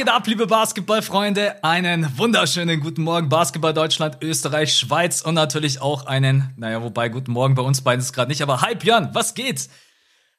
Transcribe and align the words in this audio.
Geht 0.00 0.08
ab, 0.08 0.26
liebe 0.26 0.46
Basketballfreunde? 0.46 1.62
Einen 1.62 2.16
wunderschönen 2.16 2.80
guten 2.80 3.02
Morgen, 3.02 3.28
Basketball 3.28 3.74
Deutschland, 3.74 4.16
Österreich, 4.22 4.74
Schweiz 4.74 5.20
und 5.20 5.34
natürlich 5.34 5.82
auch 5.82 6.06
einen, 6.06 6.54
naja, 6.56 6.82
wobei 6.82 7.10
guten 7.10 7.32
Morgen 7.32 7.54
bei 7.54 7.60
uns 7.60 7.82
beiden 7.82 8.00
ist 8.00 8.14
gerade 8.14 8.30
nicht, 8.30 8.40
aber 8.40 8.62
hi 8.62 8.74
Björn, 8.74 9.10
was 9.12 9.34
geht? 9.34 9.68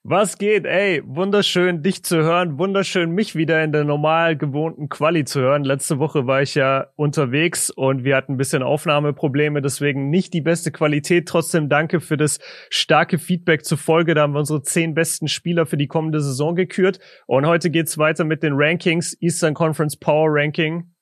Was 0.03 0.39
geht? 0.39 0.65
Ey, 0.65 1.03
wunderschön, 1.05 1.83
dich 1.83 2.03
zu 2.03 2.23
hören. 2.23 2.57
Wunderschön, 2.57 3.11
mich 3.11 3.35
wieder 3.35 3.63
in 3.63 3.71
der 3.71 3.83
normal 3.83 4.35
gewohnten 4.35 4.89
Quali 4.89 5.25
zu 5.25 5.41
hören. 5.41 5.63
Letzte 5.63 5.99
Woche 5.99 6.25
war 6.25 6.41
ich 6.41 6.55
ja 6.55 6.87
unterwegs 6.95 7.69
und 7.69 8.03
wir 8.03 8.15
hatten 8.15 8.33
ein 8.33 8.37
bisschen 8.37 8.63
Aufnahmeprobleme, 8.63 9.61
deswegen 9.61 10.09
nicht 10.09 10.33
die 10.33 10.41
beste 10.41 10.71
Qualität. 10.71 11.27
Trotzdem 11.27 11.69
danke 11.69 11.99
für 11.99 12.17
das 12.17 12.39
starke 12.71 13.19
Feedback 13.19 13.63
zur 13.63 13.77
Folge. 13.77 14.15
Da 14.15 14.23
haben 14.23 14.33
wir 14.33 14.39
unsere 14.39 14.63
zehn 14.63 14.95
besten 14.95 15.27
Spieler 15.27 15.67
für 15.67 15.77
die 15.77 15.87
kommende 15.87 16.19
Saison 16.19 16.55
gekürt. 16.55 16.99
Und 17.27 17.45
heute 17.45 17.69
geht's 17.69 17.99
weiter 17.99 18.23
mit 18.23 18.41
den 18.41 18.53
Rankings. 18.55 19.15
Eastern 19.21 19.53
Conference 19.53 19.95
Power 19.95 20.29
Ranking 20.31 20.95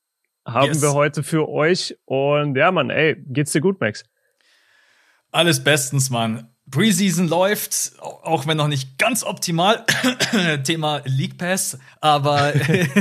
haben 0.45 0.73
yes. 0.73 0.81
wir 0.81 0.91
heute 0.91 1.23
für 1.23 1.47
euch. 1.47 1.97
Und 2.03 2.57
ja, 2.57 2.69
Mann, 2.69 2.89
ey, 2.89 3.15
geht's 3.29 3.53
dir 3.53 3.61
gut, 3.61 3.79
Max? 3.79 4.03
Alles 5.31 5.63
bestens, 5.63 6.09
Mann. 6.09 6.48
Preseason 6.71 7.27
läuft, 7.27 7.93
auch 7.99 8.47
wenn 8.47 8.57
noch 8.57 8.67
nicht 8.67 8.97
ganz 8.97 9.23
optimal. 9.23 9.85
Thema 10.63 11.01
League 11.05 11.37
Pass, 11.37 11.79
aber 12.01 12.53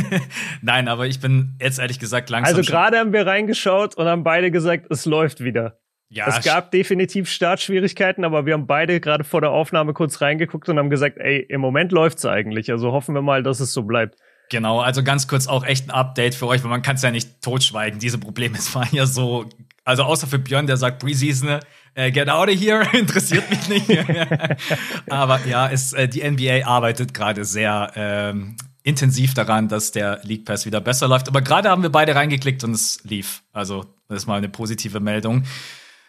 nein, 0.63 0.89
aber 0.89 1.07
ich 1.07 1.21
bin 1.21 1.57
jetzt 1.61 1.79
ehrlich 1.79 1.99
gesagt 1.99 2.31
langsam. 2.31 2.57
Also 2.57 2.71
gerade 2.71 2.99
haben 2.99 3.13
wir 3.13 3.27
reingeschaut 3.27 3.97
und 3.97 4.07
haben 4.07 4.25
beide 4.25 4.51
gesagt, 4.51 4.87
es 4.91 5.05
läuft 5.05 5.41
wieder. 5.41 5.79
Ja, 6.11 6.27
es 6.27 6.43
gab 6.43 6.71
definitiv 6.71 7.29
Startschwierigkeiten, 7.29 8.25
aber 8.25 8.47
wir 8.47 8.55
haben 8.55 8.67
beide 8.67 8.99
gerade 8.99 9.25
vor 9.25 9.43
der 9.43 9.51
Aufnahme 9.51 9.93
kurz 9.93 10.23
reingeguckt 10.23 10.69
und 10.69 10.79
haben 10.79 10.89
gesagt, 10.89 11.19
ey, 11.19 11.39
im 11.39 11.61
Moment 11.61 11.93
läuft's 11.93 12.25
eigentlich. 12.25 12.71
Also 12.71 12.93
hoffen 12.93 13.15
wir 13.15 13.21
mal, 13.21 13.43
dass 13.43 13.61
es 13.61 13.75
so 13.75 13.83
bleibt. 13.83 14.17
Genau, 14.51 14.81
also 14.81 15.03
ganz 15.03 15.29
kurz 15.29 15.47
auch 15.47 15.65
echt 15.67 15.89
ein 15.89 15.91
Update 15.91 16.35
für 16.35 16.47
euch, 16.47 16.63
weil 16.63 16.71
man 16.71 16.81
kann 16.81 16.97
es 16.97 17.03
ja 17.03 17.11
nicht 17.11 17.43
totschweigen. 17.43 17.99
Diese 17.99 18.19
Probleme 18.19 18.59
waren 18.73 18.89
ja 18.93 19.05
so, 19.05 19.45
also 19.89 20.03
außer 20.03 20.27
für 20.27 20.39
Björn, 20.39 20.67
der 20.67 20.77
sagt 20.77 20.99
Preseason, 20.99 21.61
äh, 21.95 22.11
get 22.13 22.29
out 22.29 22.51
of 22.51 22.61
here, 22.61 22.87
interessiert 22.93 23.49
mich 23.49 23.69
nicht. 23.71 23.89
Aber 25.09 25.47
ja, 25.47 25.71
es, 25.71 25.95
äh, 25.95 26.07
die 26.07 26.29
NBA 26.31 26.67
arbeitet 26.67 27.15
gerade 27.15 27.47
sehr 27.47 27.93
ähm, 27.97 28.59
intensiv 28.83 29.33
daran, 29.33 29.69
dass 29.69 29.91
der 29.91 30.21
League 30.25 30.45
Pass 30.45 30.67
wieder 30.67 30.83
besser 30.83 31.09
läuft. 31.09 31.27
Aber 31.29 31.41
gerade 31.41 31.71
haben 31.71 31.83
wir 31.83 31.89
beide 31.89 32.15
reingeklickt 32.15 32.63
und 32.65 32.73
es 32.73 33.03
lief. 33.05 33.43
Also, 33.55 33.87
das 34.09 34.19
ist 34.19 34.27
mal 34.27 34.37
eine 34.37 34.51
positive 34.51 35.01
Meldung. 35.01 35.45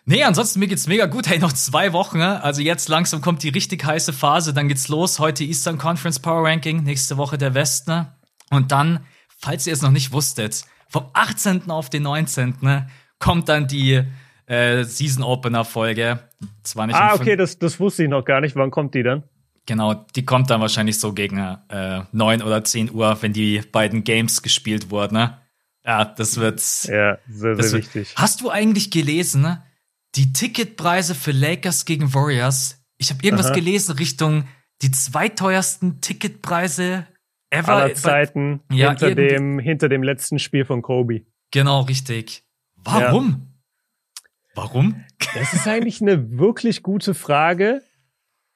Nee, 0.04 0.24
ansonsten 0.26 0.60
mir 0.60 0.68
geht's 0.68 0.88
mega 0.88 1.06
gut. 1.06 1.30
Hey, 1.30 1.40
noch 1.40 1.54
zwei 1.54 1.94
Wochen. 1.94 2.18
Ne? 2.18 2.44
Also 2.44 2.62
jetzt 2.62 2.90
langsam 2.90 3.22
kommt 3.22 3.44
die 3.44 3.50
richtig 3.50 3.86
heiße 3.86 4.12
Phase. 4.12 4.54
Dann 4.54 4.68
geht's 4.68 4.90
los. 4.90 5.20
Heute 5.20 5.46
Eastern 5.46 5.78
Conference 5.78 6.20
Power 6.20 6.46
Ranking, 6.46 6.84
nächste 6.84 7.16
Woche 7.16 7.38
der 7.38 7.54
Westen. 7.54 8.08
Und 8.50 8.74
dann, 8.74 9.06
falls 9.38 9.68
ihr 9.68 9.74
es 9.74 9.82
noch 9.82 9.92
nicht 9.92 10.12
wusstet, 10.12 10.66
vom 10.90 11.06
18. 11.14 11.70
auf 11.70 11.90
den 11.90 12.04
19. 12.04 12.56
Ne, 12.62 12.90
kommt 13.20 13.50
dann 13.50 13.68
die 13.68 14.02
äh, 14.46 14.84
Season 14.84 15.24
Opener 15.24 15.66
Folge. 15.66 16.20
Zwar 16.64 16.88
nicht 16.88 16.96
ah, 16.96 17.14
okay, 17.14 17.36
das, 17.36 17.60
das 17.60 17.80
wusste 17.80 18.04
ich 18.04 18.10
noch 18.10 18.26
gar 18.26 18.42
nicht. 18.42 18.56
Wann 18.56 18.72
kommt 18.72 18.96
die 18.96 19.04
dann? 19.04 19.24
Genau, 19.66 19.94
die 20.16 20.26
kommt 20.26 20.50
dann 20.50 20.62
wahrscheinlich 20.62 21.00
so 21.00 21.14
gegen 21.14 21.38
äh, 21.70 22.02
9 22.12 22.42
oder 22.42 22.64
10 22.64 22.92
Uhr, 22.92 23.18
wenn 23.22 23.34
die 23.34 23.62
beiden 23.72 24.04
Games 24.04 24.42
gespielt 24.42 24.90
wurden. 24.90 25.14
Ne? 25.16 25.38
Ja, 25.86 26.06
das 26.06 26.38
wird. 26.38 26.60
Ja, 26.86 27.20
sehr, 27.28 27.62
sehr 27.62 27.80
wichtig. 27.80 28.14
Hast 28.16 28.42
du 28.42 28.50
eigentlich 28.50 28.90
gelesen, 28.90 29.44
ne? 29.44 29.64
die 30.16 30.34
Ticketpreise 30.34 31.14
für 31.14 31.32
Lakers 31.32 31.86
gegen 31.86 32.14
Warriors? 32.14 32.84
Ich 32.98 33.12
habe 33.12 33.24
irgendwas 33.24 33.48
Aha. 33.48 33.56
gelesen 33.56 33.96
Richtung 33.98 34.46
die 34.82 34.92
zweiteuersten 34.92 36.02
Ticketpreise 36.02 37.06
ever. 37.50 37.74
Aller 37.74 37.94
Zeiten 37.94 38.62
ja, 38.72 38.90
hinter, 38.90 39.14
dem, 39.14 39.60
hinter 39.60 39.90
dem 39.90 40.04
letzten 40.04 40.40
Spiel 40.40 40.66
von 40.66 40.82
Kobe. 40.82 41.26
Genau, 41.52 41.82
richtig. 41.82 42.44
Warum? 42.84 43.30
Ja. 43.30 43.40
Warum? 44.56 45.06
Das 45.36 45.54
ist 45.54 45.68
eigentlich 45.68 46.02
eine 46.02 46.38
wirklich 46.38 46.84
gute 46.84 47.14
Frage. 47.14 47.82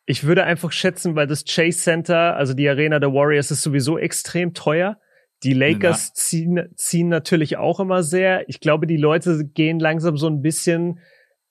Ich 0.05 0.23
würde 0.23 0.43
einfach 0.43 0.71
schätzen, 0.71 1.15
weil 1.15 1.27
das 1.27 1.45
Chase 1.45 1.79
Center, 1.79 2.35
also 2.35 2.53
die 2.53 2.67
Arena 2.67 2.99
der 2.99 3.13
Warriors, 3.13 3.51
ist 3.51 3.61
sowieso 3.61 3.97
extrem 3.97 4.53
teuer. 4.53 4.97
Die 5.43 5.53
Lakers 5.53 6.13
ziehen, 6.13 6.69
ziehen 6.75 7.09
natürlich 7.09 7.57
auch 7.57 7.79
immer 7.79 8.03
sehr. 8.03 8.47
Ich 8.49 8.59
glaube, 8.59 8.87
die 8.87 8.97
Leute 8.97 9.45
gehen 9.45 9.79
langsam 9.79 10.17
so 10.17 10.27
ein 10.27 10.41
bisschen 10.41 10.99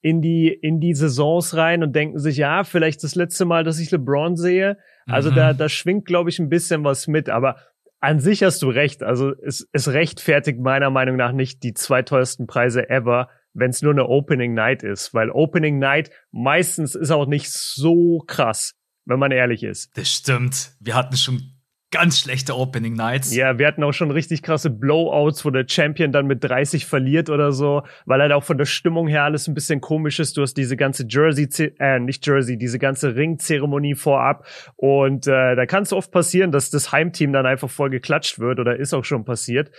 in 0.00 0.20
die, 0.20 0.48
in 0.48 0.80
die 0.80 0.94
Saisons 0.94 1.56
rein 1.56 1.82
und 1.82 1.94
denken 1.94 2.18
sich, 2.18 2.36
ja, 2.36 2.64
vielleicht 2.64 3.04
das 3.04 3.14
letzte 3.14 3.44
Mal, 3.44 3.64
dass 3.64 3.78
ich 3.78 3.90
LeBron 3.90 4.36
sehe. 4.36 4.78
Also 5.06 5.30
mhm. 5.30 5.36
da, 5.36 5.52
da 5.52 5.68
schwingt, 5.68 6.06
glaube 6.06 6.30
ich, 6.30 6.38
ein 6.38 6.48
bisschen 6.48 6.84
was 6.84 7.06
mit. 7.06 7.28
Aber 7.28 7.56
an 8.02 8.20
sich 8.20 8.42
hast 8.42 8.60
du 8.62 8.68
recht. 8.68 9.02
Also 9.02 9.32
es, 9.42 9.68
es 9.72 9.92
rechtfertigt 9.92 10.60
meiner 10.60 10.90
Meinung 10.90 11.16
nach 11.16 11.32
nicht 11.32 11.62
die 11.62 11.72
zwei 11.72 12.02
teuersten 12.02 12.46
Preise 12.46 12.90
ever 12.90 13.28
wenn 13.54 13.70
es 13.70 13.82
nur 13.82 13.92
eine 13.92 14.08
Opening 14.08 14.54
Night 14.54 14.82
ist, 14.82 15.12
weil 15.14 15.30
Opening 15.30 15.78
Night 15.78 16.10
meistens 16.30 16.94
ist 16.94 17.10
auch 17.10 17.26
nicht 17.26 17.50
so 17.50 18.22
krass, 18.26 18.74
wenn 19.04 19.18
man 19.18 19.30
ehrlich 19.30 19.62
ist. 19.62 19.96
Das 19.96 20.08
stimmt. 20.08 20.72
Wir 20.80 20.94
hatten 20.94 21.16
schon 21.16 21.51
ganz 21.92 22.18
schlechte 22.18 22.56
Opening 22.56 22.94
Nights. 22.94 23.32
Ja, 23.32 23.58
wir 23.58 23.66
hatten 23.68 23.84
auch 23.84 23.92
schon 23.92 24.10
richtig 24.10 24.42
krasse 24.42 24.70
Blowouts, 24.70 25.44
wo 25.44 25.50
der 25.50 25.66
Champion 25.68 26.10
dann 26.10 26.26
mit 26.26 26.42
30 26.42 26.86
verliert 26.86 27.30
oder 27.30 27.52
so, 27.52 27.82
weil 28.06 28.20
halt 28.20 28.32
auch 28.32 28.42
von 28.42 28.58
der 28.58 28.64
Stimmung 28.64 29.06
her 29.06 29.22
alles 29.22 29.46
ein 29.46 29.54
bisschen 29.54 29.80
komisch 29.80 30.18
ist. 30.18 30.36
Du 30.36 30.42
hast 30.42 30.54
diese 30.54 30.76
ganze 30.76 31.06
Jersey, 31.08 31.48
äh, 31.78 32.00
nicht 32.00 32.26
Jersey, 32.26 32.58
diese 32.58 32.80
ganze 32.80 33.14
Ringzeremonie 33.14 33.94
vorab 33.94 34.46
und 34.74 35.28
äh, 35.28 35.54
da 35.54 35.66
kann 35.66 35.84
es 35.84 35.92
oft 35.92 36.10
passieren, 36.10 36.50
dass 36.50 36.70
das 36.70 36.90
Heimteam 36.90 37.32
dann 37.32 37.46
einfach 37.46 37.70
voll 37.70 37.90
geklatscht 37.90 38.40
wird 38.40 38.58
oder 38.58 38.76
ist 38.76 38.94
auch 38.94 39.04
schon 39.04 39.24
passiert. 39.24 39.70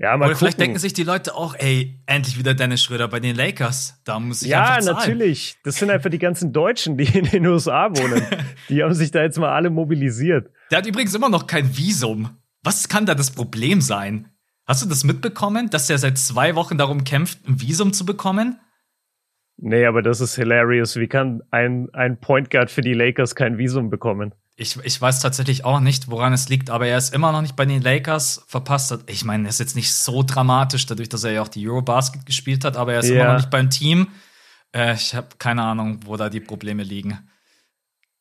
Ja, 0.00 0.16
mal 0.16 0.26
Oder 0.26 0.34
gucken. 0.34 0.38
vielleicht 0.38 0.60
denken 0.60 0.78
sich 0.78 0.92
die 0.92 1.02
Leute 1.02 1.34
auch, 1.34 1.56
ey, 1.58 2.00
endlich 2.06 2.38
wieder 2.38 2.54
Dennis 2.54 2.82
Schröder 2.82 3.08
bei 3.08 3.18
den 3.18 3.34
Lakers. 3.34 4.00
Da 4.04 4.20
muss 4.20 4.42
ich 4.42 4.48
Ja, 4.48 4.78
natürlich. 4.80 5.56
Das 5.64 5.76
sind 5.76 5.90
einfach 5.90 6.10
die 6.10 6.20
ganzen 6.20 6.52
Deutschen, 6.52 6.96
die 6.96 7.18
in 7.18 7.24
den 7.24 7.46
USA 7.46 7.90
wohnen. 7.90 8.24
die 8.68 8.84
haben 8.84 8.94
sich 8.94 9.10
da 9.10 9.22
jetzt 9.22 9.38
mal 9.38 9.50
alle 9.50 9.70
mobilisiert. 9.70 10.50
Der 10.70 10.78
hat 10.78 10.86
übrigens 10.86 11.14
immer 11.14 11.28
noch 11.28 11.46
kein 11.46 11.76
Visum. 11.76 12.30
Was 12.62 12.88
kann 12.88 13.06
da 13.06 13.14
das 13.14 13.30
Problem 13.30 13.80
sein? 13.80 14.30
Hast 14.66 14.82
du 14.82 14.88
das 14.88 15.04
mitbekommen, 15.04 15.70
dass 15.70 15.88
er 15.88 15.98
seit 15.98 16.18
zwei 16.18 16.54
Wochen 16.54 16.76
darum 16.76 17.04
kämpft, 17.04 17.48
ein 17.48 17.60
Visum 17.60 17.92
zu 17.92 18.04
bekommen? 18.04 18.60
Nee, 19.56 19.86
aber 19.86 20.02
das 20.02 20.20
ist 20.20 20.36
hilarious. 20.36 20.96
Wie 20.96 21.08
kann 21.08 21.42
ein, 21.50 21.88
ein 21.92 22.20
Point 22.20 22.50
Guard 22.50 22.70
für 22.70 22.82
die 22.82 22.92
Lakers 22.92 23.34
kein 23.34 23.58
Visum 23.58 23.90
bekommen? 23.90 24.34
Ich, 24.56 24.76
ich 24.84 25.00
weiß 25.00 25.20
tatsächlich 25.20 25.64
auch 25.64 25.80
nicht, 25.80 26.10
woran 26.10 26.32
es 26.32 26.48
liegt, 26.48 26.68
aber 26.70 26.86
er 26.86 26.98
ist 26.98 27.14
immer 27.14 27.32
noch 27.32 27.42
nicht 27.42 27.56
bei 27.56 27.64
den 27.64 27.80
Lakers 27.80 28.44
verpasst. 28.46 28.90
Hat. 28.90 29.00
Ich 29.06 29.24
meine, 29.24 29.46
er 29.46 29.50
ist 29.50 29.60
jetzt 29.60 29.76
nicht 29.76 29.92
so 29.92 30.22
dramatisch, 30.22 30.86
dadurch, 30.86 31.08
dass 31.08 31.24
er 31.24 31.32
ja 31.32 31.42
auch 31.42 31.48
die 31.48 31.68
Eurobasket 31.68 32.26
gespielt 32.26 32.64
hat, 32.64 32.76
aber 32.76 32.92
er 32.92 33.00
ist 33.00 33.08
ja. 33.08 33.16
immer 33.16 33.32
noch 33.32 33.36
nicht 33.38 33.50
beim 33.50 33.70
Team. 33.70 34.08
Äh, 34.72 34.94
ich 34.94 35.14
habe 35.14 35.28
keine 35.38 35.62
Ahnung, 35.62 36.00
wo 36.04 36.16
da 36.16 36.28
die 36.28 36.40
Probleme 36.40 36.82
liegen. 36.82 37.18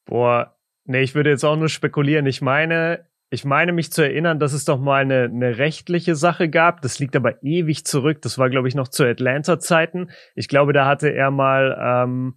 Boah, 0.05 0.56
nee, 0.87 1.01
ich 1.01 1.15
würde 1.15 1.29
jetzt 1.29 1.43
auch 1.43 1.55
nur 1.55 1.69
spekulieren. 1.69 2.25
Ich 2.25 2.41
meine, 2.41 3.05
ich 3.29 3.45
meine 3.45 3.73
mich 3.73 3.91
zu 3.91 4.01
erinnern, 4.01 4.39
dass 4.39 4.53
es 4.53 4.65
doch 4.65 4.79
mal 4.79 5.01
eine, 5.01 5.23
eine 5.25 5.57
rechtliche 5.57 6.15
Sache 6.15 6.49
gab. 6.49 6.81
Das 6.81 6.99
liegt 6.99 7.15
aber 7.15 7.43
ewig 7.43 7.85
zurück. 7.85 8.21
Das 8.21 8.37
war, 8.37 8.49
glaube 8.49 8.67
ich, 8.67 8.75
noch 8.75 8.87
zu 8.87 9.03
Atlanta-Zeiten. 9.03 10.09
Ich 10.35 10.47
glaube, 10.47 10.73
da 10.73 10.85
hatte 10.85 11.13
er 11.13 11.29
mal 11.29 11.77
ähm, 11.79 12.35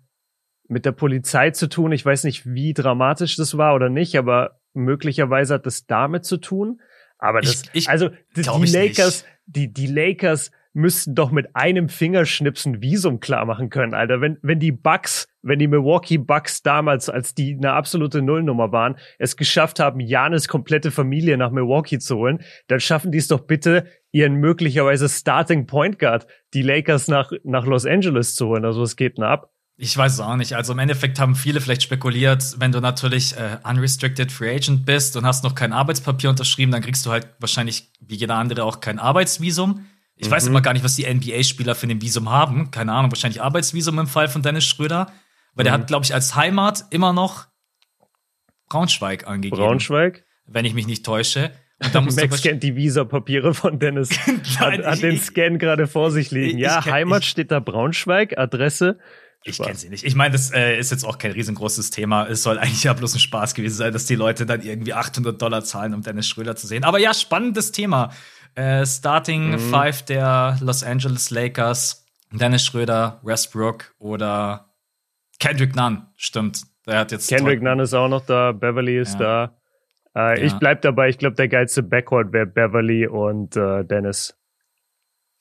mit 0.68 0.84
der 0.84 0.92
Polizei 0.92 1.50
zu 1.50 1.68
tun. 1.68 1.92
Ich 1.92 2.04
weiß 2.04 2.24
nicht, 2.24 2.44
wie 2.46 2.74
dramatisch 2.74 3.36
das 3.36 3.56
war 3.56 3.74
oder 3.74 3.88
nicht, 3.88 4.16
aber 4.16 4.60
möglicherweise 4.72 5.54
hat 5.54 5.66
das 5.66 5.86
damit 5.86 6.24
zu 6.24 6.38
tun. 6.38 6.80
Aber 7.18 7.40
das, 7.40 7.62
ich, 7.72 7.82
ich, 7.82 7.88
also 7.88 8.10
die, 8.36 8.42
die 8.42 8.72
Lakers, 8.72 9.24
die, 9.46 9.72
die 9.72 9.86
Lakers 9.86 10.50
müssten 10.72 11.14
doch 11.14 11.30
mit 11.30 11.54
einem 11.54 11.88
Fingerschnipsen 11.88 12.80
Visum 12.80 13.20
klar 13.20 13.44
machen 13.44 13.70
können, 13.70 13.94
Alter. 13.94 14.20
Wenn, 14.20 14.38
wenn 14.42 14.60
die 14.60 14.72
Bucks, 14.72 15.26
wenn 15.42 15.58
die 15.58 15.66
Milwaukee 15.66 16.18
Bucks 16.18 16.62
damals, 16.62 17.08
als 17.08 17.34
die 17.34 17.54
eine 17.54 17.72
absolute 17.72 18.22
Nullnummer 18.22 18.70
waren, 18.72 18.96
es 19.18 19.36
geschafft 19.36 19.80
haben, 19.80 20.00
Janis 20.00 20.48
komplette 20.48 20.90
Familie 20.90 21.36
nach 21.36 21.50
Milwaukee 21.50 21.98
zu 21.98 22.16
holen, 22.16 22.40
dann 22.68 22.80
schaffen 22.80 23.10
die 23.12 23.18
es 23.18 23.28
doch 23.28 23.40
bitte, 23.40 23.86
ihren 24.12 24.34
möglicherweise 24.34 25.08
Starting 25.08 25.66
Point 25.66 25.98
Guard, 25.98 26.26
die 26.54 26.62
Lakers 26.62 27.08
nach, 27.08 27.32
nach 27.44 27.64
Los 27.64 27.86
Angeles 27.86 28.34
zu 28.34 28.46
holen. 28.46 28.64
Also 28.64 28.82
es 28.82 28.96
geht 28.96 29.18
nur 29.18 29.28
ab. 29.28 29.52
Ich 29.82 29.96
weiß 29.96 30.12
es 30.12 30.20
auch 30.20 30.36
nicht. 30.36 30.52
Also 30.52 30.74
im 30.74 30.78
Endeffekt 30.78 31.18
haben 31.18 31.34
viele 31.34 31.58
vielleicht 31.62 31.82
spekuliert, 31.82 32.56
wenn 32.58 32.70
du 32.70 32.80
natürlich 32.80 33.34
äh, 33.38 33.56
unrestricted 33.66 34.30
free 34.30 34.54
agent 34.54 34.84
bist 34.84 35.16
und 35.16 35.24
hast 35.24 35.42
noch 35.42 35.54
kein 35.54 35.72
Arbeitspapier 35.72 36.28
unterschrieben, 36.28 36.70
dann 36.70 36.82
kriegst 36.82 37.06
du 37.06 37.10
halt 37.10 37.28
wahrscheinlich 37.38 37.90
wie 37.98 38.16
jeder 38.16 38.34
andere 38.34 38.64
auch 38.64 38.80
kein 38.80 38.98
Arbeitsvisum. 38.98 39.86
Ich 40.20 40.28
mhm. 40.28 40.32
weiß 40.32 40.46
immer 40.48 40.60
gar 40.60 40.74
nicht, 40.74 40.84
was 40.84 40.96
die 40.96 41.12
NBA-Spieler 41.12 41.74
für 41.74 41.86
ein 41.86 42.02
Visum 42.02 42.28
haben. 42.28 42.70
Keine 42.70 42.92
Ahnung, 42.92 43.10
wahrscheinlich 43.10 43.40
Arbeitsvisum 43.40 43.98
im 43.98 44.06
Fall 44.06 44.28
von 44.28 44.42
Dennis 44.42 44.66
Schröder. 44.66 45.10
Weil 45.54 45.62
mhm. 45.62 45.64
der 45.64 45.72
hat, 45.72 45.86
glaube 45.86 46.04
ich, 46.04 46.12
als 46.12 46.36
Heimat 46.36 46.84
immer 46.90 47.14
noch 47.14 47.46
Braunschweig 48.68 49.26
angegeben. 49.26 49.60
Braunschweig? 49.60 50.24
Wenn 50.46 50.66
ich 50.66 50.74
mich 50.74 50.86
nicht 50.86 51.06
täusche. 51.06 51.52
Und 51.82 51.94
da 51.94 52.00
Max 52.02 52.38
scannt 52.38 52.62
die 52.62 52.76
Visa-Papiere 52.76 53.54
von 53.54 53.78
Dennis. 53.78 54.10
hat, 54.58 54.84
hat 54.84 55.02
den 55.02 55.18
Scan 55.18 55.58
gerade 55.58 55.86
vor 55.86 56.10
sich 56.10 56.30
liegen. 56.30 56.58
Ich, 56.58 56.64
ja, 56.64 56.80
ich, 56.80 56.92
Heimat 56.92 57.24
steht 57.24 57.50
da 57.50 57.58
Braunschweig, 57.58 58.36
Adresse 58.36 58.98
Ich 59.44 59.56
kenne 59.56 59.74
sie 59.74 59.88
nicht. 59.88 60.04
Ich 60.04 60.14
meine, 60.14 60.32
das 60.32 60.52
äh, 60.52 60.78
ist 60.78 60.90
jetzt 60.90 61.04
auch 61.04 61.16
kein 61.16 61.32
riesengroßes 61.32 61.90
Thema. 61.90 62.26
Es 62.26 62.42
soll 62.42 62.58
eigentlich 62.58 62.84
ja 62.84 62.92
bloß 62.92 63.14
ein 63.14 63.20
Spaß 63.20 63.54
gewesen 63.54 63.76
sein, 63.76 63.92
dass 63.94 64.04
die 64.04 64.16
Leute 64.16 64.44
dann 64.44 64.60
irgendwie 64.60 64.92
800 64.92 65.40
Dollar 65.40 65.64
zahlen, 65.64 65.94
um 65.94 66.02
Dennis 66.02 66.28
Schröder 66.28 66.56
zu 66.56 66.66
sehen. 66.66 66.84
Aber 66.84 66.98
ja, 66.98 67.14
spannendes 67.14 67.72
Thema. 67.72 68.12
Äh, 68.54 68.84
Starting 68.86 69.52
mhm. 69.52 69.58
Five 69.58 70.04
der 70.04 70.58
Los 70.60 70.82
Angeles 70.82 71.30
Lakers. 71.30 72.06
Dennis 72.32 72.64
Schröder, 72.64 73.20
Westbrook 73.22 73.94
oder 73.98 74.72
Kendrick 75.40 75.74
Nunn. 75.74 76.06
Stimmt. 76.16 76.62
Der 76.86 76.98
hat 76.98 77.12
jetzt 77.12 77.28
Kendrick 77.28 77.62
Nunn 77.62 77.80
ist 77.80 77.94
auch 77.94 78.08
noch 78.08 78.24
da. 78.24 78.52
Beverly 78.52 78.98
ist 78.98 79.18
ja. 79.18 79.56
da. 80.14 80.32
Äh, 80.32 80.40
ja. 80.40 80.46
Ich 80.46 80.54
bleib 80.54 80.82
dabei. 80.82 81.08
Ich 81.08 81.18
glaube, 81.18 81.36
der 81.36 81.48
geilste 81.48 81.82
Backcourt 81.82 82.32
wäre 82.32 82.46
Beverly 82.46 83.06
und 83.06 83.56
äh, 83.56 83.84
Dennis. 83.84 84.36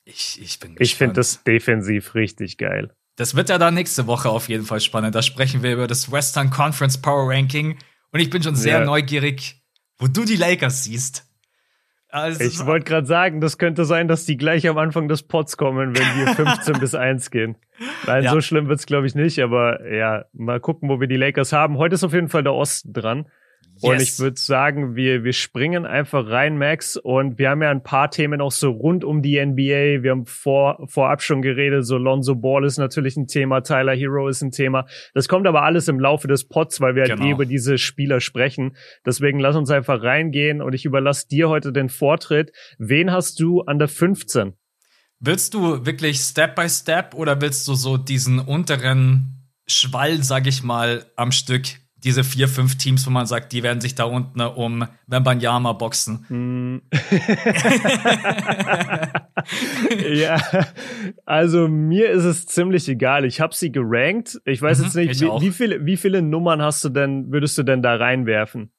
Ich, 0.04 0.40
ich 0.40 0.58
bin 0.58 0.70
gespannt. 0.70 0.80
Ich 0.80 0.94
finde 0.96 1.14
das 1.14 1.44
defensiv 1.44 2.14
richtig 2.14 2.58
geil. 2.58 2.94
Das 3.16 3.34
wird 3.34 3.48
ja 3.48 3.58
dann 3.58 3.74
nächste 3.74 4.06
Woche 4.06 4.30
auf 4.30 4.48
jeden 4.48 4.64
Fall 4.64 4.80
spannend. 4.80 5.14
Da 5.14 5.22
sprechen 5.22 5.62
wir 5.62 5.74
über 5.74 5.86
das 5.86 6.10
Western 6.10 6.50
Conference 6.50 6.98
Power 6.98 7.28
Ranking. 7.30 7.78
Und 8.12 8.20
ich 8.20 8.30
bin 8.30 8.42
schon 8.42 8.56
sehr 8.56 8.80
ja. 8.80 8.84
neugierig, 8.84 9.62
wo 9.98 10.06
du 10.06 10.24
die 10.24 10.36
Lakers 10.36 10.84
siehst. 10.84 11.29
Also 12.12 12.42
ich 12.42 12.66
wollte 12.66 12.84
gerade 12.84 13.06
sagen, 13.06 13.40
das 13.40 13.58
könnte 13.58 13.84
sein, 13.84 14.08
dass 14.08 14.24
die 14.24 14.36
gleich 14.36 14.68
am 14.68 14.78
Anfang 14.78 15.08
des 15.08 15.22
Pots 15.22 15.56
kommen, 15.56 15.96
wenn 15.96 16.26
wir 16.26 16.34
15 16.34 16.80
bis 16.80 16.94
1 16.94 17.30
gehen. 17.30 17.56
Nein, 18.06 18.24
ja. 18.24 18.32
so 18.32 18.40
schlimm 18.40 18.68
wird's 18.68 18.86
glaube 18.86 19.06
ich 19.06 19.14
nicht, 19.14 19.38
aber 19.40 19.88
ja, 19.90 20.24
mal 20.32 20.60
gucken, 20.60 20.88
wo 20.88 21.00
wir 21.00 21.06
die 21.06 21.16
Lakers 21.16 21.52
haben. 21.52 21.78
Heute 21.78 21.94
ist 21.94 22.04
auf 22.04 22.12
jeden 22.12 22.28
Fall 22.28 22.42
der 22.42 22.54
Osten 22.54 22.92
dran. 22.92 23.26
Yes. 23.82 23.90
Und 23.90 24.02
ich 24.02 24.18
würde 24.18 24.38
sagen, 24.38 24.94
wir, 24.94 25.24
wir 25.24 25.32
springen 25.32 25.86
einfach 25.86 26.28
rein, 26.28 26.58
Max. 26.58 26.96
Und 26.96 27.38
wir 27.38 27.50
haben 27.50 27.62
ja 27.62 27.70
ein 27.70 27.82
paar 27.82 28.10
Themen 28.10 28.40
auch 28.40 28.52
so 28.52 28.70
rund 28.70 29.04
um 29.04 29.22
die 29.22 29.44
NBA. 29.44 30.02
Wir 30.02 30.10
haben 30.10 30.26
vor, 30.26 30.86
vorab 30.88 31.22
schon 31.22 31.40
geredet. 31.40 31.86
So 31.86 31.96
Lonzo 31.96 32.34
Ball 32.34 32.64
ist 32.64 32.78
natürlich 32.78 33.16
ein 33.16 33.26
Thema. 33.26 33.62
Tyler 33.62 33.94
Hero 33.94 34.28
ist 34.28 34.42
ein 34.42 34.50
Thema. 34.50 34.86
Das 35.14 35.28
kommt 35.28 35.46
aber 35.46 35.62
alles 35.62 35.88
im 35.88 35.98
Laufe 35.98 36.28
des 36.28 36.46
Pods, 36.46 36.80
weil 36.80 36.94
wir 36.94 37.02
halt 37.02 37.12
genau. 37.12 37.22
halt 37.22 37.30
eh 37.30 37.34
über 37.34 37.46
diese 37.46 37.78
Spieler 37.78 38.20
sprechen. 38.20 38.76
Deswegen 39.06 39.40
lass 39.40 39.56
uns 39.56 39.70
einfach 39.70 40.02
reingehen 40.02 40.60
und 40.60 40.74
ich 40.74 40.84
überlasse 40.84 41.26
dir 41.28 41.48
heute 41.48 41.72
den 41.72 41.88
Vortritt. 41.88 42.52
Wen 42.78 43.10
hast 43.10 43.40
du 43.40 43.62
an 43.62 43.78
der 43.78 43.88
15? 43.88 44.54
Willst 45.20 45.54
du 45.54 45.84
wirklich 45.84 46.18
Step 46.20 46.54
by 46.54 46.68
Step 46.68 47.14
oder 47.14 47.40
willst 47.40 47.66
du 47.68 47.74
so 47.74 47.96
diesen 47.96 48.38
unteren 48.38 49.40
Schwall, 49.66 50.22
sag 50.22 50.46
ich 50.46 50.62
mal, 50.62 51.06
am 51.16 51.30
Stück 51.30 51.68
diese 52.04 52.24
vier, 52.24 52.48
fünf 52.48 52.76
Teams, 52.76 53.06
wo 53.06 53.10
man 53.10 53.26
sagt, 53.26 53.52
die 53.52 53.62
werden 53.62 53.80
sich 53.80 53.94
da 53.94 54.04
unten 54.04 54.40
um 54.40 54.86
Wembanyama 55.06 55.74
boxen. 55.74 56.24
Mm. 56.28 56.82
ja, 60.14 60.40
also 61.26 61.68
mir 61.68 62.10
ist 62.10 62.24
es 62.24 62.46
ziemlich 62.46 62.88
egal. 62.88 63.24
Ich 63.24 63.40
habe 63.40 63.54
sie 63.54 63.70
gerankt. 63.70 64.40
Ich 64.44 64.62
weiß 64.62 64.78
mhm, 64.78 64.84
jetzt 64.84 64.94
nicht, 64.96 65.20
wie, 65.20 65.26
wie, 65.26 65.50
viele, 65.50 65.84
wie 65.84 65.96
viele 65.96 66.22
Nummern 66.22 66.62
hast 66.62 66.82
du 66.84 66.88
denn, 66.88 67.30
würdest 67.30 67.58
du 67.58 67.62
denn 67.62 67.82
da 67.82 67.96
reinwerfen? 67.96 68.72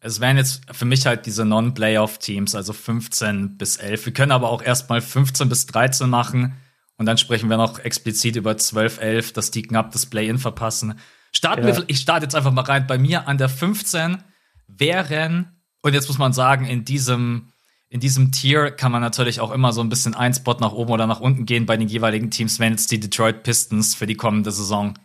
Es 0.00 0.20
wären 0.20 0.36
jetzt 0.36 0.62
für 0.72 0.84
mich 0.84 1.06
halt 1.06 1.26
diese 1.26 1.44
Non-Playoff-Teams, 1.44 2.56
also 2.56 2.72
15 2.72 3.56
bis 3.56 3.76
11. 3.76 4.06
Wir 4.06 4.12
können 4.12 4.32
aber 4.32 4.50
auch 4.50 4.62
erstmal 4.62 5.00
15 5.00 5.48
bis 5.48 5.66
13 5.66 6.10
machen 6.10 6.54
und 6.96 7.06
dann 7.06 7.18
sprechen 7.18 7.48
wir 7.48 7.56
noch 7.56 7.78
explizit 7.78 8.34
über 8.36 8.56
12, 8.56 9.00
11, 9.00 9.32
dass 9.32 9.52
die 9.52 9.62
knapp 9.62 9.92
das 9.92 10.06
Play-In 10.06 10.38
verpassen. 10.38 10.98
Starten 11.32 11.66
ja. 11.66 11.76
wir, 11.76 11.84
ich 11.86 11.98
starte 11.98 12.24
jetzt 12.24 12.34
einfach 12.34 12.52
mal 12.52 12.62
rein. 12.62 12.86
Bei 12.86 12.98
mir 12.98 13.26
an 13.26 13.38
der 13.38 13.48
15 13.48 14.22
wären, 14.68 15.60
und 15.82 15.94
jetzt 15.94 16.08
muss 16.08 16.18
man 16.18 16.32
sagen, 16.32 16.66
in 16.66 16.84
diesem, 16.84 17.52
in 17.88 18.00
diesem 18.00 18.32
Tier 18.32 18.70
kann 18.70 18.92
man 18.92 19.02
natürlich 19.02 19.40
auch 19.40 19.50
immer 19.50 19.72
so 19.72 19.80
ein 19.80 19.88
bisschen 19.88 20.14
ein 20.14 20.34
Spot 20.34 20.56
nach 20.60 20.72
oben 20.72 20.92
oder 20.92 21.06
nach 21.06 21.20
unten 21.20 21.46
gehen 21.46 21.66
bei 21.66 21.76
den 21.76 21.88
jeweiligen 21.88 22.30
Teams, 22.30 22.60
wenn 22.60 22.72
jetzt 22.72 22.90
die 22.90 23.00
Detroit 23.00 23.42
Pistons 23.42 23.94
für 23.94 24.06
die 24.06 24.14
kommende 24.14 24.50
Saison. 24.50 24.98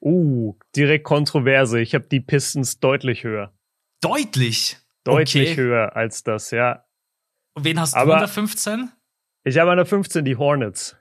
Uh, 0.00 0.56
direkt 0.74 1.04
kontroverse. 1.04 1.80
Ich 1.80 1.94
habe 1.94 2.06
die 2.06 2.20
Pistons 2.20 2.80
deutlich 2.80 3.24
höher. 3.24 3.52
Deutlich? 4.00 4.78
Deutlich 5.04 5.52
okay. 5.52 5.56
höher 5.56 5.96
als 5.96 6.22
das, 6.22 6.50
ja. 6.50 6.84
Und 7.54 7.64
wen 7.64 7.80
hast 7.80 7.94
Aber 7.94 8.06
du 8.06 8.12
an 8.14 8.20
der 8.20 8.28
15? 8.28 8.90
Ich 9.44 9.58
habe 9.58 9.70
an 9.70 9.76
der 9.76 9.86
15 9.86 10.24
die 10.24 10.36
Hornets. 10.36 10.96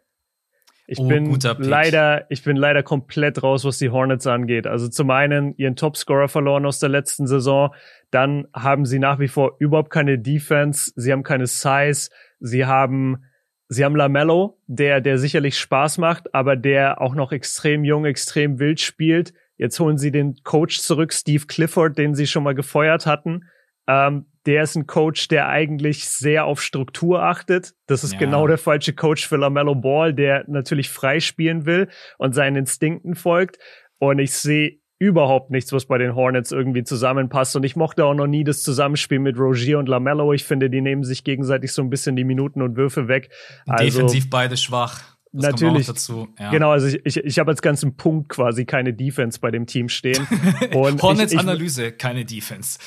Ich 0.91 0.97
oh, 0.97 1.07
bin 1.07 1.37
leider, 1.59 2.25
ich 2.31 2.43
bin 2.43 2.57
leider 2.57 2.81
komplett 2.81 3.43
raus, 3.43 3.63
was 3.63 3.77
die 3.77 3.91
Hornets 3.91 4.25
angeht. 4.25 4.65
Also 4.65 4.87
zum 4.87 5.11
einen 5.11 5.55
ihren 5.55 5.75
Topscorer 5.75 6.27
verloren 6.27 6.65
aus 6.65 6.79
der 6.79 6.89
letzten 6.89 7.27
Saison, 7.27 7.75
dann 8.09 8.47
haben 8.55 8.85
sie 8.85 8.97
nach 8.97 9.19
wie 9.19 9.27
vor 9.27 9.55
überhaupt 9.59 9.91
keine 9.91 10.17
Defense, 10.17 10.91
sie 10.95 11.11
haben 11.11 11.21
keine 11.21 11.45
Size, 11.45 12.09
sie 12.39 12.65
haben 12.65 13.23
Sie 13.71 13.85
haben 13.85 13.95
Lamello, 13.95 14.57
der, 14.65 14.99
der 14.99 15.19
sicherlich 15.19 15.59
Spaß 15.59 15.99
macht, 15.99 16.33
aber 16.33 16.55
der 16.55 17.01
auch 17.01 17.13
noch 17.13 17.31
extrem 17.31 17.83
jung, 17.83 18.03
extrem 18.03 18.57
wild 18.57 18.79
spielt. 18.79 19.31
Jetzt 19.57 19.79
holen 19.79 19.99
sie 19.99 20.09
den 20.09 20.37
Coach 20.43 20.79
zurück, 20.79 21.13
Steve 21.13 21.45
Clifford, 21.45 21.95
den 21.99 22.15
sie 22.15 22.25
schon 22.25 22.41
mal 22.41 22.55
gefeuert 22.55 23.05
hatten. 23.05 23.43
Ähm, 23.87 24.25
der 24.45 24.63
ist 24.63 24.75
ein 24.75 24.87
Coach, 24.87 25.27
der 25.27 25.47
eigentlich 25.47 26.07
sehr 26.07 26.45
auf 26.45 26.61
Struktur 26.61 27.23
achtet. 27.23 27.73
Das 27.87 28.03
ist 28.03 28.13
ja. 28.13 28.19
genau 28.19 28.47
der 28.47 28.57
falsche 28.57 28.93
Coach 28.93 29.27
für 29.27 29.37
LaMelo 29.37 29.75
Ball, 29.75 30.13
der 30.13 30.45
natürlich 30.47 30.89
frei 30.89 31.19
spielen 31.19 31.65
will 31.65 31.89
und 32.17 32.33
seinen 32.33 32.55
Instinkten 32.55 33.15
folgt. 33.15 33.57
Und 33.99 34.19
ich 34.19 34.33
sehe 34.33 34.79
überhaupt 34.99 35.49
nichts, 35.49 35.71
was 35.71 35.85
bei 35.85 35.97
den 35.97 36.13
Hornets 36.13 36.51
irgendwie 36.51 36.83
zusammenpasst. 36.83 37.55
Und 37.55 37.63
ich 37.63 37.75
mochte 37.75 38.05
auch 38.05 38.13
noch 38.13 38.27
nie 38.27 38.43
das 38.43 38.63
Zusammenspiel 38.63 39.19
mit 39.19 39.37
Rogier 39.37 39.79
und 39.79 39.87
LaMelo. 39.87 40.33
Ich 40.33 40.43
finde, 40.43 40.69
die 40.69 40.81
nehmen 40.81 41.03
sich 41.03 41.23
gegenseitig 41.23 41.71
so 41.71 41.81
ein 41.81 41.89
bisschen 41.89 42.15
die 42.15 42.25
Minuten 42.25 42.61
und 42.61 42.75
Würfe 42.75 43.07
weg. 43.07 43.29
Also, 43.65 43.83
Defensiv 43.83 44.29
beide 44.29 44.57
schwach. 44.57 45.17
Das 45.31 45.51
Natürlich. 45.51 45.85
dazu. 45.85 46.27
Ja. 46.39 46.49
Genau, 46.49 46.71
also 46.71 46.87
ich, 46.87 47.05
ich, 47.05 47.17
ich 47.17 47.39
habe 47.39 47.51
als 47.51 47.61
ganzen 47.61 47.95
Punkt 47.95 48.29
quasi 48.29 48.65
keine 48.65 48.93
Defense 48.93 49.39
bei 49.39 49.51
dem 49.51 49.67
Team 49.67 49.87
stehen. 49.87 50.27
Und 50.73 51.03
Hornets 51.03 51.33
ich, 51.33 51.39
Analyse, 51.39 51.91
keine 51.91 52.25
Defense. 52.25 52.79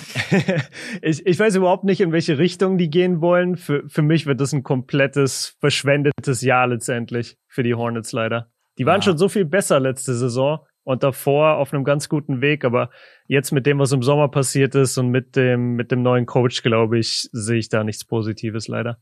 ich, 1.03 1.25
ich 1.25 1.39
weiß 1.39 1.55
überhaupt 1.55 1.85
nicht, 1.85 2.00
in 2.00 2.11
welche 2.11 2.39
Richtung 2.39 2.79
die 2.79 2.91
gehen 2.91 3.21
wollen. 3.21 3.56
Für, 3.56 3.89
für 3.89 4.03
mich 4.03 4.27
wird 4.27 4.41
das 4.41 4.53
ein 4.53 4.65
komplettes 4.65 5.56
verschwendetes 5.61 6.43
Jahr 6.43 6.67
letztendlich 6.67 7.37
für 7.47 7.62
die 7.62 7.75
Hornets 7.75 8.11
leider. 8.11 8.50
Die 8.77 8.87
waren 8.87 9.00
ja. 9.00 9.03
schon 9.03 9.19
so 9.19 9.29
viel 9.29 9.45
besser 9.45 9.79
letzte 9.79 10.15
Saison 10.15 10.67
und 10.83 11.05
davor 11.05 11.59
auf 11.59 11.73
einem 11.73 11.85
ganz 11.85 12.09
guten 12.09 12.41
Weg, 12.41 12.65
aber 12.65 12.91
jetzt 13.29 13.53
mit 13.53 13.67
dem, 13.67 13.79
was 13.79 13.93
im 13.93 14.03
Sommer 14.03 14.29
passiert 14.29 14.75
ist 14.75 14.99
und 14.99 15.11
mit 15.11 15.37
dem, 15.37 15.75
mit 15.77 15.93
dem 15.93 16.03
neuen 16.03 16.27
Coach, 16.27 16.62
glaube 16.62 16.99
ich, 16.99 17.28
sehe 17.33 17.59
ich 17.59 17.69
da 17.69 17.85
nichts 17.85 18.05
Positives 18.05 18.66
leider. 18.66 18.99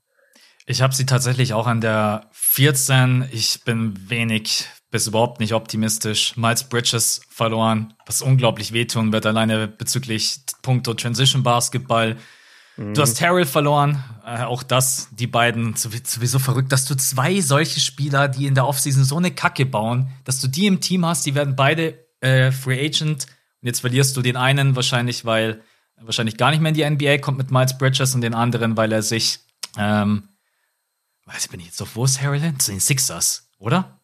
Ich 0.67 0.83
habe 0.83 0.95
sie 0.95 1.07
tatsächlich 1.07 1.52
auch 1.52 1.67
an 1.67 1.81
der 1.81 2.29
14. 2.33 3.29
Ich 3.33 3.64
bin 3.64 4.09
wenig 4.09 4.67
bis 4.90 5.07
überhaupt 5.07 5.40
nicht 5.40 5.52
optimistisch. 5.55 6.37
Miles 6.37 6.64
Bridges 6.64 7.21
verloren, 7.29 7.95
was 8.07 8.23
unglaublich 8.23 8.73
wehtun 8.73 9.12
wird, 9.12 9.25
alleine 9.26 9.69
bezüglich 9.69 10.40
Punkto 10.62 10.95
Transition 10.95 11.43
Basketball. 11.43 12.17
Mhm. 12.76 12.95
Du 12.95 13.02
hast 13.02 13.21
Harrell 13.21 13.47
verloren, 13.47 14.02
äh, 14.26 14.43
auch 14.43 14.62
das, 14.62 15.09
die 15.12 15.26
beiden, 15.26 15.75
sowieso 15.76 16.38
verrückt, 16.38 16.73
dass 16.73 16.87
du 16.87 16.97
zwei 16.97 17.40
solche 17.40 17.79
Spieler, 17.79 18.29
die 18.29 18.47
in 18.47 18.55
der 18.55 18.67
Offseason 18.67 19.05
so 19.05 19.17
eine 19.17 19.31
Kacke 19.31 19.67
bauen, 19.67 20.09
dass 20.25 20.40
du 20.40 20.49
die 20.49 20.67
im 20.67 20.81
Team 20.81 21.07
hast, 21.07 21.25
die 21.25 21.35
werden 21.35 21.55
beide 21.55 22.07
äh, 22.21 22.50
Free 22.50 22.85
Agent. 22.85 23.26
Und 23.62 23.67
jetzt 23.67 23.81
verlierst 23.81 24.17
du 24.17 24.23
den 24.23 24.37
einen 24.37 24.75
wahrscheinlich, 24.75 25.25
weil 25.25 25.62
er 25.97 26.07
wahrscheinlich 26.07 26.37
gar 26.37 26.50
nicht 26.50 26.61
mehr 26.61 26.71
in 26.71 26.75
die 26.75 27.09
NBA 27.09 27.19
kommt 27.19 27.38
mit 27.38 27.50
Miles 27.50 27.79
Bridges 27.79 28.14
und 28.14 28.23
den 28.23 28.35
anderen, 28.35 28.76
weil 28.76 28.90
er 28.90 29.02
sich 29.02 29.38
ähm, 29.79 30.30
weiß 31.33 31.49
ich, 31.53 31.65
jetzt 31.65 31.81
auf, 31.83 31.97
wo 31.97 32.05
ist 32.05 32.21
Harry 32.23 32.41
hin? 32.41 32.59
Zu 32.59 32.73
den 32.73 32.81
Sixers, 32.81 33.49
oder? 33.59 34.01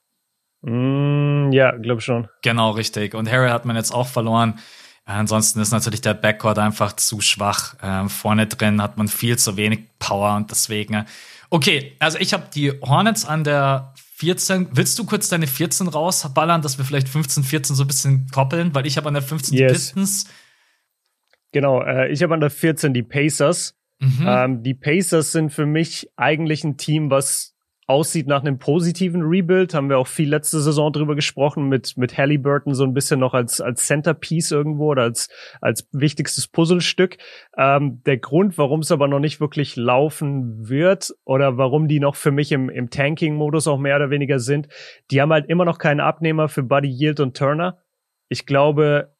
Mm, 0.62 1.52
ja, 1.52 1.73
glaube 1.73 2.00
schon. 2.00 2.28
Genau, 2.42 2.71
richtig. 2.71 3.14
Und 3.14 3.30
Harry 3.30 3.50
hat 3.50 3.64
man 3.64 3.76
jetzt 3.76 3.92
auch 3.92 4.06
verloren. 4.06 4.59
Ansonsten 5.04 5.61
ist 5.61 5.71
natürlich 5.71 6.00
der 6.00 6.14
Backcourt 6.14 6.59
einfach 6.59 6.95
zu 6.95 7.21
schwach. 7.21 7.76
Ähm, 7.83 8.11
vorne 8.11 8.47
drin 8.47 8.83
hat 8.83 8.97
man 8.97 9.06
viel 9.06 9.38
zu 9.38 9.56
wenig 9.56 9.80
Power 9.99 10.35
und 10.37 10.50
deswegen. 10.50 10.95
Äh, 10.95 11.04
okay, 11.50 11.97
also 12.00 12.18
ich 12.18 12.33
habe 12.33 12.49
die 12.52 12.73
Hornets 12.83 13.25
an 13.25 13.45
der 13.45 13.95
14. 14.16 14.71
Willst 14.73 14.99
du 14.99 15.04
kurz 15.04 15.28
deine 15.28 15.47
14 15.47 15.87
rausballern, 15.87 16.62
dass 16.62 16.78
wir 16.78 16.85
vielleicht 16.85 17.09
15, 17.09 17.45
14 17.45 17.76
so 17.76 17.85
ein 17.85 17.87
bisschen 17.87 18.26
koppeln? 18.33 18.75
Weil 18.75 18.87
ich 18.87 18.97
habe 18.97 19.06
an 19.06 19.14
der 19.14 19.23
15 19.23 19.56
yes. 19.56 19.71
die 19.71 19.75
Pistons. 19.75 20.25
Genau, 21.52 21.83
äh, 21.83 22.09
ich 22.09 22.23
habe 22.23 22.35
an 22.35 22.40
der 22.40 22.50
14 22.50 22.92
die 22.92 23.04
Pacers. 23.04 23.76
Mhm. 23.98 24.26
Ähm, 24.26 24.62
die 24.62 24.74
Pacers 24.74 25.32
sind 25.32 25.50
für 25.50 25.66
mich 25.66 26.10
eigentlich 26.16 26.64
ein 26.64 26.76
Team, 26.76 27.10
was 27.10 27.56
aussieht 27.86 28.26
nach 28.26 28.40
einem 28.40 28.58
positiven 28.58 29.22
Rebuild. 29.22 29.72
Haben 29.72 29.88
wir 29.88 29.98
auch 29.98 30.08
viel 30.08 30.28
letzte 30.28 30.60
Saison 30.60 30.92
drüber 30.92 31.14
gesprochen 31.14 31.68
mit, 31.68 31.96
mit 31.96 32.18
Halliburton 32.18 32.74
so 32.74 32.84
ein 32.84 32.94
bisschen 32.94 33.20
noch 33.20 33.32
als, 33.32 33.60
als 33.60 33.86
Centerpiece 33.86 34.50
irgendwo 34.50 34.90
oder 34.90 35.02
als, 35.02 35.28
als 35.60 35.88
wichtigstes 35.92 36.48
Puzzlestück. 36.48 37.16
Ähm, 37.56 38.02
der 38.04 38.18
Grund, 38.18 38.58
warum 38.58 38.80
es 38.80 38.90
aber 38.90 39.06
noch 39.06 39.20
nicht 39.20 39.40
wirklich 39.40 39.76
laufen 39.76 40.68
wird 40.68 41.14
oder 41.24 41.56
warum 41.56 41.86
die 41.86 42.00
noch 42.00 42.16
für 42.16 42.32
mich 42.32 42.50
im, 42.50 42.68
im 42.68 42.90
Tanking-Modus 42.90 43.68
auch 43.68 43.78
mehr 43.78 43.96
oder 43.96 44.10
weniger 44.10 44.40
sind, 44.40 44.68
die 45.10 45.20
haben 45.20 45.32
halt 45.32 45.48
immer 45.48 45.64
noch 45.64 45.78
keinen 45.78 46.00
Abnehmer 46.00 46.48
für 46.48 46.64
Buddy 46.64 46.88
Yield 46.88 47.20
und 47.20 47.36
Turner. 47.36 47.78
Ich 48.28 48.46
glaube, 48.46 49.15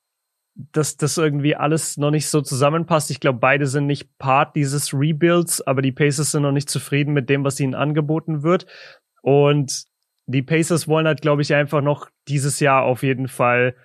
dass 0.57 0.97
das 0.97 1.19
irgendwie 1.19 1.55
alles 1.55 1.99
noch 1.99 2.11
nicht 2.11 2.29
so 2.29 2.41
zusammenpasst. 2.41 3.11
Ich 3.11 3.21
glaube, 3.21 3.39
beide 3.39 3.67
sind 3.67 3.87
nicht 3.87 4.19
Part 4.19 4.57
dieses 4.57 4.95
Rebuilds, 4.95 5.61
aber 5.61 5.83
die 5.83 5.93
Pacers 5.93 6.31
sind 6.33 6.43
noch 6.43 6.53
nicht 6.53 6.71
zufrieden 6.71 7.13
mit 7.13 7.29
dem, 7.29 7.45
was 7.45 7.61
ihnen 7.61 7.75
angeboten 7.75 8.43
wird. 8.43 8.67
Und 9.21 9.85
die 10.27 10.43
Pacers 10.43 10.89
wollen 10.89 11.07
halt, 11.07 11.21
glaube 11.21 11.43
ich, 11.43 11.55
einfach 11.55 11.83
noch 11.83 12.09
dieses 12.27 12.59
Jahr 12.61 12.85
auf 12.85 13.03
jeden 13.03 13.29
Fall 13.29 13.77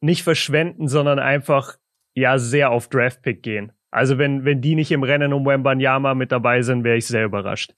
nicht 0.00 0.22
verschwenden, 0.22 0.86
sondern 0.86 1.18
einfach 1.18 1.76
ja 2.14 2.38
sehr 2.38 2.70
auf 2.70 2.88
Draftpick 2.88 3.42
gehen. 3.42 3.72
Also 3.90 4.16
wenn, 4.18 4.44
wenn 4.44 4.60
die 4.60 4.76
nicht 4.76 4.92
im 4.92 5.02
Rennen 5.02 5.32
um 5.32 5.46
Wembanyama 5.46 6.14
mit 6.14 6.30
dabei 6.30 6.62
sind, 6.62 6.84
wäre 6.84 6.96
ich 6.96 7.06
sehr 7.06 7.24
überrascht. 7.24 7.74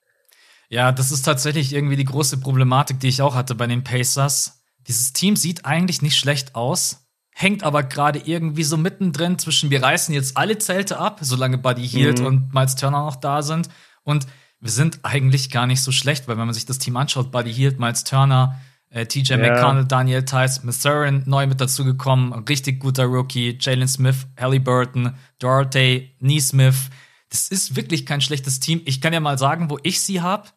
Ja, 0.68 0.92
das 0.92 1.12
ist 1.12 1.22
tatsächlich 1.22 1.72
irgendwie 1.72 1.96
die 1.96 2.04
große 2.04 2.40
Problematik, 2.40 3.00
die 3.00 3.08
ich 3.08 3.22
auch 3.22 3.34
hatte 3.34 3.54
bei 3.54 3.66
den 3.66 3.84
Pacers. 3.84 4.62
Dieses 4.88 5.12
Team 5.12 5.36
sieht 5.36 5.64
eigentlich 5.64 6.02
nicht 6.02 6.16
schlecht 6.16 6.54
aus, 6.54 7.05
hängt 7.38 7.64
aber 7.64 7.82
gerade 7.82 8.18
irgendwie 8.24 8.64
so 8.64 8.78
mittendrin 8.78 9.38
zwischen 9.38 9.68
wir 9.68 9.82
reißen 9.82 10.14
jetzt 10.14 10.38
alle 10.38 10.56
Zelte 10.56 10.98
ab, 10.98 11.18
solange 11.20 11.58
Buddy 11.58 11.86
Hield 11.86 12.20
mhm. 12.20 12.26
und 12.26 12.54
Miles 12.54 12.76
Turner 12.76 13.04
noch 13.04 13.16
da 13.16 13.42
sind. 13.42 13.68
Und 14.04 14.26
wir 14.58 14.70
sind 14.70 15.00
eigentlich 15.02 15.50
gar 15.50 15.66
nicht 15.66 15.82
so 15.82 15.92
schlecht, 15.92 16.28
weil 16.28 16.38
wenn 16.38 16.46
man 16.46 16.54
sich 16.54 16.64
das 16.64 16.78
Team 16.78 16.96
anschaut, 16.96 17.30
Buddy 17.30 17.52
Hield, 17.52 17.78
Miles 17.78 18.04
Turner, 18.04 18.58
äh, 18.88 19.04
TJ 19.04 19.32
ja. 19.32 19.36
McConnell, 19.36 19.84
Daniel 19.84 20.24
Tice, 20.24 20.62
Mathurin 20.62 21.24
neu 21.26 21.46
mit 21.46 21.60
dazugekommen, 21.60 22.32
richtig 22.44 22.80
guter 22.80 23.04
Rookie, 23.04 23.58
Jalen 23.60 23.86
Smith, 23.86 24.26
Halliburton, 24.40 25.14
Dorothy, 25.38 26.16
Neesmith. 26.20 26.88
Das 27.28 27.48
ist 27.48 27.76
wirklich 27.76 28.06
kein 28.06 28.22
schlechtes 28.22 28.60
Team. 28.60 28.80
Ich 28.86 29.02
kann 29.02 29.12
ja 29.12 29.20
mal 29.20 29.36
sagen, 29.36 29.68
wo 29.68 29.78
ich 29.82 30.00
sie 30.00 30.22
habe. 30.22 30.48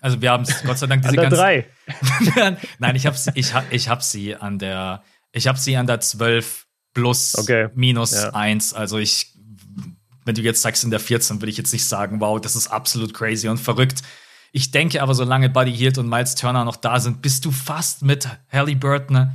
Also 0.00 0.20
wir 0.20 0.32
haben 0.32 0.42
es 0.42 0.64
Gott 0.64 0.78
sei 0.78 0.88
Dank 0.88 1.02
diese 1.02 1.14
ganze 1.14 1.36
drei. 1.36 1.66
Nein, 2.80 2.96
ich 2.96 3.06
habe 3.06 3.16
ich 3.34 3.54
hab, 3.54 3.72
ich 3.72 3.88
hab 3.88 4.02
sie 4.02 4.34
an 4.34 4.58
der 4.58 5.04
ich 5.36 5.46
habe 5.46 5.58
sie 5.58 5.76
an 5.76 5.86
der 5.86 6.00
12 6.00 6.66
plus 6.94 7.36
okay. 7.36 7.68
minus 7.74 8.12
ja. 8.12 8.30
1. 8.30 8.72
Also 8.74 8.98
ich 8.98 9.36
wenn 10.26 10.34
du 10.34 10.42
jetzt 10.42 10.60
sagst 10.60 10.82
in 10.82 10.90
der 10.90 10.98
14, 10.98 11.40
würde 11.40 11.50
ich 11.50 11.56
jetzt 11.56 11.72
nicht 11.72 11.84
sagen, 11.84 12.20
wow, 12.20 12.40
das 12.40 12.56
ist 12.56 12.66
absolut 12.66 13.14
crazy 13.14 13.48
und 13.48 13.58
verrückt. 13.58 14.02
Ich 14.50 14.72
denke 14.72 15.00
aber, 15.00 15.14
solange 15.14 15.48
Buddy 15.48 15.72
Hield 15.72 15.98
und 15.98 16.08
Miles 16.08 16.34
Turner 16.34 16.64
noch 16.64 16.76
da 16.76 16.98
sind, 16.98 17.22
bist 17.22 17.44
du 17.44 17.52
fast 17.52 18.02
mit 18.02 18.28
Halliburton 18.50 19.30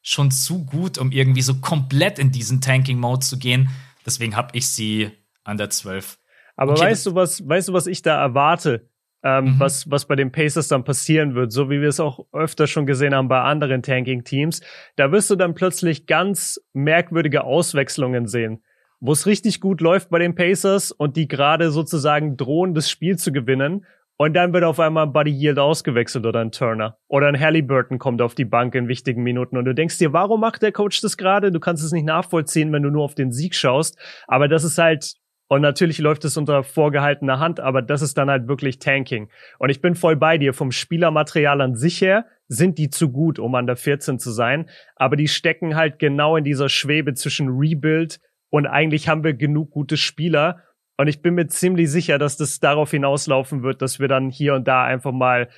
schon 0.00 0.30
zu 0.30 0.64
gut, 0.64 0.96
um 0.96 1.10
irgendwie 1.10 1.42
so 1.42 1.56
komplett 1.56 2.20
in 2.20 2.30
diesen 2.30 2.60
Tanking-Mode 2.60 3.26
zu 3.26 3.38
gehen. 3.38 3.68
Deswegen 4.06 4.36
habe 4.36 4.56
ich 4.56 4.68
sie 4.68 5.10
an 5.42 5.56
der 5.58 5.70
12. 5.70 6.18
Aber 6.54 6.72
okay, 6.72 6.82
weißt 6.82 7.06
du, 7.06 7.14
was, 7.16 7.46
weißt 7.46 7.68
du, 7.68 7.72
was 7.72 7.86
ich 7.88 8.02
da 8.02 8.20
erwarte? 8.20 8.87
Ähm, 9.24 9.44
mhm. 9.44 9.60
was, 9.60 9.90
was 9.90 10.06
bei 10.06 10.14
den 10.14 10.30
Pacers 10.30 10.68
dann 10.68 10.84
passieren 10.84 11.34
wird, 11.34 11.50
so 11.50 11.70
wie 11.70 11.80
wir 11.80 11.88
es 11.88 11.98
auch 11.98 12.26
öfter 12.32 12.68
schon 12.68 12.86
gesehen 12.86 13.14
haben 13.14 13.26
bei 13.26 13.40
anderen 13.40 13.82
Tanking-Teams. 13.82 14.60
Da 14.94 15.10
wirst 15.10 15.28
du 15.28 15.34
dann 15.34 15.54
plötzlich 15.54 16.06
ganz 16.06 16.60
merkwürdige 16.72 17.42
Auswechslungen 17.42 18.26
sehen 18.28 18.62
wo 19.00 19.12
es 19.12 19.26
richtig 19.26 19.60
gut 19.60 19.80
läuft 19.80 20.10
bei 20.10 20.18
den 20.18 20.34
Pacers 20.34 20.90
und 20.90 21.16
die 21.16 21.28
gerade 21.28 21.70
sozusagen 21.70 22.36
drohen, 22.36 22.74
das 22.74 22.90
Spiel 22.90 23.16
zu 23.16 23.32
gewinnen. 23.32 23.86
Und 24.20 24.34
dann 24.34 24.52
wird 24.52 24.64
auf 24.64 24.80
einmal 24.80 25.06
Buddy 25.06 25.30
Yield 25.30 25.60
ausgewechselt 25.60 26.26
oder 26.26 26.40
ein 26.40 26.50
Turner. 26.50 26.98
Oder 27.06 27.28
ein 27.28 27.38
Halliburton 27.38 28.00
kommt 28.00 28.20
auf 28.20 28.34
die 28.34 28.44
Bank 28.44 28.74
in 28.74 28.88
wichtigen 28.88 29.22
Minuten. 29.22 29.56
Und 29.56 29.64
du 29.64 29.74
denkst 29.74 29.98
dir, 29.98 30.12
warum 30.12 30.40
macht 30.40 30.60
der 30.62 30.72
Coach 30.72 31.00
das 31.00 31.16
gerade? 31.16 31.52
Du 31.52 31.60
kannst 31.60 31.84
es 31.84 31.92
nicht 31.92 32.04
nachvollziehen, 32.04 32.72
wenn 32.72 32.82
du 32.82 32.90
nur 32.90 33.04
auf 33.04 33.14
den 33.14 33.30
Sieg 33.30 33.54
schaust. 33.54 33.96
Aber 34.26 34.48
das 34.48 34.64
ist 34.64 34.76
halt, 34.76 35.14
und 35.48 35.62
natürlich 35.62 35.98
läuft 35.98 36.26
es 36.26 36.36
unter 36.36 36.62
vorgehaltener 36.62 37.38
Hand, 37.38 37.58
aber 37.58 37.80
das 37.80 38.02
ist 38.02 38.18
dann 38.18 38.28
halt 38.28 38.48
wirklich 38.48 38.78
Tanking. 38.78 39.30
Und 39.58 39.70
ich 39.70 39.80
bin 39.80 39.94
voll 39.94 40.14
bei 40.14 40.36
dir. 40.36 40.52
Vom 40.52 40.70
Spielermaterial 40.70 41.62
an 41.62 41.74
sich 41.74 42.02
her 42.02 42.26
sind 42.48 42.76
die 42.76 42.90
zu 42.90 43.10
gut, 43.10 43.38
um 43.38 43.54
an 43.54 43.66
der 43.66 43.76
14 43.76 44.18
zu 44.18 44.30
sein. 44.30 44.68
Aber 44.94 45.16
die 45.16 45.28
stecken 45.28 45.74
halt 45.74 45.98
genau 45.98 46.36
in 46.36 46.44
dieser 46.44 46.68
Schwebe 46.68 47.14
zwischen 47.14 47.48
Rebuild 47.48 48.20
und 48.50 48.66
eigentlich 48.66 49.08
haben 49.08 49.24
wir 49.24 49.32
genug 49.32 49.70
gute 49.70 49.96
Spieler. 49.96 50.62
Und 50.98 51.08
ich 51.08 51.22
bin 51.22 51.34
mir 51.34 51.46
ziemlich 51.46 51.90
sicher, 51.90 52.18
dass 52.18 52.36
das 52.36 52.60
darauf 52.60 52.90
hinauslaufen 52.90 53.62
wird, 53.62 53.80
dass 53.80 54.00
wir 54.00 54.08
dann 54.08 54.30
hier 54.30 54.54
und 54.54 54.68
da 54.68 54.84
einfach 54.84 55.12
mal 55.12 55.48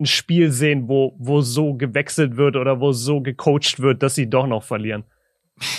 ein 0.00 0.06
Spiel 0.06 0.52
sehen, 0.52 0.88
wo, 0.88 1.16
wo 1.18 1.40
so 1.40 1.74
gewechselt 1.74 2.36
wird 2.36 2.56
oder 2.56 2.80
wo 2.80 2.92
so 2.92 3.20
gecoacht 3.20 3.80
wird, 3.80 4.02
dass 4.02 4.14
sie 4.14 4.30
doch 4.30 4.46
noch 4.46 4.62
verlieren. 4.62 5.04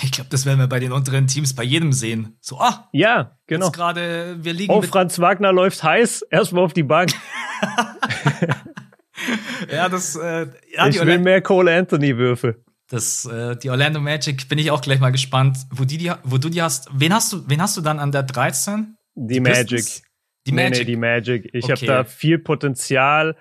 Ich 0.02 0.12
glaube, 0.12 0.30
das 0.30 0.46
werden 0.46 0.58
wir 0.58 0.66
bei 0.66 0.80
den 0.80 0.92
unteren 0.92 1.26
Teams 1.26 1.54
bei 1.54 1.62
jedem 1.62 1.92
sehen. 1.92 2.36
So, 2.40 2.58
ah, 2.58 2.88
ja, 2.92 3.36
genau. 3.46 3.70
gerade, 3.70 4.36
wir 4.40 4.52
liegen. 4.52 4.72
Oh, 4.72 4.82
Franz 4.82 5.18
Wagner 5.18 5.52
läuft 5.52 5.82
heiß, 5.82 6.22
erstmal 6.30 6.64
auf 6.64 6.72
die 6.72 6.82
Bank. 6.82 7.12
ja, 9.72 9.88
das. 9.88 10.16
Äh, 10.16 10.46
ja, 10.74 10.88
ich 10.88 11.04
will 11.04 11.18
mehr 11.18 11.42
Cole 11.42 11.76
Anthony 11.76 12.16
Würfe. 12.16 12.62
Das, 12.88 13.24
äh, 13.24 13.56
die 13.56 13.70
Orlando 13.70 14.00
Magic 14.00 14.48
bin 14.48 14.58
ich 14.58 14.70
auch 14.70 14.80
gleich 14.80 15.00
mal 15.00 15.10
gespannt, 15.10 15.58
wo, 15.70 15.84
die, 15.84 15.98
die, 15.98 16.12
wo 16.22 16.38
du 16.38 16.48
die 16.48 16.62
hast. 16.62 16.88
Wen 16.92 17.14
hast 17.14 17.32
du, 17.32 17.48
wen 17.48 17.60
hast 17.60 17.76
du 17.76 17.80
dann 17.80 17.98
an 17.98 18.12
der 18.12 18.22
13? 18.22 18.96
Die, 19.14 19.34
die 19.34 19.40
Magic. 19.40 19.84
Die 20.46 20.52
Magic. 20.52 20.72
Nee, 20.72 20.78
nee, 20.78 20.84
die 20.84 20.96
Magic. 20.96 21.50
Ich 21.54 21.64
okay. 21.64 21.72
habe 21.72 21.86
da 21.86 22.04
viel 22.04 22.38
Potenzial. 22.38 23.36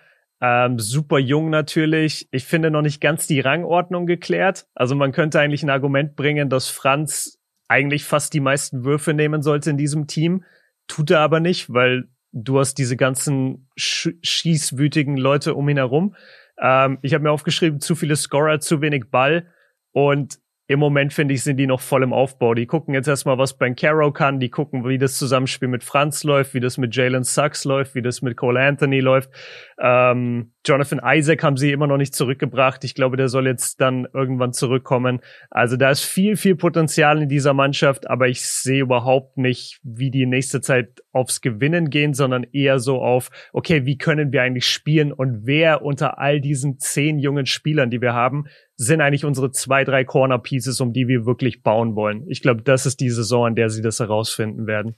Ähm, 0.45 0.77
super 0.77 1.19
jung 1.19 1.49
natürlich. 1.49 2.27
Ich 2.31 2.43
finde 2.43 2.69
noch 2.69 2.81
nicht 2.81 2.99
ganz 2.99 3.27
die 3.27 3.39
Rangordnung 3.39 4.05
geklärt. 4.05 4.67
Also 4.75 4.93
man 4.93 5.13
könnte 5.13 5.39
eigentlich 5.39 5.63
ein 5.63 5.69
Argument 5.69 6.17
bringen, 6.17 6.49
dass 6.49 6.67
Franz 6.67 7.39
eigentlich 7.69 8.03
fast 8.03 8.33
die 8.33 8.41
meisten 8.41 8.83
Würfe 8.83 9.13
nehmen 9.13 9.41
sollte 9.41 9.69
in 9.69 9.77
diesem 9.77 10.05
Team. 10.05 10.43
Tut 10.87 11.11
er 11.11 11.21
aber 11.21 11.39
nicht, 11.39 11.71
weil 11.71 12.09
du 12.33 12.59
hast 12.59 12.73
diese 12.73 12.97
ganzen 12.97 13.69
sch 13.77 14.09
schießwütigen 14.21 15.15
Leute 15.15 15.55
um 15.55 15.69
ihn 15.69 15.77
herum. 15.77 16.13
Ähm, 16.59 16.97
ich 17.03 17.13
habe 17.13 17.23
mir 17.23 17.31
aufgeschrieben, 17.31 17.79
zu 17.79 17.95
viele 17.95 18.17
Scorer, 18.17 18.59
zu 18.59 18.81
wenig 18.81 19.05
Ball. 19.09 19.47
Und 19.93 20.39
im 20.67 20.79
Moment, 20.79 21.13
finde 21.13 21.33
ich, 21.33 21.43
sind 21.43 21.57
die 21.57 21.67
noch 21.67 21.81
voll 21.81 22.03
im 22.03 22.13
Aufbau. 22.13 22.53
Die 22.53 22.67
gucken 22.67 22.93
jetzt 22.93 23.07
erstmal, 23.07 23.37
was 23.37 23.57
Ben 23.57 23.75
Caro 23.75 24.11
kann. 24.13 24.39
Die 24.39 24.49
gucken, 24.49 24.87
wie 24.87 24.97
das 24.97 25.17
Zusammenspiel 25.17 25.67
mit 25.67 25.83
Franz 25.83 26.23
läuft, 26.23 26.53
wie 26.53 26.61
das 26.61 26.77
mit 26.77 26.95
Jalen 26.95 27.23
Sachs 27.23 27.65
läuft, 27.65 27.95
wie 27.95 28.01
das 28.01 28.21
mit 28.21 28.37
Cole 28.37 28.61
Anthony 28.61 29.01
läuft. 29.01 29.29
Ähm, 29.77 30.52
Jonathan 30.65 31.01
Isaac 31.03 31.43
haben 31.43 31.57
sie 31.57 31.71
immer 31.71 31.87
noch 31.87 31.97
nicht 31.97 32.15
zurückgebracht. 32.15 32.83
Ich 32.85 32.95
glaube, 32.95 33.17
der 33.17 33.27
soll 33.27 33.47
jetzt 33.47 33.81
dann 33.81 34.07
irgendwann 34.13 34.53
zurückkommen. 34.53 35.19
Also 35.49 35.75
da 35.75 35.89
ist 35.89 36.03
viel, 36.03 36.37
viel 36.37 36.55
Potenzial 36.55 37.21
in 37.21 37.27
dieser 37.27 37.53
Mannschaft, 37.53 38.09
aber 38.09 38.29
ich 38.29 38.45
sehe 38.45 38.81
überhaupt 38.81 39.37
nicht, 39.37 39.81
wie 39.83 40.09
die 40.09 40.25
nächste 40.25 40.61
Zeit 40.61 41.03
aufs 41.11 41.41
Gewinnen 41.41 41.89
gehen, 41.89 42.13
sondern 42.13 42.43
eher 42.43 42.79
so 42.79 43.01
auf, 43.01 43.29
okay, 43.51 43.85
wie 43.85 43.97
können 43.97 44.31
wir 44.31 44.41
eigentlich 44.41 44.67
spielen 44.67 45.11
und 45.11 45.45
wer 45.45 45.81
unter 45.81 46.17
all 46.19 46.39
diesen 46.39 46.79
zehn 46.79 47.19
jungen 47.19 47.45
Spielern, 47.45 47.89
die 47.89 48.01
wir 48.01 48.13
haben, 48.13 48.45
sind 48.75 49.01
eigentlich 49.01 49.25
unsere 49.25 49.51
zwei, 49.51 49.83
drei 49.83 50.05
Corner 50.05 50.39
Pieces, 50.39 50.79
um 50.79 50.93
die 50.93 51.07
wir 51.07 51.25
wirklich 51.25 51.61
bauen 51.61 51.95
wollen. 51.95 52.23
Ich 52.29 52.41
glaube, 52.41 52.61
das 52.61 52.85
ist 52.85 53.01
die 53.01 53.09
Saison, 53.09 53.47
an 53.47 53.55
der 53.55 53.69
sie 53.69 53.81
das 53.81 53.99
herausfinden 53.99 54.65
werden. 54.65 54.95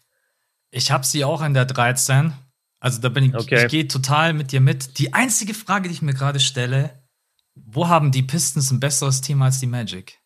Ich 0.70 0.92
habe 0.92 1.06
sie 1.06 1.24
auch 1.24 1.42
an 1.42 1.54
der 1.54 1.66
13. 1.66 2.34
Also 2.86 3.01
da 3.01 3.10
bin 3.10 3.24
ich, 3.24 3.34
okay. 3.34 3.65
ich 3.65 3.72
gehe 3.72 3.88
total 3.88 4.34
mit 4.34 4.51
dir 4.51 4.62
mit. 4.62 5.00
Die 5.00 5.12
einzige 5.12 5.56
Frage, 5.56 5.89
die 5.89 5.96
ich 5.96 6.04
mir 6.04 6.13
gerade 6.13 6.39
stelle, 6.39 7.01
wo 7.56 7.88
haben 7.88 8.12
die 8.12 8.22
Pistons 8.22 8.70
ein 8.70 8.80
besseres 8.80 9.22
Team 9.22 9.42
als 9.42 9.60
die 9.60 9.65
Magic? 9.65 10.20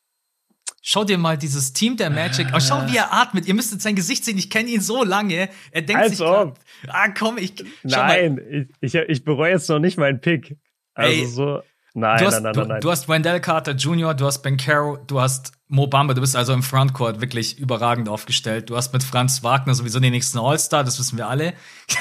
Schau 0.81 1.05
dir 1.05 1.17
mal 1.17 1.37
dieses 1.37 1.71
Team 1.71 1.95
der 1.95 2.09
Magic. 2.09 2.47
Oh, 2.53 2.59
schau, 2.59 2.85
wie 2.91 2.97
er 2.97 3.13
atmet. 3.13 3.47
Ihr 3.47 3.53
müsstet 3.53 3.81
sein 3.81 3.95
Gesicht 3.95 4.25
sehen. 4.25 4.37
Ich 4.37 4.49
kenne 4.49 4.67
ihn 4.67 4.81
so 4.81 5.05
lange. 5.05 5.47
Er 5.71 5.81
denkt 5.83 6.01
also, 6.01 6.15
sich, 6.15 6.25
grad, 6.25 6.59
ah, 6.89 7.07
komm, 7.17 7.37
ich. 7.37 7.53
Nein, 7.83 8.67
ich, 8.81 8.93
ich, 8.93 8.95
ich 9.07 9.23
bereue 9.23 9.51
jetzt 9.51 9.69
noch 9.69 9.79
nicht 9.79 9.97
meinen 9.97 10.19
Pick. 10.19 10.57
Also 10.95 11.13
Ey, 11.13 11.27
so. 11.27 11.61
Nein, 11.93 12.19
du 12.19 12.25
hast, 12.25 12.34
nein, 12.36 12.43
nein, 12.43 12.53
du, 12.53 12.63
nein. 12.65 12.81
Du 12.81 12.91
hast 12.91 13.10
Wendell 13.10 13.39
Carter 13.39 13.74
Jr., 13.74 14.13
du 14.13 14.25
hast 14.25 14.41
Ben 14.41 14.58
Caro, 14.58 14.98
du 15.08 15.19
hast 15.19 15.53
Mo 15.72 15.86
Bamba, 15.86 16.15
du 16.15 16.22
bist 16.22 16.36
also 16.36 16.51
im 16.53 16.63
Frontcourt 16.63 17.22
wirklich 17.22 17.60
überragend 17.60 18.10
aufgestellt. 18.10 18.72
Du 18.72 18.75
hast 18.75 18.91
mit 18.91 19.03
Franz 19.03 19.43
Wagner 19.43 19.75
sowieso 19.75 20.00
den 20.00 20.12
nächsten 20.12 20.39
All-Star, 20.39 20.84
das 20.84 20.98
wissen 20.98 21.17
wir 21.19 21.27
alle. 21.27 21.53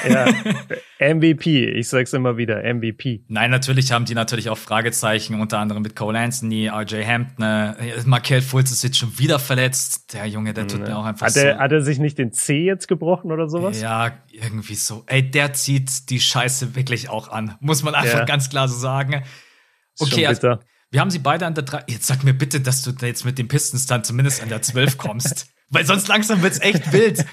Ja, 0.07 0.25
MVP, 0.99 1.65
ich 1.65 1.87
sag's 1.87 2.13
immer 2.13 2.35
wieder, 2.37 2.63
MVP. 2.63 3.25
Nein, 3.27 3.51
natürlich 3.51 3.91
haben 3.91 4.05
die 4.05 4.15
natürlich 4.15 4.49
auch 4.49 4.57
Fragezeichen, 4.57 5.39
unter 5.39 5.59
anderem 5.59 5.83
mit 5.83 5.95
Cole 5.95 6.17
Anthony, 6.17 6.67
RJ 6.67 7.05
Hampton, 7.05 7.43
äh, 7.43 7.75
Markel 8.05 8.41
Fultz 8.41 8.71
ist 8.71 8.83
jetzt 8.83 8.97
schon 8.97 9.19
wieder 9.19 9.37
verletzt. 9.37 10.13
Der 10.13 10.25
Junge, 10.25 10.53
der 10.53 10.67
tut 10.67 10.79
ja. 10.79 10.87
mir 10.87 10.97
auch 10.97 11.05
einfach 11.05 11.27
hat 11.27 11.35
er, 11.35 11.53
so. 11.53 11.59
Hat 11.59 11.71
er 11.71 11.81
sich 11.81 11.99
nicht 11.99 12.17
den 12.17 12.31
C 12.31 12.63
jetzt 12.65 12.87
gebrochen 12.87 13.31
oder 13.31 13.49
sowas? 13.49 13.79
Ja, 13.79 14.13
irgendwie 14.31 14.75
so. 14.75 15.03
Ey, 15.05 15.29
der 15.29 15.53
zieht 15.53 16.09
die 16.09 16.19
Scheiße 16.19 16.75
wirklich 16.75 17.09
auch 17.09 17.27
an, 17.29 17.55
muss 17.59 17.83
man 17.83 17.93
einfach 17.93 18.19
ja. 18.19 18.25
ganz 18.25 18.49
klar 18.49 18.67
so 18.67 18.77
sagen. 18.77 19.23
Okay, 19.99 20.25
also, 20.25 20.57
wir 20.91 20.99
haben 20.99 21.11
sie 21.11 21.19
beide 21.19 21.45
an 21.45 21.53
der 21.53 21.63
3. 21.63 21.83
Jetzt 21.87 22.07
sag 22.07 22.23
mir 22.23 22.33
bitte, 22.33 22.61
dass 22.61 22.81
du 22.81 22.91
da 22.91 23.05
jetzt 23.05 23.25
mit 23.25 23.37
den 23.37 23.47
Pistons 23.47 23.85
dann 23.85 24.03
zumindest 24.03 24.41
an 24.41 24.49
der 24.49 24.61
12 24.61 24.97
kommst. 24.97 25.47
Weil 25.71 25.85
sonst 25.85 26.07
langsam 26.07 26.41
wird's 26.41 26.59
echt 26.61 26.91
wild. 26.91 27.25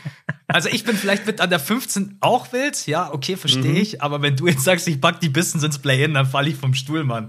Also 0.46 0.68
ich 0.68 0.84
bin 0.84 0.94
vielleicht 0.94 1.26
mit 1.26 1.40
an 1.40 1.48
der 1.48 1.58
15 1.58 2.18
auch 2.20 2.52
wild. 2.52 2.86
Ja, 2.86 3.10
okay, 3.12 3.36
verstehe 3.36 3.72
mhm. 3.72 3.76
ich. 3.76 4.02
Aber 4.02 4.20
wenn 4.20 4.36
du 4.36 4.46
jetzt 4.46 4.62
sagst, 4.62 4.86
ich 4.88 5.00
pack 5.00 5.20
die 5.20 5.30
Pistons 5.30 5.64
ins 5.64 5.78
Play-In, 5.78 6.12
dann 6.12 6.26
falle 6.26 6.50
ich 6.50 6.56
vom 6.56 6.74
Stuhl, 6.74 7.02
Mann. 7.02 7.28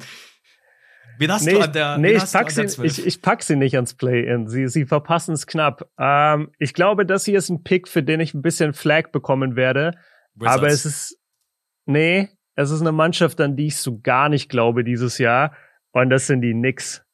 Wen 1.18 1.32
hast 1.32 1.46
nee, 1.46 1.54
du 1.54 1.62
an 1.62 1.74
der 1.74 1.98
Nee, 1.98 2.12
ich 2.12 2.32
pack, 2.32 2.52
sie, 2.52 2.64
ich, 2.84 3.06
ich 3.06 3.22
pack 3.22 3.42
sie 3.42 3.56
nicht 3.56 3.76
ans 3.76 3.94
Play-In. 3.94 4.48
Sie, 4.48 4.68
sie 4.68 4.86
verpassen 4.86 5.34
es 5.34 5.48
knapp. 5.48 5.90
Ähm, 5.98 6.52
ich 6.60 6.74
glaube, 6.74 7.06
das 7.06 7.26
hier 7.26 7.38
ist 7.38 7.50
ein 7.50 7.64
Pick, 7.64 7.88
für 7.88 8.04
den 8.04 8.20
ich 8.20 8.34
ein 8.34 8.42
bisschen 8.42 8.74
Flag 8.74 9.12
bekommen 9.12 9.56
werde. 9.56 9.94
Wizards. 10.36 10.58
Aber 10.58 10.68
es 10.68 10.86
ist, 10.86 11.18
nee, 11.86 12.30
es 12.58 12.72
ist 12.72 12.82
eine 12.82 12.92
Mannschaft, 12.92 13.40
an 13.40 13.56
die 13.56 13.68
ich 13.68 13.78
so 13.78 14.00
gar 14.02 14.30
nicht 14.30 14.50
glaube 14.50 14.84
dieses 14.84 15.20
Jahr. 15.20 15.56
Und 15.92 16.10
das 16.10 16.28
sind 16.28 16.42
die 16.42 16.54
Knicks. 16.54 17.06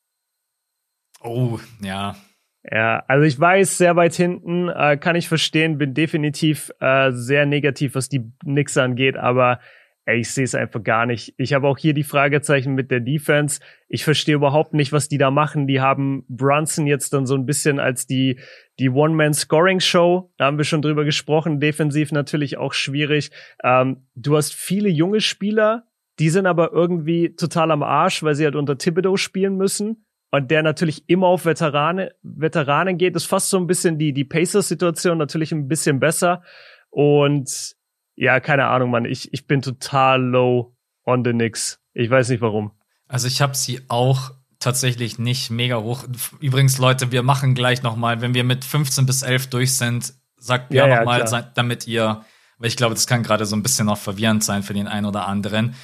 Oh, 1.22 1.60
ja. 1.82 2.16
Ja, 2.64 3.04
also 3.08 3.26
ich 3.26 3.38
weiß, 3.38 3.78
sehr 3.78 3.98
weit 3.98 4.14
hinten, 4.14 4.70
äh, 4.70 4.96
kann 4.96 5.18
ich 5.18 5.28
verstehen, 5.28 5.78
bin 5.78 5.94
definitiv 5.94 6.72
äh, 6.80 7.12
sehr 7.12 7.46
negativ, 7.46 7.94
was 7.96 8.08
die 8.08 8.32
Knicks 8.40 8.78
angeht, 8.78 9.18
aber 9.18 9.60
ich 10.06 10.32
sehe 10.32 10.44
es 10.44 10.54
einfach 10.54 10.84
gar 10.84 11.06
nicht. 11.06 11.34
Ich 11.38 11.54
habe 11.54 11.68
auch 11.68 11.78
hier 11.78 11.94
die 11.94 12.04
Fragezeichen 12.04 12.74
mit 12.74 12.92
der 12.92 13.00
Defense. 13.00 13.62
Ich 13.88 14.04
verstehe 14.04 14.36
überhaupt 14.36 14.74
nicht, 14.74 14.92
was 14.92 15.08
die 15.08 15.18
da 15.18 15.32
machen. 15.32 15.66
Die 15.66 15.80
haben 15.80 16.26
Brunson 16.28 16.88
jetzt 16.88 17.14
dann 17.14 17.26
so 17.26 17.36
ein 17.36 17.46
bisschen 17.46 17.80
als 17.80 18.06
die, 18.06 18.40
die 18.80 18.90
One-Man-Scoring-Show. 18.90 20.34
Da 20.38 20.46
haben 20.46 20.58
wir 20.58 20.66
schon 20.66 20.82
drüber 20.82 21.06
gesprochen. 21.06 21.62
Defensiv 21.62 22.12
natürlich 22.12 22.58
auch 22.58 22.74
schwierig. 22.74 23.32
Ähm, 23.64 24.08
du 24.16 24.36
hast 24.36 24.54
viele 24.54 24.90
junge 24.90 25.22
Spieler, 25.22 25.86
die 26.20 26.30
sind 26.30 26.48
aber 26.48 26.74
irgendwie 26.74 27.36
total 27.36 27.72
am 27.72 27.82
Arsch, 27.82 28.24
weil 28.24 28.36
sie 28.36 28.44
halt 28.44 28.56
unter 28.56 28.78
Thibodeau 28.78 29.16
spielen 29.16 29.56
müssen. 29.56 30.06
Und 30.32 30.52
der 30.52 30.64
natürlich 30.64 31.08
immer 31.08 31.28
auf 31.28 31.46
Veterane, 31.46 32.12
Veteranen 32.24 32.98
geht, 32.98 33.16
ist 33.16 33.26
fast 33.26 33.50
so 33.50 33.58
ein 33.58 33.68
bisschen 33.68 34.00
die, 34.00 34.14
die 34.14 34.26
Pacers-Situation 34.26 35.18
natürlich 35.18 35.52
ein 35.52 35.68
bisschen 35.68 36.00
besser. 36.00 36.42
Und 36.90 37.76
ja, 38.16 38.40
keine 38.40 38.68
Ahnung, 38.68 38.92
Mann. 38.92 39.06
Ich, 39.06 39.34
ich 39.34 39.48
bin 39.48 39.62
total 39.62 40.22
low 40.22 40.76
on 41.06 41.24
the 41.24 41.32
Knicks. 41.32 41.80
Ich 41.94 42.10
weiß 42.10 42.30
nicht 42.30 42.42
warum. 42.42 42.72
Also 43.08 43.28
ich 43.28 43.42
habe 43.42 43.56
sie 43.56 43.82
auch 43.90 44.32
tatsächlich 44.60 45.20
nicht 45.20 45.50
mega 45.50 45.78
hoch. 45.78 46.06
Übrigens, 46.40 46.78
Leute, 46.78 47.12
wir 47.12 47.24
machen 47.24 47.54
gleich 47.54 47.84
noch 47.84 47.96
mal, 47.96 48.22
wenn 48.22 48.34
wir 48.34 48.44
mit 48.44 48.64
15 48.64 49.06
bis 49.06 49.22
11 49.22 49.48
durch 49.48 49.76
sind, 49.76 50.14
sagt 50.38 50.72
mir 50.72 50.78
ja, 50.78 50.88
ja, 50.88 51.00
noch 51.00 51.06
mal, 51.06 51.52
damit 51.54 51.88
ihr, 51.88 52.24
weil 52.58 52.68
ich 52.68 52.78
glaube, 52.78 52.96
das 52.96 53.06
kann 53.06 53.24
gerade 53.24 53.46
so 53.46 53.56
ein 53.56 53.64
bisschen 53.64 53.86
noch 53.86 53.98
verwirrend 53.98 54.44
sein 54.44 54.64
für 54.64 54.74
den 54.74 54.88
einen 54.88 55.06
oder 55.06 55.28
anderen. 55.28 55.76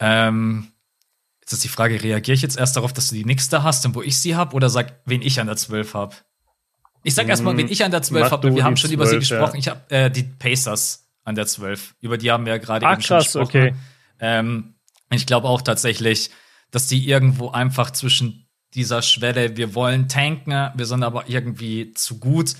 Ähm, 0.00 0.72
jetzt 1.40 1.52
ist 1.52 1.64
die 1.64 1.68
Frage, 1.68 2.02
reagiere 2.02 2.34
ich 2.34 2.42
jetzt 2.42 2.58
erst 2.58 2.76
darauf, 2.76 2.92
dass 2.92 3.08
du 3.08 3.14
die 3.14 3.22
Knicks 3.22 3.48
da 3.48 3.62
hast 3.62 3.86
und 3.86 3.94
wo 3.94 4.02
ich 4.02 4.18
sie 4.18 4.34
habe 4.34 4.54
oder 4.54 4.68
sag, 4.68 5.00
wen 5.04 5.22
ich 5.22 5.40
an 5.40 5.46
der 5.46 5.56
12 5.56 5.94
habe? 5.94 6.16
Ich 7.04 7.14
sag 7.14 7.28
erstmal, 7.28 7.56
wen 7.56 7.66
hm, 7.66 7.72
ich 7.72 7.84
an 7.84 7.92
der 7.92 8.02
12 8.02 8.32
habe, 8.32 8.54
wir 8.54 8.64
haben 8.64 8.76
schon 8.76 8.90
12, 8.90 8.94
über 8.94 9.06
sie 9.06 9.18
gesprochen. 9.18 9.54
Ja. 9.54 9.58
Ich 9.58 9.68
habe 9.68 9.80
äh, 9.90 10.10
die 10.10 10.24
Pacers 10.24 11.05
an 11.26 11.34
der 11.34 11.46
12. 11.46 11.96
Über 12.00 12.16
die 12.16 12.30
haben 12.30 12.46
wir 12.46 12.54
ja 12.54 12.58
gerade 12.58 12.86
eben 12.86 13.02
schon 13.02 13.18
gesprochen. 13.18 13.44
Okay. 13.44 13.74
Ähm, 14.20 14.76
ich 15.10 15.26
glaube 15.26 15.48
auch 15.48 15.60
tatsächlich, 15.60 16.30
dass 16.70 16.86
die 16.86 17.06
irgendwo 17.06 17.50
einfach 17.50 17.90
zwischen 17.90 18.48
dieser 18.74 19.02
Schwelle, 19.02 19.56
wir 19.56 19.74
wollen 19.74 20.08
tanken, 20.08 20.70
wir 20.74 20.86
sind 20.86 21.02
aber 21.02 21.28
irgendwie 21.28 21.92
zu 21.92 22.18
gut. 22.18 22.54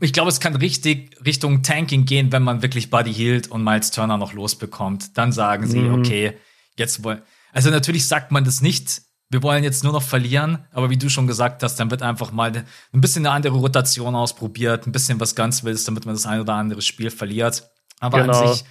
Ich 0.00 0.12
glaube, 0.12 0.30
es 0.30 0.40
kann 0.40 0.56
richtig 0.56 1.16
Richtung 1.24 1.62
Tanking 1.62 2.06
gehen, 2.06 2.32
wenn 2.32 2.42
man 2.42 2.62
wirklich 2.62 2.90
Buddy 2.90 3.14
Hield 3.14 3.48
und 3.48 3.62
Miles 3.62 3.92
Turner 3.92 4.18
noch 4.18 4.32
losbekommt. 4.32 5.16
Dann 5.16 5.30
sagen 5.30 5.66
sie, 5.66 5.80
mhm. 5.80 5.94
okay, 6.00 6.36
jetzt 6.76 7.04
wollen. 7.04 7.22
Also 7.52 7.70
natürlich 7.70 8.08
sagt 8.08 8.32
man 8.32 8.44
das 8.44 8.62
nicht 8.62 9.02
wir 9.34 9.42
wollen 9.42 9.64
jetzt 9.64 9.82
nur 9.82 9.92
noch 9.92 10.04
verlieren, 10.04 10.64
aber 10.70 10.90
wie 10.90 10.96
du 10.96 11.08
schon 11.08 11.26
gesagt 11.26 11.64
hast, 11.64 11.74
dann 11.80 11.90
wird 11.90 12.02
einfach 12.02 12.30
mal 12.30 12.52
ein 12.92 13.00
bisschen 13.00 13.26
eine 13.26 13.34
andere 13.34 13.56
Rotation 13.56 14.14
ausprobiert, 14.14 14.86
ein 14.86 14.92
bisschen 14.92 15.18
was 15.18 15.34
ganz 15.34 15.64
Wildes, 15.64 15.82
damit 15.82 16.06
man 16.06 16.14
das 16.14 16.24
ein 16.24 16.40
oder 16.40 16.54
andere 16.54 16.80
Spiel 16.82 17.10
verliert. 17.10 17.68
Aber 17.98 18.20
genau. 18.20 18.40
an 18.40 18.54
sich 18.54 18.64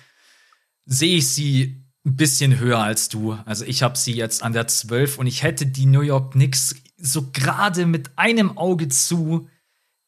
sehe 0.86 1.18
ich 1.18 1.28
sie 1.28 1.86
ein 2.06 2.16
bisschen 2.16 2.60
höher 2.60 2.80
als 2.80 3.10
du. 3.10 3.38
Also 3.44 3.66
ich 3.66 3.84
habe 3.84 3.98
sie 3.98 4.14
jetzt 4.14 4.42
an 4.42 4.54
der 4.54 4.66
12 4.66 5.18
und 5.18 5.28
ich 5.28 5.44
hätte 5.44 5.66
die 5.66 5.86
New 5.86 6.00
York 6.00 6.32
Knicks 6.32 6.78
so 6.96 7.30
gerade 7.34 7.86
mit 7.86 8.12
einem 8.16 8.58
Auge 8.58 8.88
zu, 8.88 9.50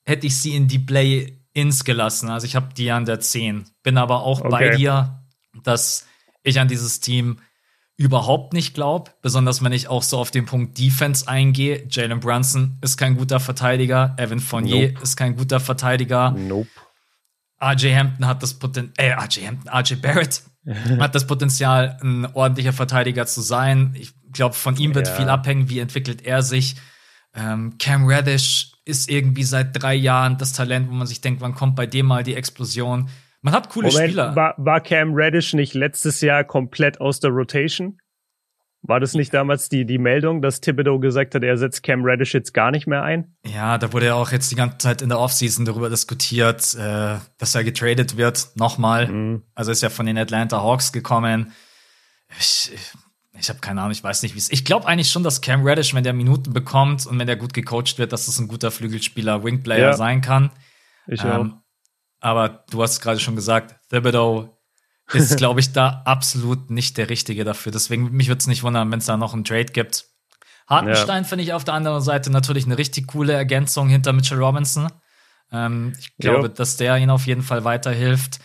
hätte 0.05 0.25
ich 0.25 0.38
sie 0.38 0.55
in 0.55 0.69
die 0.69 0.79
Play-Ins 0.79 1.83
gelassen. 1.83 2.29
Also 2.29 2.47
ich 2.47 2.55
habe 2.55 2.74
die 2.74 2.91
an 2.91 3.03
der 3.03 3.19
10. 3.19 3.65
Bin 3.83 3.97
aber 3.97 4.21
auch 4.21 4.39
okay. 4.39 4.50
bei 4.50 4.69
dir, 4.77 5.21
dass 5.63 6.05
ich 6.43 6.62
an 6.62 6.69
dieses 6.69 7.01
Team 7.01 7.39
überhaupt 7.97 8.53
nicht 8.53 8.73
glaube, 8.73 9.11
besonders 9.21 9.63
wenn 9.63 9.71
ich 9.71 9.87
auch 9.87 10.03
so 10.03 10.17
auf 10.17 10.31
den 10.31 10.45
Punkt 10.45 10.77
Defense 10.77 11.27
eingehe. 11.27 11.87
Jalen 11.89 12.19
Brunson 12.19 12.77
ist 12.81 12.97
kein 12.97 13.15
guter 13.15 13.39
Verteidiger, 13.39 14.15
Evan 14.17 14.39
Fournier 14.39 14.89
nope. 14.89 15.03
ist 15.03 15.15
kein 15.15 15.35
guter 15.35 15.59
Verteidiger. 15.59 16.31
Nope. 16.31 16.69
RJ 17.61 17.95
Hampton 17.95 18.27
hat 18.27 18.43
das 18.43 18.53
Potenzial, 18.55 18.93
äh, 18.97 19.13
RJ 19.13 19.47
Hampton, 19.47 19.69
RJ 19.69 19.95
Barrett 19.95 20.43
hat 21.00 21.15
das 21.15 21.25
Potenzial, 21.27 21.98
ein 22.01 22.25
ordentlicher 22.33 22.74
Verteidiger 22.74 23.25
zu 23.25 23.41
sein. 23.41 23.96
Ich 23.98 24.13
glaube, 24.33 24.55
von 24.55 24.75
ihm 24.77 24.93
wird 24.93 25.07
ja. 25.07 25.13
viel 25.13 25.29
abhängen, 25.29 25.70
wie 25.70 25.79
entwickelt 25.79 26.24
er 26.25 26.41
sich. 26.41 26.75
Ähm, 27.33 27.77
Cam 27.77 28.05
Reddish 28.05 28.74
ist 28.83 29.09
irgendwie 29.09 29.43
seit 29.43 29.81
drei 29.81 29.96
Jahren 29.96 30.37
das 30.37 30.53
Talent, 30.53 30.89
wo 30.89 30.93
man 30.93 31.07
sich 31.07 31.22
denkt, 31.22 31.41
wann 31.41 31.55
kommt 31.55 31.75
bei 31.75 31.85
dem 31.85 32.07
mal 32.07 32.24
die 32.24 32.35
Explosion? 32.35 33.09
Man 33.46 33.53
hat 33.53 33.70
coole 33.70 33.90
Moment, 33.90 34.08
Spieler. 34.08 34.36
War, 34.36 34.55
war 34.58 34.81
Cam 34.81 35.14
Reddish 35.14 35.53
nicht 35.53 35.75
letztes 35.75 36.20
Jahr 36.22 36.44
komplett 36.44 37.00
aus 37.00 37.20
der 37.20 37.29
Rotation? 37.29 38.00
War 38.81 39.00
das 39.00 39.14
nicht 39.14 39.36
damals 39.36 39.70
die, 39.70 39.86
die 39.86 40.00
Meldung, 40.00 40.42
dass 40.42 40.62
Thibodeau 40.62 40.98
gesagt 40.98 41.36
hat, 41.36 41.44
er 41.44 41.55
setzt 41.55 41.84
Cam 41.84 42.03
Reddish 42.03 42.34
jetzt 42.34 42.55
gar 42.55 42.72
nicht 42.72 42.88
mehr 42.88 43.03
ein? 43.03 43.36
Ja, 43.46 43.77
da 43.77 43.94
wurde 43.94 44.08
ja 44.08 44.16
auch 44.16 44.31
jetzt 44.31 44.50
die 44.50 44.55
ganze 44.55 44.79
Zeit 44.79 45.03
in 45.03 45.10
der 45.10 45.20
Offseason 45.20 45.64
darüber 45.64 45.92
diskutiert, 45.92 46.74
äh, 46.74 47.18
dass 47.38 47.53
er 47.53 47.64
getradet 47.64 48.18
wird, 48.18 48.48
nochmal. 48.55 49.10
Mhm. 49.10 49.44
Also 49.53 49.72
ist 49.72 49.84
ja 49.84 49.90
von 49.90 50.08
den 50.08 50.18
Atlanta 50.18 50.64
Hawks 50.64 50.92
gekommen. 50.92 51.51
Ich, 52.40 52.72
ich 53.40 53.50
habe 53.50 53.60
keine 53.60 53.81
Ahnung, 53.81 53.92
ich 53.92 54.03
weiß 54.03 54.24
nicht, 54.24 54.34
wie 54.34 54.40
es. 54.40 54.51
Ich 54.51 54.66
glaube 54.66 54.88
eigentlich 54.88 55.12
schon, 55.12 55.22
dass 55.22 55.42
Cam 55.42 55.64
Reddish, 55.64 55.94
wenn 55.94 56.03
der 56.03 56.14
Minuten 56.14 56.51
bekommt 56.51 57.05
und 57.05 57.20
wenn 57.20 57.27
der 57.27 57.36
gut 57.36 57.53
gecoacht 57.53 58.00
wird, 58.00 58.12
dass 58.12 58.25
das 58.25 58.40
ein 58.40 58.48
guter 58.48 58.72
Flügelspieler, 58.72 59.44
Wingplayer 59.44 59.90
ja. 59.90 59.94
sein 59.94 60.22
kann. 60.22 60.50
Ich 61.05 61.24
ähm, 61.24 61.29
auch. 61.29 61.64
Aber 62.19 62.65
du 62.69 62.81
hast 62.81 63.01
gerade 63.01 63.19
schon 63.19 63.35
gesagt, 63.35 63.75
Thibodeau 63.89 64.57
ist, 65.13 65.35
glaube 65.37 65.59
ich, 65.59 65.73
da 65.73 66.01
absolut 66.05 66.69
nicht 66.69 66.97
der 66.97 67.09
Richtige 67.09 67.43
dafür. 67.43 67.71
Deswegen, 67.71 68.11
mich 68.11 68.27
würde 68.27 68.39
es 68.39 68.47
nicht 68.47 68.63
wundern, 68.63 68.91
wenn 68.91 68.99
es 68.99 69.05
da 69.05 69.17
noch 69.17 69.33
einen 69.33 69.43
Trade 69.43 69.65
gibt. 69.65 70.05
Hartenstein 70.67 71.23
ja. 71.23 71.29
finde 71.29 71.43
ich 71.43 71.53
auf 71.53 71.63
der 71.63 71.75
anderen 71.75 72.01
Seite 72.01 72.31
natürlich 72.31 72.65
eine 72.65 72.77
richtig 72.77 73.07
coole 73.07 73.33
Ergänzung 73.33 73.87
hinter 73.87 74.13
Mitchell 74.13 74.41
Robinson. 74.41 74.89
Ähm, 75.51 75.93
ich 75.99 76.17
glaube, 76.17 76.47
ja. 76.47 76.53
dass 76.53 76.77
der 76.77 76.97
ihn 76.97 77.11
auf 77.11 77.27
jeden 77.27 77.43
Fall 77.43 77.63
weiterhilft. 77.63 78.39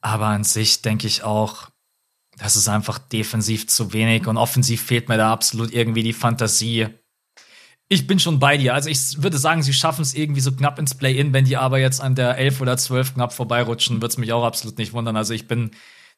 Aber 0.00 0.26
an 0.26 0.44
sich 0.44 0.82
denke 0.82 1.06
ich 1.06 1.24
auch, 1.24 1.68
das 2.38 2.56
ist 2.56 2.68
einfach 2.68 2.98
defensiv 2.98 3.68
zu 3.68 3.92
wenig 3.92 4.26
und 4.26 4.36
offensiv 4.36 4.82
fehlt 4.82 5.08
mir 5.08 5.16
da 5.16 5.32
absolut 5.32 5.72
irgendwie 5.72 6.02
die 6.02 6.12
Fantasie. 6.12 6.88
Ich 7.94 8.08
bin 8.08 8.18
schon 8.18 8.40
bei 8.40 8.56
dir. 8.56 8.74
Also 8.74 8.90
ich 8.90 9.22
würde 9.22 9.38
sagen, 9.38 9.62
sie 9.62 9.72
schaffen 9.72 10.02
es 10.02 10.14
irgendwie 10.14 10.40
so 10.40 10.50
knapp 10.50 10.80
ins 10.80 10.96
Play-In. 10.96 11.32
Wenn 11.32 11.44
die 11.44 11.56
aber 11.56 11.78
jetzt 11.78 12.00
an 12.00 12.16
der 12.16 12.36
11 12.36 12.60
oder 12.60 12.76
12 12.76 13.14
knapp 13.14 13.32
vorbeirutschen, 13.32 13.98
würde 13.98 14.08
es 14.08 14.18
mich 14.18 14.32
auch 14.32 14.44
absolut 14.44 14.78
nicht 14.78 14.92
wundern. 14.92 15.16
Also 15.16 15.32
ich 15.32 15.46
bin 15.46 15.70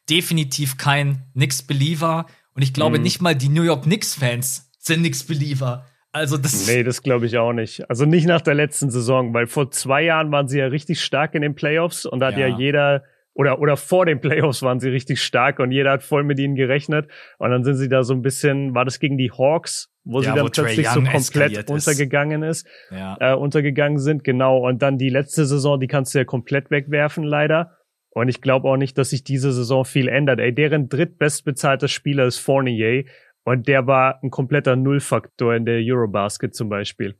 definitiv 0.09 0.77
kein 0.77 1.21
Knicks-Believer. 1.33 2.25
Und 2.55 2.61
ich 2.63 2.73
glaube, 2.73 2.97
mhm. 2.97 3.03
nicht 3.03 3.21
mal 3.21 3.35
die 3.35 3.49
New 3.49 3.61
York 3.61 3.83
Knicks-Fans 3.83 4.71
sind 4.79 5.01
Knicks-Believer. 5.01 5.85
Also 6.11 6.37
das 6.37 6.67
Nee, 6.67 6.83
das 6.83 7.03
glaube 7.03 7.27
ich 7.27 7.37
auch 7.37 7.53
nicht. 7.53 7.87
Also 7.91 8.05
nicht 8.05 8.25
nach 8.25 8.41
der 8.41 8.55
letzten 8.55 8.89
Saison, 8.89 9.35
weil 9.35 9.45
vor 9.45 9.69
zwei 9.69 10.01
Jahren 10.01 10.31
waren 10.31 10.47
sie 10.47 10.57
ja 10.57 10.65
richtig 10.65 11.03
stark 11.03 11.35
in 11.35 11.43
den 11.43 11.53
Playoffs 11.53 12.07
und 12.07 12.21
da 12.21 12.27
hat 12.27 12.37
ja, 12.37 12.47
ja 12.47 12.57
jeder 12.57 13.03
oder, 13.35 13.59
oder 13.59 13.77
vor 13.77 14.07
den 14.07 14.19
Playoffs 14.19 14.63
waren 14.63 14.79
sie 14.79 14.89
richtig 14.89 15.21
stark 15.21 15.59
und 15.59 15.71
jeder 15.71 15.91
hat 15.91 16.01
voll 16.01 16.23
mit 16.23 16.39
ihnen 16.39 16.55
gerechnet. 16.55 17.07
Und 17.37 17.51
dann 17.51 17.63
sind 17.63 17.75
sie 17.75 17.87
da 17.87 18.01
so 18.01 18.15
ein 18.15 18.23
bisschen, 18.23 18.73
war 18.73 18.83
das 18.83 18.99
gegen 18.99 19.19
die 19.19 19.31
Hawks, 19.31 19.91
wo 20.07 20.21
ja, 20.21 20.29
sie 20.29 20.35
dann 20.35 20.45
wo 20.45 20.49
plötzlich 20.49 20.87
so 20.87 21.01
komplett 21.01 21.69
untergegangen 21.69 22.43
ist, 22.43 22.67
ja. 22.91 23.17
äh, 23.19 23.35
untergegangen 23.35 23.99
sind, 23.99 24.23
genau. 24.23 24.65
Und 24.67 24.81
dann 24.81 24.97
die 24.97 25.09
letzte 25.09 25.45
Saison, 25.45 25.79
die 25.79 25.87
kannst 25.87 26.13
du 26.13 26.19
ja 26.19 26.25
komplett 26.25 26.71
wegwerfen, 26.71 27.23
leider. 27.23 27.77
Und 28.09 28.29
ich 28.29 28.41
glaube 28.41 28.67
auch 28.67 28.77
nicht, 28.77 28.97
dass 28.97 29.11
sich 29.11 29.23
diese 29.23 29.51
Saison 29.51 29.85
viel 29.85 30.07
ändert. 30.07 30.39
Ey, 30.39 30.53
deren 30.53 30.89
drittbestbezahlter 30.89 31.87
Spieler 31.87 32.25
ist 32.25 32.39
Fournier 32.39 33.03
und 33.43 33.67
der 33.67 33.85
war 33.85 34.19
ein 34.23 34.31
kompletter 34.31 34.75
Nullfaktor 34.75 35.55
in 35.55 35.65
der 35.65 35.79
Eurobasket 35.83 36.55
zum 36.55 36.69
Beispiel. 36.69 37.17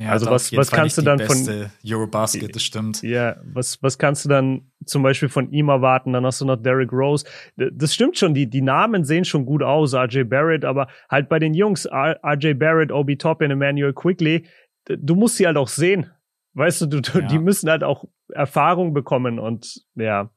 Ja, 0.00 0.10
also 0.10 0.26
was, 0.26 0.52
was 0.52 0.70
kannst 0.70 0.96
du 0.96 1.02
dann 1.02 1.18
von 1.18 1.70
Eurobasket, 1.84 2.54
das 2.54 2.62
stimmt. 2.62 3.02
Ja, 3.02 3.36
was, 3.42 3.82
was 3.82 3.98
kannst 3.98 4.24
du 4.24 4.28
dann 4.28 4.70
zum 4.84 5.02
Beispiel 5.02 5.28
von 5.28 5.50
ihm 5.50 5.68
erwarten? 5.68 6.12
Dann 6.12 6.24
hast 6.24 6.40
du 6.40 6.44
noch 6.44 6.56
Derrick 6.56 6.92
Rose. 6.92 7.26
Das 7.56 7.94
stimmt 7.94 8.16
schon, 8.16 8.32
die, 8.32 8.48
die 8.48 8.62
Namen 8.62 9.04
sehen 9.04 9.24
schon 9.24 9.44
gut 9.44 9.62
aus, 9.62 9.94
RJ 9.94 10.24
Barrett, 10.24 10.64
aber 10.64 10.86
halt 11.10 11.28
bei 11.28 11.40
den 11.40 11.52
Jungs, 11.52 11.86
RJ 11.86 12.54
Barrett, 12.54 12.92
Obi 12.92 13.18
Toppin, 13.18 13.50
Emmanuel 13.50 13.92
Quickly, 13.92 14.46
du 14.86 15.16
musst 15.16 15.36
sie 15.36 15.46
halt 15.46 15.56
auch 15.56 15.68
sehen. 15.68 16.10
Weißt 16.54 16.80
du, 16.80 16.86
du, 16.86 17.18
ja. 17.18 17.26
die 17.26 17.38
müssen 17.38 17.68
halt 17.68 17.82
auch 17.82 18.04
Erfahrung 18.32 18.94
bekommen 18.94 19.40
und 19.40 19.82
ja, 19.96 20.30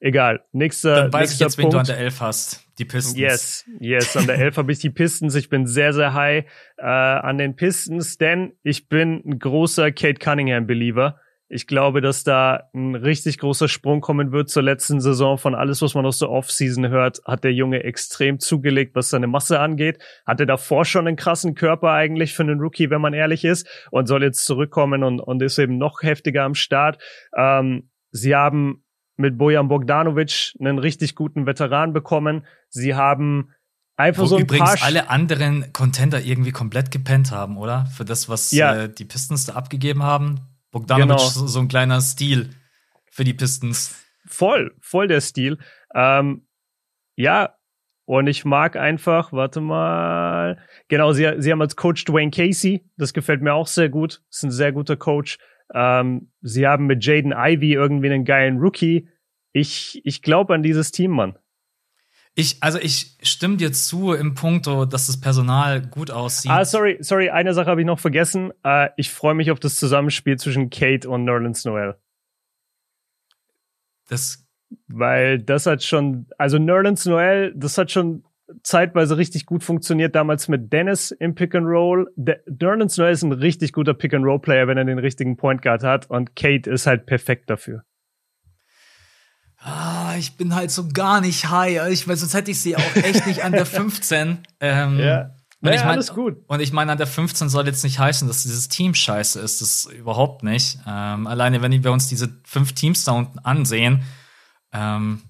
egal. 0.00 0.44
Nächster, 0.52 1.02
Dann 1.02 1.12
weiß 1.12 1.20
nächster 1.20 1.34
ich 1.34 1.40
jetzt, 1.40 1.56
Punkt. 1.56 1.72
wen 1.72 1.76
du 1.76 1.78
an 1.78 1.86
der 1.86 1.98
Elf 1.98 2.20
hast. 2.20 2.65
Die 2.78 2.84
Pistons. 2.84 3.16
Yes, 3.16 3.64
yes. 3.80 4.16
An 4.16 4.26
der 4.26 4.38
Elf 4.38 4.56
habe 4.58 4.70
ich 4.70 4.78
die 4.78 4.90
Pistons. 4.90 5.34
Ich 5.34 5.48
bin 5.48 5.66
sehr, 5.66 5.92
sehr 5.92 6.12
high 6.12 6.44
äh, 6.76 6.82
an 6.82 7.38
den 7.38 7.56
Pistons, 7.56 8.18
denn 8.18 8.52
ich 8.62 8.88
bin 8.88 9.22
ein 9.24 9.38
großer 9.38 9.92
Kate 9.92 10.18
Cunningham-Believer. 10.18 11.18
Ich 11.48 11.68
glaube, 11.68 12.00
dass 12.00 12.24
da 12.24 12.68
ein 12.74 12.96
richtig 12.96 13.38
großer 13.38 13.68
Sprung 13.68 14.00
kommen 14.00 14.32
wird 14.32 14.50
zur 14.50 14.64
letzten 14.64 15.00
Saison. 15.00 15.38
Von 15.38 15.54
alles, 15.54 15.80
was 15.80 15.94
man 15.94 16.04
aus 16.04 16.18
der 16.18 16.28
Offseason 16.28 16.88
hört, 16.88 17.20
hat 17.24 17.44
der 17.44 17.52
Junge 17.52 17.84
extrem 17.84 18.40
zugelegt, 18.40 18.96
was 18.96 19.10
seine 19.10 19.28
Masse 19.28 19.60
angeht. 19.60 20.02
Hatte 20.26 20.44
davor 20.44 20.84
schon 20.84 21.06
einen 21.06 21.16
krassen 21.16 21.54
Körper 21.54 21.92
eigentlich 21.92 22.34
für 22.34 22.42
einen 22.42 22.58
Rookie, 22.60 22.90
wenn 22.90 23.00
man 23.00 23.14
ehrlich 23.14 23.44
ist, 23.44 23.68
und 23.92 24.06
soll 24.06 24.24
jetzt 24.24 24.44
zurückkommen 24.44 25.04
und, 25.04 25.20
und 25.20 25.40
ist 25.40 25.58
eben 25.58 25.78
noch 25.78 26.02
heftiger 26.02 26.42
am 26.42 26.54
Start. 26.54 27.00
Ähm, 27.36 27.90
sie 28.10 28.34
haben 28.34 28.84
mit 29.16 29.38
Bojan 29.38 29.68
Bogdanovic 29.68 30.54
einen 30.60 30.78
richtig 30.78 31.14
guten 31.14 31.46
Veteran 31.46 31.92
bekommen. 31.92 32.46
Sie 32.68 32.94
haben 32.94 33.52
einfach 33.96 34.22
Wo 34.22 34.26
so 34.26 34.36
ein 34.36 34.42
übrigens 34.42 34.76
paar 34.76 34.82
alle 34.82 35.08
anderen 35.10 35.72
Contender 35.72 36.20
irgendwie 36.20 36.52
komplett 36.52 36.90
gepennt 36.90 37.32
haben, 37.32 37.56
oder? 37.56 37.86
Für 37.86 38.04
das, 38.04 38.28
was 38.28 38.50
ja. 38.50 38.84
äh, 38.84 38.88
die 38.92 39.04
Pistons 39.04 39.46
da 39.46 39.54
abgegeben 39.54 40.02
haben. 40.02 40.40
Bogdanovic 40.70 41.08
genau. 41.08 41.18
so, 41.18 41.46
so 41.46 41.60
ein 41.60 41.68
kleiner 41.68 42.00
Stil 42.00 42.50
für 43.10 43.24
die 43.24 43.34
Pistons. 43.34 43.94
Voll, 44.26 44.74
voll 44.80 45.08
der 45.08 45.20
Stil. 45.20 45.58
Ähm, 45.94 46.46
Ja, 47.16 47.54
und 48.04 48.28
ich 48.28 48.44
mag 48.44 48.76
einfach, 48.76 49.32
warte 49.32 49.60
mal, 49.60 50.58
genau, 50.88 51.12
sie, 51.12 51.34
sie 51.38 51.50
haben 51.50 51.60
als 51.60 51.74
Coach 51.74 52.04
Dwayne 52.04 52.30
Casey, 52.30 52.88
das 52.96 53.12
gefällt 53.12 53.42
mir 53.42 53.54
auch 53.54 53.66
sehr 53.66 53.88
gut, 53.88 54.22
ist 54.30 54.44
ein 54.44 54.50
sehr 54.50 54.72
guter 54.72 54.96
Coach. 54.96 55.38
Ähm, 55.74 56.30
sie 56.42 56.66
haben 56.66 56.86
mit 56.86 57.04
Jaden 57.04 57.32
Ivy 57.32 57.72
irgendwie 57.72 58.10
einen 58.10 58.24
geilen 58.24 58.58
Rookie. 58.58 59.08
Ich, 59.52 60.00
ich 60.04 60.22
glaube 60.22 60.54
an 60.54 60.62
dieses 60.62 60.92
Team, 60.92 61.12
Mann. 61.12 61.38
Ich, 62.38 62.62
also 62.62 62.78
ich 62.78 63.16
stimme 63.22 63.56
dir 63.56 63.72
zu 63.72 64.12
im 64.12 64.34
Punkto, 64.34 64.84
dass 64.84 65.06
das 65.06 65.18
Personal 65.18 65.80
gut 65.80 66.10
aussieht. 66.10 66.50
Ah, 66.50 66.66
sorry, 66.66 66.98
sorry, 67.00 67.30
eine 67.30 67.54
Sache 67.54 67.70
habe 67.70 67.80
ich 67.80 67.86
noch 67.86 67.98
vergessen. 67.98 68.52
Uh, 68.62 68.88
ich 68.98 69.10
freue 69.10 69.34
mich 69.34 69.50
auf 69.50 69.58
das 69.58 69.76
Zusammenspiel 69.76 70.36
zwischen 70.38 70.68
Kate 70.68 71.08
und 71.08 71.24
Nerlens 71.24 71.64
Noel. 71.64 71.96
Das. 74.08 74.46
Weil 74.88 75.40
das 75.40 75.64
hat 75.64 75.82
schon, 75.82 76.26
also 76.36 76.58
Nerlens 76.58 77.06
Noel, 77.06 77.54
das 77.56 77.78
hat 77.78 77.90
schon 77.90 78.24
zeitweise 78.62 79.16
richtig 79.16 79.46
gut 79.46 79.64
funktioniert, 79.64 80.14
damals 80.14 80.48
mit 80.48 80.72
Dennis 80.72 81.10
im 81.10 81.34
Pick 81.34 81.54
and 81.54 81.66
Roll. 81.66 82.12
Nerlens 82.16 82.96
Noel 82.96 83.12
ist 83.12 83.22
ein 83.22 83.32
richtig 83.32 83.72
guter 83.72 83.94
Pick 83.94 84.14
and 84.14 84.24
Roll 84.24 84.40
Player, 84.40 84.68
wenn 84.68 84.78
er 84.78 84.84
den 84.84 84.98
richtigen 84.98 85.36
Point 85.36 85.62
Guard 85.62 85.82
hat 85.82 86.08
und 86.10 86.36
Kate 86.36 86.70
ist 86.70 86.86
halt 86.86 87.06
perfekt 87.06 87.50
dafür 87.50 87.82
ah, 89.66 90.14
ich 90.18 90.36
bin 90.36 90.54
halt 90.54 90.70
so 90.70 90.88
gar 90.88 91.20
nicht 91.20 91.50
high. 91.50 91.88
Ich, 91.90 92.06
weil 92.08 92.16
sonst 92.16 92.34
hätte 92.34 92.50
ich 92.50 92.60
sie 92.60 92.76
auch 92.76 92.96
echt 92.96 93.26
nicht 93.26 93.44
an 93.44 93.52
der 93.52 93.66
15. 93.66 94.38
Ähm, 94.60 94.98
ja. 94.98 95.32
Und 95.60 95.70
naja, 95.70 95.76
ich 95.76 95.84
mein, 95.84 95.90
alles 95.90 96.14
gut. 96.14 96.36
Und 96.46 96.60
ich 96.60 96.72
meine, 96.72 96.92
an 96.92 96.98
der 96.98 97.06
15 97.06 97.48
soll 97.48 97.66
jetzt 97.66 97.82
nicht 97.82 97.98
heißen, 97.98 98.28
dass 98.28 98.42
dieses 98.42 98.68
Team 98.68 98.94
scheiße 98.94 99.40
ist. 99.40 99.60
Das 99.60 99.86
überhaupt 99.86 100.42
nicht. 100.42 100.78
Ähm, 100.86 101.26
alleine, 101.26 101.62
wenn 101.62 101.82
wir 101.82 101.92
uns 101.92 102.08
diese 102.08 102.28
fünf 102.44 102.72
Teams 102.74 103.04
da 103.04 103.12
unten 103.12 103.38
ansehen, 103.40 104.02
ähm, 104.72 105.22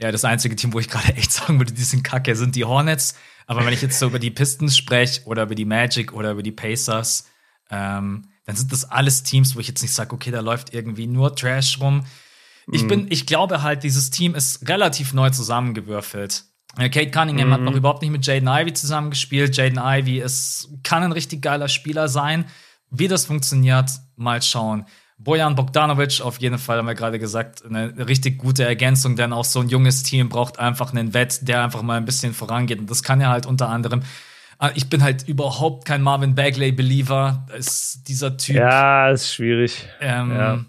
ja, 0.00 0.10
das 0.10 0.24
einzige 0.24 0.56
Team, 0.56 0.72
wo 0.72 0.80
ich 0.80 0.88
gerade 0.88 1.14
echt 1.16 1.32
sagen 1.32 1.58
würde, 1.58 1.72
die 1.72 1.82
sind 1.82 2.02
kacke, 2.02 2.34
sind 2.34 2.56
die 2.56 2.64
Hornets. 2.64 3.14
Aber 3.46 3.66
wenn 3.66 3.72
ich 3.72 3.82
jetzt 3.82 3.98
so 3.98 4.06
über 4.06 4.18
die 4.18 4.30
Pistons 4.30 4.76
spreche 4.76 5.24
oder 5.24 5.42
über 5.42 5.54
die 5.54 5.64
Magic 5.64 6.12
oder 6.12 6.32
über 6.32 6.42
die 6.42 6.52
Pacers, 6.52 7.28
ähm, 7.70 8.28
dann 8.46 8.56
sind 8.56 8.72
das 8.72 8.84
alles 8.84 9.22
Teams, 9.22 9.56
wo 9.56 9.60
ich 9.60 9.68
jetzt 9.68 9.82
nicht 9.82 9.92
sage, 9.92 10.12
okay, 10.12 10.30
da 10.30 10.40
läuft 10.40 10.72
irgendwie 10.72 11.06
nur 11.06 11.34
Trash 11.34 11.80
rum. 11.80 12.04
Ich 12.72 12.86
bin, 12.86 13.02
mhm. 13.02 13.06
ich 13.10 13.26
glaube 13.26 13.62
halt, 13.62 13.82
dieses 13.82 14.10
Team 14.10 14.34
ist 14.34 14.68
relativ 14.68 15.12
neu 15.12 15.30
zusammengewürfelt. 15.30 16.44
Kate 16.76 17.10
Cunningham 17.10 17.48
mhm. 17.48 17.52
hat 17.52 17.60
noch 17.62 17.74
überhaupt 17.74 18.02
nicht 18.02 18.12
mit 18.12 18.24
Jaden 18.24 18.48
Ivy 18.48 18.72
zusammengespielt. 18.72 19.56
Jaden 19.56 19.80
Ivy 19.82 20.20
ist, 20.20 20.68
kann 20.84 21.02
ein 21.02 21.12
richtig 21.12 21.42
geiler 21.42 21.68
Spieler 21.68 22.08
sein. 22.08 22.44
Wie 22.90 23.08
das 23.08 23.26
funktioniert, 23.26 23.90
mal 24.16 24.40
schauen. 24.42 24.86
Bojan 25.22 25.54
Bogdanovic, 25.54 26.22
auf 26.22 26.40
jeden 26.40 26.58
Fall 26.58 26.78
haben 26.78 26.86
wir 26.86 26.94
gerade 26.94 27.18
gesagt, 27.18 27.62
eine 27.64 28.08
richtig 28.08 28.38
gute 28.38 28.64
Ergänzung, 28.64 29.16
denn 29.16 29.34
auch 29.34 29.44
so 29.44 29.60
ein 29.60 29.68
junges 29.68 30.02
Team 30.02 30.30
braucht 30.30 30.58
einfach 30.58 30.92
einen 30.92 31.12
Wett, 31.12 31.46
der 31.46 31.62
einfach 31.62 31.82
mal 31.82 31.98
ein 31.98 32.06
bisschen 32.06 32.32
vorangeht. 32.32 32.78
Und 32.78 32.90
das 32.90 33.02
kann 33.02 33.20
er 33.20 33.28
halt 33.28 33.44
unter 33.44 33.68
anderem. 33.68 34.02
Ah, 34.58 34.70
ich 34.74 34.88
bin 34.88 35.02
halt 35.02 35.28
überhaupt 35.28 35.84
kein 35.84 36.00
Marvin 36.00 36.34
Bagley-Believer. 36.34 37.46
Ist 37.56 38.08
dieser 38.08 38.38
Typ. 38.38 38.56
Ja, 38.56 39.10
ist 39.10 39.34
schwierig. 39.34 39.86
Ähm, 40.00 40.30
ja. 40.30 40.64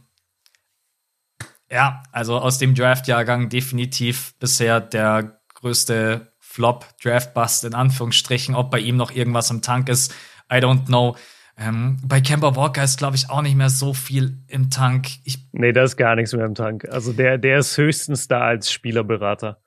Ja, 1.72 2.04
also 2.12 2.38
aus 2.38 2.58
dem 2.58 2.76
Draft-Jahrgang 2.76 3.48
definitiv 3.48 4.34
bisher 4.40 4.82
der 4.82 5.40
größte 5.54 6.34
Flop, 6.40 6.86
Draft-Bust 7.02 7.64
in 7.64 7.74
Anführungsstrichen. 7.74 8.56
Ob 8.56 8.70
bei 8.70 8.80
ihm 8.80 8.98
noch 8.98 9.12
irgendwas 9.12 9.50
im 9.50 9.62
Tank 9.62 9.88
ist, 9.88 10.14
I 10.52 10.56
don't 10.56 10.88
know. 10.88 11.16
Ähm, 11.62 11.98
bei 12.04 12.22
Kemba 12.22 12.56
Walker 12.56 12.84
ist, 12.84 12.98
glaube 12.98 13.16
ich, 13.16 13.30
auch 13.30 13.42
nicht 13.42 13.56
mehr 13.56 13.70
so 13.70 13.94
viel 13.94 14.38
im 14.48 14.70
Tank. 14.72 15.08
Ich 15.26 15.38
nee, 15.52 15.72
da 15.72 15.84
ist 15.84 15.96
gar 15.96 16.16
nichts 16.16 16.34
mehr 16.34 16.46
im 16.46 16.56
Tank. 16.56 16.88
Also 16.90 17.14
der, 17.14 17.38
der 17.38 17.60
ist 17.60 17.78
höchstens 17.78 18.28
da 18.28 18.42
als 18.42 18.72
Spielerberater. 18.72 19.62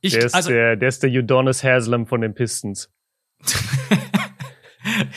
Ich, 0.00 0.12
der, 0.12 0.26
ist 0.26 0.34
also, 0.34 0.50
der, 0.50 0.76
der 0.76 0.88
ist 0.88 1.02
der 1.02 1.10
Udonis 1.10 1.64
Haslam 1.64 2.06
von 2.06 2.20
den 2.20 2.34
Pistons. 2.34 2.88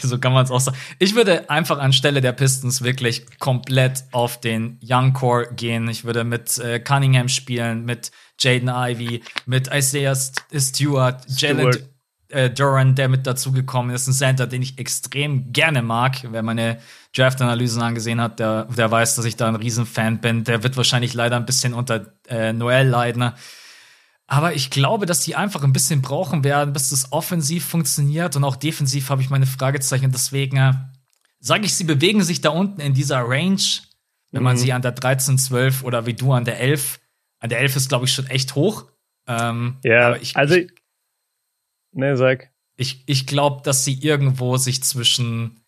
so 0.01 0.17
kann 0.17 0.33
man 0.33 0.43
es 0.43 0.51
auch 0.51 0.59
sagen. 0.59 0.77
Ich 0.97 1.15
würde 1.15 1.49
einfach 1.51 1.77
anstelle 1.77 2.19
der 2.19 2.31
Pistons 2.31 2.83
wirklich 2.83 3.25
komplett 3.39 4.03
auf 4.11 4.39
den 4.39 4.79
Young 4.83 5.13
Core 5.13 5.53
gehen. 5.53 5.87
Ich 5.87 6.03
würde 6.03 6.23
mit 6.23 6.57
äh, 6.57 6.79
Cunningham 6.79 7.29
spielen, 7.29 7.85
mit 7.85 8.11
Jaden 8.39 8.69
Ivy, 8.69 9.23
mit 9.45 9.69
Isaiah 9.71 10.15
Stewart, 10.15 11.23
Jalen 11.27 11.92
äh, 12.33 12.49
Duran, 12.49 12.95
der 12.95 13.09
mit 13.09 13.27
dazugekommen 13.27 13.95
ist, 13.95 14.07
ein 14.07 14.13
Center, 14.13 14.47
den 14.47 14.61
ich 14.61 14.79
extrem 14.79 15.53
gerne 15.53 15.81
mag. 15.81 16.17
Wer 16.29 16.43
meine 16.43 16.79
Draft-Analysen 17.15 17.81
angesehen 17.81 18.19
hat, 18.19 18.39
der, 18.39 18.65
der 18.65 18.89
weiß, 18.89 19.15
dass 19.15 19.25
ich 19.25 19.35
da 19.35 19.47
ein 19.47 19.55
Riesenfan 19.55 20.19
bin. 20.19 20.43
Der 20.43 20.63
wird 20.63 20.75
wahrscheinlich 20.75 21.13
leider 21.13 21.35
ein 21.35 21.45
bisschen 21.45 21.73
unter 21.73 22.13
äh, 22.27 22.51
Noel 22.51 22.87
leiden. 22.87 23.31
Aber 24.25 24.53
ich 24.53 24.69
glaube, 24.69 25.05
dass 25.05 25.21
die 25.21 25.35
einfach 25.35 25.63
ein 25.63 25.73
bisschen 25.73 26.01
brauchen 26.01 26.43
werden, 26.43 26.73
bis 26.73 26.89
das 26.89 27.11
offensiv 27.11 27.65
funktioniert. 27.65 28.35
Und 28.35 28.43
auch 28.43 28.55
defensiv 28.55 29.09
habe 29.09 29.21
ich 29.21 29.29
meine 29.29 29.45
Fragezeichen. 29.45 30.11
Deswegen 30.11 30.57
äh, 30.57 30.73
sage 31.39 31.65
ich, 31.65 31.75
sie 31.75 31.83
bewegen 31.83 32.23
sich 32.23 32.41
da 32.41 32.49
unten 32.49 32.81
in 32.81 32.93
dieser 32.93 33.19
Range. 33.19 33.61
Wenn 34.31 34.41
mhm. 34.41 34.45
man 34.45 34.57
sie 34.57 34.73
an 34.73 34.81
der 34.81 34.93
13, 34.93 35.37
12 35.37 35.83
oder 35.83 36.05
wie 36.07 36.15
du 36.15 36.33
an 36.33 36.45
der 36.45 36.59
11. 36.59 36.99
An 37.39 37.49
der 37.49 37.59
11 37.59 37.75
ist, 37.75 37.89
glaube 37.89 38.05
ich, 38.05 38.13
schon 38.13 38.27
echt 38.27 38.55
hoch. 38.55 38.85
Ähm, 39.27 39.77
ja, 39.83 40.15
ich, 40.15 40.35
also. 40.35 40.55
Ich, 40.55 40.71
ne, 41.93 42.17
sag. 42.17 42.51
Ich, 42.75 43.03
ich 43.07 43.27
glaube, 43.27 43.61
dass 43.63 43.85
sie 43.85 43.93
irgendwo 43.93 44.57
sich 44.57 44.83
zwischen 44.83 45.63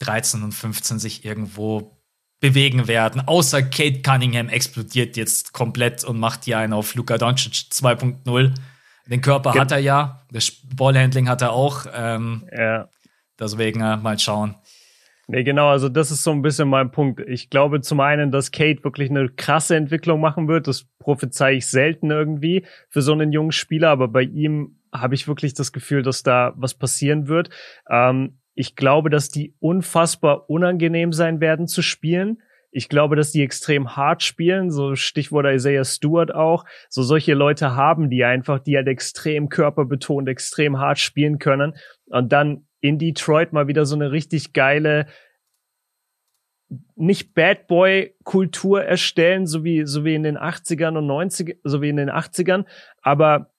13 0.00 0.42
und 0.42 0.52
15 0.52 0.98
sich 0.98 1.24
irgendwo 1.24 2.00
bewegen 2.40 2.88
werden. 2.88 3.20
Außer 3.26 3.62
Kate 3.62 4.00
Cunningham 4.02 4.48
explodiert 4.48 5.16
jetzt 5.16 5.52
komplett 5.52 6.04
und 6.04 6.18
macht 6.18 6.44
hier 6.44 6.58
einen 6.58 6.72
auf 6.72 6.94
Luka 6.94 7.18
Doncic 7.18 7.52
2.0. 7.52 8.54
Den 9.06 9.20
Körper 9.20 9.52
Ge 9.52 9.60
hat 9.60 9.72
er 9.72 9.78
ja, 9.78 10.22
das 10.30 10.50
Ballhandling 10.74 11.28
hat 11.28 11.42
er 11.42 11.52
auch. 11.52 11.86
Ähm, 11.92 12.48
ja. 12.56 12.88
Deswegen 13.38 13.80
äh, 13.80 13.96
mal 13.96 14.18
schauen. 14.18 14.54
Nee, 15.26 15.44
genau, 15.44 15.68
also 15.68 15.88
das 15.88 16.10
ist 16.10 16.24
so 16.24 16.32
ein 16.32 16.42
bisschen 16.42 16.68
mein 16.68 16.90
Punkt. 16.90 17.20
Ich 17.20 17.50
glaube 17.50 17.80
zum 17.82 18.00
einen, 18.00 18.32
dass 18.32 18.50
Kate 18.50 18.82
wirklich 18.82 19.10
eine 19.10 19.28
krasse 19.28 19.76
Entwicklung 19.76 20.20
machen 20.20 20.48
wird. 20.48 20.66
Das 20.66 20.86
prophezei 20.98 21.54
ich 21.54 21.66
selten 21.68 22.10
irgendwie 22.10 22.66
für 22.88 23.00
so 23.00 23.12
einen 23.12 23.32
jungen 23.32 23.52
Spieler, 23.52 23.90
aber 23.90 24.08
bei 24.08 24.22
ihm 24.22 24.79
habe 24.92 25.14
ich 25.14 25.28
wirklich 25.28 25.54
das 25.54 25.72
Gefühl, 25.72 26.02
dass 26.02 26.22
da 26.22 26.52
was 26.56 26.74
passieren 26.74 27.28
wird. 27.28 27.50
Ähm, 27.88 28.40
ich 28.54 28.76
glaube, 28.76 29.10
dass 29.10 29.28
die 29.28 29.54
unfassbar 29.60 30.50
unangenehm 30.50 31.12
sein 31.12 31.40
werden 31.40 31.66
zu 31.66 31.82
spielen. 31.82 32.42
Ich 32.72 32.88
glaube, 32.88 33.16
dass 33.16 33.32
die 33.32 33.42
extrem 33.42 33.96
hart 33.96 34.22
spielen, 34.22 34.70
so 34.70 34.94
Stichwort 34.94 35.46
Isaiah 35.46 35.84
Stewart 35.84 36.32
auch. 36.34 36.64
So 36.88 37.02
solche 37.02 37.34
Leute 37.34 37.74
haben 37.74 38.10
die 38.10 38.24
einfach, 38.24 38.60
die 38.60 38.76
halt 38.76 38.86
extrem 38.86 39.48
körperbetont, 39.48 40.28
extrem 40.28 40.78
hart 40.78 40.98
spielen 40.98 41.38
können. 41.38 41.74
Und 42.06 42.32
dann 42.32 42.66
in 42.80 42.98
Detroit 42.98 43.52
mal 43.52 43.66
wieder 43.66 43.84
so 43.86 43.96
eine 43.96 44.12
richtig 44.12 44.52
geile, 44.52 45.06
nicht 46.94 47.34
Bad 47.34 47.66
Boy 47.66 48.14
Kultur 48.22 48.82
erstellen, 48.84 49.46
so 49.46 49.64
wie, 49.64 49.84
so 49.86 50.04
wie 50.04 50.14
in 50.14 50.22
den 50.22 50.38
80ern 50.38 50.96
und 50.96 51.06
90ern, 51.06 51.56
so 51.64 51.82
wie 51.82 51.88
in 51.88 51.96
den 51.96 52.10
80ern, 52.10 52.64
aber 53.02 53.49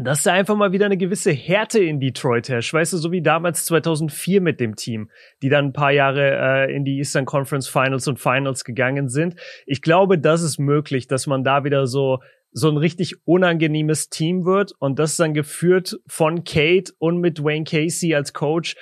dass 0.00 0.22
da 0.22 0.32
einfach 0.32 0.56
mal 0.56 0.72
wieder 0.72 0.86
eine 0.86 0.96
gewisse 0.96 1.32
Härte 1.32 1.82
in 1.82 2.00
Detroit 2.00 2.48
herrscht. 2.48 2.72
Weißt 2.72 2.92
du, 2.92 2.96
so 2.98 3.10
wie 3.10 3.22
damals 3.22 3.64
2004 3.64 4.40
mit 4.40 4.60
dem 4.60 4.76
Team, 4.76 5.10
die 5.42 5.48
dann 5.48 5.66
ein 5.66 5.72
paar 5.72 5.92
Jahre 5.92 6.66
äh, 6.68 6.74
in 6.74 6.84
die 6.84 6.98
Eastern 6.98 7.24
Conference 7.24 7.68
Finals 7.68 8.06
und 8.06 8.18
Finals 8.18 8.64
gegangen 8.64 9.08
sind. 9.08 9.34
Ich 9.66 9.82
glaube, 9.82 10.18
das 10.18 10.42
ist 10.42 10.58
möglich, 10.58 11.08
dass 11.08 11.26
man 11.26 11.44
da 11.44 11.64
wieder 11.64 11.86
so 11.86 12.18
so 12.50 12.70
ein 12.70 12.78
richtig 12.78 13.14
unangenehmes 13.26 14.08
Team 14.08 14.46
wird 14.46 14.72
und 14.78 14.98
das 14.98 15.16
dann 15.16 15.34
geführt 15.34 15.98
von 16.06 16.44
Kate 16.44 16.92
und 16.98 17.18
mit 17.18 17.44
Wayne 17.44 17.64
Casey 17.64 18.14
als 18.14 18.32
Coach. 18.32 18.74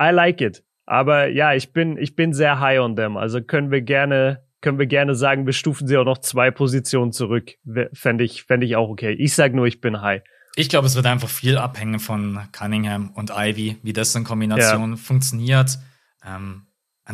I 0.00 0.10
like 0.10 0.40
it. 0.40 0.62
Aber 0.86 1.26
ja, 1.26 1.52
ich 1.52 1.72
bin 1.72 1.98
ich 1.98 2.14
bin 2.14 2.32
sehr 2.32 2.60
high 2.60 2.78
on 2.78 2.94
them. 2.94 3.16
Also 3.16 3.42
können 3.42 3.70
wir 3.70 3.82
gerne 3.82 4.44
können 4.60 4.78
wir 4.78 4.86
gerne 4.86 5.14
sagen, 5.14 5.46
wir 5.46 5.52
stufen 5.52 5.86
sie 5.86 5.96
auch 5.96 6.04
noch 6.04 6.18
zwei 6.18 6.50
Positionen 6.50 7.12
zurück. 7.12 7.52
Fände 7.92 8.24
ich, 8.24 8.44
fände 8.44 8.66
ich 8.66 8.76
auch 8.76 8.88
okay. 8.88 9.12
Ich 9.12 9.34
sag 9.34 9.54
nur, 9.54 9.66
ich 9.66 9.80
bin 9.80 10.00
high. 10.00 10.22
Ich 10.58 10.68
glaube, 10.68 10.88
es 10.88 10.96
wird 10.96 11.06
einfach 11.06 11.28
viel 11.28 11.56
abhängen 11.56 12.00
von 12.00 12.40
Cunningham 12.50 13.12
und 13.14 13.30
Ivy, 13.30 13.76
wie 13.84 13.92
das 13.92 14.12
in 14.16 14.24
Kombination 14.24 14.90
ja. 14.90 14.96
funktioniert. 14.96 15.78
Ähm, 16.26 16.66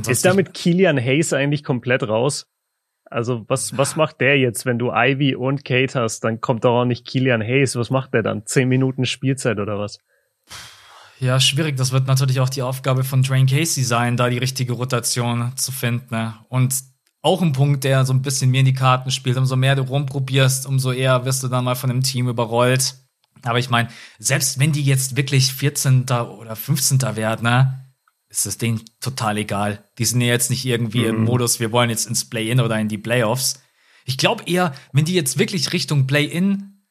ist 0.07 0.25
damit 0.25 0.55
Kilian 0.55 0.97
Hayes 0.97 1.35
eigentlich 1.35 1.63
komplett 1.63 2.05
raus? 2.05 2.47
Also 3.05 3.45
was, 3.47 3.77
was 3.77 3.97
macht 3.97 4.23
der 4.23 4.39
jetzt, 4.39 4.65
wenn 4.65 4.79
du 4.79 4.93
Ivy 4.95 5.35
und 5.35 5.63
Kate 5.63 6.01
hast? 6.01 6.25
Dann 6.25 6.41
kommt 6.41 6.65
doch 6.65 6.81
auch 6.81 6.85
nicht 6.87 7.07
Kilian 7.07 7.43
Hayes. 7.43 7.77
Was 7.77 7.91
macht 7.91 8.15
der 8.15 8.23
dann? 8.23 8.47
Zehn 8.47 8.67
Minuten 8.67 9.05
Spielzeit 9.05 9.59
oder 9.59 9.79
was? 9.79 9.99
Ja, 11.21 11.39
schwierig. 11.39 11.77
Das 11.77 11.93
wird 11.93 12.07
natürlich 12.07 12.41
auch 12.41 12.49
die 12.49 12.63
Aufgabe 12.63 13.05
von 13.05 13.23
Drain 13.23 13.45
Casey 13.45 13.85
sein, 13.85 14.17
da 14.17 14.31
die 14.31 14.39
richtige 14.39 14.73
Rotation 14.73 15.53
zu 15.57 15.71
finden. 15.71 16.15
Ne? 16.15 16.33
Und 16.49 16.75
auch 17.21 17.43
ein 17.43 17.53
Punkt, 17.53 17.85
der 17.85 18.07
so 18.07 18.15
ein 18.15 18.23
bisschen 18.23 18.51
mir 18.51 18.61
in 18.61 18.67
die 18.67 18.73
Karten 18.73 19.11
spielt. 19.11 19.37
Umso 19.37 19.55
mehr 19.55 19.77
du 19.77 19.83
rumprobierst, 19.83 20.67
umso 20.67 20.93
eher 20.93 21.27
wirst 21.27 21.43
du 21.43 21.49
dann 21.49 21.65
mal 21.65 21.75
von 21.75 21.91
dem 21.91 22.03
Team 22.03 22.27
überrollt. 22.27 23.04
Aber 23.45 23.59
ich 23.59 23.71
meine, 23.71 23.89
selbst 24.19 24.59
wenn 24.59 24.73
die 24.73 24.85
jetzt 24.85 25.17
wirklich 25.17 25.53
14. 25.53 26.05
oder 26.05 26.57
15. 26.57 27.01
werden, 27.17 27.45
ne, 27.45 27.85
ist 28.29 28.47
das 28.47 28.59
denen 28.59 28.83
total 29.01 29.39
egal. 29.39 29.85
Die 29.99 30.05
sind 30.05 30.21
ja 30.21 30.29
jetzt 30.29 30.51
nicht 30.51 30.65
irgendwie 30.65 31.03
mhm. 31.03 31.09
im 31.09 31.25
Modus, 31.25 31.61
wir 31.61 31.73
wollen 31.73 31.91
jetzt 31.91 32.07
ins 32.07 32.29
Play-In 32.29 32.61
oder 32.61 32.79
in 32.79 32.89
die 32.89 32.99
Playoffs. 32.99 33.63
Ich 34.05 34.19
glaube 34.19 34.45
eher, 34.47 34.75
wenn 34.93 35.05
die 35.05 35.15
jetzt 35.15 35.39
wirklich 35.39 35.73
Richtung 35.73 36.07
Play-In 36.07 36.83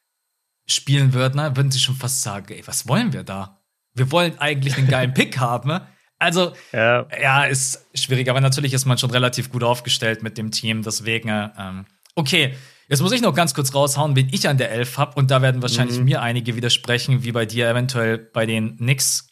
spielen 0.66 1.12
würden, 1.12 1.36
ne, 1.36 1.56
würden 1.56 1.70
sie 1.70 1.78
schon 1.78 1.96
fast 1.96 2.22
sagen, 2.22 2.52
ey, 2.52 2.66
was 2.66 2.88
wollen 2.88 3.12
wir 3.12 3.24
da? 3.24 3.62
Wir 3.92 4.10
wollen 4.10 4.38
eigentlich 4.38 4.76
einen 4.78 4.88
geilen 4.88 5.14
Pick 5.14 5.38
haben. 5.38 5.68
Ne? 5.68 5.86
Also, 6.18 6.54
ja. 6.72 7.06
ja, 7.20 7.44
ist 7.44 7.86
schwierig, 7.94 8.28
aber 8.30 8.40
natürlich 8.40 8.72
ist 8.72 8.86
man 8.86 8.98
schon 8.98 9.10
relativ 9.10 9.50
gut 9.50 9.62
aufgestellt 9.62 10.22
mit 10.22 10.38
dem 10.38 10.50
Team, 10.50 10.82
deswegen, 10.82 11.28
ähm, 11.28 11.84
okay. 12.14 12.54
Jetzt 12.88 13.00
muss 13.00 13.12
ich 13.12 13.22
noch 13.22 13.34
ganz 13.34 13.54
kurz 13.54 13.74
raushauen, 13.74 14.14
wen 14.14 14.28
ich 14.32 14.48
an 14.48 14.58
der 14.58 14.70
Elf 14.70 14.98
habe, 14.98 15.14
und 15.16 15.30
da 15.30 15.40
werden 15.42 15.62
wahrscheinlich 15.62 15.98
mhm. 15.98 16.04
mir 16.04 16.22
einige 16.22 16.56
widersprechen, 16.56 17.24
wie 17.24 17.32
bei 17.32 17.46
dir 17.46 17.68
eventuell 17.68 18.18
bei 18.18 18.46
den 18.46 18.76
Knicks. 18.76 19.28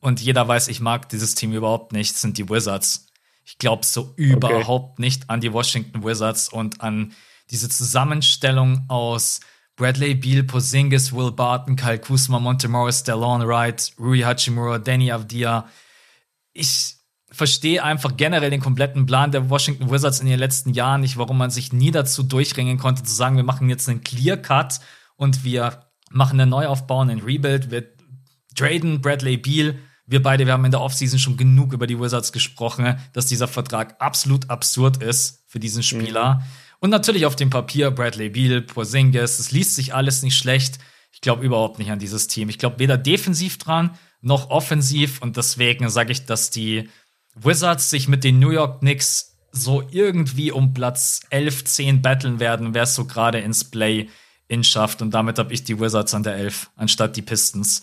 Und 0.00 0.20
jeder 0.20 0.46
weiß, 0.46 0.68
ich 0.68 0.80
mag 0.80 1.08
dieses 1.08 1.34
Team 1.34 1.52
überhaupt 1.52 1.92
nicht, 1.92 2.16
sind 2.16 2.38
die 2.38 2.48
Wizards. 2.48 3.06
Ich 3.44 3.58
glaube 3.58 3.84
so 3.84 4.12
überhaupt 4.16 4.92
okay. 4.92 5.02
nicht 5.02 5.28
an 5.28 5.40
die 5.40 5.52
Washington 5.52 6.04
Wizards 6.04 6.48
und 6.48 6.80
an 6.80 7.12
diese 7.50 7.68
Zusammenstellung 7.68 8.84
aus 8.88 9.40
Bradley 9.76 10.14
Beal, 10.14 10.44
Posingis, 10.44 11.12
Will 11.12 11.32
Barton, 11.32 11.74
Kyle 11.74 11.98
Kuzma, 11.98 12.38
Montemorris, 12.38 13.02
Delon 13.02 13.46
Wright, 13.46 13.92
Rui 13.98 14.20
Hachimura, 14.20 14.78
Danny 14.78 15.10
Avdia. 15.10 15.68
Ich 16.52 16.99
verstehe 17.32 17.82
einfach 17.82 18.16
generell 18.16 18.50
den 18.50 18.60
kompletten 18.60 19.06
Plan 19.06 19.30
der 19.30 19.50
Washington 19.50 19.90
Wizards 19.90 20.20
in 20.20 20.26
den 20.26 20.38
letzten 20.38 20.72
Jahren 20.72 21.00
nicht, 21.00 21.16
warum 21.16 21.38
man 21.38 21.50
sich 21.50 21.72
nie 21.72 21.90
dazu 21.90 22.22
durchringen 22.22 22.78
konnte, 22.78 23.02
zu 23.02 23.14
sagen, 23.14 23.36
wir 23.36 23.44
machen 23.44 23.68
jetzt 23.68 23.88
einen 23.88 24.02
Clear 24.02 24.36
Cut 24.36 24.80
und 25.16 25.44
wir 25.44 25.86
machen 26.10 26.40
einen 26.40 26.50
Neuaufbau, 26.50 27.00
einen 27.00 27.20
Rebuild, 27.20 27.70
wir 27.70 27.84
traden 28.56 29.00
Bradley 29.00 29.36
Beal. 29.36 29.78
Wir 30.06 30.22
beide, 30.22 30.44
wir 30.44 30.52
haben 30.52 30.64
in 30.64 30.72
der 30.72 30.80
Offseason 30.80 31.20
schon 31.20 31.36
genug 31.36 31.72
über 31.72 31.86
die 31.86 32.00
Wizards 32.00 32.32
gesprochen, 32.32 32.98
dass 33.12 33.26
dieser 33.26 33.46
Vertrag 33.46 34.00
absolut 34.00 34.50
absurd 34.50 34.96
ist 34.96 35.44
für 35.46 35.60
diesen 35.60 35.84
Spieler. 35.84 36.34
Mhm. 36.34 36.42
Und 36.80 36.90
natürlich 36.90 37.26
auf 37.26 37.36
dem 37.36 37.50
Papier 37.50 37.92
Bradley 37.92 38.30
Beal, 38.30 38.62
Porzingis, 38.62 39.38
es 39.38 39.52
liest 39.52 39.76
sich 39.76 39.94
alles 39.94 40.22
nicht 40.22 40.36
schlecht. 40.36 40.78
Ich 41.12 41.20
glaube 41.20 41.44
überhaupt 41.44 41.78
nicht 41.78 41.92
an 41.92 42.00
dieses 42.00 42.26
Team. 42.26 42.48
Ich 42.48 42.58
glaube 42.58 42.80
weder 42.80 42.96
defensiv 42.96 43.58
dran 43.58 43.90
noch 44.20 44.50
offensiv 44.50 45.22
und 45.22 45.36
deswegen 45.36 45.88
sage 45.90 46.12
ich, 46.12 46.26
dass 46.26 46.50
die 46.50 46.88
Wizards 47.34 47.90
sich 47.90 48.08
mit 48.08 48.24
den 48.24 48.38
New 48.38 48.50
York 48.50 48.80
Knicks 48.80 49.38
so 49.52 49.82
irgendwie 49.90 50.52
um 50.52 50.74
Platz 50.74 51.20
11, 51.30 51.64
10 51.64 52.02
battlen 52.02 52.40
werden, 52.40 52.74
wer 52.74 52.84
es 52.84 52.94
so 52.94 53.06
gerade 53.06 53.38
ins 53.38 53.68
Play-In 53.70 54.64
schafft. 54.64 55.02
Und 55.02 55.12
damit 55.12 55.38
habe 55.38 55.52
ich 55.52 55.64
die 55.64 55.80
Wizards 55.80 56.14
an 56.14 56.22
der 56.22 56.34
11, 56.34 56.70
anstatt 56.76 57.16
die 57.16 57.22
Pistons. 57.22 57.82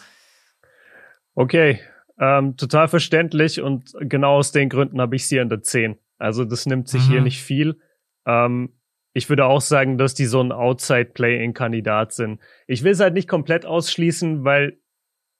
Okay, 1.35 1.79
ähm, 2.19 2.57
total 2.57 2.87
verständlich 2.87 3.61
und 3.61 3.93
genau 3.99 4.37
aus 4.37 4.51
den 4.51 4.69
Gründen 4.69 4.99
habe 4.99 5.15
ich 5.15 5.27
sie 5.27 5.39
an 5.39 5.49
der 5.49 5.61
10. 5.61 5.97
Also 6.17 6.45
das 6.45 6.65
nimmt 6.65 6.87
sich 6.87 7.07
mhm. 7.07 7.11
hier 7.11 7.21
nicht 7.21 7.41
viel. 7.41 7.79
Ähm, 8.25 8.73
ich 9.13 9.29
würde 9.29 9.45
auch 9.45 9.61
sagen, 9.61 9.97
dass 9.97 10.13
die 10.13 10.25
so 10.25 10.41
ein 10.41 10.51
Outside-Play-In-Kandidat 10.51 12.13
sind. 12.13 12.39
Ich 12.67 12.83
will 12.83 12.91
es 12.91 12.99
halt 12.99 13.13
nicht 13.13 13.27
komplett 13.27 13.65
ausschließen, 13.65 14.43
weil 14.43 14.79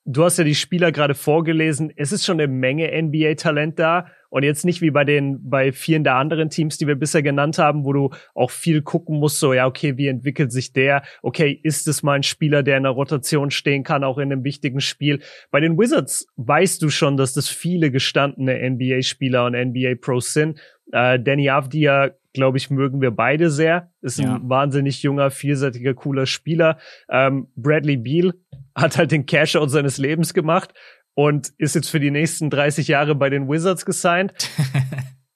du 0.08 0.24
hast 0.24 0.38
ja 0.38 0.44
die 0.44 0.56
Spieler 0.56 0.92
gerade 0.92 1.14
vorgelesen. 1.14 1.92
Es 1.96 2.12
ist 2.12 2.26
schon 2.26 2.40
eine 2.40 2.52
Menge 2.52 2.90
NBA-Talent 3.02 3.78
da 3.78 4.08
und 4.30 4.44
jetzt 4.44 4.66
nicht 4.66 4.82
wie 4.82 4.90
bei 4.90 5.04
den 5.04 5.50
bei 5.50 5.72
vielen 5.72 6.04
der 6.04 6.16
anderen 6.16 6.50
Teams, 6.50 6.78
die 6.78 6.88
wir 6.88 6.96
bisher 6.96 7.22
genannt 7.22 7.58
haben, 7.58 7.84
wo 7.84 7.94
du 7.94 8.10
auch 8.34 8.52
viel 8.52 8.82
gucken 8.82 9.20
musst. 9.20 9.40
So 9.40 9.54
ja, 9.54 9.68
okay, 9.68 9.98
wie 9.98 10.08
entwickelt 10.08 10.52
sich 10.52 10.74
der? 10.74 11.04
Okay, 11.22 11.60
ist 11.62 11.88
es 11.88 12.04
mal 12.04 12.14
ein 12.14 12.24
Spieler, 12.24 12.64
der 12.64 12.78
in 12.78 12.84
der 12.84 12.94
Rotation 12.94 13.52
stehen 13.52 13.84
kann, 13.84 14.04
auch 14.04 14.18
in 14.18 14.32
einem 14.32 14.44
wichtigen 14.44 14.80
Spiel? 14.80 15.22
Bei 15.52 15.60
den 15.60 15.78
Wizards 15.78 16.28
weißt 16.38 16.82
du 16.82 16.90
schon, 16.90 17.18
dass 17.18 17.34
das 17.34 17.50
viele 17.50 17.92
gestandene 17.92 18.70
NBA-Spieler 18.70 19.46
und 19.46 19.54
NBA-Pros 19.54 20.34
sind. 20.34 20.60
Äh, 20.92 21.20
Danny 21.20 21.50
Avdia 21.50 22.12
glaube 22.34 22.60
ich, 22.60 22.70
mögen 22.70 23.02
wir 23.02 23.10
beide 23.10 23.50
sehr. 23.50 23.90
Ist 24.02 24.20
ein 24.20 24.26
ja. 24.26 24.40
wahnsinnig 24.44 25.02
junger, 25.02 25.32
vielseitiger, 25.32 25.96
cooler 25.96 26.28
Spieler. 26.28 26.78
Ähm, 27.10 27.48
Bradley 27.56 27.98
Beal 27.98 28.34
hat 28.78 28.98
halt 28.98 29.12
den 29.12 29.26
Cash-Out 29.26 29.72
seines 29.72 29.98
Lebens 29.98 30.34
gemacht 30.34 30.74
und 31.16 31.52
ist 31.58 31.76
jetzt 31.76 31.90
für 31.90 32.00
die 32.00 32.12
nächsten 32.12 32.50
30 32.50 32.88
Jahre 32.88 33.16
bei 33.16 33.30
den 33.30 33.50
Wizards 33.50 33.86
gesigned. 33.86 34.34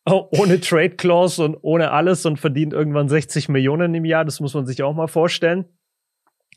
Oh, 0.03 0.27
ohne 0.31 0.59
Trade 0.59 0.95
Clause 0.95 1.43
und 1.43 1.57
ohne 1.61 1.91
alles 1.91 2.25
und 2.25 2.37
verdient 2.37 2.73
irgendwann 2.73 3.07
60 3.07 3.49
Millionen 3.49 3.93
im 3.93 4.03
Jahr. 4.03 4.25
Das 4.25 4.39
muss 4.39 4.55
man 4.55 4.65
sich 4.65 4.81
auch 4.81 4.95
mal 4.95 5.05
vorstellen. 5.05 5.65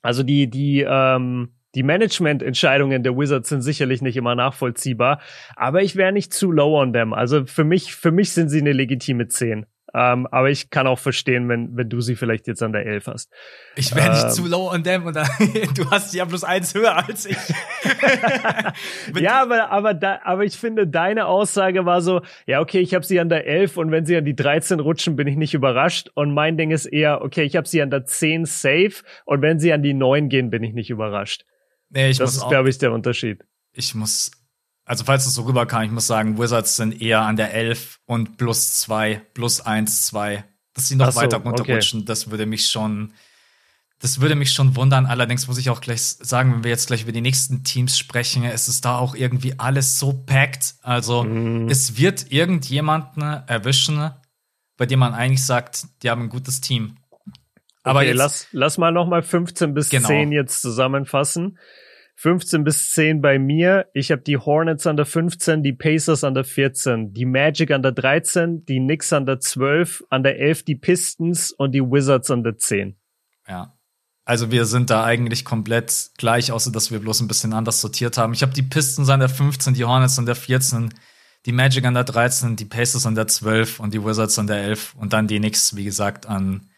Also 0.01 0.23
die, 0.23 0.49
die, 0.49 0.81
ähm, 0.81 1.55
die 1.75 1.83
Management-Entscheidungen 1.83 3.03
der 3.03 3.18
Wizards 3.18 3.51
sind 3.51 3.61
sicherlich 3.61 4.01
nicht 4.01 4.16
immer 4.16 4.35
nachvollziehbar, 4.35 5.20
aber 5.57 5.83
ich 5.83 5.94
wäre 5.94 6.11
nicht 6.11 6.33
zu 6.33 6.51
low 6.51 6.81
on 6.81 6.94
them. 6.94 7.12
Also 7.12 7.44
für 7.44 7.64
mich, 7.64 7.94
für 7.94 8.12
mich 8.12 8.33
sind 8.33 8.49
sie 8.49 8.61
eine 8.61 8.73
legitime 8.73 9.29
10. 9.29 9.66
Ähm, 9.96 10.26
aber 10.26 10.50
ich 10.50 10.70
kann 10.70 10.88
auch 10.88 10.98
verstehen, 10.98 11.48
wenn, 11.48 11.76
wenn 11.76 11.88
du 11.88 12.00
sie 12.00 12.16
vielleicht 12.16 12.48
jetzt 12.48 12.64
an 12.64 12.72
der 12.72 12.85
11 12.85 13.07
hast. 13.07 13.33
Ich 13.76 13.94
wäre 13.94 14.11
nicht 14.11 14.24
ähm, 14.24 14.30
zu 14.30 14.46
low 14.46 14.68
on 14.72 14.83
them 14.83 15.07
und 15.07 15.14
du 15.76 15.90
hast 15.90 16.11
sie 16.11 16.18
ja 16.18 16.24
bloß 16.24 16.42
eins 16.42 16.74
höher 16.74 16.96
als 17.07 17.26
ich. 17.26 17.37
ja, 19.20 19.40
aber, 19.40 19.70
aber, 19.70 19.94
da, 19.94 20.18
aber 20.24 20.44
ich 20.44 20.57
finde, 20.57 20.88
deine 20.88 21.26
Aussage 21.26 21.87
war 21.87 22.00
so, 22.00 22.22
ja, 22.46 22.61
okay, 22.61 22.80
ich 22.80 22.92
habe 22.92 23.04
sie 23.04 23.20
an 23.20 23.28
der 23.28 23.46
11 23.46 23.76
und 23.76 23.92
wenn 23.92 24.04
sie 24.04 24.16
an 24.16 24.24
die 24.24 24.35
13 24.35 24.80
rutschen, 24.80 25.14
bin 25.14 25.28
ich 25.28 25.37
nicht 25.37 25.54
überrascht. 25.54 26.11
Und 26.14 26.35
mein 26.35 26.59
Ding 26.59 26.72
ist 26.72 26.87
eher, 26.87 27.22
okay, 27.22 27.44
ich 27.44 27.54
habe 27.54 27.68
sie 27.68 27.80
an 27.80 27.90
der 27.90 28.04
10 28.04 28.46
safe 28.46 29.04
und 29.24 29.42
wenn 29.42 29.61
sie 29.61 29.72
an 29.72 29.85
die 29.85 29.94
9 29.94 30.28
gehen, 30.28 30.50
bin 30.50 30.64
ich 30.64 30.74
nicht 30.74 30.90
überrascht. 30.90 31.44
Nee, 31.90 32.11
ich 32.11 32.18
das 32.18 32.35
ist, 32.35 32.48
glaube 32.48 32.68
ich, 32.68 32.78
der 32.78 32.92
Unterschied. 32.92 33.44
Ich 33.72 33.94
muss 33.94 34.33
also 34.85 35.05
falls 35.05 35.27
es 35.27 35.35
so 35.35 35.42
rüberkam, 35.42 35.83
ich 35.83 35.90
muss 35.90 36.07
sagen, 36.07 36.38
Wizards 36.38 36.77
sind 36.77 37.01
eher 37.01 37.23
an 37.23 37.37
der 37.37 37.55
11 37.55 38.01
und 38.07 38.37
plus 38.37 38.81
2, 38.81 39.23
plus 39.33 39.61
1, 39.61 40.07
2. 40.07 40.44
Dass 40.75 40.88
sie 40.88 40.97
noch 40.97 41.12
so, 41.12 41.20
weiter 41.20 41.38
runterrutschen, 41.38 42.01
okay. 42.01 42.07
das 42.07 42.31
würde 42.31 42.47
mich 42.47 42.66
schon, 42.66 43.12
das 44.01 44.20
würde 44.20 44.35
mich 44.35 44.53
schon 44.53 44.77
wundern. 44.77 45.07
Allerdings 45.07 45.47
muss 45.47 45.57
ich 45.57 45.70
auch 45.70 45.81
gleich 45.81 46.03
sagen, 46.03 46.53
wenn 46.53 46.64
wir 46.64 46.70
jetzt 46.70 46.88
gleich 46.88 47.03
über 47.03 47.12
die 47.12 47.20
nächsten 47.20 47.64
Teams 47.64 47.97
sprechen, 47.97 48.44
ist 48.44 48.68
es 48.68 48.81
da 48.81 48.99
auch 48.99 49.14
irgendwie 49.14 49.59
alles 49.59 49.99
so 49.99 50.12
packed. 50.12 50.75
Also 50.83 51.23
mm. 51.23 51.68
es 51.68 51.97
wird 51.97 52.33
irgendjemanden 52.33 53.23
erwischen, 53.23 54.11
bei 54.77 54.85
dem 54.85 54.99
man 54.99 55.14
eigentlich 55.14 55.47
sagt, 55.47 55.87
die 56.03 56.11
haben 56.11 56.23
ein 56.23 56.29
gutes 56.29 56.61
Team. 56.61 56.97
Aber 57.85 58.01
okay, 58.01 58.09
jetzt, 58.09 58.16
lass, 58.16 58.49
lass 58.51 58.79
mal 58.79 58.90
noch 58.92 59.07
mal 59.07 59.23
15 59.23 59.75
bis 59.75 59.90
genau. 59.90 60.09
10 60.09 60.33
jetzt 60.33 60.61
zusammenfassen. 60.61 61.59
15 62.16 62.64
bis 62.64 62.90
10 62.92 63.20
bei 63.20 63.38
mir. 63.38 63.87
Ich 63.92 64.11
habe 64.11 64.22
die 64.22 64.37
Hornets 64.37 64.87
an 64.87 64.96
der 64.96 65.07
15, 65.07 65.62
die 65.62 65.72
Pacers 65.72 66.24
an 66.24 66.35
der 66.35 66.44
14, 66.44 67.12
die 67.12 67.24
Magic 67.24 67.70
an 67.70 67.83
der 67.83 67.92
13, 67.92 68.64
die 68.64 68.79
Knicks 68.79 69.12
an 69.12 69.27
der 69.27 69.40
12, 69.40 70.05
an 70.11 70.22
der 70.22 70.38
11 70.38 70.64
die 70.64 70.77
Pistons 70.77 71.50
und 71.50 71.72
die 71.72 71.83
Wizards 71.83 72.31
an 72.31 72.44
der 72.44 72.57
10. 72.57 72.96
Ja. 73.48 73.77
Also 74.27 74.50
wir 74.50 74.64
sind 74.64 74.88
da 74.88 75.05
eigentlich 75.05 75.44
komplett 75.44 76.12
gleich, 76.16 76.50
außer 76.50 76.72
dass 76.72 76.90
wir 76.90 76.98
bloß 76.98 77.20
ein 77.20 77.29
bisschen 77.29 77.53
anders 77.53 77.83
sortiert 77.83 78.16
haben. 78.16 78.33
Ich 78.33 78.42
habe 78.42 78.55
die 78.55 78.62
Pistons 78.62 79.11
an 79.11 79.20
der 79.20 79.29
15, 79.29 79.74
die 79.74 79.85
Hornets 79.85 80.18
an 80.18 80.24
der 80.24 80.37
14, 80.37 80.94
die 81.44 81.53
Magic 81.53 81.85
an 81.85 81.92
der 81.92 82.05
13, 82.05 82.57
die 82.57 82.64
Pacers 82.64 83.05
an 83.05 83.16
der 83.16 83.27
12 83.27 83.81
und 83.81 83.92
die 83.92 84.03
Wizards 84.03 84.38
an 84.38 84.46
der 84.46 84.62
11 84.62 84.94
und 84.94 85.12
dann 85.12 85.27
die 85.27 85.38
Knicks, 85.38 85.77
wie 85.77 85.85
gesagt, 85.85 86.27
an 86.27 86.70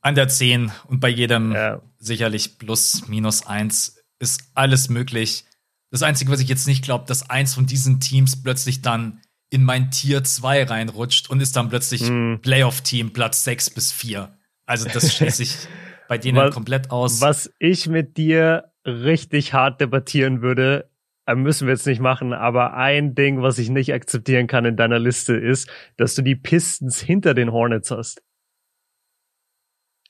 an 0.00 0.16
der 0.16 0.26
10 0.26 0.72
und 0.88 0.98
bei 0.98 1.08
jedem 1.08 1.52
ja. 1.52 1.80
sicherlich 1.98 2.58
plus 2.58 3.06
minus 3.06 3.46
1 3.46 4.01
ist 4.22 4.52
alles 4.54 4.88
möglich. 4.88 5.44
Das 5.90 6.02
Einzige, 6.02 6.30
was 6.30 6.40
ich 6.40 6.48
jetzt 6.48 6.66
nicht 6.66 6.82
glaube, 6.82 7.04
dass 7.06 7.28
eins 7.28 7.54
von 7.54 7.66
diesen 7.66 8.00
Teams 8.00 8.42
plötzlich 8.42 8.80
dann 8.80 9.20
in 9.50 9.64
mein 9.64 9.90
Tier 9.90 10.24
2 10.24 10.64
reinrutscht 10.64 11.28
und 11.28 11.40
ist 11.40 11.56
dann 11.56 11.68
plötzlich 11.68 12.08
mm. 12.08 12.36
Playoff-Team 12.40 13.12
Platz 13.12 13.44
6 13.44 13.70
bis 13.70 13.92
4. 13.92 14.34
Also 14.64 14.88
das 14.88 15.14
schließe 15.14 15.42
ich 15.42 15.56
bei 16.08 16.16
denen 16.16 16.38
was, 16.38 16.54
komplett 16.54 16.90
aus. 16.90 17.20
Was 17.20 17.52
ich 17.58 17.88
mit 17.88 18.16
dir 18.16 18.72
richtig 18.86 19.52
hart 19.52 19.80
debattieren 19.80 20.40
würde, 20.40 20.88
äh, 21.26 21.34
müssen 21.34 21.66
wir 21.66 21.74
jetzt 21.74 21.86
nicht 21.86 22.00
machen, 22.00 22.32
aber 22.32 22.74
ein 22.74 23.14
Ding, 23.14 23.42
was 23.42 23.58
ich 23.58 23.68
nicht 23.68 23.92
akzeptieren 23.92 24.46
kann 24.46 24.64
in 24.64 24.76
deiner 24.76 24.98
Liste 24.98 25.34
ist, 25.34 25.68
dass 25.96 26.14
du 26.14 26.22
die 26.22 26.36
Pistons 26.36 27.00
hinter 27.00 27.34
den 27.34 27.52
Hornets 27.52 27.90
hast. 27.90 28.22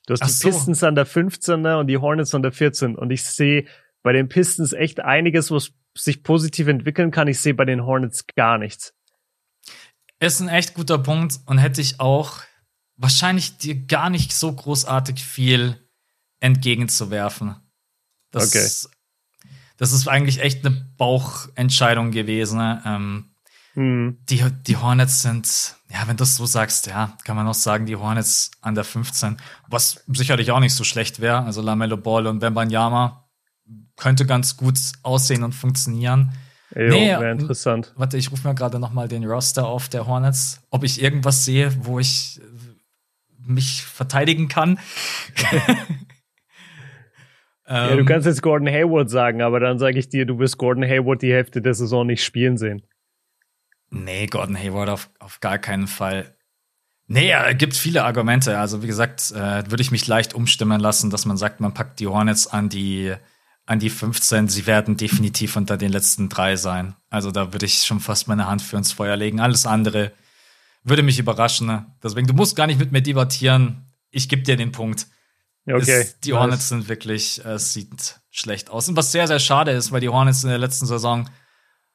Du 0.05 0.13
hast 0.13 0.21
Ach 0.21 0.27
die 0.27 0.33
so. 0.33 0.49
Pistons 0.49 0.83
an 0.83 0.95
der 0.95 1.07
15er 1.07 1.79
und 1.79 1.87
die 1.87 1.97
Hornets 1.97 2.33
an 2.35 2.43
der 2.43 2.51
14 2.51 2.95
und 2.95 3.11
ich 3.11 3.23
sehe 3.23 3.65
bei 4.03 4.11
den 4.11 4.29
Pistons 4.29 4.73
echt 4.73 4.99
einiges, 4.99 5.49
was 5.49 5.71
sich 5.97 6.23
positiv 6.23 6.67
entwickeln 6.67 7.09
kann. 7.09 7.27
Ich 7.27 7.39
sehe 7.39 7.53
bei 7.53 7.65
den 7.65 7.85
Hornets 7.85 8.27
gar 8.35 8.57
nichts. 8.57 8.93
Ist 10.19 10.41
ein 10.41 10.49
echt 10.49 10.73
guter 10.73 10.99
Punkt 10.99 11.39
und 11.45 11.57
hätte 11.57 11.81
ich 11.81 11.99
auch 11.99 12.41
wahrscheinlich 12.95 13.57
dir 13.57 13.75
gar 13.75 14.09
nicht 14.09 14.33
so 14.33 14.53
großartig 14.53 15.23
viel 15.23 15.79
entgegenzuwerfen. 16.39 17.55
Das, 18.31 18.49
okay. 18.49 19.49
das 19.77 19.91
ist 19.91 20.07
eigentlich 20.07 20.41
echt 20.41 20.65
eine 20.65 20.75
Bauchentscheidung 20.97 22.11
gewesen. 22.11 22.57
Ne? 22.57 22.81
Ähm, 22.85 23.35
hm. 23.73 24.17
die, 24.29 24.43
die 24.67 24.77
Hornets 24.77 25.21
sind, 25.21 25.75
ja, 25.89 26.07
wenn 26.07 26.17
du 26.17 26.23
es 26.23 26.35
so 26.35 26.45
sagst, 26.45 26.87
ja, 26.87 27.17
kann 27.23 27.35
man 27.35 27.47
auch 27.47 27.53
sagen, 27.53 27.85
die 27.85 27.95
Hornets 27.95 28.51
an 28.61 28.75
der 28.75 28.83
15, 28.83 29.37
was 29.67 30.03
sicherlich 30.07 30.51
auch 30.51 30.59
nicht 30.59 30.75
so 30.75 30.83
schlecht 30.83 31.19
wäre. 31.19 31.43
Also 31.43 31.61
Lamello 31.61 31.97
Ball 31.97 32.27
und 32.27 32.41
Wembanyama 32.41 33.22
könnte 34.03 34.25
ganz 34.25 34.57
gut 34.57 34.77
aussehen 35.01 35.43
und 35.43 35.53
funktionieren. 35.53 36.33
Jo, 36.75 36.89
nee, 36.89 37.07
wäre 37.07 37.31
interessant. 37.31 37.93
Warte, 37.95 38.17
ich 38.17 38.33
rufe 38.33 38.45
mir 38.45 38.53
gerade 38.53 38.77
noch 38.77 38.91
mal 38.91 39.07
den 39.07 39.23
Roster 39.23 39.65
auf 39.65 39.87
der 39.87 40.07
Hornets, 40.07 40.61
ob 40.71 40.83
ich 40.83 41.01
irgendwas 41.01 41.45
sehe, 41.45 41.71
wo 41.85 41.99
ich 41.99 42.41
mich 43.45 43.83
verteidigen 43.83 44.49
kann. 44.49 44.77
ja, 47.65 47.93
du 47.93 47.99
ähm, 47.99 48.05
kannst 48.05 48.27
jetzt 48.27 48.41
Gordon 48.41 48.67
Hayward 48.67 49.09
sagen, 49.09 49.41
aber 49.41 49.61
dann 49.61 49.79
sage 49.79 49.97
ich 49.97 50.09
dir, 50.09 50.25
du 50.25 50.37
wirst 50.37 50.57
Gordon 50.57 50.83
Hayward 50.83 51.21
die 51.21 51.31
Hälfte 51.31 51.61
der 51.61 51.73
Saison 51.73 52.05
nicht 52.05 52.25
spielen 52.25 52.57
sehen. 52.57 52.81
Nee, 53.89 54.25
Gordon 54.25 54.57
Hayward 54.57 54.89
auf, 54.89 55.09
auf 55.19 55.39
gar 55.39 55.59
keinen 55.59 55.87
Fall. 55.87 56.35
Nee, 57.07 57.31
es 57.31 57.57
gibt 57.57 57.75
viele 57.75 58.03
Argumente. 58.03 58.57
Also 58.57 58.83
wie 58.83 58.87
gesagt, 58.87 59.31
äh, 59.31 59.63
würde 59.69 59.81
ich 59.81 59.91
mich 59.91 60.07
leicht 60.07 60.33
umstimmen 60.33 60.81
lassen, 60.81 61.09
dass 61.09 61.25
man 61.25 61.37
sagt, 61.37 61.61
man 61.61 61.73
packt 61.73 62.01
die 62.01 62.07
Hornets 62.07 62.47
an 62.47 62.67
die 62.67 63.13
an 63.65 63.79
die 63.79 63.89
15. 63.89 64.49
Sie 64.49 64.67
werden 64.67 64.97
definitiv 64.97 65.55
unter 65.55 65.77
den 65.77 65.91
letzten 65.91 66.29
drei 66.29 66.55
sein. 66.55 66.95
Also 67.09 67.31
da 67.31 67.53
würde 67.53 67.65
ich 67.65 67.83
schon 67.83 67.99
fast 67.99 68.27
meine 68.27 68.47
Hand 68.47 68.61
für 68.61 68.77
ins 68.77 68.91
Feuer 68.91 69.15
legen. 69.15 69.39
Alles 69.39 69.65
andere 69.65 70.11
würde 70.83 71.03
mich 71.03 71.19
überraschen. 71.19 71.85
Deswegen, 72.03 72.27
du 72.27 72.33
musst 72.33 72.55
gar 72.55 72.67
nicht 72.67 72.79
mit 72.79 72.91
mir 72.91 73.01
debattieren. 73.01 73.93
Ich 74.11 74.27
gebe 74.27 74.43
dir 74.43 74.57
den 74.57 74.71
Punkt. 74.71 75.07
Okay. 75.65 76.01
Es, 76.01 76.19
die 76.19 76.33
Hornets 76.33 76.69
sind 76.69 76.89
wirklich, 76.89 77.43
äh, 77.45 77.53
es 77.53 77.71
sieht 77.71 78.19
schlecht 78.31 78.69
aus. 78.69 78.89
Und 78.89 78.97
was 78.97 79.13
sehr, 79.13 79.27
sehr 79.27 79.39
schade 79.39 79.71
ist, 79.71 79.91
weil 79.93 80.01
die 80.01 80.09
Hornets 80.09 80.43
in 80.43 80.49
der 80.49 80.57
letzten 80.57 80.85
Saison 80.85 81.29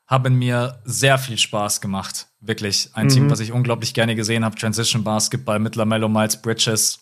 haben 0.06 0.38
mir 0.38 0.80
sehr 0.84 1.18
viel 1.18 1.36
Spaß 1.36 1.82
gemacht. 1.82 2.28
Wirklich. 2.40 2.90
Ein 2.94 3.06
mhm. 3.06 3.10
Team, 3.10 3.30
was 3.30 3.40
ich 3.40 3.52
unglaublich 3.52 3.92
gerne 3.92 4.16
gesehen 4.16 4.42
habe. 4.42 4.56
Transition 4.56 5.04
Basketball 5.04 5.58
mit 5.58 5.76
LaMelo 5.76 6.08
Miles 6.08 6.40
Bridges. 6.40 7.00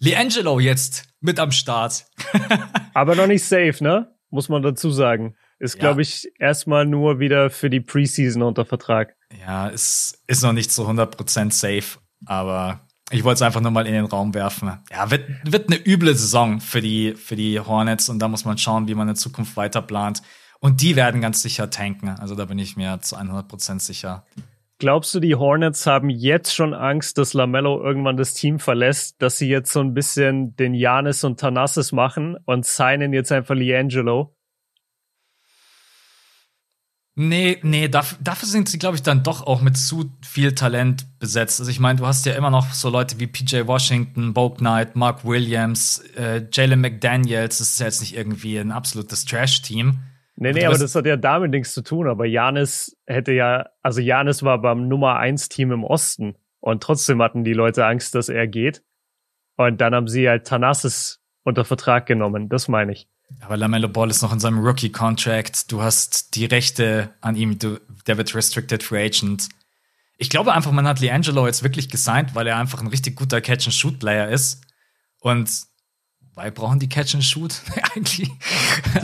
Liangelo 0.00 0.58
jetzt 0.58 1.04
mit 1.20 1.38
am 1.38 1.52
Start. 1.52 2.06
Aber 2.94 3.14
noch 3.14 3.26
nicht 3.26 3.44
safe, 3.44 3.76
ne? 3.80 4.14
Muss 4.30 4.48
man 4.48 4.62
dazu 4.62 4.90
sagen. 4.90 5.36
Ist, 5.58 5.74
ja. 5.74 5.80
glaube 5.80 6.00
ich, 6.00 6.32
erstmal 6.38 6.86
nur 6.86 7.18
wieder 7.18 7.50
für 7.50 7.68
die 7.68 7.80
Preseason 7.80 8.42
unter 8.42 8.64
Vertrag. 8.64 9.14
Ja, 9.46 9.68
ist, 9.68 10.22
ist 10.26 10.42
noch 10.42 10.54
nicht 10.54 10.72
zu 10.72 10.88
100% 10.88 11.52
safe. 11.52 11.98
Aber 12.24 12.88
ich 13.10 13.24
wollte 13.24 13.36
es 13.36 13.42
einfach 13.42 13.60
nur 13.60 13.72
mal 13.72 13.86
in 13.86 13.92
den 13.92 14.06
Raum 14.06 14.32
werfen. 14.32 14.72
Ja, 14.90 15.10
wird, 15.10 15.28
wird 15.44 15.68
eine 15.68 15.86
üble 15.86 16.14
Saison 16.14 16.60
für 16.60 16.80
die, 16.80 17.14
für 17.14 17.36
die 17.36 17.60
Hornets 17.60 18.08
und 18.08 18.20
da 18.20 18.28
muss 18.28 18.46
man 18.46 18.56
schauen, 18.56 18.88
wie 18.88 18.94
man 18.94 19.08
in 19.08 19.16
Zukunft 19.16 19.56
weiter 19.56 19.82
plant. 19.82 20.22
Und 20.60 20.80
die 20.80 20.96
werden 20.96 21.20
ganz 21.20 21.42
sicher 21.42 21.68
tanken. 21.68 22.08
Also 22.08 22.34
da 22.34 22.46
bin 22.46 22.58
ich 22.58 22.76
mir 22.76 23.00
zu 23.02 23.16
100% 23.16 23.80
sicher. 23.80 24.24
Glaubst 24.80 25.14
du, 25.14 25.20
die 25.20 25.34
Hornets 25.34 25.86
haben 25.86 26.08
jetzt 26.08 26.54
schon 26.54 26.72
Angst, 26.72 27.18
dass 27.18 27.34
Lamello 27.34 27.84
irgendwann 27.84 28.16
das 28.16 28.32
Team 28.32 28.58
verlässt, 28.58 29.20
dass 29.20 29.36
sie 29.36 29.46
jetzt 29.46 29.70
so 29.70 29.80
ein 29.80 29.92
bisschen 29.92 30.56
den 30.56 30.72
Janis 30.72 31.22
und 31.22 31.38
Tanassis 31.38 31.92
machen 31.92 32.38
und 32.46 32.64
signen 32.64 33.12
jetzt 33.12 33.30
einfach 33.30 33.54
Liangelo? 33.54 34.34
Nee, 37.14 37.58
nee, 37.60 37.88
dafür, 37.88 38.16
dafür 38.22 38.48
sind 38.48 38.70
sie, 38.70 38.78
glaube 38.78 38.96
ich, 38.96 39.02
dann 39.02 39.22
doch 39.22 39.46
auch 39.46 39.60
mit 39.60 39.76
zu 39.76 40.10
viel 40.22 40.54
Talent 40.54 41.06
besetzt. 41.18 41.60
Also 41.60 41.70
ich 41.70 41.78
meine, 41.78 41.98
du 41.98 42.06
hast 42.06 42.24
ja 42.24 42.32
immer 42.32 42.48
noch 42.48 42.72
so 42.72 42.88
Leute 42.88 43.20
wie 43.20 43.26
PJ 43.26 43.66
Washington, 43.66 44.32
Bo 44.32 44.48
Knight, 44.48 44.96
Mark 44.96 45.26
Williams, 45.26 45.98
äh, 46.16 46.46
Jalen 46.50 46.80
McDaniels. 46.80 47.58
Das 47.58 47.72
ist 47.72 47.80
ja 47.80 47.84
jetzt 47.84 48.00
nicht 48.00 48.16
irgendwie 48.16 48.56
ein 48.56 48.72
absolutes 48.72 49.26
Trash-Team. 49.26 49.98
Nee, 50.42 50.52
nee, 50.52 50.64
aber 50.64 50.78
das 50.78 50.94
hat 50.94 51.04
ja 51.04 51.18
damit 51.18 51.50
nichts 51.50 51.74
zu 51.74 51.82
tun. 51.82 52.08
Aber 52.08 52.24
Janis 52.24 52.96
hätte 53.06 53.32
ja, 53.32 53.66
also 53.82 54.00
Janis 54.00 54.42
war 54.42 54.58
beim 54.58 54.88
Nummer 54.88 55.18
1 55.18 55.50
Team 55.50 55.70
im 55.70 55.84
Osten 55.84 56.34
und 56.60 56.82
trotzdem 56.82 57.20
hatten 57.20 57.44
die 57.44 57.52
Leute 57.52 57.84
Angst, 57.84 58.14
dass 58.14 58.30
er 58.30 58.46
geht. 58.46 58.82
Und 59.56 59.82
dann 59.82 59.94
haben 59.94 60.08
sie 60.08 60.26
halt 60.26 60.46
Tanassis 60.46 61.20
unter 61.44 61.66
Vertrag 61.66 62.06
genommen. 62.06 62.48
Das 62.48 62.68
meine 62.68 62.92
ich. 62.92 63.06
Aber 63.40 63.58
Lamello 63.58 63.88
Ball 63.88 64.08
ist 64.08 64.22
noch 64.22 64.32
in 64.32 64.40
seinem 64.40 64.64
Rookie-Contract. 64.64 65.70
Du 65.70 65.82
hast 65.82 66.34
die 66.34 66.46
Rechte 66.46 67.10
an 67.20 67.36
ihm. 67.36 67.58
Du, 67.58 67.78
der 68.06 68.16
wird 68.16 68.34
Restricted 68.34 68.82
Free 68.82 69.04
Agent. 69.04 69.50
Ich 70.16 70.30
glaube 70.30 70.54
einfach, 70.54 70.72
man 70.72 70.88
hat 70.88 71.00
Liangelo 71.00 71.46
jetzt 71.46 71.62
wirklich 71.62 71.90
gesigned, 71.90 72.34
weil 72.34 72.46
er 72.46 72.56
einfach 72.56 72.80
ein 72.80 72.86
richtig 72.86 73.14
guter 73.14 73.42
Catch-and-Shoot-Player 73.42 74.30
ist. 74.30 74.62
Und 75.20 75.50
weil 76.34 76.52
brauchen 76.52 76.78
die 76.78 76.88
Catch-and-Shoot 76.88 77.62
eigentlich? 77.94 78.30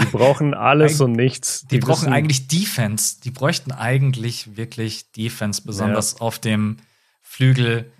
Die 0.00 0.06
brauchen 0.06 0.54
alles 0.54 1.00
und 1.00 1.12
nichts. 1.12 1.62
Die, 1.62 1.78
die 1.78 1.78
brauchen 1.78 2.12
eigentlich 2.12 2.48
Defense. 2.48 3.20
Die 3.22 3.30
bräuchten 3.30 3.72
eigentlich 3.72 4.56
wirklich 4.56 5.12
Defense, 5.12 5.62
besonders 5.64 6.12
ja. 6.12 6.20
auf 6.20 6.38
dem 6.38 6.78
Flügel. 7.22 7.92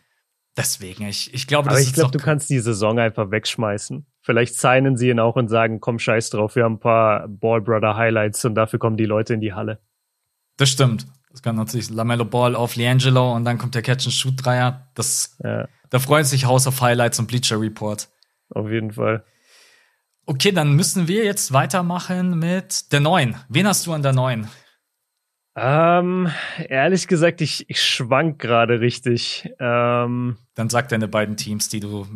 Deswegen, 0.56 1.06
ich, 1.06 1.34
ich 1.34 1.46
glaube, 1.46 1.68
das 1.68 1.78
Aber 1.78 1.86
ich 1.86 1.92
glaube, 1.92 2.16
du 2.16 2.18
kannst 2.18 2.48
die 2.48 2.60
Saison 2.60 2.98
einfach 2.98 3.30
wegschmeißen. 3.30 4.06
Vielleicht 4.22 4.54
signen 4.58 4.96
sie 4.96 5.10
ihn 5.10 5.20
auch 5.20 5.36
und 5.36 5.48
sagen, 5.48 5.80
komm, 5.80 5.98
scheiß 5.98 6.30
drauf, 6.30 6.56
wir 6.56 6.64
haben 6.64 6.74
ein 6.74 6.80
paar 6.80 7.28
Ball 7.28 7.60
Brother 7.60 7.96
Highlights 7.96 8.44
und 8.44 8.54
dafür 8.54 8.78
kommen 8.78 8.96
die 8.96 9.04
Leute 9.04 9.34
in 9.34 9.40
die 9.40 9.52
Halle. 9.52 9.80
Das 10.56 10.70
stimmt. 10.70 11.06
Das 11.30 11.42
kann 11.42 11.56
natürlich 11.56 11.90
Lamello 11.90 12.24
Ball 12.24 12.56
auf 12.56 12.76
Liangelo 12.76 13.34
und 13.34 13.44
dann 13.44 13.58
kommt 13.58 13.74
der 13.74 13.82
Catch-and-Shoot-Dreier. 13.82 14.88
Das, 14.94 15.36
ja. 15.44 15.68
da 15.90 15.98
freuen 15.98 16.24
sich 16.24 16.46
House 16.46 16.66
of 16.66 16.80
Highlights 16.80 17.18
und 17.18 17.26
Bleacher 17.26 17.60
Report. 17.60 18.08
Auf 18.50 18.70
jeden 18.70 18.92
Fall. 18.92 19.24
Okay, 20.26 20.52
dann 20.52 20.74
müssen 20.74 21.08
wir 21.08 21.24
jetzt 21.24 21.52
weitermachen 21.52 22.38
mit 22.38 22.92
der 22.92 23.00
neuen. 23.00 23.36
Wen 23.48 23.66
hast 23.66 23.86
du 23.86 23.92
an 23.92 24.02
der 24.02 24.12
neuen? 24.12 24.48
Ähm, 25.54 26.30
ehrlich 26.58 27.06
gesagt, 27.06 27.40
ich, 27.40 27.70
ich 27.70 27.82
schwank 27.82 28.40
gerade 28.40 28.80
richtig. 28.80 29.48
Ähm, 29.58 30.36
dann 30.54 30.68
sag 30.68 30.88
deine 30.88 31.08
beiden 31.08 31.36
Teams, 31.36 31.68
die 31.68 31.80
du 31.80 32.06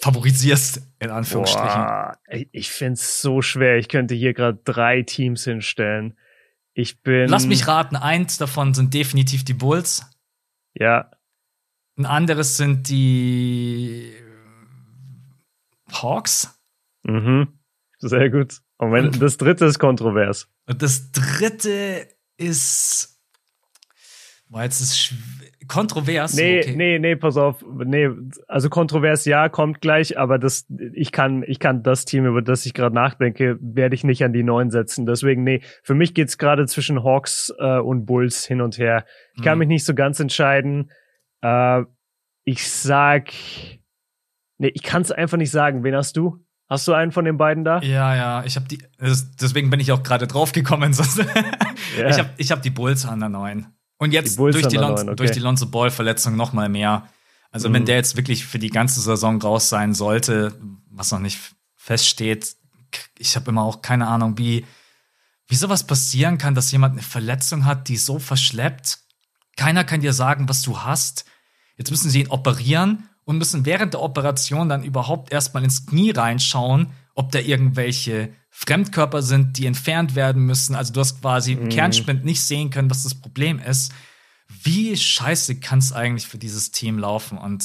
favorisierst, 0.00 0.82
in 0.98 1.10
Anführungsstrichen? 1.10 1.82
Boah, 1.82 2.16
ich 2.26 2.70
finde 2.70 2.94
es 2.94 3.20
so 3.20 3.42
schwer. 3.42 3.76
Ich 3.76 3.88
könnte 3.88 4.14
hier 4.14 4.34
gerade 4.34 4.58
drei 4.64 5.02
Teams 5.02 5.44
hinstellen. 5.44 6.16
Ich 6.72 7.02
bin. 7.02 7.28
Lass 7.28 7.46
mich 7.46 7.66
raten, 7.68 7.96
eins 7.96 8.38
davon 8.38 8.74
sind 8.74 8.94
definitiv 8.94 9.44
die 9.44 9.54
Bulls. 9.54 10.10
Ja. 10.74 11.10
Ein 11.96 12.06
anderes 12.06 12.56
sind 12.56 12.88
die 12.88 14.14
Hawks. 15.92 16.60
Mhm. 17.02 17.60
Sehr 17.98 18.30
gut. 18.30 18.60
Und 18.78 18.92
wenn, 18.92 19.10
das 19.12 19.36
dritte 19.36 19.66
ist 19.66 19.78
kontrovers. 19.78 20.48
Und 20.66 20.82
das 20.82 21.12
dritte 21.12 22.08
ist. 22.38 23.20
Boah, 24.48 24.62
jetzt 24.62 24.80
ist 24.80 25.14
kontrovers. 25.68 26.34
Nee, 26.34 26.60
okay. 26.60 26.74
nee, 26.76 26.98
nee, 26.98 27.14
pass 27.14 27.36
auf. 27.36 27.62
Nee, 27.62 28.08
also 28.48 28.68
kontrovers 28.68 29.24
ja, 29.24 29.48
kommt 29.48 29.80
gleich, 29.80 30.18
aber 30.18 30.38
das, 30.38 30.66
ich 30.94 31.12
kann, 31.12 31.44
ich 31.46 31.60
kann 31.60 31.84
das 31.84 32.04
Team, 32.04 32.26
über 32.26 32.42
das 32.42 32.66
ich 32.66 32.74
gerade 32.74 32.94
nachdenke, 32.94 33.58
werde 33.60 33.94
ich 33.94 34.02
nicht 34.02 34.24
an 34.24 34.32
die 34.32 34.42
neun 34.42 34.70
setzen. 34.70 35.06
Deswegen, 35.06 35.44
nee, 35.44 35.60
für 35.82 35.94
mich 35.94 36.14
geht's 36.14 36.38
gerade 36.38 36.66
zwischen 36.66 37.04
Hawks 37.04 37.52
äh, 37.58 37.78
und 37.78 38.06
Bulls 38.06 38.44
hin 38.44 38.60
und 38.60 38.78
her. 38.78 39.04
Ich 39.36 39.42
kann 39.42 39.52
hm. 39.52 39.58
mich 39.60 39.68
nicht 39.68 39.84
so 39.84 39.94
ganz 39.94 40.18
entscheiden. 40.18 40.90
Äh, 41.42 41.82
ich 42.44 42.68
sag, 42.68 43.30
nee, 44.60 44.70
ich 44.74 44.82
kann 44.82 45.02
es 45.02 45.10
einfach 45.10 45.38
nicht 45.38 45.50
sagen. 45.50 45.82
Wen 45.82 45.96
hast 45.96 46.16
du? 46.16 46.44
Hast 46.68 46.86
du 46.86 46.92
einen 46.92 47.10
von 47.10 47.24
den 47.24 47.36
beiden 47.36 47.64
da? 47.64 47.80
Ja, 47.82 48.14
ja, 48.14 48.44
ich 48.44 48.54
habe 48.54 48.68
die, 48.68 48.80
deswegen 49.40 49.70
bin 49.70 49.80
ich 49.80 49.90
auch 49.90 50.04
gerade 50.04 50.28
draufgekommen. 50.28 50.94
yeah. 50.94 52.08
Ich 52.08 52.18
habe 52.18 52.30
ich 52.36 52.52
hab 52.52 52.62
die 52.62 52.70
Bulls 52.70 53.04
an 53.04 53.18
der 53.18 53.28
neuen. 53.28 53.66
Und 53.98 54.12
jetzt 54.12 54.38
die 54.38 54.50
durch, 54.52 54.68
die 54.68 54.76
Lon 54.76 54.92
okay. 54.92 55.16
durch 55.16 55.32
die 55.32 55.40
Lonzo 55.40 55.66
Ball-Verletzung 55.66 56.36
noch 56.36 56.52
mal 56.52 56.68
mehr. 56.68 57.08
Also 57.50 57.68
mhm. 57.68 57.74
wenn 57.74 57.84
der 57.86 57.96
jetzt 57.96 58.16
wirklich 58.16 58.46
für 58.46 58.60
die 58.60 58.70
ganze 58.70 59.00
Saison 59.00 59.42
raus 59.42 59.68
sein 59.68 59.94
sollte, 59.94 60.54
was 60.90 61.10
noch 61.10 61.18
nicht 61.18 61.40
feststeht, 61.74 62.54
ich 63.18 63.34
habe 63.34 63.50
immer 63.50 63.64
auch 63.64 63.82
keine 63.82 64.06
Ahnung, 64.06 64.38
wie, 64.38 64.64
wie 65.48 65.56
sowas 65.56 65.84
passieren 65.86 66.38
kann, 66.38 66.54
dass 66.54 66.70
jemand 66.70 66.92
eine 66.92 67.02
Verletzung 67.02 67.64
hat, 67.64 67.88
die 67.88 67.96
so 67.96 68.20
verschleppt. 68.20 69.00
Keiner 69.56 69.82
kann 69.82 70.00
dir 70.00 70.12
sagen, 70.12 70.48
was 70.48 70.62
du 70.62 70.78
hast. 70.78 71.24
Jetzt 71.76 71.90
müssen 71.90 72.10
sie 72.10 72.20
ihn 72.20 72.28
operieren 72.28 73.09
und 73.30 73.38
müssen 73.38 73.64
während 73.64 73.94
der 73.94 74.02
Operation 74.02 74.68
dann 74.68 74.82
überhaupt 74.82 75.30
erstmal 75.30 75.62
ins 75.62 75.86
Knie 75.86 76.10
reinschauen, 76.10 76.88
ob 77.14 77.30
da 77.30 77.38
irgendwelche 77.38 78.30
Fremdkörper 78.50 79.22
sind, 79.22 79.56
die 79.56 79.66
entfernt 79.66 80.16
werden 80.16 80.42
müssen. 80.46 80.74
Also 80.74 80.92
du 80.92 80.98
hast 80.98 81.20
quasi 81.20 81.52
im 81.52 81.66
mhm. 81.66 81.68
Kernspind 81.68 82.24
nicht 82.24 82.42
sehen 82.42 82.70
können, 82.70 82.90
was 82.90 83.04
das 83.04 83.14
Problem 83.14 83.60
ist. 83.60 83.92
Wie 84.64 84.96
scheiße 84.96 85.60
kann 85.60 85.78
es 85.78 85.92
eigentlich 85.92 86.26
für 86.26 86.38
dieses 86.38 86.72
Team 86.72 86.98
laufen? 86.98 87.38
Und 87.38 87.64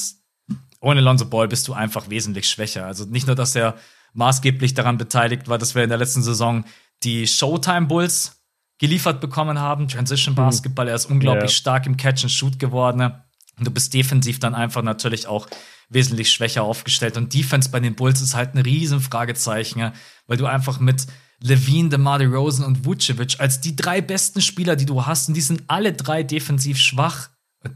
ohne 0.82 1.02
Lonzo 1.02 1.26
Ball 1.26 1.48
bist 1.48 1.68
du 1.68 1.74
einfach 1.74 2.12
wesentlich 2.12 2.48
schwächer. 2.48 2.86
Also 2.86 3.06
nicht 3.06 3.26
nur, 3.26 3.36
dass 3.36 3.56
er 3.56 3.74
maßgeblich 4.14 4.76
daran 4.76 5.00
beteiligt 5.00 5.48
war, 5.48 5.58
dass 5.58 5.74
wir 5.74 5.82
in 5.82 5.90
der 5.90 5.98
letzten 5.98 6.22
Saison 6.22 6.64
die 7.02 7.26
Showtime 7.26 7.88
Bulls 7.88 8.40
geliefert 8.78 9.20
bekommen 9.20 9.58
haben. 9.58 9.88
Transition 9.88 10.36
mhm. 10.36 10.38
Basketball, 10.38 10.88
er 10.88 10.96
ist 10.96 11.08
unglaublich 11.08 11.50
yeah. 11.50 11.58
stark 11.58 11.88
im 11.88 11.98
Catch 11.98 12.26
and 12.26 12.32
Shoot 12.32 12.60
geworden. 12.60 13.24
Und 13.58 13.68
du 13.68 13.72
bist 13.72 13.94
defensiv 13.94 14.40
dann 14.40 14.56
einfach 14.56 14.82
natürlich 14.82 15.28
auch 15.28 15.48
wesentlich 15.90 16.32
schwächer 16.32 16.64
aufgestellt. 16.64 17.18
Und 17.18 17.34
Defense 17.34 17.70
bei 17.70 17.80
den 17.80 17.96
Bulls 17.96 18.22
ist 18.22 18.36
halt 18.36 18.54
ein 18.54 18.60
Riesenfragezeichen, 18.60 19.92
weil 20.28 20.38
du 20.38 20.46
einfach 20.46 20.80
mit 20.80 21.08
Levine, 21.42 21.90
DeMar 21.90 22.22
Rosen 22.22 22.66
und 22.66 22.86
Vucevic 22.86 23.40
als 23.40 23.62
die 23.62 23.76
drei 23.76 24.02
besten 24.02 24.42
Spieler, 24.42 24.76
die 24.76 24.86
du 24.86 25.06
hast, 25.06 25.28
und 25.28 25.36
die 25.36 25.42
sind 25.42 25.64
alle 25.68 25.94
drei 25.94 26.24
defensiv 26.24 26.78
schwach. 26.78 27.30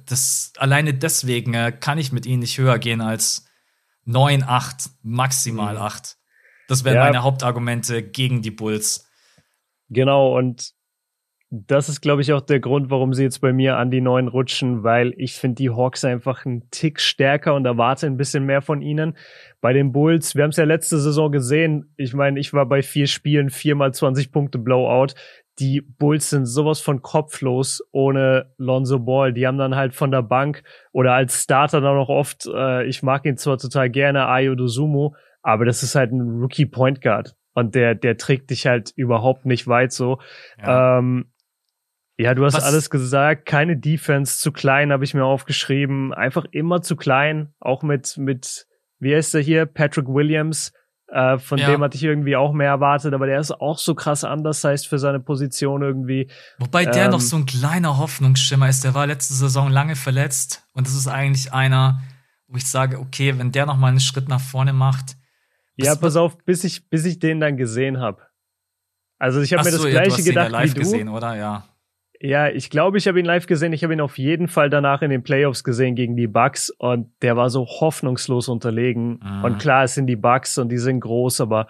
Das, 0.06 0.54
alleine 0.58 0.94
deswegen 0.94 1.54
äh, 1.54 1.72
kann 1.72 1.98
ich 1.98 2.12
mit 2.12 2.26
ihnen 2.26 2.40
nicht 2.40 2.58
höher 2.58 2.80
gehen 2.80 3.02
als 3.02 3.46
9, 4.06 4.44
8, 4.44 4.90
maximal 5.02 5.78
8. 5.78 6.04
Mhm. 6.04 6.20
Das 6.68 6.84
wären 6.84 6.96
ja. 6.96 7.04
meine 7.06 7.24
Hauptargumente 7.24 8.04
gegen 8.04 8.42
die 8.42 8.52
Bulls. 8.52 9.08
Genau, 9.90 10.38
und 10.38 10.74
das 11.52 11.90
ist, 11.90 12.02
glaube 12.02 12.22
ich, 12.22 12.32
auch 12.32 12.42
der 12.42 12.60
Grund, 12.60 12.92
warum 12.92 13.14
sie 13.14 13.24
jetzt 13.24 13.40
bei 13.40 13.54
mir 13.54 13.78
an 13.78 13.90
die 13.90 14.02
neuen 14.02 14.28
rutschen, 14.28 14.84
weil 14.84 15.14
ich 15.18 15.34
finde 15.34 15.56
die 15.56 15.72
Hawks 15.72 16.06
einfach 16.06 16.46
einen 16.46 16.70
Tick 16.70 17.00
stärker 17.00 17.56
und 17.56 17.66
erwarte 17.66 18.06
ein 18.06 18.18
bisschen 18.18 18.46
mehr 18.46 18.62
von 18.62 18.84
ihnen. 18.84 19.18
Bei 19.60 19.74
den 19.74 19.92
Bulls, 19.92 20.36
wir 20.36 20.44
haben 20.44 20.52
es 20.52 20.58
ja 20.58 20.66
letzte 20.66 21.00
Saison 21.00 21.32
gesehen. 21.32 21.92
Ich 21.98 22.14
meine, 22.14 22.40
ich 22.40 22.54
war 22.54 22.68
bei 22.68 22.84
vier 22.84 23.08
Spielen, 23.08 23.50
viermal 23.50 23.92
20 23.94 24.32
Punkte 24.32 24.60
Blowout. 24.60 25.16
Die 25.58 25.82
Bulls 25.82 26.30
sind 26.30 26.46
sowas 26.46 26.82
von 26.82 27.02
kopflos 27.02 27.82
ohne 27.92 28.54
Lonzo 28.58 29.00
Ball. 29.00 29.34
Die 29.34 29.48
haben 29.48 29.58
dann 29.58 29.76
halt 29.76 29.96
von 29.96 30.12
der 30.12 30.22
Bank 30.22 30.64
oder 30.92 31.14
als 31.14 31.44
Starter 31.44 31.82
dann 31.82 31.98
auch 31.98 32.10
oft, 32.10 32.46
äh, 32.46 32.86
ich 32.86 33.02
mag 33.02 33.26
ihn 33.26 33.38
zwar 33.38 33.58
total 33.58 33.90
gerne, 33.90 34.28
Ayo 34.28 34.54
Dosumu, 34.54 35.14
aber 35.42 35.66
das 35.66 35.82
ist 35.82 35.96
halt 35.96 36.12
ein 36.12 36.22
Rookie 36.22 36.68
Point 36.68 37.02
Guard 37.02 37.36
und 37.54 37.74
der, 37.74 37.96
der 37.96 38.18
trägt 38.18 38.52
dich 38.52 38.68
halt 38.68 38.94
überhaupt 38.96 39.46
nicht 39.46 39.68
weit 39.68 39.92
so. 39.92 40.20
Ja. 40.62 41.00
Ähm, 41.00 41.32
ja, 42.20 42.36
du 42.36 42.44
hast 42.44 42.56
Was? 42.56 42.66
alles 42.66 42.90
gesagt. 42.90 43.46
Keine 43.46 43.78
Defense 43.78 44.40
zu 44.40 44.52
klein, 44.52 44.92
habe 44.92 45.06
ich 45.06 45.14
mir 45.14 45.24
aufgeschrieben. 45.24 46.14
Einfach 46.14 46.44
immer 46.52 46.82
zu 46.82 46.98
klein. 46.98 47.54
Auch 47.62 47.82
mit, 47.82 48.18
mit, 48.18 48.68
wie 49.00 49.16
heißt 49.16 49.36
er 49.36 49.42
hier? 49.42 49.66
Patrick 49.66 50.10
Williams. 50.10 50.74
Äh, 51.08 51.38
von 51.38 51.58
ja. 51.58 51.72
dem 51.72 51.82
hatte 51.82 51.96
ich 51.96 52.04
irgendwie 52.04 52.36
auch 52.36 52.52
mehr 52.52 52.68
erwartet, 52.68 53.14
aber 53.14 53.26
der 53.26 53.40
ist 53.40 53.52
auch 53.52 53.78
so 53.78 53.96
krass 53.96 54.26
anders, 54.26 54.62
heißt 54.62 54.86
für 54.86 55.00
seine 55.00 55.22
Position 55.22 55.82
irgendwie. 55.82 56.30
Wobei 56.58 56.86
der 56.86 57.06
ähm, 57.06 57.12
noch 57.12 57.22
so 57.22 57.38
ein 57.38 57.46
kleiner 57.46 57.98
Hoffnungsschimmer 57.98 58.68
ist. 58.68 58.84
Der 58.84 58.94
war 58.94 59.08
letzte 59.08 59.34
Saison 59.34 59.70
lange 59.70 59.96
verletzt 59.96 60.68
und 60.74 60.88
das 60.88 60.96
ist 60.96 61.08
eigentlich 61.08 61.54
einer, 61.54 62.02
wo 62.48 62.58
ich 62.58 62.68
sage, 62.68 63.00
okay, 63.00 63.40
wenn 63.40 63.54
der 63.54 63.66
noch 63.66 63.78
mal 63.78 63.88
einen 63.88 64.02
Schritt 64.02 64.28
nach 64.28 64.42
vorne 64.42 64.74
macht. 64.74 65.16
Ja, 65.78 65.96
pass 65.96 66.18
auf, 66.18 66.38
bis 66.44 66.66
ich, 66.66 66.90
bis 66.90 67.06
ich 67.06 67.18
den 67.18 67.40
dann 67.40 67.56
gesehen 67.56 68.02
habe. 68.02 68.22
Also 69.18 69.40
ich 69.40 69.54
habe 69.54 69.64
mir 69.64 69.72
das 69.72 69.82
so, 69.82 69.88
gleiche 69.88 70.04
ja, 70.04 70.04
du 70.04 70.12
hast 70.12 70.26
gedacht 70.26 70.48
ihn 70.50 70.54
ja 70.54 70.60
live 70.60 70.70
wie 70.70 70.74
du. 70.74 70.80
gesehen, 70.82 71.08
oder? 71.08 71.36
Ja. 71.36 71.64
Ja, 72.22 72.50
ich 72.50 72.70
glaube, 72.70 72.98
ich 72.98 73.08
habe 73.08 73.18
ihn 73.20 73.26
live 73.26 73.48
gesehen. 73.48 73.72
Ich 73.72 73.84
habe 73.84 73.94
ihn 73.94 74.02
auf 74.02 74.18
jeden 74.18 74.50
Fall 74.50 74.70
danach 74.70 75.02
in 75.02 75.10
den 75.10 75.24
Playoffs 75.24 75.64
gesehen 75.64 75.96
gegen 75.96 76.18
die 76.18 76.28
Bucks 76.28 76.70
und 76.70 77.10
der 77.22 77.38
war 77.38 77.50
so 77.50 77.66
hoffnungslos 77.66 78.50
unterlegen. 78.50 79.22
Mhm. 79.24 79.44
Und 79.46 79.60
klar, 79.60 79.86
es 79.86 79.94
sind 79.94 80.08
die 80.08 80.18
Bucks 80.18 80.58
und 80.58 80.70
die 80.70 80.78
sind 80.78 81.00
groß, 81.00 81.40
aber 81.40 81.68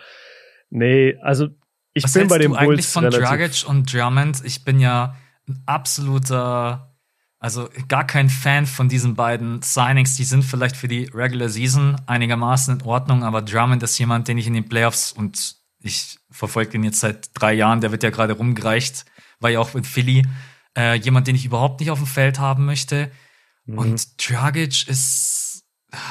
nee, 0.71 1.15
also 1.21 1.49
ich 1.93 2.03
Was 2.03 2.13
bin 2.13 2.27
bei 2.27 2.39
den 2.39 2.51
du 2.51 2.57
Bulls 2.57 2.67
eigentlich 2.67 2.87
von 2.87 3.09
Dragic 3.09 3.65
und 3.67 3.93
Drummond. 3.93 4.41
Ich 4.43 4.65
bin 4.65 4.79
ja 4.79 5.15
ein 5.47 5.61
absoluter, 5.67 6.95
also 7.37 7.69
gar 7.87 8.07
kein 8.07 8.29
Fan 8.29 8.65
von 8.65 8.89
diesen 8.89 9.13
beiden 9.13 9.61
Signings. 9.61 10.15
Die 10.15 10.23
sind 10.23 10.43
vielleicht 10.43 10.75
für 10.75 10.87
die 10.87 11.11
Regular 11.13 11.49
Season 11.49 11.95
einigermaßen 12.07 12.79
in 12.79 12.85
Ordnung, 12.85 13.23
aber 13.23 13.43
Drummond 13.43 13.83
ist 13.83 13.99
jemand, 13.99 14.27
den 14.27 14.39
ich 14.39 14.47
in 14.47 14.53
den 14.55 14.67
Playoffs 14.67 15.11
und 15.11 15.57
ich 15.81 16.17
verfolge 16.31 16.75
ihn 16.75 16.83
jetzt 16.83 17.01
seit 17.01 17.29
drei 17.39 17.53
Jahren. 17.53 17.81
Der 17.81 17.91
wird 17.91 18.01
ja 18.01 18.09
gerade 18.09 18.33
rumgereicht 18.33 19.05
war 19.39 19.49
ja 19.49 19.59
auch 19.59 19.73
mit 19.73 19.85
Philly 19.85 20.23
äh, 20.77 20.95
jemand, 20.95 21.27
den 21.27 21.35
ich 21.35 21.45
überhaupt 21.45 21.79
nicht 21.79 21.91
auf 21.91 21.99
dem 21.99 22.07
Feld 22.07 22.39
haben 22.39 22.65
möchte. 22.65 23.11
Mhm. 23.65 23.77
Und 23.77 24.29
Dragic 24.29 24.87
ist. 24.87 25.63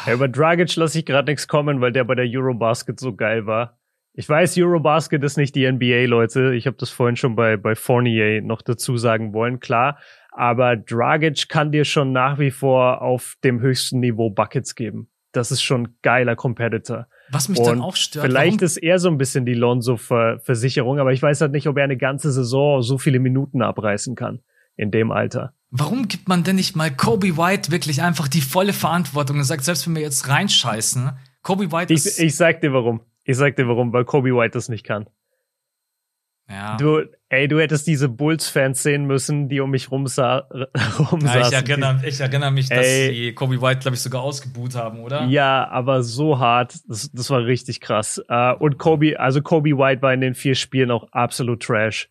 Ja, 0.07 0.15
über 0.15 0.29
Dragic 0.29 0.75
lasse 0.77 0.99
ich 0.99 1.07
gerade 1.07 1.31
nichts 1.31 1.47
kommen, 1.47 1.81
weil 1.81 1.93
der 1.93 2.05
bei 2.05 2.15
der 2.15 2.27
Eurobasket 2.27 2.99
so 2.99 3.15
geil 3.15 3.47
war. 3.47 3.79
Ich 4.13 4.29
weiß, 4.29 4.59
Eurobasket 4.59 5.23
ist 5.23 5.37
nicht 5.37 5.55
die 5.55 5.71
NBA, 5.71 6.07
Leute. 6.07 6.53
Ich 6.55 6.67
habe 6.67 6.77
das 6.77 6.91
vorhin 6.91 7.15
schon 7.15 7.37
bei, 7.37 7.57
bei 7.57 7.77
Fournier 7.77 8.43
noch 8.43 8.63
dazu 8.63 8.97
sagen 8.97 9.33
wollen, 9.33 9.61
klar. 9.61 9.99
Aber 10.33 10.77
Dragic 10.77 11.49
kann 11.49 11.71
dir 11.71 11.85
schon 11.85 12.11
nach 12.11 12.41
wie 12.41 12.51
vor 12.51 13.01
auf 13.01 13.37
dem 13.45 13.61
höchsten 13.61 14.01
Niveau 14.01 14.31
Buckets 14.31 14.75
geben. 14.75 15.09
Das 15.31 15.53
ist 15.53 15.63
schon 15.63 15.97
geiler 16.03 16.35
Competitor. 16.35 17.07
Was 17.31 17.49
mich 17.49 17.59
und 17.59 17.67
dann 17.67 17.81
auch 17.81 17.97
stört. 17.97 18.27
Vielleicht 18.27 18.61
warum? 18.61 18.65
ist 18.65 18.77
er 18.79 18.99
so 18.99 19.09
ein 19.09 19.19
bisschen 19.19 19.45
die 19.45 19.55
Lonzo-Versicherung, 19.55 20.99
aber 20.99 21.13
ich 21.13 21.23
weiß 21.23 21.41
halt 21.41 21.53
nicht, 21.53 21.67
ob 21.69 21.77
er 21.77 21.85
eine 21.85 21.97
ganze 21.97 22.33
Saison 22.33 22.83
so 22.83 22.99
viele 22.99 23.19
Minuten 23.19 23.63
abreißen 23.63 24.15
kann 24.15 24.41
in 24.77 24.91
dem 24.91 25.11
Alter. 25.11 25.53
Warum 25.71 26.09
gibt 26.09 26.29
man 26.29 26.45
denn 26.45 26.57
nicht 26.57 26.77
mal 26.77 26.91
Kobe 26.91 27.37
White 27.37 27.71
wirklich 27.71 28.01
einfach 28.01 28.29
die 28.29 28.41
volle 28.41 28.73
Verantwortung 28.73 29.39
und 29.39 29.45
sagt, 29.45 29.65
selbst 29.65 29.87
wenn 29.87 29.95
wir 29.95 30.03
jetzt 30.03 30.29
reinscheißen, 30.29 31.11
Kobe 31.43 31.71
White 31.71 31.93
ist. 31.93 32.19
Ich, 32.19 32.25
ich 32.25 32.37
sag 32.37 32.61
dir 32.61 32.73
warum. 32.73 33.01
Ich 33.25 33.37
sag 33.37 33.57
dir 33.57 33.69
warum, 33.69 33.93
weil 33.93 34.05
Kobe 34.05 34.35
White 34.35 34.53
das 34.53 34.69
nicht 34.69 34.85
kann. 34.85 35.07
Ja. 36.51 36.77
Du, 36.79 37.03
ey, 37.29 37.47
du 37.47 37.61
hättest 37.61 37.87
diese 37.87 38.09
Bulls-Fans 38.09 38.83
sehen 38.83 39.05
müssen, 39.05 39.51
die 39.51 39.61
um 39.61 39.71
mich 39.71 39.91
rum 39.91 40.07
sa 40.07 40.49
rumsaßen. 41.13 41.41
Ja, 41.41 41.47
ich, 41.47 41.53
erinnere, 41.53 42.01
ich 42.07 42.21
erinnere 42.21 42.51
mich, 42.51 42.71
dass 42.71 42.87
ey, 42.87 43.13
die 43.13 43.35
Kobe 43.35 43.61
White, 43.61 43.81
glaube 43.81 43.97
ich, 43.97 44.01
sogar 44.01 44.23
ausgebuht 44.23 44.75
haben, 44.75 45.01
oder? 45.01 45.25
Ja, 45.27 45.69
aber 45.69 46.03
so 46.03 46.39
hart. 46.39 46.77
Das, 46.89 47.11
das 47.13 47.29
war 47.29 47.45
richtig 47.45 47.81
krass. 47.81 48.23
Uh, 48.31 48.55
und 48.59 48.79
Kobe, 48.79 49.21
also 49.21 49.43
Kobe 49.43 49.77
White 49.77 50.01
war 50.01 50.15
in 50.15 50.23
den 50.23 50.35
vier 50.35 50.55
Spielen 50.55 50.91
auch 50.91 51.13
absolut 51.13 51.63
trash. 51.63 52.09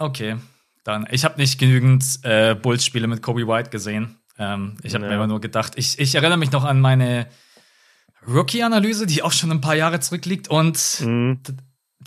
Okay, 0.00 0.36
dann. 0.82 1.06
Ich 1.12 1.24
habe 1.24 1.40
nicht 1.40 1.60
genügend 1.60 2.04
äh, 2.22 2.56
Bulls-Spiele 2.56 3.06
mit 3.06 3.22
Kobe 3.22 3.46
White 3.46 3.70
gesehen. 3.70 4.16
Ähm, 4.38 4.76
ich 4.82 4.94
habe 4.94 5.04
ja. 5.04 5.10
mir 5.10 5.16
immer 5.16 5.28
nur 5.28 5.40
gedacht, 5.40 5.74
ich, 5.76 6.00
ich 6.00 6.16
erinnere 6.16 6.38
mich 6.38 6.50
noch 6.50 6.64
an 6.64 6.80
meine 6.80 7.28
Rookie-Analyse, 8.26 9.06
die 9.06 9.22
auch 9.22 9.32
schon 9.32 9.52
ein 9.52 9.60
paar 9.60 9.76
Jahre 9.76 10.00
zurückliegt. 10.00 10.48
Und 10.48 11.00
mhm 11.00 11.38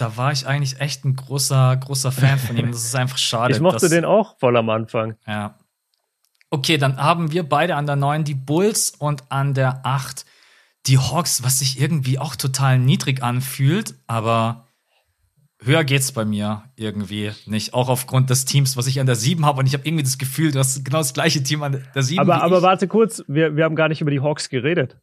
da 0.01 0.17
war 0.17 0.31
ich 0.31 0.47
eigentlich 0.47 0.79
echt 0.79 1.05
ein 1.05 1.15
großer, 1.15 1.77
großer 1.77 2.11
Fan 2.11 2.39
von 2.39 2.57
ihm. 2.57 2.71
Das 2.71 2.83
ist 2.83 2.95
einfach 2.95 3.17
schade. 3.19 3.53
Ich 3.53 3.59
mochte 3.59 3.87
den 3.87 4.03
auch 4.03 4.37
voll 4.39 4.57
am 4.57 4.69
Anfang. 4.69 5.15
Ja. 5.27 5.59
Okay, 6.49 6.77
dann 6.77 6.97
haben 6.97 7.31
wir 7.31 7.47
beide 7.47 7.75
an 7.75 7.85
der 7.85 7.95
9 7.95 8.23
die 8.23 8.33
Bulls 8.33 8.93
und 8.97 9.23
an 9.29 9.53
der 9.53 9.85
8 9.85 10.25
die 10.87 10.97
Hawks, 10.97 11.43
was 11.43 11.59
sich 11.59 11.79
irgendwie 11.79 12.17
auch 12.17 12.35
total 12.35 12.79
niedrig 12.79 13.21
anfühlt, 13.21 13.93
aber 14.07 14.65
höher 15.63 15.83
geht's 15.83 16.11
bei 16.11 16.25
mir 16.25 16.63
irgendwie 16.75 17.31
nicht. 17.45 17.75
Auch 17.75 17.87
aufgrund 17.87 18.31
des 18.31 18.45
Teams, 18.45 18.75
was 18.75 18.87
ich 18.87 18.99
an 18.99 19.05
der 19.05 19.15
7 19.15 19.45
habe. 19.45 19.59
Und 19.59 19.67
ich 19.67 19.73
habe 19.73 19.87
irgendwie 19.87 20.03
das 20.03 20.17
Gefühl, 20.17 20.51
du 20.51 20.57
hast 20.57 20.83
genau 20.83 20.97
das 20.97 21.13
gleiche 21.13 21.43
Team 21.43 21.61
an 21.61 21.83
der 21.93 22.03
7. 22.03 22.19
Aber, 22.19 22.41
aber 22.41 22.63
warte 22.63 22.87
kurz, 22.87 23.23
wir, 23.27 23.55
wir 23.55 23.63
haben 23.63 23.75
gar 23.75 23.87
nicht 23.87 24.01
über 24.01 24.11
die 24.11 24.21
Hawks 24.21 24.49
geredet. 24.49 24.97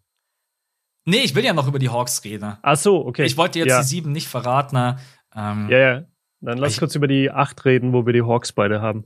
Nee, 1.09 1.21
ich 1.21 1.35
will 1.35 1.45
ja 1.45 1.55
noch 1.55 1.67
über 1.67 1.79
die 1.79 1.89
Hawks 1.89 2.23
reden. 2.23 2.59
Ach 2.61 2.77
so, 2.77 3.07
okay. 3.07 3.25
Ich 3.25 3.39
wollte 3.39 3.59
jetzt 3.59 3.69
ja. 3.69 3.81
die 3.81 3.87
sieben 3.87 4.13
nicht 4.13 4.29
verraten. 4.29 4.99
Ähm, 5.35 5.69
ja, 5.71 5.79
ja. 5.79 6.03
Dann 6.41 6.59
lass 6.59 6.75
ich, 6.75 6.79
kurz 6.79 6.95
über 6.95 7.09
die 7.09 7.31
acht 7.31 7.65
reden, 7.65 7.95
wo 7.95 8.05
wir 8.05 8.13
die 8.13 8.23
Hawks 8.23 8.53
beide 8.53 8.83
haben. 8.83 9.05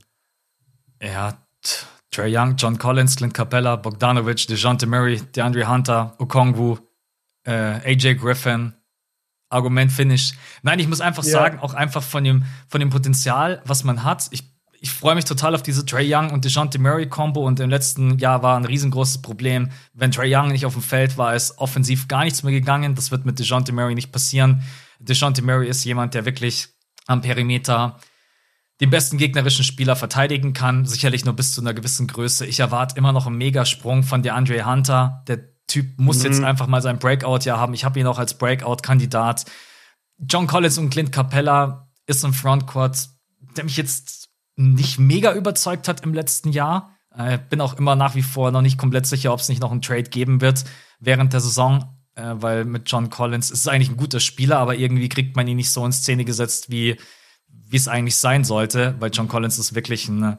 Ja, 1.01 1.37
Trey 2.11 2.37
Young, 2.37 2.57
John 2.57 2.77
Collins, 2.77 3.15
Clint 3.15 3.33
Capella, 3.33 3.77
Bogdanovic, 3.77 4.47
DeJounte 4.47 4.85
Murray, 4.85 5.21
DeAndre 5.33 5.67
Hunter, 5.67 6.13
Okongwu, 6.19 6.77
äh, 7.45 7.51
AJ 7.51 8.15
Griffin. 8.15 8.73
Argument 9.49 9.91
Finish. 9.91 10.33
Nein, 10.63 10.79
ich 10.79 10.87
muss 10.87 10.99
einfach 10.99 11.23
ja. 11.23 11.29
sagen, 11.29 11.59
auch 11.59 11.73
einfach 11.73 12.03
von 12.03 12.23
dem, 12.23 12.43
von 12.67 12.79
dem 12.79 12.89
Potenzial, 12.89 13.61
was 13.65 13.83
man 13.83 14.03
hat. 14.03 14.27
Ich 14.31 14.43
ich 14.83 14.91
freue 14.91 15.15
mich 15.15 15.23
total 15.23 15.55
auf 15.55 15.63
diese 15.63 15.85
Trey 15.85 16.13
Young 16.13 16.31
und 16.31 16.43
DeJounte 16.43 16.77
Murray 16.77 17.07
Combo 17.07 17.47
und 17.47 17.57
im 17.61 17.69
letzten 17.69 18.17
Jahr 18.17 18.43
war 18.43 18.57
ein 18.57 18.65
riesengroßes 18.65 19.21
Problem. 19.21 19.69
Wenn 19.93 20.11
Trey 20.11 20.35
Young 20.35 20.49
nicht 20.49 20.65
auf 20.65 20.73
dem 20.73 20.81
Feld 20.81 21.17
war, 21.17 21.33
ist 21.33 21.57
offensiv 21.57 22.09
gar 22.09 22.25
nichts 22.25 22.43
mehr 22.43 22.51
gegangen. 22.51 22.93
Das 22.93 23.09
wird 23.09 23.23
mit 23.25 23.39
DeJounte 23.39 23.71
Murray 23.71 23.95
nicht 23.95 24.11
passieren. 24.11 24.61
DeJounte 24.99 25.41
Murray 25.41 25.69
ist 25.69 25.85
jemand, 25.85 26.15
der 26.15 26.25
wirklich 26.25 26.67
am 27.07 27.21
Perimeter 27.21 27.97
den 28.81 28.89
besten 28.89 29.17
gegnerischen 29.17 29.63
Spieler 29.63 29.95
verteidigen 29.95 30.51
kann, 30.51 30.85
sicherlich 30.85 31.23
nur 31.23 31.33
bis 31.33 31.53
zu 31.53 31.61
einer 31.61 31.73
gewissen 31.73 32.07
Größe. 32.07 32.45
Ich 32.45 32.59
erwarte 32.59 32.97
immer 32.97 33.13
noch 33.13 33.25
einen 33.25 33.37
Megasprung 33.37 34.03
von 34.03 34.21
DeAndre 34.21 34.65
Hunter. 34.65 35.23
Der 35.29 35.45
Typ 35.65 35.97
muss 35.97 36.19
mhm. 36.19 36.25
jetzt 36.25 36.43
einfach 36.43 36.67
mal 36.67 36.81
sein 36.81 36.99
Breakout-Jahr 36.99 37.57
haben. 37.57 37.73
Ich 37.73 37.85
habe 37.85 38.01
ihn 38.01 38.07
auch 38.07 38.19
als 38.19 38.37
Breakout-Kandidat. 38.37 39.45
John 40.17 40.45
Collins 40.45 40.77
und 40.77 40.89
Clint 40.89 41.13
Capella 41.13 41.87
ist 42.05 42.25
im 42.25 42.33
Frontcourt, 42.33 43.07
der 43.55 43.63
mich 43.63 43.77
jetzt 43.77 44.22
nicht 44.55 44.99
mega 44.99 45.33
überzeugt 45.33 45.87
hat 45.87 46.01
im 46.01 46.13
letzten 46.13 46.51
Jahr. 46.51 46.97
Äh, 47.15 47.39
bin 47.49 47.61
auch 47.61 47.75
immer 47.75 47.95
nach 47.95 48.15
wie 48.15 48.21
vor 48.21 48.51
noch 48.51 48.61
nicht 48.61 48.77
komplett 48.77 49.05
sicher, 49.05 49.33
ob 49.33 49.39
es 49.39 49.49
nicht 49.49 49.61
noch 49.61 49.71
einen 49.71 49.81
Trade 49.81 50.03
geben 50.03 50.41
wird 50.41 50.65
während 50.99 51.33
der 51.33 51.41
Saison, 51.41 51.85
äh, 52.15 52.33
weil 52.35 52.65
mit 52.65 52.89
John 52.91 53.09
Collins 53.09 53.51
ist 53.51 53.59
es 53.59 53.67
eigentlich 53.67 53.89
ein 53.89 53.97
guter 53.97 54.19
Spieler, 54.19 54.57
aber 54.57 54.75
irgendwie 54.75 55.09
kriegt 55.09 55.35
man 55.35 55.47
ihn 55.47 55.57
nicht 55.57 55.71
so 55.71 55.85
in 55.85 55.91
Szene 55.91 56.25
gesetzt, 56.25 56.69
wie 56.69 56.97
es 57.71 57.87
eigentlich 57.87 58.15
sein 58.15 58.43
sollte, 58.43 58.95
weil 58.99 59.11
John 59.11 59.27
Collins 59.27 59.59
ist 59.59 59.75
wirklich 59.75 60.07
ein 60.07 60.37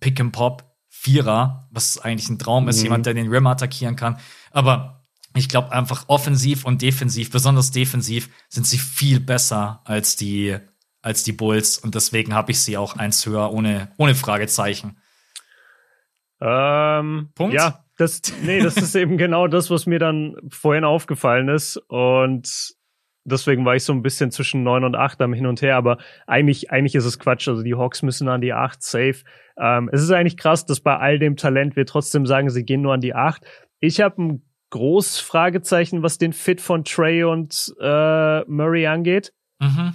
Pick 0.00 0.20
and 0.20 0.32
Pop 0.32 0.72
Vierer, 0.88 1.68
was 1.70 1.98
eigentlich 1.98 2.28
ein 2.28 2.38
Traum 2.38 2.68
ist, 2.68 2.78
mhm. 2.78 2.84
jemand, 2.84 3.06
der 3.06 3.14
den 3.14 3.28
Rim 3.28 3.46
attackieren 3.46 3.96
kann. 3.96 4.18
Aber 4.50 5.02
ich 5.34 5.48
glaube 5.48 5.72
einfach 5.72 6.04
offensiv 6.08 6.64
und 6.64 6.82
defensiv, 6.82 7.30
besonders 7.30 7.70
defensiv, 7.70 8.28
sind 8.48 8.66
sie 8.66 8.78
viel 8.78 9.18
besser 9.18 9.80
als 9.84 10.16
die 10.16 10.58
als 11.02 11.24
die 11.24 11.32
Bulls 11.32 11.78
und 11.78 11.94
deswegen 11.94 12.34
habe 12.34 12.52
ich 12.52 12.60
sie 12.60 12.76
auch 12.76 12.96
eins 12.96 13.26
höher, 13.26 13.52
ohne, 13.52 13.92
ohne 13.98 14.14
Fragezeichen. 14.14 14.96
Ähm, 16.40 17.30
Punkt. 17.34 17.54
Ja, 17.54 17.84
das, 17.98 18.22
nee, 18.42 18.60
das 18.60 18.76
ist 18.76 18.94
eben 18.96 19.18
genau 19.18 19.46
das, 19.46 19.70
was 19.70 19.86
mir 19.86 19.98
dann 19.98 20.36
vorhin 20.48 20.84
aufgefallen 20.84 21.48
ist 21.48 21.76
und 21.88 22.74
deswegen 23.24 23.64
war 23.64 23.76
ich 23.76 23.84
so 23.84 23.92
ein 23.92 24.02
bisschen 24.02 24.30
zwischen 24.30 24.62
neun 24.62 24.84
und 24.84 24.96
acht 24.96 25.20
am 25.20 25.32
Hin 25.32 25.46
und 25.46 25.62
Her, 25.62 25.76
aber 25.76 25.98
eigentlich, 26.26 26.70
eigentlich 26.70 26.94
ist 26.94 27.04
es 27.04 27.18
Quatsch. 27.18 27.48
Also 27.48 27.62
die 27.62 27.74
Hawks 27.74 28.02
müssen 28.02 28.28
an 28.28 28.40
die 28.40 28.52
acht 28.52 28.82
safe. 28.82 29.22
Ähm, 29.56 29.88
es 29.92 30.02
ist 30.02 30.10
eigentlich 30.10 30.36
krass, 30.36 30.66
dass 30.66 30.80
bei 30.80 30.96
all 30.96 31.18
dem 31.18 31.36
Talent 31.36 31.76
wir 31.76 31.86
trotzdem 31.86 32.26
sagen, 32.26 32.50
sie 32.50 32.64
gehen 32.64 32.82
nur 32.82 32.94
an 32.94 33.00
die 33.00 33.14
acht. 33.14 33.44
Ich 33.80 34.00
habe 34.00 34.22
ein 34.22 34.42
großes 34.70 35.20
Fragezeichen, 35.20 36.02
was 36.02 36.18
den 36.18 36.32
Fit 36.32 36.60
von 36.60 36.84
Trey 36.84 37.24
und 37.24 37.72
äh, 37.80 38.40
Murray 38.46 38.86
angeht. 38.86 39.32
Mhm. 39.60 39.94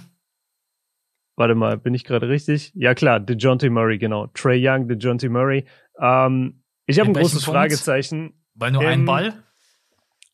Warte 1.38 1.54
mal, 1.54 1.78
bin 1.78 1.94
ich 1.94 2.02
gerade 2.02 2.28
richtig? 2.28 2.72
Ja 2.74 2.94
klar, 2.94 3.20
DeJounte 3.20 3.70
Murray, 3.70 3.96
genau. 3.98 4.26
Trey 4.34 4.58
Young, 4.60 4.88
DeJounte 4.88 5.28
Murray. 5.28 5.66
Ähm, 6.00 6.64
ich 6.86 6.98
habe 6.98 7.10
ein 7.10 7.14
großes 7.14 7.44
Punkt? 7.44 7.56
Fragezeichen. 7.56 8.32
Weil 8.56 8.72
nur 8.72 8.82
ein 8.82 9.04
Ball? 9.04 9.34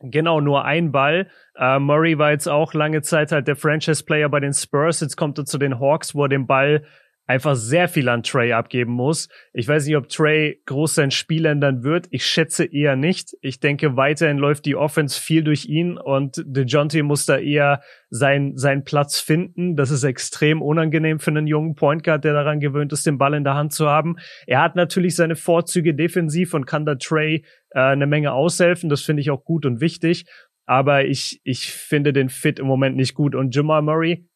Genau, 0.00 0.40
nur 0.40 0.64
ein 0.64 0.92
Ball. 0.92 1.28
Uh, 1.60 1.78
Murray 1.78 2.18
war 2.18 2.30
jetzt 2.30 2.48
auch 2.48 2.72
lange 2.72 3.02
Zeit 3.02 3.32
halt 3.32 3.46
der 3.48 3.54
Franchise-Player 3.54 4.30
bei 4.30 4.40
den 4.40 4.54
Spurs. 4.54 5.00
Jetzt 5.00 5.16
kommt 5.16 5.36
er 5.36 5.44
zu 5.44 5.58
den 5.58 5.78
Hawks, 5.78 6.14
wo 6.14 6.22
er 6.22 6.30
den 6.30 6.46
Ball 6.46 6.84
einfach 7.26 7.54
sehr 7.54 7.88
viel 7.88 8.08
an 8.08 8.22
Trey 8.22 8.52
abgeben 8.52 8.92
muss. 8.92 9.28
Ich 9.52 9.66
weiß 9.66 9.86
nicht, 9.86 9.96
ob 9.96 10.08
Trey 10.08 10.60
groß 10.66 10.94
sein 10.94 11.10
Spiel 11.10 11.46
ändern 11.46 11.82
wird. 11.82 12.06
Ich 12.10 12.26
schätze 12.26 12.64
eher 12.64 12.96
nicht. 12.96 13.36
Ich 13.40 13.60
denke, 13.60 13.96
weiterhin 13.96 14.38
läuft 14.38 14.66
die 14.66 14.76
Offense 14.76 15.20
viel 15.20 15.42
durch 15.42 15.66
ihn 15.66 15.96
und 15.96 16.42
DeJounte 16.46 17.02
muss 17.02 17.24
da 17.24 17.38
eher 17.38 17.80
sein, 18.10 18.52
seinen 18.56 18.84
Platz 18.84 19.20
finden. 19.20 19.76
Das 19.76 19.90
ist 19.90 20.04
extrem 20.04 20.60
unangenehm 20.60 21.18
für 21.18 21.30
einen 21.30 21.46
jungen 21.46 21.74
Point 21.74 22.04
Guard, 22.04 22.24
der 22.24 22.34
daran 22.34 22.60
gewöhnt 22.60 22.92
ist, 22.92 23.06
den 23.06 23.18
Ball 23.18 23.34
in 23.34 23.44
der 23.44 23.54
Hand 23.54 23.72
zu 23.72 23.88
haben. 23.88 24.16
Er 24.46 24.60
hat 24.60 24.76
natürlich 24.76 25.16
seine 25.16 25.36
Vorzüge 25.36 25.94
defensiv 25.94 26.52
und 26.54 26.66
kann 26.66 26.84
da 26.84 26.96
Trey 26.96 27.44
äh, 27.70 27.80
eine 27.80 28.06
Menge 28.06 28.32
aushelfen. 28.32 28.90
Das 28.90 29.02
finde 29.02 29.22
ich 29.22 29.30
auch 29.30 29.44
gut 29.44 29.64
und 29.64 29.80
wichtig. 29.80 30.26
Aber 30.66 31.04
ich, 31.04 31.40
ich 31.44 31.72
finde 31.72 32.12
den 32.12 32.28
Fit 32.28 32.58
im 32.58 32.66
Moment 32.66 32.96
nicht 32.96 33.14
gut. 33.14 33.34
Und 33.34 33.54
Jamal 33.54 33.82
Murray, 33.82 34.26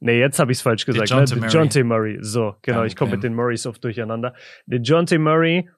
Nee, 0.00 0.20
jetzt 0.20 0.38
habe 0.38 0.52
ich 0.52 0.58
es 0.58 0.62
falsch 0.62 0.86
gesagt. 0.86 1.10
DeJounte 1.10 1.34
ne? 1.34 1.40
Murray. 1.40 1.50
DeJounte 1.50 1.84
Murray. 1.84 2.18
So, 2.20 2.54
genau, 2.62 2.84
ich 2.84 2.94
komme 2.94 3.12
mit 3.12 3.24
den 3.24 3.34
Murrays 3.34 3.66
oft 3.66 3.82
durcheinander. 3.82 4.34
DeJounte 4.66 5.18
Murray, 5.18 5.68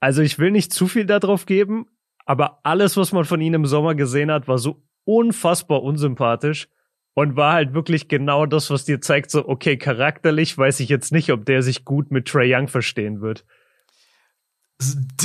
also 0.00 0.22
ich 0.22 0.38
will 0.38 0.50
nicht 0.50 0.72
zu 0.72 0.88
viel 0.88 1.06
darauf 1.06 1.46
geben, 1.46 1.86
aber 2.26 2.60
alles, 2.64 2.96
was 2.96 3.12
man 3.12 3.24
von 3.24 3.40
ihm 3.40 3.54
im 3.54 3.66
Sommer 3.66 3.94
gesehen 3.94 4.30
hat, 4.30 4.48
war 4.48 4.58
so 4.58 4.82
unfassbar 5.04 5.82
unsympathisch 5.82 6.68
und 7.14 7.36
war 7.36 7.52
halt 7.52 7.74
wirklich 7.74 8.08
genau 8.08 8.46
das, 8.46 8.70
was 8.70 8.84
dir 8.84 9.00
zeigt, 9.00 9.30
so, 9.30 9.46
okay, 9.46 9.76
charakterlich 9.76 10.56
weiß 10.56 10.80
ich 10.80 10.88
jetzt 10.88 11.12
nicht, 11.12 11.30
ob 11.30 11.44
der 11.44 11.62
sich 11.62 11.84
gut 11.84 12.10
mit 12.10 12.26
Trey 12.26 12.52
Young 12.54 12.68
verstehen 12.68 13.20
wird 13.20 13.44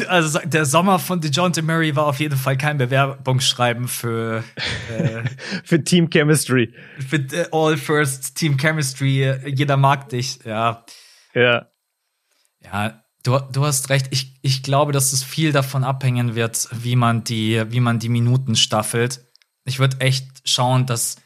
also 0.07 0.39
der 0.45 0.65
Sommer 0.65 0.99
von 0.99 1.21
DeJounte 1.21 1.61
Murray 1.61 1.95
war 1.95 2.05
auf 2.05 2.19
jeden 2.19 2.37
Fall 2.37 2.57
kein 2.57 2.77
Bewerbungsschreiben 2.77 3.87
für 3.87 4.43
äh, 4.89 5.23
für 5.63 5.83
Team 5.83 6.09
Chemistry. 6.09 6.73
Für 7.07 7.17
äh, 7.17 7.47
All 7.51 7.77
First 7.77 8.35
Team 8.35 8.57
Chemistry. 8.57 9.33
Jeder 9.45 9.77
mag 9.77 10.09
dich, 10.09 10.39
ja. 10.45 10.85
Ja. 11.33 11.67
Ja, 12.61 13.03
du, 13.23 13.39
du 13.51 13.65
hast 13.65 13.89
recht. 13.89 14.07
Ich, 14.11 14.39
ich 14.41 14.63
glaube, 14.63 14.91
dass 14.91 15.13
es 15.13 15.23
viel 15.23 15.51
davon 15.51 15.83
abhängen 15.83 16.35
wird, 16.35 16.67
wie 16.71 16.95
man 16.95 17.23
die, 17.23 17.63
wie 17.69 17.79
man 17.79 17.99
die 17.99 18.09
Minuten 18.09 18.55
staffelt. 18.55 19.25
Ich 19.65 19.79
würde 19.79 19.99
echt 20.01 20.27
schauen, 20.45 20.85
dass 20.85 21.17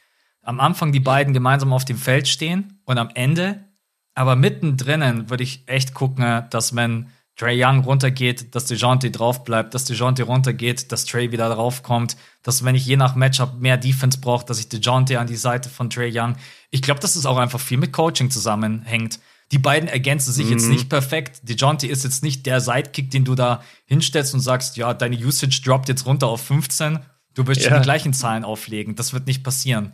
am 0.42 0.60
Anfang 0.60 0.92
die 0.92 1.00
beiden 1.00 1.34
gemeinsam 1.34 1.74
auf 1.74 1.86
dem 1.86 1.98
Feld 1.98 2.28
stehen 2.28 2.82
und 2.86 2.98
am 2.98 3.10
Ende, 3.14 3.66
aber 4.14 4.36
mittendrin 4.36 5.30
würde 5.30 5.44
ich 5.44 5.68
echt 5.68 5.94
gucken, 5.94 6.44
dass 6.50 6.72
man 6.72 7.10
Trey 7.36 7.64
Young 7.64 7.84
runtergeht, 7.84 8.54
dass 8.54 8.66
DeJounte 8.66 9.10
drauf 9.10 9.44
bleibt, 9.44 9.74
dass 9.74 9.86
DeJounte 9.86 10.24
runtergeht, 10.24 10.92
dass 10.92 11.06
Trey 11.06 11.32
wieder 11.32 11.50
draufkommt, 11.50 12.16
dass 12.44 12.64
wenn 12.64 12.76
ich 12.76 12.86
je 12.86 12.96
nach 12.96 13.16
Matchup 13.16 13.60
mehr 13.60 13.78
Defense 13.78 14.20
brauche, 14.20 14.46
dass 14.46 14.60
ich 14.60 14.70
DeJounte 14.70 15.20
an 15.20 15.26
die 15.26 15.36
Seite 15.36 15.70
von 15.70 15.90
Trey 15.90 16.12
Young. 16.14 16.36
Ich 16.70 16.84
glaube, 16.84 17.00
dass 17.00 17.16
es 17.16 17.26
auch 17.26 17.38
einfach 17.38 17.60
viel 17.60 17.78
mit 17.78 17.92
Coaching 17.92 18.30
zusammenhängt. 18.30 19.20
Die 19.52 19.58
beiden 19.58 19.90
ergänzen 19.90 20.32
sich 20.32 20.46
mhm. 20.46 20.52
jetzt 20.52 20.68
nicht 20.70 20.90
perfekt. 20.90 21.42
DeJounte 21.44 21.88
ist 21.88 22.04
jetzt 22.04 22.24
nicht 22.24 22.46
der 22.46 22.62
Sidekick, 22.62 23.10
den 23.10 23.26
du 23.26 23.34
da 23.34 23.64
hinstellst 23.86 24.34
und 24.36 24.40
sagst, 24.40 24.78
ja, 24.78 24.94
deine 24.94 25.18
Usage 25.18 25.62
droppt 25.64 25.90
jetzt 25.90 26.06
runter 26.06 26.28
auf 26.28 26.42
15. 26.42 27.00
Du 27.34 27.48
wirst 27.48 27.62
ja. 27.62 27.70
schon 27.70 27.80
die 27.80 27.84
gleichen 27.84 28.14
Zahlen 28.14 28.44
auflegen. 28.46 28.96
Das 28.96 29.14
wird 29.14 29.26
nicht 29.26 29.44
passieren. 29.44 29.94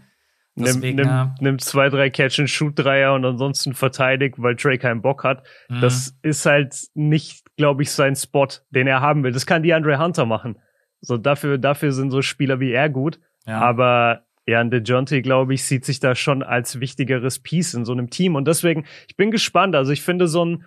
Deswegen, 0.66 0.98
nimm, 0.98 1.08
nimm, 1.08 1.36
nimm 1.40 1.60
zwei, 1.60 1.90
drei 1.90 2.10
Catch-and-Shoot-Dreier 2.10 3.14
und 3.14 3.26
ansonsten 3.26 3.74
verteidigt, 3.74 4.36
weil 4.38 4.56
Trey 4.56 4.78
keinen 4.78 5.02
Bock 5.02 5.24
hat. 5.24 5.46
Mhm. 5.70 5.82
Das 5.82 6.18
ist 6.22 6.46
halt 6.46 6.76
nicht, 6.94 7.46
glaube 7.58 7.84
ich, 7.84 7.92
sein 7.92 8.16
Spot, 8.16 8.48
den 8.70 8.88
er 8.88 9.02
haben 9.02 9.24
will. 9.24 9.32
Das 9.32 9.46
kann 9.46 9.64
die 9.64 9.74
Andre 9.74 10.00
Hunter 10.00 10.26
machen. 10.26 10.58
So, 11.02 11.18
dafür, 11.18 11.58
dafür 11.58 11.92
sind 11.92 12.12
so 12.12 12.22
Spieler 12.22 12.60
wie 12.60 12.72
er 12.72 12.90
gut. 12.90 13.20
Ja. 13.46 13.60
Aber 13.62 14.26
ja, 14.46 14.62
und 14.62 14.72
DeJounte, 14.72 15.22
glaube 15.22 15.54
ich, 15.54 15.64
sieht 15.64 15.86
sich 15.86 16.00
da 16.00 16.16
schon 16.16 16.42
als 16.42 16.80
wichtigeres 16.80 17.40
Piece 17.40 17.76
in 17.76 17.86
so 17.86 17.92
einem 17.92 18.10
Team. 18.10 18.36
Und 18.36 18.48
deswegen, 18.48 18.86
ich 19.08 19.16
bin 19.16 19.30
gespannt. 19.30 19.76
Also 19.76 19.92
ich 19.92 20.02
finde 20.02 20.28
so 20.28 20.44
ein, 20.44 20.66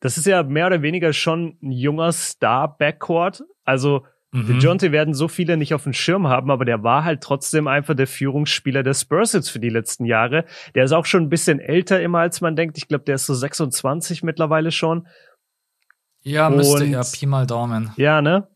das 0.00 0.18
ist 0.18 0.26
ja 0.26 0.42
mehr 0.42 0.66
oder 0.66 0.82
weniger 0.82 1.12
schon 1.14 1.56
ein 1.62 1.72
junger 1.72 2.12
Star-Backcourt. 2.12 3.42
Also 3.64 4.04
Mhm. 4.34 4.58
DeJounte 4.58 4.90
werden 4.90 5.14
so 5.14 5.28
viele 5.28 5.56
nicht 5.56 5.74
auf 5.74 5.84
dem 5.84 5.92
Schirm 5.92 6.26
haben, 6.26 6.50
aber 6.50 6.64
der 6.64 6.82
war 6.82 7.04
halt 7.04 7.22
trotzdem 7.22 7.68
einfach 7.68 7.94
der 7.94 8.08
Führungsspieler 8.08 8.82
der 8.82 8.94
Spurs 8.94 9.32
jetzt 9.32 9.48
für 9.48 9.60
die 9.60 9.68
letzten 9.68 10.04
Jahre. 10.04 10.44
Der 10.74 10.84
ist 10.84 10.92
auch 10.92 11.06
schon 11.06 11.22
ein 11.22 11.28
bisschen 11.28 11.60
älter 11.60 12.02
immer, 12.02 12.18
als 12.18 12.40
man 12.40 12.56
denkt. 12.56 12.76
Ich 12.76 12.88
glaube, 12.88 13.04
der 13.04 13.14
ist 13.14 13.26
so 13.26 13.34
26 13.34 14.24
mittlerweile 14.24 14.72
schon. 14.72 15.06
Ja, 16.22 16.48
Und, 16.48 16.56
müsste 16.56 16.84
ja 16.84 17.02
Pi 17.04 17.26
mal 17.26 17.46
Daumen. 17.46 17.92
Ja, 17.96 18.20
ne? 18.20 18.48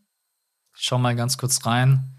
schau 0.79 0.99
mal 0.99 1.15
ganz 1.15 1.39
kurz 1.39 1.65
rein. 1.67 2.18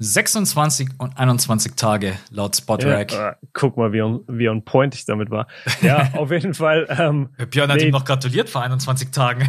26 0.00 0.90
und 0.98 1.18
21 1.18 1.74
Tage 1.74 2.16
laut 2.30 2.54
Spotrack. 2.54 3.12
Ja, 3.12 3.36
guck 3.52 3.76
mal, 3.76 3.92
wie 3.92 4.00
on, 4.00 4.24
wie 4.28 4.48
on 4.48 4.64
point 4.64 4.94
ich 4.94 5.04
damit 5.04 5.30
war. 5.30 5.48
Ja, 5.82 6.12
auf 6.16 6.30
jeden 6.30 6.54
Fall. 6.54 6.86
Ähm, 6.88 7.30
Björn 7.50 7.70
hat 7.70 7.78
nee. 7.78 7.86
ihm 7.86 7.90
noch 7.90 8.04
gratuliert 8.04 8.48
vor 8.48 8.62
21 8.62 9.10
Tagen. 9.10 9.48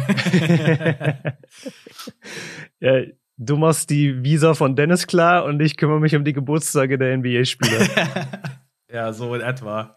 ja, 2.80 3.02
du 3.36 3.56
machst 3.56 3.90
die 3.90 4.24
Visa 4.24 4.54
von 4.54 4.74
Dennis 4.74 5.06
klar 5.06 5.44
und 5.44 5.60
ich 5.60 5.76
kümmere 5.76 6.00
mich 6.00 6.16
um 6.16 6.24
die 6.24 6.32
Geburtstage 6.32 6.98
der 6.98 7.16
NBA-Spieler. 7.16 7.86
ja, 8.92 9.12
so 9.12 9.32
in 9.36 9.42
etwa. 9.42 9.96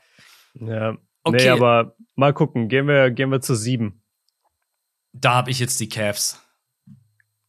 Ja. 0.54 0.98
Okay. 1.24 1.38
Nee, 1.38 1.50
aber 1.50 1.96
mal 2.16 2.34
gucken. 2.34 2.68
Gehen 2.70 2.88
wir, 2.88 3.10
gehen 3.10 3.32
wir 3.32 3.42
zu 3.42 3.56
sieben. 3.56 4.04
Da 5.14 5.34
habe 5.34 5.50
ich 5.50 5.60
jetzt 5.60 5.80
die 5.80 5.90
Cavs. 5.90 6.40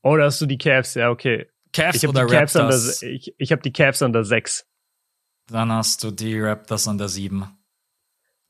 Oh, 0.03 0.17
da 0.17 0.25
hast 0.25 0.41
du 0.41 0.47
die 0.47 0.59
Cavs, 0.59 0.95
ja, 0.95 1.11
okay. 1.11 1.49
Cavs 1.75 2.03
ich 2.03 2.09
oder 2.09 2.27
Cavs 2.27 2.57
Raptors? 2.57 3.03
Ich 3.03 3.35
ich 3.37 3.53
habe 3.53 3.61
die 3.61 3.73
Cavs 3.73 4.01
an 4.01 4.13
der 4.13 4.25
6. 4.25 4.67
Dann 5.49 5.71
hast 5.71 6.03
du 6.03 6.11
die 6.11 6.41
Raptors 6.41 6.89
an 6.89 6.97
der 6.97 7.09
7. 7.09 7.47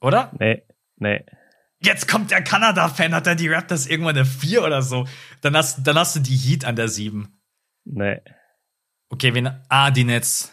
Oder? 0.01 0.31
Nee, 0.39 0.63
nee. 0.97 1.25
Jetzt 1.81 2.07
kommt 2.07 2.31
der 2.31 2.43
Kanada-Fan, 2.43 3.15
hat 3.15 3.27
er 3.27 3.35
die 3.35 3.49
Raptors 3.49 3.87
irgendwann 3.87 4.17
eine 4.17 4.25
4 4.25 4.63
oder 4.63 4.83
so. 4.83 5.07
Dann 5.41 5.57
hast, 5.57 5.85
dann 5.87 5.99
hast 5.99 6.15
du 6.17 6.21
die 6.21 6.37
Heat 6.37 6.65
an 6.65 6.77
der 6.77 6.89
7. 6.89 7.41
Nee. 7.85 8.21
Okay, 9.09 9.35
wen? 9.35 9.51
Ah, 9.69 9.91
die 9.91 10.05
Nets. 10.05 10.53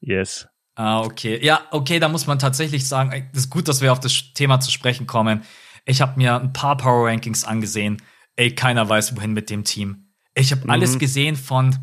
Yes. 0.00 0.48
Ah, 0.74 1.00
okay. 1.00 1.44
Ja, 1.44 1.66
okay, 1.70 1.98
da 1.98 2.08
muss 2.08 2.26
man 2.26 2.38
tatsächlich 2.38 2.86
sagen, 2.86 3.28
es 3.32 3.40
ist 3.40 3.50
gut, 3.50 3.68
dass 3.68 3.80
wir 3.80 3.92
auf 3.92 4.00
das 4.00 4.32
Thema 4.34 4.60
zu 4.60 4.70
sprechen 4.70 5.06
kommen. 5.06 5.42
Ich 5.84 6.00
habe 6.00 6.16
mir 6.16 6.40
ein 6.40 6.52
paar 6.52 6.76
Power 6.76 7.08
Rankings 7.08 7.44
angesehen. 7.44 8.02
Ey, 8.36 8.54
keiner 8.54 8.88
weiß, 8.88 9.16
wohin 9.16 9.32
mit 9.32 9.50
dem 9.50 9.64
Team. 9.64 10.12
Ich 10.34 10.52
habe 10.52 10.64
mhm. 10.64 10.70
alles 10.70 10.98
gesehen 10.98 11.36
von 11.36 11.76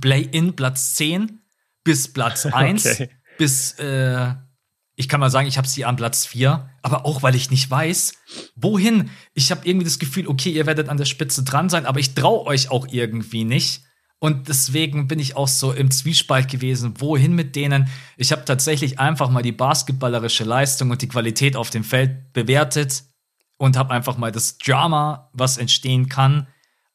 Play-In 0.00 0.56
Platz 0.56 0.94
10 0.94 1.40
bis 1.84 2.12
Platz 2.12 2.46
1 2.52 2.86
okay. 2.86 3.10
bis, 3.38 3.72
äh, 3.78 4.34
ich 4.96 5.08
kann 5.08 5.20
mal 5.20 5.30
sagen, 5.30 5.48
ich 5.48 5.58
habe 5.58 5.68
sie 5.68 5.84
an 5.84 5.96
Platz 5.96 6.26
4, 6.26 6.70
aber 6.82 7.04
auch 7.06 7.22
weil 7.22 7.34
ich 7.34 7.50
nicht 7.50 7.70
weiß, 7.70 8.14
wohin. 8.56 9.10
Ich 9.34 9.50
habe 9.50 9.66
irgendwie 9.66 9.84
das 9.84 9.98
Gefühl, 9.98 10.28
okay, 10.28 10.50
ihr 10.50 10.66
werdet 10.66 10.88
an 10.88 10.96
der 10.96 11.04
Spitze 11.04 11.42
dran 11.42 11.68
sein, 11.68 11.86
aber 11.86 12.00
ich 12.00 12.14
traue 12.14 12.46
euch 12.46 12.70
auch 12.70 12.86
irgendwie 12.90 13.44
nicht. 13.44 13.82
Und 14.20 14.48
deswegen 14.48 15.06
bin 15.06 15.18
ich 15.18 15.36
auch 15.36 15.48
so 15.48 15.72
im 15.72 15.90
Zwiespalt 15.90 16.50
gewesen, 16.50 16.94
wohin 16.98 17.34
mit 17.34 17.56
denen. 17.56 17.88
Ich 18.16 18.32
habe 18.32 18.44
tatsächlich 18.46 18.98
einfach 18.98 19.28
mal 19.28 19.42
die 19.42 19.52
basketballerische 19.52 20.44
Leistung 20.44 20.90
und 20.90 21.02
die 21.02 21.08
Qualität 21.08 21.56
auf 21.56 21.68
dem 21.68 21.84
Feld 21.84 22.32
bewertet 22.32 23.04
und 23.58 23.76
habe 23.76 23.92
einfach 23.92 24.16
mal 24.16 24.32
das 24.32 24.56
Drama, 24.56 25.28
was 25.34 25.58
entstehen 25.58 26.08
kann, 26.08 26.46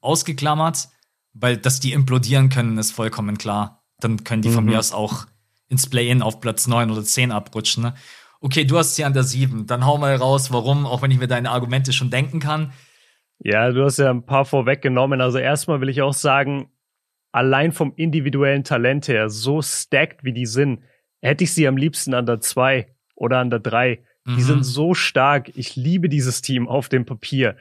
ausgeklammert 0.01 0.87
weil, 1.33 1.57
dass 1.57 1.79
die 1.79 1.93
implodieren 1.93 2.49
können, 2.49 2.77
ist 2.77 2.91
vollkommen 2.91 3.37
klar. 3.37 3.83
Dann 3.99 4.23
können 4.23 4.41
die 4.41 4.49
von 4.49 4.63
mhm. 4.63 4.71
mir 4.71 4.79
aus 4.79 4.93
auch 4.93 5.25
ins 5.67 5.89
Play-In 5.89 6.21
auf 6.21 6.39
Platz 6.41 6.67
9 6.67 6.89
oder 6.91 7.03
10 7.03 7.31
abrutschen. 7.31 7.83
Ne? 7.83 7.93
Okay, 8.41 8.65
du 8.65 8.77
hast 8.77 8.95
sie 8.95 9.05
an 9.05 9.13
der 9.13 9.23
7. 9.23 9.67
Dann 9.67 9.85
hau 9.85 9.97
mal 9.97 10.15
raus, 10.15 10.51
warum, 10.51 10.85
auch 10.85 11.01
wenn 11.01 11.11
ich 11.11 11.19
mir 11.19 11.27
deine 11.27 11.51
Argumente 11.51 11.93
schon 11.93 12.09
denken 12.09 12.39
kann. 12.39 12.73
Ja, 13.39 13.71
du 13.71 13.83
hast 13.83 13.99
ja 13.99 14.09
ein 14.09 14.25
paar 14.25 14.45
vorweggenommen. 14.45 15.21
Also 15.21 15.37
erstmal 15.37 15.81
will 15.81 15.89
ich 15.89 16.01
auch 16.01 16.13
sagen, 16.13 16.69
allein 17.31 17.71
vom 17.71 17.93
individuellen 17.95 18.63
Talent 18.63 19.07
her, 19.07 19.29
so 19.29 19.61
stacked 19.61 20.23
wie 20.23 20.33
die 20.33 20.45
sind, 20.45 20.81
hätte 21.21 21.43
ich 21.43 21.53
sie 21.53 21.67
am 21.67 21.77
liebsten 21.77 22.13
an 22.13 22.25
der 22.25 22.41
2 22.41 22.87
oder 23.15 23.39
an 23.39 23.49
der 23.49 23.59
3. 23.59 24.03
Die 24.25 24.31
mhm. 24.31 24.41
sind 24.41 24.63
so 24.63 24.93
stark. 24.93 25.49
Ich 25.55 25.75
liebe 25.75 26.09
dieses 26.09 26.41
Team 26.41 26.67
auf 26.67 26.89
dem 26.89 27.05
Papier 27.05 27.55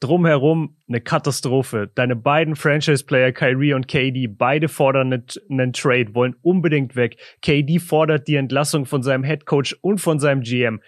drumherum 0.00 0.76
eine 0.88 1.00
Katastrophe. 1.00 1.90
Deine 1.94 2.16
beiden 2.16 2.56
Franchise-Player, 2.56 3.32
Kyrie 3.32 3.74
und 3.74 3.86
KD, 3.86 4.26
beide 4.26 4.68
fordern 4.68 5.24
einen 5.48 5.72
Trade, 5.72 6.14
wollen 6.14 6.34
unbedingt 6.42 6.96
weg. 6.96 7.16
KD 7.42 7.78
fordert 7.78 8.26
die 8.26 8.36
Entlassung 8.36 8.86
von 8.86 9.02
seinem 9.02 9.22
Headcoach 9.24 9.76
und 9.82 9.98
von 9.98 10.18
seinem 10.18 10.40
GM. 10.40 10.80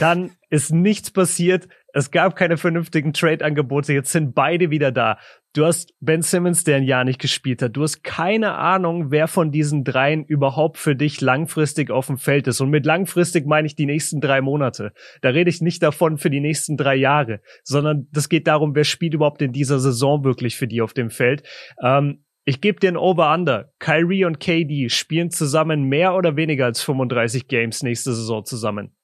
Dann 0.00 0.32
ist 0.50 0.72
nichts 0.72 1.10
passiert. 1.10 1.68
Es 1.92 2.10
gab 2.10 2.34
keine 2.34 2.56
vernünftigen 2.56 3.12
Trade-Angebote. 3.12 3.92
Jetzt 3.92 4.12
sind 4.12 4.34
beide 4.34 4.70
wieder 4.70 4.90
da. 4.90 5.18
Du 5.54 5.64
hast 5.64 5.94
Ben 6.00 6.20
Simmons, 6.20 6.64
der 6.64 6.78
ein 6.78 6.82
Jahr 6.82 7.04
nicht 7.04 7.20
gespielt 7.20 7.62
hat. 7.62 7.76
Du 7.76 7.82
hast 7.84 8.02
keine 8.02 8.56
Ahnung, 8.56 9.12
wer 9.12 9.28
von 9.28 9.52
diesen 9.52 9.84
dreien 9.84 10.24
überhaupt 10.24 10.78
für 10.78 10.96
dich 10.96 11.20
langfristig 11.20 11.92
auf 11.92 12.08
dem 12.08 12.18
Feld 12.18 12.48
ist. 12.48 12.60
Und 12.60 12.70
mit 12.70 12.84
langfristig 12.84 13.46
meine 13.46 13.68
ich 13.68 13.76
die 13.76 13.86
nächsten 13.86 14.20
drei 14.20 14.40
Monate. 14.40 14.92
Da 15.22 15.28
rede 15.28 15.48
ich 15.48 15.60
nicht 15.60 15.80
davon 15.80 16.18
für 16.18 16.28
die 16.28 16.40
nächsten 16.40 16.76
drei 16.76 16.96
Jahre, 16.96 17.40
sondern 17.62 18.08
das 18.10 18.28
geht 18.28 18.48
darum, 18.48 18.74
wer 18.74 18.82
spielt 18.82 19.14
überhaupt 19.14 19.42
in 19.42 19.52
dieser 19.52 19.78
Saison 19.78 20.24
wirklich 20.24 20.56
für 20.56 20.66
die 20.66 20.82
auf 20.82 20.92
dem 20.92 21.10
Feld. 21.10 21.44
Ähm, 21.80 22.24
ich 22.44 22.60
gebe 22.60 22.80
dir 22.80 22.88
ein 22.88 22.96
Over-Under. 22.96 23.72
Kyrie 23.78 24.24
und 24.24 24.40
KD 24.40 24.88
spielen 24.88 25.30
zusammen 25.30 25.84
mehr 25.84 26.16
oder 26.16 26.34
weniger 26.34 26.64
als 26.64 26.82
35 26.82 27.46
Games 27.46 27.84
nächste 27.84 28.12
Saison 28.12 28.44
zusammen. 28.44 28.96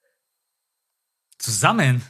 Zusammen? 1.39 2.03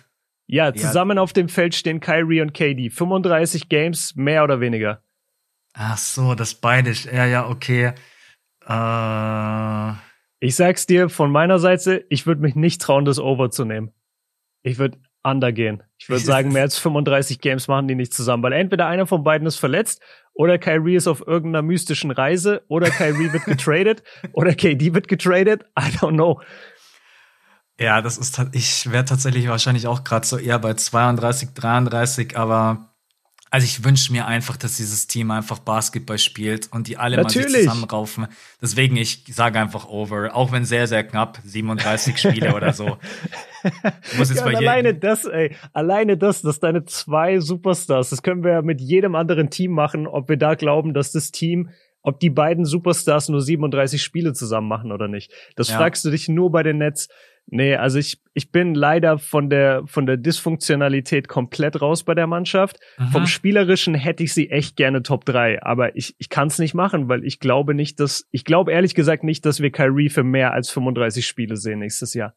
Ja, 0.52 0.74
zusammen 0.74 1.16
ja. 1.16 1.22
auf 1.22 1.32
dem 1.32 1.48
Feld 1.48 1.76
stehen 1.76 2.00
Kyrie 2.00 2.40
und 2.40 2.52
KD. 2.52 2.90
35 2.90 3.68
Games, 3.68 4.16
mehr 4.16 4.42
oder 4.42 4.60
weniger. 4.60 5.00
Ach 5.74 5.96
so, 5.96 6.34
das 6.34 6.54
beide. 6.54 6.90
Ja, 6.90 7.24
ja, 7.24 7.48
okay. 7.48 7.92
Äh. 8.66 9.92
Ich 10.40 10.56
sag's 10.56 10.86
dir 10.86 11.08
von 11.08 11.30
meiner 11.30 11.60
Seite, 11.60 12.04
ich 12.08 12.26
würde 12.26 12.40
mich 12.42 12.56
nicht 12.56 12.80
trauen, 12.80 13.04
das 13.04 13.20
Over 13.20 13.50
zu 13.50 13.64
nehmen. 13.64 13.92
Ich 14.62 14.78
würde 14.78 14.98
under 15.22 15.52
gehen. 15.52 15.84
Ich 15.98 16.08
würde 16.08 16.24
sagen, 16.24 16.52
mehr 16.52 16.62
als 16.62 16.78
35 16.78 17.40
Games 17.40 17.68
machen 17.68 17.86
die 17.86 17.94
nicht 17.94 18.12
zusammen, 18.12 18.42
weil 18.42 18.52
entweder 18.52 18.86
einer 18.86 19.06
von 19.06 19.22
beiden 19.22 19.46
ist 19.46 19.56
verletzt 19.56 20.02
oder 20.32 20.58
Kyrie 20.58 20.96
ist 20.96 21.06
auf 21.06 21.24
irgendeiner 21.24 21.62
mystischen 21.62 22.10
Reise 22.10 22.62
oder 22.66 22.90
Kyrie 22.90 23.32
wird 23.32 23.44
getradet 23.46 24.02
oder 24.32 24.54
KD 24.54 24.94
wird 24.94 25.06
getradet. 25.06 25.64
I 25.78 25.96
don't 25.98 26.14
know. 26.14 26.40
Ja, 27.80 28.02
das 28.02 28.18
ist, 28.18 28.38
ich 28.52 28.92
wäre 28.92 29.06
tatsächlich 29.06 29.48
wahrscheinlich 29.48 29.86
auch 29.86 30.04
gerade 30.04 30.26
so 30.26 30.36
eher 30.36 30.58
bei 30.58 30.74
32, 30.74 31.54
33, 31.54 32.36
aber 32.36 32.90
also 33.50 33.64
ich 33.64 33.84
wünsche 33.84 34.12
mir 34.12 34.26
einfach, 34.26 34.56
dass 34.58 34.76
dieses 34.76 35.08
Team 35.08 35.30
einfach 35.30 35.58
Basketball 35.58 36.18
spielt 36.18 36.68
und 36.72 36.86
die 36.86 36.98
alle 36.98 37.16
Natürlich. 37.16 37.46
mal 37.46 37.52
sich 37.52 37.62
zusammenraufen. 37.62 38.26
Deswegen, 38.62 38.96
ich 38.96 39.24
sage 39.28 39.58
einfach 39.58 39.88
over, 39.88 40.36
auch 40.36 40.52
wenn 40.52 40.64
sehr, 40.64 40.86
sehr 40.86 41.02
knapp, 41.02 41.40
37 41.42 42.16
Spiele 42.18 42.54
oder 42.54 42.74
so. 42.74 42.98
Muss 44.18 44.28
jetzt 44.28 44.36
ja, 44.36 44.44
bei 44.44 44.56
alleine 44.56 44.94
das, 44.94 45.24
ey, 45.24 45.56
alleine 45.72 46.16
das, 46.16 46.42
dass 46.42 46.60
deine 46.60 46.84
zwei 46.84 47.40
Superstars, 47.40 48.10
das 48.10 48.22
können 48.22 48.44
wir 48.44 48.52
ja 48.52 48.62
mit 48.62 48.80
jedem 48.80 49.16
anderen 49.16 49.50
Team 49.50 49.72
machen, 49.72 50.06
ob 50.06 50.28
wir 50.28 50.36
da 50.36 50.54
glauben, 50.54 50.94
dass 50.94 51.12
das 51.12 51.32
Team 51.32 51.70
ob 52.02 52.18
die 52.20 52.30
beiden 52.30 52.64
Superstars 52.64 53.28
nur 53.28 53.42
37 53.42 54.02
Spiele 54.02 54.32
zusammen 54.32 54.68
machen 54.68 54.92
oder 54.92 55.08
nicht. 55.08 55.32
Das 55.56 55.68
ja. 55.68 55.76
fragst 55.76 56.04
du 56.04 56.10
dich 56.10 56.28
nur 56.28 56.50
bei 56.50 56.62
den 56.62 56.78
Nets. 56.78 57.08
Nee, 57.52 57.74
also 57.74 57.98
ich, 57.98 58.22
ich 58.32 58.52
bin 58.52 58.76
leider 58.76 59.18
von 59.18 59.50
der, 59.50 59.82
von 59.86 60.06
der 60.06 60.16
Dysfunktionalität 60.16 61.26
komplett 61.26 61.80
raus 61.80 62.04
bei 62.04 62.14
der 62.14 62.28
Mannschaft. 62.28 62.78
Aha. 62.96 63.10
Vom 63.10 63.26
Spielerischen 63.26 63.94
hätte 63.94 64.22
ich 64.22 64.32
sie 64.32 64.50
echt 64.50 64.76
gerne 64.76 65.02
Top 65.02 65.24
3, 65.24 65.62
aber 65.62 65.96
ich, 65.96 66.14
ich 66.18 66.28
kann 66.28 66.46
es 66.46 66.60
nicht 66.60 66.74
machen, 66.74 67.08
weil 67.08 67.24
ich 67.24 67.40
glaube 67.40 67.74
nicht, 67.74 67.98
dass, 67.98 68.26
ich 68.30 68.44
glaube 68.44 68.70
ehrlich 68.70 68.94
gesagt 68.94 69.24
nicht, 69.24 69.44
dass 69.46 69.60
wir 69.60 69.72
Kyrie 69.72 70.10
für 70.10 70.22
mehr 70.22 70.52
als 70.52 70.70
35 70.70 71.26
Spiele 71.26 71.56
sehen 71.56 71.80
nächstes 71.80 72.14
Jahr. 72.14 72.34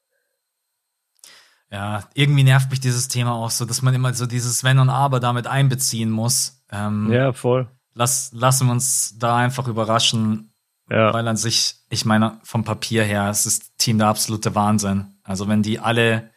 Ja, 1.71 2.03
irgendwie 2.15 2.43
nervt 2.43 2.71
mich 2.71 2.79
dieses 2.79 3.07
Thema 3.07 3.33
auch 3.33 3.49
so, 3.49 3.65
dass 3.65 3.81
man 3.81 3.93
immer 3.93 4.13
so 4.13 4.25
dieses 4.25 4.63
Wenn 4.63 4.79
und 4.79 4.89
Aber 4.89 5.19
damit 5.19 5.45
einbeziehen 5.47 6.09
muss. 6.09 6.63
Ähm, 6.71 7.11
ja, 7.11 7.33
voll. 7.33 7.67
Lass, 7.93 8.31
lassen 8.33 8.67
wir 8.67 8.73
uns 8.73 9.17
da 9.19 9.37
einfach 9.37 9.67
überraschen, 9.67 10.52
ja. 10.89 11.13
Weil 11.13 11.27
an 11.27 11.37
sich, 11.37 11.75
ich 11.89 12.05
meine, 12.05 12.39
vom 12.43 12.63
Papier 12.63 13.03
her, 13.03 13.29
es 13.29 13.45
ist 13.45 13.77
Team 13.77 13.97
der 13.97 14.07
absolute 14.07 14.53
Wahnsinn. 14.55 15.15
Also 15.23 15.47
wenn 15.47 15.63
die 15.63 15.79
alle, 15.79 16.31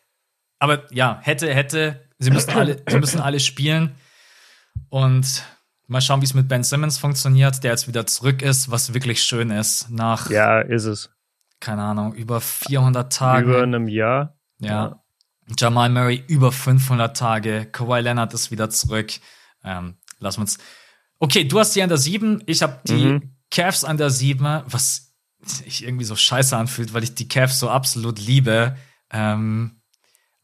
aber 0.58 0.90
ja, 0.92 1.18
hätte, 1.22 1.52
hätte, 1.52 2.08
sie 2.18 2.30
müssen 2.30 2.50
alle, 2.50 2.82
sie 2.88 2.98
müssen 2.98 3.20
alle 3.20 3.40
spielen. 3.40 3.96
Und 4.88 5.44
mal 5.88 6.00
schauen, 6.00 6.20
wie 6.20 6.26
es 6.26 6.34
mit 6.34 6.48
Ben 6.48 6.62
Simmons 6.62 6.98
funktioniert, 6.98 7.62
der 7.64 7.72
jetzt 7.72 7.88
wieder 7.88 8.06
zurück 8.06 8.42
ist, 8.42 8.70
was 8.70 8.94
wirklich 8.94 9.22
schön 9.22 9.50
ist. 9.50 9.90
Nach, 9.90 10.30
ja, 10.30 10.60
ist 10.60 10.84
es. 10.84 11.10
Keine 11.58 11.82
Ahnung, 11.82 12.14
über 12.14 12.40
400 12.40 13.12
Tage. 13.12 13.50
Über 13.50 13.62
einem 13.62 13.88
Jahr. 13.88 14.38
Ja. 14.58 14.68
ja. 14.68 15.02
Jamal 15.58 15.90
Murray 15.90 16.24
über 16.26 16.52
500 16.52 17.16
Tage. 17.16 17.66
Kawhi 17.70 18.00
Leonard 18.00 18.34
ist 18.34 18.50
wieder 18.50 18.68
zurück. 18.68 19.12
Ähm, 19.64 19.96
lassen 20.18 20.38
wir 20.38 20.42
uns. 20.42 20.58
Okay, 21.18 21.44
du 21.44 21.58
hast 21.58 21.74
die 21.74 21.82
an 21.82 21.88
der 21.88 21.98
7, 21.98 22.42
ich 22.46 22.62
habe 22.62 22.80
die 22.84 23.06
mhm. 23.06 23.35
Cavs 23.50 23.84
an 23.84 23.96
der 23.96 24.10
7, 24.10 24.62
was 24.66 25.14
sich 25.44 25.84
irgendwie 25.84 26.04
so 26.04 26.16
scheiße 26.16 26.56
anfühlt, 26.56 26.92
weil 26.92 27.04
ich 27.04 27.14
die 27.14 27.28
Cavs 27.28 27.58
so 27.58 27.70
absolut 27.70 28.18
liebe. 28.18 28.76
Ähm, 29.10 29.80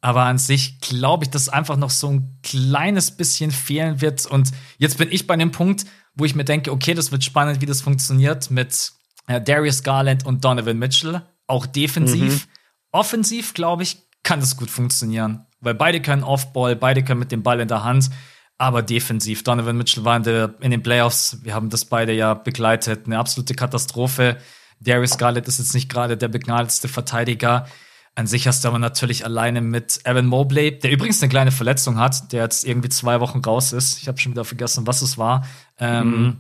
aber 0.01 0.25
an 0.25 0.39
sich 0.39 0.81
glaube 0.81 1.25
ich, 1.25 1.31
dass 1.31 1.49
einfach 1.49 1.77
noch 1.77 1.91
so 1.91 2.09
ein 2.11 2.39
kleines 2.43 3.13
bisschen 3.13 3.51
fehlen 3.51 4.01
wird. 4.01 4.27
Und 4.27 4.51
jetzt 4.79 4.99
bin 4.99 5.11
ich 5.11 5.27
bei 5.27 5.37
dem 5.37 5.53
Punkt, 5.53 5.87
wo 6.15 6.25
ich 6.25 6.35
mir 6.35 6.45
denke, 6.45 6.73
okay, 6.73 6.95
das 6.95 7.13
wird 7.13 7.25
spannend, 7.25 7.61
wie 7.61 7.67
das 7.67 7.81
funktioniert 7.81 8.51
mit 8.51 8.93
äh, 9.29 9.41
Darius 9.41 9.83
Garland 9.83 10.27
und 10.27 10.45
Donovan 10.45 10.79
Mitchell. 10.79 11.23
Auch 11.47 11.67
defensiv. 11.67 12.47
Mhm. 12.47 12.51
Offensiv, 12.91 13.55
glaube 13.55 13.85
ich, 13.85 13.99
kann 14.23 14.41
das 14.41 14.57
gut 14.57 14.71
funktionieren. 14.71 15.47
Weil 15.61 15.75
beide 15.75 16.03
können 16.03 16.25
Offball, 16.25 16.77
beide 16.77 17.05
können 17.05 17.21
mit 17.21 17.33
dem 17.33 17.43
Ball 17.43 17.61
in 17.61 17.69
der 17.69 17.85
Hand 17.85 18.11
aber 18.59 18.83
defensiv. 18.83 19.43
Donovan 19.43 19.77
Mitchell 19.77 20.05
war 20.05 20.17
in, 20.17 20.23
der, 20.23 20.55
in 20.61 20.71
den 20.71 20.83
Playoffs, 20.83 21.39
wir 21.43 21.55
haben 21.55 21.71
das 21.71 21.85
beide 21.85 22.13
ja 22.13 22.35
begleitet, 22.35 23.07
eine 23.07 23.19
absolute 23.19 23.55
Katastrophe. 23.55 24.39
Darius 24.81 25.19
Garlett 25.19 25.49
ist 25.49 25.59
jetzt 25.59 25.75
nicht 25.75 25.89
gerade 25.89 26.17
der 26.17 26.29
begnadetste 26.29 26.89
Verteidiger. 26.89 27.67
An 28.15 28.27
sich 28.27 28.47
hast 28.47 28.63
du 28.63 28.69
aber 28.69 28.79
natürlich 28.79 29.25
alleine 29.25 29.63
mit 29.63 30.01
Evan 30.05 30.27
Mobley, 30.27 30.79
der 30.79 30.91
übrigens 30.91 31.23
eine 31.23 31.31
kleine 31.31 31.51
Verletzung 31.51 31.99
hat, 31.99 32.33
der 32.33 32.43
jetzt 32.43 32.65
irgendwie 32.67 32.91
zwei 32.91 33.21
Wochen 33.21 33.39
raus 33.39 33.73
ist. 33.73 34.03
Ich 34.03 34.09
habe 34.09 34.19
schon 34.19 34.33
wieder 34.33 34.45
vergessen, 34.45 34.87
was 34.87 35.01
es 35.01 35.17
war. 35.17 35.47
Ähm, 35.79 36.11
mhm. 36.11 36.37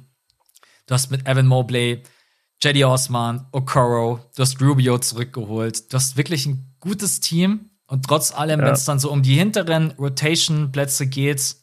Du 0.87 0.95
hast 0.95 1.11
mit 1.11 1.27
Evan 1.27 1.47
Mobley, 1.47 2.03
Jedi 2.63 2.85
Osman, 2.85 3.47
Okoro, 3.53 4.21
du 4.37 4.43
hast 4.43 4.61
Rubio 4.61 4.99
zurückgeholt. 4.99 5.91
Du 5.93 5.97
hast 5.97 6.17
wirklich 6.17 6.45
ein 6.47 6.75
gutes 6.79 7.21
Team. 7.21 7.71
Und 7.87 8.07
trotz 8.07 8.33
allem, 8.33 8.61
ja. 8.61 8.67
wenn 8.67 8.75
es 8.75 8.85
dann 8.85 8.99
so 8.99 9.11
um 9.11 9.23
die 9.23 9.35
hinteren 9.35 9.93
Rotation-Plätze 9.93 11.07
geht, 11.07 11.57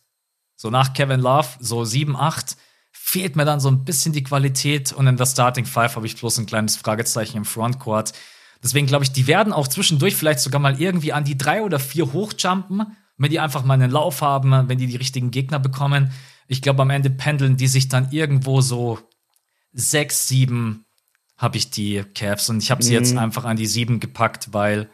so 0.60 0.70
nach 0.70 0.94
Kevin 0.94 1.22
Love, 1.22 1.48
so 1.62 1.86
7, 1.86 2.18
8, 2.18 2.58
fehlt 2.92 3.38
mir 3.38 3.46
dann 3.46 3.62
so 3.62 3.70
ein 3.70 3.86
bisschen 3.86 4.12
die 4.12 4.24
Qualität 4.24 4.92
und 4.92 5.08
in 5.08 5.16
der 5.16 5.26
Starting 5.26 5.66
Five 5.66 5.96
habe 5.96 6.06
ich 6.06 6.18
bloß 6.18 6.38
ein 6.38 6.48
kleines 6.48 6.76
Fragezeichen 6.76 7.38
im 7.38 7.46
Frontcourt. 7.46 8.12
Deswegen 8.62 8.86
glaube 8.86 9.06
ich, 9.06 9.14
die 9.14 9.26
werden 9.26 9.54
auch 9.54 9.70
zwischendurch 9.70 10.18
vielleicht 10.18 10.42
sogar 10.42 10.60
mal 10.60 10.82
irgendwie 10.82 11.14
an 11.14 11.24
die 11.24 11.38
drei 11.38 11.62
oder 11.62 11.80
vier 11.80 12.12
hochjumpen, 12.12 12.98
wenn 13.18 13.32
die 13.32 13.40
einfach 13.40 13.64
mal 13.64 13.76
einen 13.76 13.90
Lauf 13.90 14.22
haben, 14.22 14.68
wenn 14.68 14.78
die 14.78 14.88
die 14.88 14.98
richtigen 14.98 15.32
Gegner 15.32 15.60
bekommen. 15.60 16.12
Ich 16.48 16.62
glaube, 16.62 16.82
am 16.82 16.90
Ende 16.90 17.10
pendeln 17.10 17.56
die 17.56 17.68
sich 17.68 17.88
dann 17.88 18.12
irgendwo 18.12 18.60
so 18.60 19.00
sechs, 19.72 20.28
sieben 20.28 20.86
habe 21.38 21.56
ich 21.56 21.72
die 21.72 22.04
Cavs 22.16 22.50
und 22.50 22.62
ich 22.62 22.70
habe 22.70 22.84
sie 22.84 22.90
mhm. 22.90 22.98
jetzt 22.98 23.16
einfach 23.16 23.46
an 23.46 23.56
die 23.56 23.66
sieben 23.66 24.02
gepackt, 24.02 24.52
weil 24.52 24.90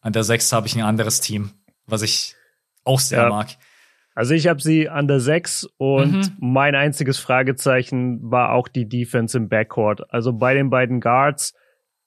an 0.00 0.12
der 0.12 0.24
sechs 0.24 0.50
habe 0.50 0.66
ich 0.66 0.74
ein 0.74 0.82
anderes 0.82 1.20
Team, 1.20 1.52
was 1.86 2.02
ich 2.02 2.34
auch 2.82 2.98
sehr 2.98 3.22
ja. 3.22 3.28
mag. 3.28 3.56
Also 4.16 4.32
ich 4.32 4.48
habe 4.48 4.62
sie 4.62 4.88
an 4.88 5.08
der 5.08 5.20
6 5.20 5.68
und 5.76 6.12
mhm. 6.12 6.32
mein 6.40 6.74
einziges 6.74 7.18
Fragezeichen 7.18 8.18
war 8.22 8.52
auch 8.52 8.66
die 8.66 8.88
Defense 8.88 9.36
im 9.36 9.50
Backcourt. 9.50 10.10
Also 10.10 10.32
bei 10.32 10.54
den 10.54 10.70
beiden 10.70 11.00
Guards, 11.00 11.54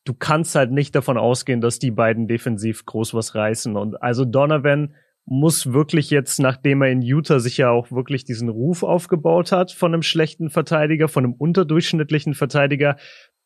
du 0.05 0.15
kannst 0.15 0.55
halt 0.55 0.71
nicht 0.71 0.95
davon 0.95 1.19
ausgehen, 1.19 1.61
dass 1.61 1.77
die 1.77 1.91
beiden 1.91 2.27
defensiv 2.27 2.83
groß 2.87 3.13
was 3.13 3.35
reißen. 3.35 3.75
Und 3.75 4.01
also 4.01 4.25
Donovan 4.25 4.95
muss 5.25 5.71
wirklich 5.71 6.09
jetzt, 6.09 6.39
nachdem 6.39 6.81
er 6.81 6.89
in 6.89 7.03
Utah 7.03 7.37
sich 7.37 7.57
ja 7.57 7.69
auch 7.69 7.91
wirklich 7.91 8.23
diesen 8.23 8.49
Ruf 8.49 8.81
aufgebaut 8.81 9.51
hat 9.51 9.71
von 9.71 9.93
einem 9.93 10.01
schlechten 10.01 10.49
Verteidiger, 10.49 11.09
von 11.09 11.25
einem 11.25 11.33
unterdurchschnittlichen 11.33 12.33
Verteidiger, 12.33 12.97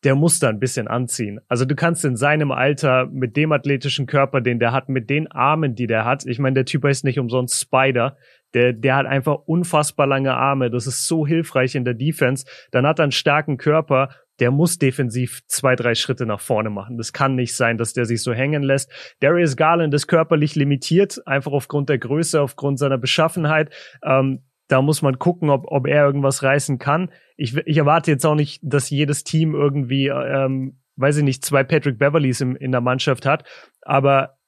der 0.04 0.14
muss 0.14 0.38
da 0.38 0.48
ein 0.48 0.58
bisschen 0.58 0.88
anziehen. 0.88 1.40
Also 1.48 1.66
du 1.66 1.74
kannst 1.74 2.04
in 2.06 2.16
seinem 2.16 2.50
Alter 2.50 3.06
mit 3.12 3.36
dem 3.36 3.52
athletischen 3.52 4.06
Körper, 4.06 4.40
den 4.40 4.58
der 4.58 4.72
hat, 4.72 4.88
mit 4.88 5.10
den 5.10 5.30
Armen, 5.30 5.74
die 5.74 5.86
der 5.86 6.06
hat, 6.06 6.24
ich 6.24 6.38
meine, 6.38 6.54
der 6.54 6.64
Typ 6.64 6.84
heißt 6.84 7.04
nicht 7.04 7.18
umsonst 7.18 7.60
Spider, 7.60 8.16
der, 8.54 8.72
der 8.72 8.96
hat 8.96 9.06
einfach 9.06 9.40
unfassbar 9.46 10.06
lange 10.06 10.34
Arme. 10.34 10.70
Das 10.70 10.86
ist 10.86 11.06
so 11.06 11.26
hilfreich 11.26 11.74
in 11.74 11.84
der 11.84 11.94
Defense. 11.94 12.46
Dann 12.70 12.86
hat 12.86 13.00
er 13.00 13.04
einen 13.04 13.12
starken 13.12 13.56
Körper. 13.56 14.10
Der 14.40 14.50
muss 14.50 14.78
defensiv 14.78 15.42
zwei, 15.46 15.76
drei 15.76 15.94
Schritte 15.94 16.26
nach 16.26 16.40
vorne 16.40 16.70
machen. 16.70 16.96
Das 16.96 17.12
kann 17.12 17.34
nicht 17.34 17.54
sein, 17.56 17.78
dass 17.78 17.92
der 17.92 18.04
sich 18.04 18.22
so 18.22 18.32
hängen 18.32 18.62
lässt. 18.62 18.90
Darius 19.20 19.56
Garland 19.56 19.92
ist 19.94 20.06
körperlich 20.06 20.54
limitiert, 20.54 21.20
einfach 21.26 21.52
aufgrund 21.52 21.88
der 21.88 21.98
Größe, 21.98 22.40
aufgrund 22.40 22.78
seiner 22.78 22.98
Beschaffenheit. 22.98 23.72
Ähm, 24.02 24.44
da 24.68 24.82
muss 24.82 25.02
man 25.02 25.18
gucken, 25.18 25.50
ob, 25.50 25.66
ob 25.66 25.86
er 25.86 26.04
irgendwas 26.04 26.42
reißen 26.42 26.78
kann. 26.78 27.10
Ich, 27.36 27.56
ich 27.56 27.76
erwarte 27.76 28.10
jetzt 28.10 28.24
auch 28.24 28.34
nicht, 28.34 28.60
dass 28.62 28.90
jedes 28.90 29.24
Team 29.24 29.54
irgendwie, 29.54 30.08
ähm, 30.08 30.80
weiß 30.96 31.18
ich 31.18 31.24
nicht, 31.24 31.44
zwei 31.44 31.64
Patrick 31.64 31.98
Beverleys 31.98 32.40
im, 32.40 32.56
in 32.56 32.72
der 32.72 32.80
Mannschaft 32.80 33.26
hat. 33.26 33.44
Aber 33.82 34.38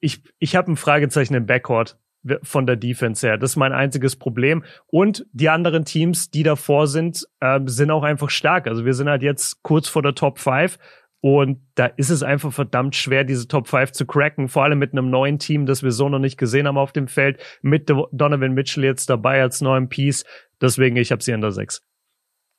ich, 0.00 0.22
ich 0.38 0.56
habe 0.56 0.72
ein 0.72 0.76
Fragezeichen 0.76 1.34
im 1.34 1.46
Backcourt 1.46 1.98
von 2.42 2.66
der 2.66 2.76
Defense 2.76 3.26
her. 3.26 3.38
Das 3.38 3.50
ist 3.50 3.56
mein 3.56 3.72
einziges 3.72 4.16
Problem. 4.16 4.64
Und 4.86 5.26
die 5.32 5.48
anderen 5.48 5.84
Teams, 5.84 6.30
die 6.30 6.42
davor 6.42 6.86
sind, 6.86 7.26
äh, 7.40 7.60
sind 7.66 7.90
auch 7.90 8.02
einfach 8.02 8.30
stark. 8.30 8.66
Also 8.66 8.84
wir 8.84 8.94
sind 8.94 9.08
halt 9.08 9.22
jetzt 9.22 9.62
kurz 9.62 9.88
vor 9.88 10.02
der 10.02 10.14
Top 10.14 10.38
5 10.38 10.78
und 11.20 11.60
da 11.74 11.86
ist 11.86 12.10
es 12.10 12.22
einfach 12.22 12.52
verdammt 12.52 12.94
schwer, 12.94 13.24
diese 13.24 13.48
Top 13.48 13.68
5 13.68 13.92
zu 13.92 14.06
cracken, 14.06 14.48
vor 14.48 14.64
allem 14.64 14.78
mit 14.78 14.92
einem 14.92 15.10
neuen 15.10 15.38
Team, 15.38 15.66
das 15.66 15.82
wir 15.82 15.90
so 15.90 16.08
noch 16.08 16.18
nicht 16.18 16.36
gesehen 16.36 16.66
haben 16.66 16.78
auf 16.78 16.92
dem 16.92 17.08
Feld, 17.08 17.40
mit 17.62 17.88
Donovan 17.88 18.52
Mitchell 18.52 18.84
jetzt 18.84 19.10
dabei 19.10 19.42
als 19.42 19.60
neuen 19.60 19.88
Piece. 19.88 20.24
Deswegen, 20.60 20.96
ich 20.96 21.10
habe 21.10 21.22
sie 21.22 21.32
an 21.32 21.40
der 21.40 21.52
6. 21.52 21.82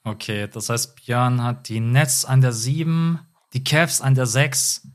Okay, 0.03 0.47
das 0.51 0.69
heißt, 0.69 0.95
Björn 0.95 1.43
hat 1.43 1.69
die 1.69 1.79
Nets 1.79 2.25
an 2.25 2.41
der 2.41 2.51
7, 2.51 3.19
die 3.53 3.63
Cavs 3.63 4.01
an 4.01 4.15
der 4.15 4.25
6 4.25 4.87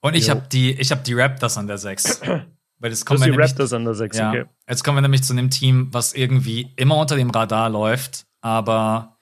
und 0.00 0.16
ich 0.16 0.30
habe 0.30 0.42
die, 0.50 0.72
ich 0.72 0.90
hab 0.90 1.04
die 1.04 1.14
Raptors 1.14 1.58
an 1.58 1.66
der 1.66 1.78
6. 1.78 2.22
Weil 2.80 2.90
das 2.90 3.04
kommen 3.04 3.22
die 3.22 3.30
nämlich, 3.30 3.50
Raptors 3.50 3.72
an 3.74 3.84
der 3.84 3.94
6, 3.94 4.16
ja, 4.16 4.30
okay. 4.30 4.44
Jetzt 4.68 4.82
kommen 4.82 4.96
wir 4.96 5.02
nämlich 5.02 5.22
zu 5.22 5.34
einem 5.34 5.50
Team, 5.50 5.88
was 5.92 6.14
irgendwie 6.14 6.72
immer 6.76 6.96
unter 6.96 7.14
dem 7.14 7.30
Radar 7.30 7.68
läuft, 7.68 8.26
aber 8.40 9.18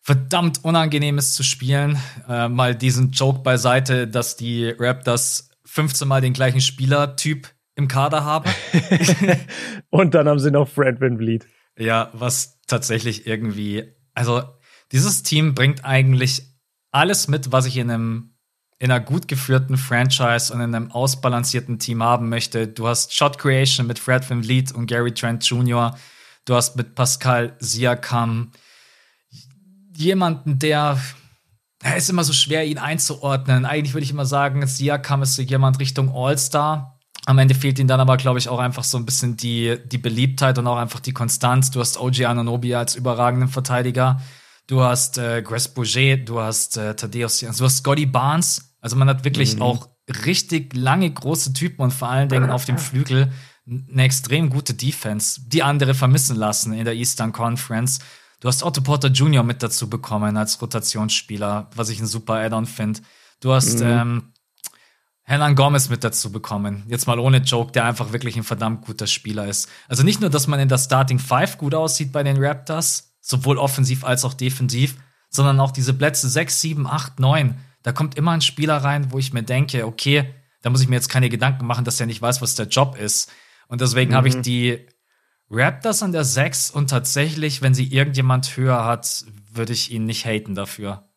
verdammt 0.00 0.64
unangenehm 0.64 1.18
ist 1.18 1.34
zu 1.34 1.42
spielen. 1.42 1.98
Äh, 2.28 2.48
mal 2.48 2.74
diesen 2.76 3.10
Joke 3.10 3.40
beiseite, 3.40 4.06
dass 4.06 4.36
die 4.36 4.70
Raptors 4.70 5.50
15 5.64 6.06
Mal 6.06 6.20
den 6.20 6.32
gleichen 6.32 6.60
Spielertyp 6.60 7.48
im 7.74 7.88
Kader 7.88 8.24
haben. 8.24 8.48
Und 9.90 10.14
dann 10.14 10.28
haben 10.28 10.38
sie 10.38 10.52
noch 10.52 10.68
Fred 10.68 11.00
Van 11.00 11.18
Vliet. 11.18 11.46
Ja, 11.76 12.10
was 12.12 12.60
tatsächlich 12.66 13.26
irgendwie, 13.26 13.84
also 14.14 14.42
dieses 14.92 15.24
Team 15.24 15.54
bringt 15.54 15.84
eigentlich 15.84 16.42
alles 16.92 17.28
mit, 17.28 17.52
was 17.52 17.66
ich 17.66 17.76
in 17.76 17.90
einem 17.90 18.37
in 18.78 18.90
einer 18.90 19.00
gut 19.00 19.26
geführten 19.26 19.76
Franchise 19.76 20.52
und 20.52 20.60
in 20.60 20.74
einem 20.74 20.92
ausbalancierten 20.92 21.78
Team 21.78 22.02
haben 22.02 22.28
möchte. 22.28 22.68
Du 22.68 22.86
hast 22.86 23.12
Shot 23.12 23.38
Creation 23.38 23.86
mit 23.86 23.98
Fred 23.98 24.28
Van 24.28 24.44
Vliet 24.44 24.72
und 24.72 24.86
Gary 24.86 25.12
Trent 25.12 25.44
Jr. 25.44 25.96
Du 26.44 26.54
hast 26.54 26.76
mit 26.76 26.94
Pascal 26.94 27.56
Siakam 27.58 28.52
jemanden, 29.96 30.58
der 30.58 30.98
es 31.80 32.04
ist 32.04 32.10
immer 32.10 32.24
so 32.24 32.32
schwer, 32.32 32.66
ihn 32.66 32.78
einzuordnen. 32.78 33.64
Eigentlich 33.64 33.94
würde 33.94 34.04
ich 34.04 34.10
immer 34.10 34.26
sagen, 34.26 34.66
Siakam 34.66 35.22
ist 35.22 35.36
so 35.36 35.42
jemand 35.42 35.78
Richtung 35.78 36.10
All-Star. 36.12 36.98
Am 37.26 37.38
Ende 37.38 37.54
fehlt 37.54 37.78
ihm 37.78 37.86
dann 37.86 38.00
aber, 38.00 38.16
glaube 38.16 38.38
ich, 38.38 38.48
auch 38.48 38.58
einfach 38.58 38.84
so 38.84 38.98
ein 38.98 39.04
bisschen 39.04 39.36
die, 39.36 39.78
die 39.86 39.98
Beliebtheit 39.98 40.58
und 40.58 40.66
auch 40.66 40.76
einfach 40.76 41.00
die 41.00 41.12
Konstanz. 41.12 41.70
Du 41.70 41.80
hast 41.80 42.00
OG 42.00 42.24
Ananobi 42.24 42.74
als 42.74 42.96
überragenden 42.96 43.48
Verteidiger. 43.48 44.20
Du 44.66 44.82
hast 44.82 45.18
äh, 45.18 45.42
Gres 45.42 45.68
Bouget, 45.68 46.28
du 46.28 46.40
hast 46.40 46.76
äh, 46.76 46.94
Thaddeus, 46.94 47.40
du 47.40 47.64
hast 47.64 47.78
Scotty 47.78 48.06
Barnes, 48.06 48.67
also 48.80 48.96
man 48.96 49.08
hat 49.08 49.24
wirklich 49.24 49.56
mhm. 49.56 49.62
auch 49.62 49.88
richtig 50.26 50.74
lange 50.74 51.10
große 51.10 51.52
Typen 51.52 51.82
und 51.82 51.92
vor 51.92 52.08
allen 52.08 52.28
Dingen 52.28 52.50
auf 52.50 52.64
dem 52.64 52.78
Flügel 52.78 53.32
eine 53.66 54.02
extrem 54.02 54.50
gute 54.50 54.74
Defense, 54.74 55.42
die 55.46 55.62
andere 55.62 55.94
vermissen 55.94 56.36
lassen 56.36 56.72
in 56.72 56.84
der 56.84 56.94
Eastern 56.94 57.32
Conference. 57.32 57.98
Du 58.40 58.48
hast 58.48 58.62
Otto 58.62 58.80
Porter 58.80 59.08
Jr. 59.08 59.42
mit 59.42 59.62
dazu 59.62 59.90
bekommen 59.90 60.36
als 60.36 60.62
Rotationsspieler, 60.62 61.68
was 61.74 61.88
ich 61.88 62.00
ein 62.00 62.06
super 62.06 62.34
Add-on 62.34 62.66
finde. 62.66 63.00
Du 63.40 63.52
hast 63.52 63.80
mhm. 63.80 63.86
ähm, 63.86 64.32
Hernan 65.24 65.56
Gomez 65.56 65.90
mit 65.90 66.04
dazu 66.04 66.32
bekommen. 66.32 66.84
Jetzt 66.88 67.06
mal 67.06 67.18
ohne 67.18 67.38
Joke, 67.38 67.72
der 67.72 67.84
einfach 67.84 68.12
wirklich 68.12 68.36
ein 68.36 68.44
verdammt 68.44 68.86
guter 68.86 69.06
Spieler 69.06 69.46
ist. 69.46 69.68
Also 69.86 70.02
nicht 70.02 70.22
nur, 70.22 70.30
dass 70.30 70.46
man 70.46 70.60
in 70.60 70.68
der 70.68 70.78
Starting 70.78 71.18
Five 71.18 71.58
gut 71.58 71.74
aussieht 71.74 72.12
bei 72.12 72.22
den 72.22 72.42
Raptors, 72.42 73.12
sowohl 73.20 73.58
offensiv 73.58 74.04
als 74.04 74.24
auch 74.24 74.32
defensiv, 74.32 74.96
sondern 75.28 75.60
auch 75.60 75.72
diese 75.72 75.92
Plätze 75.92 76.30
6, 76.30 76.60
7, 76.62 76.86
8, 76.86 77.20
9 77.20 77.58
da 77.88 77.92
kommt 77.92 78.18
immer 78.18 78.32
ein 78.32 78.42
Spieler 78.42 78.76
rein, 78.76 79.12
wo 79.12 79.18
ich 79.18 79.32
mir 79.32 79.42
denke, 79.42 79.86
okay, 79.86 80.34
da 80.60 80.68
muss 80.68 80.82
ich 80.82 80.90
mir 80.90 80.96
jetzt 80.96 81.08
keine 81.08 81.30
Gedanken 81.30 81.64
machen, 81.64 81.86
dass 81.86 81.98
er 81.98 82.04
nicht 82.04 82.20
weiß, 82.20 82.42
was 82.42 82.54
der 82.54 82.66
Job 82.66 82.98
ist. 83.00 83.32
Und 83.66 83.80
deswegen 83.80 84.10
mhm. 84.10 84.14
habe 84.16 84.28
ich 84.28 84.36
mhm. 84.36 84.42
die 84.42 84.86
Raptors 85.48 86.02
an 86.02 86.12
der 86.12 86.24
6 86.24 86.70
und 86.70 86.90
tatsächlich, 86.90 87.62
wenn 87.62 87.72
sie 87.72 87.86
irgendjemand 87.90 88.58
höher 88.58 88.84
hat, 88.84 89.24
würde 89.50 89.72
ich 89.72 89.90
ihn 89.90 90.04
nicht 90.04 90.26
haten 90.26 90.54
dafür. 90.54 91.08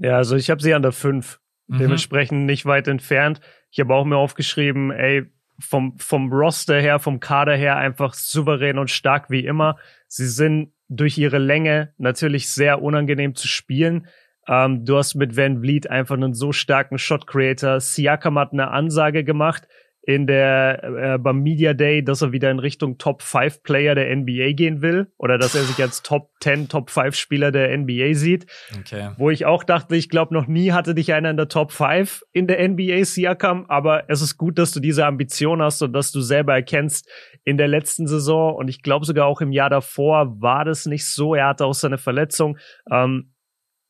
Ja, 0.00 0.16
also 0.16 0.34
ich 0.34 0.50
habe 0.50 0.60
sie 0.60 0.74
an 0.74 0.82
der 0.82 0.90
5. 0.90 1.38
Mhm. 1.68 1.78
Dementsprechend 1.78 2.44
nicht 2.44 2.66
weit 2.66 2.88
entfernt. 2.88 3.40
Ich 3.70 3.78
habe 3.78 3.94
auch 3.94 4.04
mir 4.04 4.16
aufgeschrieben, 4.16 4.90
ey, 4.90 5.30
vom, 5.60 5.96
vom 5.96 6.32
Roster 6.32 6.80
her, 6.80 6.98
vom 6.98 7.20
Kader 7.20 7.54
her 7.54 7.76
einfach 7.76 8.14
souverän 8.14 8.78
und 8.78 8.90
stark 8.90 9.30
wie 9.30 9.44
immer. 9.44 9.76
Sie 10.08 10.26
sind 10.26 10.72
durch 10.88 11.18
ihre 11.18 11.38
Länge 11.38 11.94
natürlich 11.98 12.50
sehr 12.50 12.82
unangenehm 12.82 13.36
zu 13.36 13.46
spielen. 13.46 14.08
Ähm, 14.50 14.84
du 14.84 14.96
hast 14.96 15.14
mit 15.14 15.36
Van 15.36 15.60
Vliet 15.60 15.88
einfach 15.88 16.16
einen 16.16 16.34
so 16.34 16.52
starken 16.52 16.98
Shot 16.98 17.26
Creator. 17.26 17.78
Siakam 17.80 18.38
hat 18.38 18.52
eine 18.52 18.68
Ansage 18.72 19.22
gemacht 19.22 19.68
in 20.02 20.26
der 20.26 20.82
äh, 20.82 21.18
beim 21.18 21.40
Media 21.40 21.74
Day, 21.74 22.02
dass 22.02 22.22
er 22.22 22.32
wieder 22.32 22.50
in 22.50 22.58
Richtung 22.58 22.98
Top 22.98 23.22
5 23.22 23.62
Player 23.62 23.94
der 23.94 24.16
NBA 24.16 24.52
gehen 24.54 24.82
will 24.82 25.12
oder 25.18 25.38
dass 25.38 25.54
er 25.54 25.62
sich 25.62 25.80
als 25.80 26.02
Top 26.02 26.30
10, 26.42 26.68
Top 26.68 26.90
5 26.90 27.14
Spieler 27.14 27.52
der 27.52 27.76
NBA 27.76 28.14
sieht. 28.14 28.46
Okay. 28.76 29.10
Wo 29.18 29.30
ich 29.30 29.44
auch 29.44 29.62
dachte, 29.62 29.94
ich 29.94 30.08
glaube 30.08 30.34
noch 30.34 30.46
nie 30.46 30.72
hatte 30.72 30.94
dich 30.94 31.12
einer 31.12 31.30
in 31.30 31.36
der 31.36 31.48
Top 31.48 31.70
5 31.70 32.22
in 32.32 32.48
der 32.48 32.66
NBA 32.66 33.04
Siakam, 33.04 33.66
aber 33.68 34.08
es 34.08 34.22
ist 34.22 34.36
gut, 34.36 34.58
dass 34.58 34.72
du 34.72 34.80
diese 34.80 35.06
Ambition 35.06 35.62
hast 35.62 35.82
und 35.82 35.92
dass 35.92 36.12
du 36.12 36.22
selber 36.22 36.54
erkennst 36.54 37.08
in 37.44 37.58
der 37.58 37.68
letzten 37.68 38.08
Saison 38.08 38.56
und 38.56 38.68
ich 38.68 38.82
glaube 38.82 39.04
sogar 39.04 39.26
auch 39.26 39.42
im 39.42 39.52
Jahr 39.52 39.70
davor 39.70 40.40
war 40.40 40.64
das 40.64 40.86
nicht 40.86 41.06
so. 41.06 41.34
Er 41.34 41.48
hatte 41.48 41.66
auch 41.66 41.74
seine 41.74 41.98
Verletzung. 41.98 42.58
Ähm, 42.90 43.32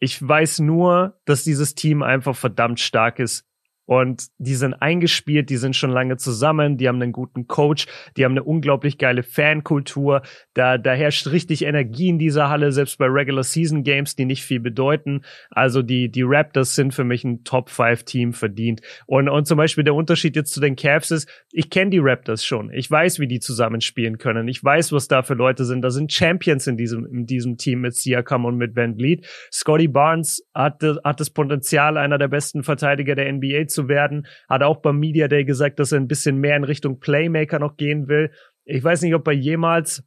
ich 0.00 0.26
weiß 0.26 0.60
nur, 0.60 1.20
dass 1.26 1.44
dieses 1.44 1.74
Team 1.74 2.02
einfach 2.02 2.34
verdammt 2.34 2.80
stark 2.80 3.18
ist 3.18 3.46
und 3.90 4.28
die 4.38 4.54
sind 4.54 4.74
eingespielt, 4.74 5.50
die 5.50 5.56
sind 5.56 5.74
schon 5.74 5.90
lange 5.90 6.16
zusammen, 6.16 6.76
die 6.76 6.86
haben 6.86 7.02
einen 7.02 7.10
guten 7.10 7.48
Coach, 7.48 7.88
die 8.16 8.24
haben 8.24 8.34
eine 8.34 8.44
unglaublich 8.44 8.98
geile 8.98 9.24
Fankultur. 9.24 10.22
Da, 10.54 10.78
da 10.78 10.92
herrscht 10.92 11.26
richtig 11.26 11.64
Energie 11.64 12.08
in 12.08 12.16
dieser 12.16 12.48
Halle, 12.48 12.70
selbst 12.70 12.98
bei 12.98 13.06
Regular 13.06 13.42
Season 13.42 13.82
Games, 13.82 14.14
die 14.14 14.26
nicht 14.26 14.44
viel 14.44 14.60
bedeuten. 14.60 15.22
Also 15.50 15.82
die, 15.82 16.08
die 16.08 16.22
Raptors 16.22 16.76
sind 16.76 16.94
für 16.94 17.02
mich 17.02 17.24
ein 17.24 17.42
Top 17.42 17.68
5 17.68 18.04
Team 18.04 18.32
verdient. 18.32 18.80
Und, 19.06 19.28
und 19.28 19.48
zum 19.48 19.56
Beispiel 19.56 19.82
der 19.82 19.96
Unterschied 19.96 20.36
jetzt 20.36 20.54
zu 20.54 20.60
den 20.60 20.76
Cavs 20.76 21.10
ist, 21.10 21.28
ich 21.50 21.68
kenne 21.68 21.90
die 21.90 22.00
Raptors 22.00 22.44
schon. 22.44 22.72
Ich 22.72 22.88
weiß, 22.88 23.18
wie 23.18 23.26
die 23.26 23.40
zusammenspielen 23.40 24.18
können. 24.18 24.46
Ich 24.46 24.62
weiß, 24.62 24.92
was 24.92 25.08
da 25.08 25.24
für 25.24 25.34
Leute 25.34 25.64
sind. 25.64 25.82
Da 25.82 25.90
sind 25.90 26.12
Champions 26.12 26.68
in 26.68 26.76
diesem, 26.76 27.06
in 27.06 27.26
diesem 27.26 27.56
Team 27.56 27.80
mit 27.80 27.96
Siakam 27.96 28.44
und 28.44 28.56
mit 28.56 28.76
Van 28.76 28.94
Vliet. 28.94 29.26
Scotty 29.52 29.88
Barnes 29.88 30.46
hat, 30.54 30.80
hat 31.02 31.18
das 31.18 31.30
Potenzial, 31.30 31.96
einer 31.96 32.18
der 32.18 32.28
besten 32.28 32.62
Verteidiger 32.62 33.16
der 33.16 33.32
NBA 33.32 33.66
zu 33.66 33.79
zu 33.80 33.88
werden. 33.88 34.26
Hat 34.48 34.62
auch 34.62 34.78
beim 34.78 34.98
Media 34.98 35.28
Day 35.28 35.44
gesagt, 35.44 35.78
dass 35.78 35.92
er 35.92 36.00
ein 36.00 36.08
bisschen 36.08 36.38
mehr 36.38 36.56
in 36.56 36.64
Richtung 36.64 37.00
Playmaker 37.00 37.58
noch 37.58 37.76
gehen 37.76 38.08
will. 38.08 38.30
Ich 38.64 38.84
weiß 38.84 39.02
nicht, 39.02 39.14
ob 39.14 39.26
er 39.26 39.32
jemals 39.32 40.04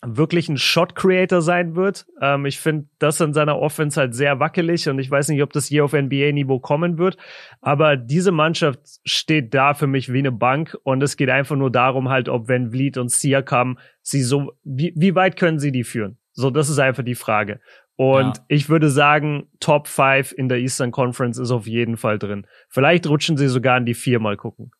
wirklich 0.00 0.48
ein 0.48 0.58
Shot 0.58 0.94
Creator 0.94 1.42
sein 1.42 1.74
wird. 1.74 2.06
Ähm, 2.20 2.46
ich 2.46 2.60
finde 2.60 2.86
das 2.98 3.20
in 3.20 3.32
seiner 3.34 3.58
Offense 3.58 3.98
halt 4.00 4.14
sehr 4.14 4.38
wackelig 4.38 4.88
und 4.88 5.00
ich 5.00 5.10
weiß 5.10 5.28
nicht, 5.28 5.42
ob 5.42 5.52
das 5.52 5.70
je 5.70 5.80
auf 5.80 5.92
NBA-Niveau 5.92 6.60
kommen 6.60 6.98
wird. 6.98 7.16
Aber 7.60 7.96
diese 7.96 8.30
Mannschaft 8.30 8.78
steht 9.04 9.54
da 9.54 9.74
für 9.74 9.88
mich 9.88 10.12
wie 10.12 10.18
eine 10.18 10.30
Bank 10.30 10.76
und 10.84 11.02
es 11.02 11.16
geht 11.16 11.30
einfach 11.30 11.56
nur 11.56 11.72
darum 11.72 12.08
halt, 12.10 12.28
ob 12.28 12.48
Van 12.48 12.70
Vliet 12.70 12.96
und 12.96 13.10
Siakam 13.10 13.78
sie 14.02 14.22
so, 14.22 14.52
wie, 14.62 14.92
wie 14.96 15.16
weit 15.16 15.36
können 15.36 15.58
sie 15.58 15.72
die 15.72 15.84
führen? 15.84 16.18
So, 16.32 16.50
das 16.50 16.68
ist 16.68 16.78
einfach 16.78 17.02
die 17.02 17.16
Frage. 17.16 17.60
Und 18.00 18.36
ja. 18.36 18.44
ich 18.46 18.68
würde 18.68 18.90
sagen, 18.90 19.48
Top 19.58 19.88
5 19.88 20.30
in 20.30 20.48
der 20.48 20.58
Eastern 20.58 20.92
Conference 20.92 21.36
ist 21.36 21.50
auf 21.50 21.66
jeden 21.66 21.96
Fall 21.96 22.16
drin. 22.16 22.46
Vielleicht 22.68 23.08
rutschen 23.08 23.36
sie 23.36 23.48
sogar 23.48 23.76
in 23.76 23.86
die 23.86 23.94
vier 23.94 24.20
mal 24.20 24.36
gucken. 24.36 24.70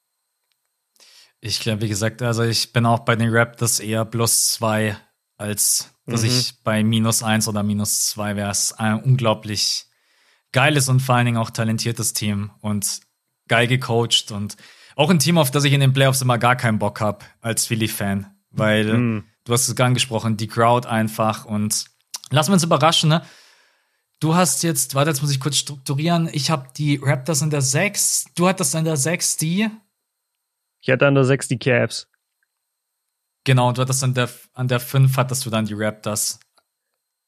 Ich 1.41 1.59
glaube, 1.59 1.83
wie 1.83 1.89
gesagt, 1.89 2.23
also 2.23 2.45
ich 2.45 2.73
bin 2.73 2.87
auch 2.87 3.01
bei 3.01 3.17
den 3.17 3.35
Raptors 3.35 3.81
eher 3.81 4.05
plus 4.05 4.53
zwei, 4.53 4.97
als 5.37 5.93
dass 6.07 6.23
mhm. 6.23 6.29
ich 6.29 6.63
bei 6.63 6.85
minus 6.85 7.25
eins 7.25 7.49
oder 7.49 7.65
minus 7.65 8.05
zwei 8.05 8.37
wäre. 8.37 8.53
Es 8.53 8.73
ein 8.73 9.03
unglaublich 9.03 9.87
geiles 10.53 10.89
und 10.89 11.01
vor 11.01 11.17
allen 11.17 11.27
Dingen 11.27 11.39
auch 11.39 11.51
talentiertes 11.51 12.13
Team 12.13 12.53
und 12.61 13.01
geil 13.49 13.67
gecoacht 13.67 14.31
und 14.31 14.57
auch 14.95 15.11
ein 15.11 15.19
Team, 15.19 15.39
auf 15.39 15.51
das 15.51 15.65
ich 15.65 15.73
in 15.73 15.81
den 15.81 15.93
Playoffs 15.93 16.23
immer 16.23 16.39
gar 16.39 16.55
keinen 16.55 16.79
Bock 16.79 17.01
habe 17.01 17.25
als 17.41 17.67
Philly-Fan, 17.67 18.33
weil 18.53 18.85
mhm. 18.85 19.25
du 19.43 19.53
hast 19.53 19.67
es 19.67 19.77
angesprochen, 19.81 20.37
die 20.37 20.47
Crowd 20.47 20.87
einfach 20.89 21.47
und 21.47 21.87
Lassen 22.31 22.51
wir 22.51 22.55
uns 22.55 22.65
überraschen, 22.65 23.09
ne? 23.09 23.23
Du 24.21 24.35
hast 24.35 24.65
jetzt, 24.65 24.95
warte, 24.95 25.11
jetzt 25.11 25.23
muss 25.23 25.31
ich 25.31 25.39
kurz 25.39 25.57
strukturieren. 25.57 26.29
Ich 26.33 26.51
habe 26.51 26.69
die 26.77 26.99
Raptors 27.01 27.43
in 27.43 27.51
der 27.51 27.63
6. 27.63 28.27
Du 28.35 28.49
hattest 28.49 28.75
in 28.75 28.85
der 28.85 28.97
6 28.97 29.37
die. 29.37 29.69
Ich 30.81 30.91
hatte 30.91 31.07
an 31.07 31.15
der 31.15 31.25
6 31.25 31.49
die 31.49 31.59
Cavs. 31.59 32.09
Genau, 33.45 33.73
du 33.73 33.81
hattest 33.81 34.03
an 34.03 34.15
der, 34.15 34.29
an 34.55 34.69
der 34.69 34.81
5 34.81 35.17
hattest 35.17 35.47
du 35.47 35.51
dann 35.51 35.67
die 35.67 35.75
Raptors. 35.75 36.41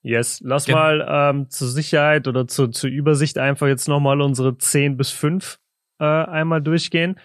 Yes, 0.03 0.41
lass 0.43 0.65
Gen 0.65 0.75
mal 0.75 1.07
ähm, 1.09 1.51
zur 1.51 1.69
Sicherheit 1.69 2.27
oder 2.27 2.49
zu, 2.49 2.69
zur 2.69 2.91
Übersicht 2.91 3.39
einfach 3.39 3.67
jetzt 3.67 3.87
nochmal 3.87 4.21
unsere 4.21 4.57
10 4.57 4.97
bis 4.97 5.11
5 5.11 5.59
äh, 5.99 6.05
einmal 6.05 6.63
durchgehen. 6.63 7.21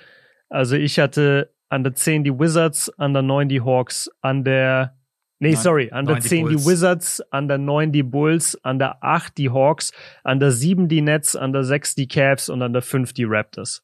Also 0.49 0.75
ich 0.75 0.99
hatte 0.99 1.53
an 1.69 1.83
der 1.83 1.95
10 1.95 2.23
die 2.23 2.37
Wizards, 2.37 2.89
an 2.99 3.13
der 3.13 3.21
9 3.21 3.49
die 3.49 3.61
Hawks, 3.61 4.09
an 4.21 4.43
der 4.43 4.97
Nee, 5.39 5.51
neun, 5.51 5.61
sorry, 5.61 5.91
an 5.91 6.05
der 6.05 6.21
10 6.21 6.47
die, 6.47 6.55
die 6.55 6.65
Wizards, 6.65 7.21
an 7.29 7.47
der 7.47 7.57
9 7.57 7.91
die 7.91 8.03
Bulls, 8.03 8.57
an 8.63 8.79
der 8.79 9.03
8 9.03 9.37
die 9.37 9.49
Hawks, 9.49 9.91
an 10.23 10.39
der 10.39 10.51
7 10.51 10.87
die 10.87 11.01
Nets, 11.01 11.35
an 11.35 11.51
der 11.51 11.63
6 11.63 11.95
die 11.95 12.07
Cavs 12.07 12.47
und 12.47 12.61
an 12.61 12.71
der 12.71 12.81
5 12.81 13.11
die 13.13 13.25
Raptors. 13.25 13.83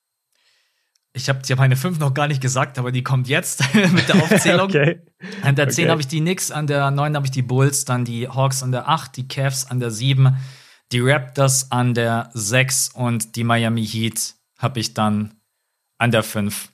Ich 1.13 1.27
habe 1.27 1.39
hab 1.39 1.57
meine 1.57 1.75
5 1.75 1.99
noch 1.99 2.13
gar 2.13 2.29
nicht 2.29 2.41
gesagt, 2.41 2.79
aber 2.79 2.93
die 2.93 3.03
kommt 3.03 3.27
jetzt 3.27 3.61
mit 3.73 4.07
der 4.07 4.15
Aufzählung. 4.15 4.67
okay. 4.69 5.01
An 5.41 5.55
der 5.55 5.67
10 5.67 5.83
okay. 5.83 5.91
habe 5.91 6.01
ich 6.01 6.07
die 6.07 6.21
Knicks, 6.21 6.51
an 6.51 6.67
der 6.67 6.89
9 6.89 7.15
habe 7.15 7.25
ich 7.25 7.31
die 7.31 7.41
Bulls, 7.41 7.83
dann 7.83 8.05
die 8.05 8.29
Hawks 8.29 8.63
an 8.63 8.71
der 8.71 8.87
8, 8.87 9.17
die 9.17 9.27
Cavs 9.27 9.69
an 9.69 9.81
der 9.81 9.91
7, 9.91 10.37
die 10.93 11.01
Raptors 11.01 11.69
an 11.71 11.93
der 11.93 12.29
6 12.33 12.91
und 12.93 13.35
die 13.35 13.43
Miami 13.43 13.85
Heat 13.85 14.35
habe 14.57 14.79
ich 14.79 14.93
dann 14.93 15.33
an 15.97 16.11
der 16.11 16.23
5. 16.23 16.69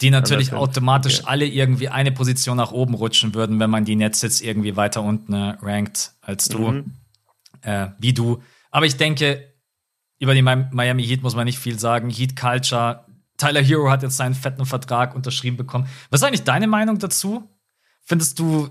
Die 0.00 0.10
natürlich 0.10 0.52
automatisch 0.52 1.20
okay. 1.20 1.28
alle 1.28 1.46
irgendwie 1.46 1.88
eine 1.88 2.10
Position 2.10 2.56
nach 2.56 2.72
oben 2.72 2.94
rutschen 2.94 3.34
würden, 3.34 3.60
wenn 3.60 3.70
man 3.70 3.84
die 3.84 3.94
Nets 3.94 4.22
jetzt 4.22 4.42
irgendwie 4.42 4.76
weiter 4.76 5.02
unten 5.02 5.32
äh, 5.32 5.56
rankt 5.62 6.14
als 6.20 6.46
du, 6.46 6.72
mhm. 6.72 6.94
äh, 7.62 7.88
wie 7.98 8.12
du. 8.12 8.42
Aber 8.70 8.86
ich 8.86 8.96
denke, 8.96 9.54
über 10.18 10.34
die 10.34 10.42
Miami 10.42 11.04
Heat 11.04 11.22
muss 11.22 11.36
man 11.36 11.44
nicht 11.44 11.58
viel 11.58 11.78
sagen. 11.78 12.10
Heat 12.10 12.34
Culture. 12.34 13.04
Tyler 13.36 13.62
Hero 13.62 13.90
hat 13.90 14.02
jetzt 14.02 14.16
seinen 14.16 14.34
fetten 14.34 14.66
Vertrag 14.66 15.14
unterschrieben 15.14 15.56
bekommen. 15.56 15.86
Was 16.10 16.20
ist 16.20 16.26
eigentlich 16.26 16.44
deine 16.44 16.66
Meinung 16.66 16.98
dazu? 16.98 17.48
Findest 18.02 18.38
du 18.38 18.70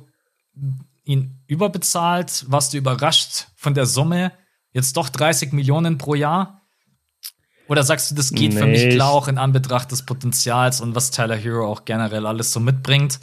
ihn 1.03 1.43
überbezahlt? 1.47 2.45
Warst 2.49 2.74
du 2.74 2.78
überrascht 2.78 3.47
von 3.55 3.74
der 3.74 3.86
Summe? 3.86 4.32
Jetzt 4.71 4.97
doch 4.97 5.09
30 5.09 5.53
Millionen 5.53 5.97
pro 5.97 6.15
Jahr? 6.15 6.62
Oder 7.68 7.84
sagst 7.84 8.11
du, 8.11 8.16
das 8.16 8.32
geht 8.32 8.53
nee, 8.53 8.59
für 8.59 8.68
mich 8.68 8.89
klar 8.89 9.11
auch 9.11 9.28
in 9.28 9.38
Anbetracht 9.38 9.91
des 9.91 10.05
Potenzials 10.05 10.82
und 10.82 10.95
was 10.95 11.11
Tyler 11.11 11.36
Hero 11.36 11.66
auch 11.66 11.86
generell 11.86 12.26
alles 12.26 12.51
so 12.51 12.59
mitbringt? 12.59 13.20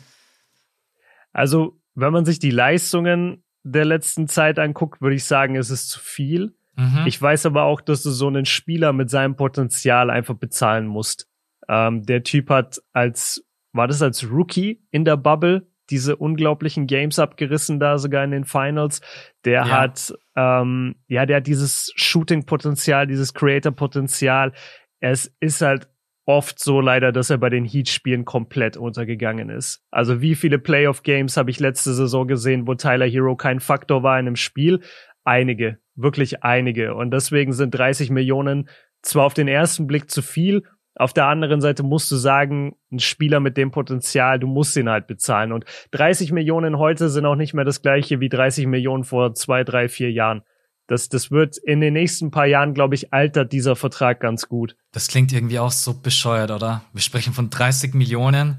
Also, 1.32 1.78
wenn 1.94 2.12
man 2.12 2.24
sich 2.24 2.38
die 2.38 2.50
Leistungen 2.50 3.44
der 3.62 3.84
letzten 3.84 4.28
Zeit 4.28 4.58
anguckt, 4.58 5.00
würde 5.02 5.16
ich 5.16 5.24
sagen, 5.24 5.56
es 5.56 5.70
ist 5.70 5.90
zu 5.90 6.00
viel. 6.00 6.54
Mhm. 6.76 7.04
Ich 7.06 7.20
weiß 7.20 7.46
aber 7.46 7.64
auch, 7.64 7.80
dass 7.80 8.02
du 8.02 8.10
so 8.10 8.26
einen 8.26 8.46
Spieler 8.46 8.92
mit 8.92 9.10
seinem 9.10 9.36
Potenzial 9.36 10.10
einfach 10.10 10.34
bezahlen 10.34 10.86
musst. 10.86 11.28
Ähm, 11.68 12.04
der 12.04 12.22
Typ 12.22 12.48
hat 12.50 12.80
als, 12.92 13.44
war 13.72 13.86
das 13.86 14.02
als 14.02 14.28
Rookie 14.30 14.82
in 14.90 15.04
der 15.04 15.16
Bubble 15.16 15.69
diese 15.90 16.16
unglaublichen 16.16 16.86
Games 16.86 17.18
abgerissen 17.18 17.80
da 17.80 17.98
sogar 17.98 18.24
in 18.24 18.30
den 18.30 18.44
Finals. 18.44 19.00
Der 19.44 19.66
ja. 19.66 19.68
hat, 19.68 20.14
ähm, 20.36 20.96
ja, 21.08 21.26
der 21.26 21.38
hat 21.38 21.46
dieses 21.46 21.92
Shooting-Potenzial, 21.96 23.06
dieses 23.06 23.34
Creator-Potenzial. 23.34 24.52
Es 25.00 25.34
ist 25.40 25.60
halt 25.60 25.88
oft 26.26 26.60
so 26.60 26.80
leider, 26.80 27.12
dass 27.12 27.30
er 27.30 27.38
bei 27.38 27.48
den 27.48 27.64
Heat-Spielen 27.64 28.24
komplett 28.24 28.76
untergegangen 28.76 29.50
ist. 29.50 29.82
Also 29.90 30.20
wie 30.20 30.34
viele 30.34 30.58
Playoff-Games 30.58 31.36
habe 31.36 31.50
ich 31.50 31.58
letzte 31.58 31.92
Saison 31.92 32.28
gesehen, 32.28 32.66
wo 32.66 32.74
Tyler 32.74 33.06
Hero 33.06 33.34
kein 33.34 33.58
Faktor 33.60 34.02
war 34.02 34.18
in 34.18 34.26
einem 34.26 34.36
Spiel? 34.36 34.80
Einige, 35.24 35.78
wirklich 35.96 36.44
einige. 36.44 36.94
Und 36.94 37.10
deswegen 37.10 37.52
sind 37.52 37.74
30 37.74 38.10
Millionen 38.10 38.68
zwar 39.02 39.24
auf 39.24 39.34
den 39.34 39.48
ersten 39.48 39.86
Blick 39.86 40.10
zu 40.10 40.22
viel, 40.22 40.62
auf 41.00 41.14
der 41.14 41.26
anderen 41.26 41.62
Seite 41.62 41.82
musst 41.82 42.10
du 42.10 42.16
sagen, 42.16 42.76
ein 42.92 42.98
Spieler 42.98 43.40
mit 43.40 43.56
dem 43.56 43.70
Potenzial, 43.70 44.38
du 44.38 44.46
musst 44.46 44.76
ihn 44.76 44.90
halt 44.90 45.06
bezahlen. 45.06 45.50
Und 45.50 45.64
30 45.92 46.30
Millionen 46.30 46.76
heute 46.76 47.08
sind 47.08 47.24
auch 47.24 47.36
nicht 47.36 47.54
mehr 47.54 47.64
das 47.64 47.80
gleiche 47.80 48.20
wie 48.20 48.28
30 48.28 48.66
Millionen 48.66 49.04
vor 49.04 49.32
zwei, 49.32 49.64
drei, 49.64 49.88
vier 49.88 50.12
Jahren. 50.12 50.42
Das, 50.88 51.08
das 51.08 51.30
wird 51.30 51.56
in 51.56 51.80
den 51.80 51.94
nächsten 51.94 52.30
paar 52.30 52.44
Jahren, 52.44 52.74
glaube 52.74 52.96
ich, 52.96 53.14
altert 53.14 53.50
dieser 53.52 53.76
Vertrag 53.76 54.20
ganz 54.20 54.46
gut. 54.46 54.76
Das 54.92 55.08
klingt 55.08 55.32
irgendwie 55.32 55.58
auch 55.58 55.70
so 55.70 55.94
bescheuert, 55.94 56.50
oder? 56.50 56.82
Wir 56.92 57.00
sprechen 57.00 57.32
von 57.32 57.48
30 57.48 57.94
Millionen 57.94 58.58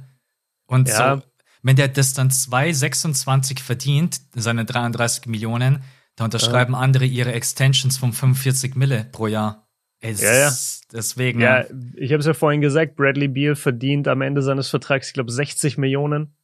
und 0.66 0.88
ja. 0.88 1.18
so, 1.18 1.24
wenn 1.62 1.76
der 1.76 1.90
das 1.90 2.14
dann 2.14 2.30
2,26 2.30 3.62
verdient, 3.62 4.20
seine 4.34 4.66
33 4.66 5.28
Millionen, 5.28 5.84
da 6.16 6.24
unterschreiben 6.24 6.74
ja. 6.74 6.80
andere 6.80 7.06
ihre 7.06 7.34
Extensions 7.34 8.00
von 8.00 8.14
45 8.14 8.76
Mille 8.76 9.06
pro 9.12 9.28
Jahr. 9.28 9.68
Es 10.02 10.22
ja, 10.22 10.34
ja. 10.34 10.52
Deswegen. 10.92 11.40
Ja, 11.40 11.64
ich 11.96 12.12
habe 12.12 12.20
es 12.20 12.26
ja 12.26 12.34
vorhin 12.34 12.60
gesagt, 12.60 12.96
Bradley 12.96 13.28
Beal 13.28 13.56
verdient 13.56 14.08
am 14.08 14.22
Ende 14.22 14.42
seines 14.42 14.70
Vertrags, 14.70 15.08
ich 15.08 15.14
glaube, 15.14 15.32
60 15.32 15.78
Millionen. 15.78 16.36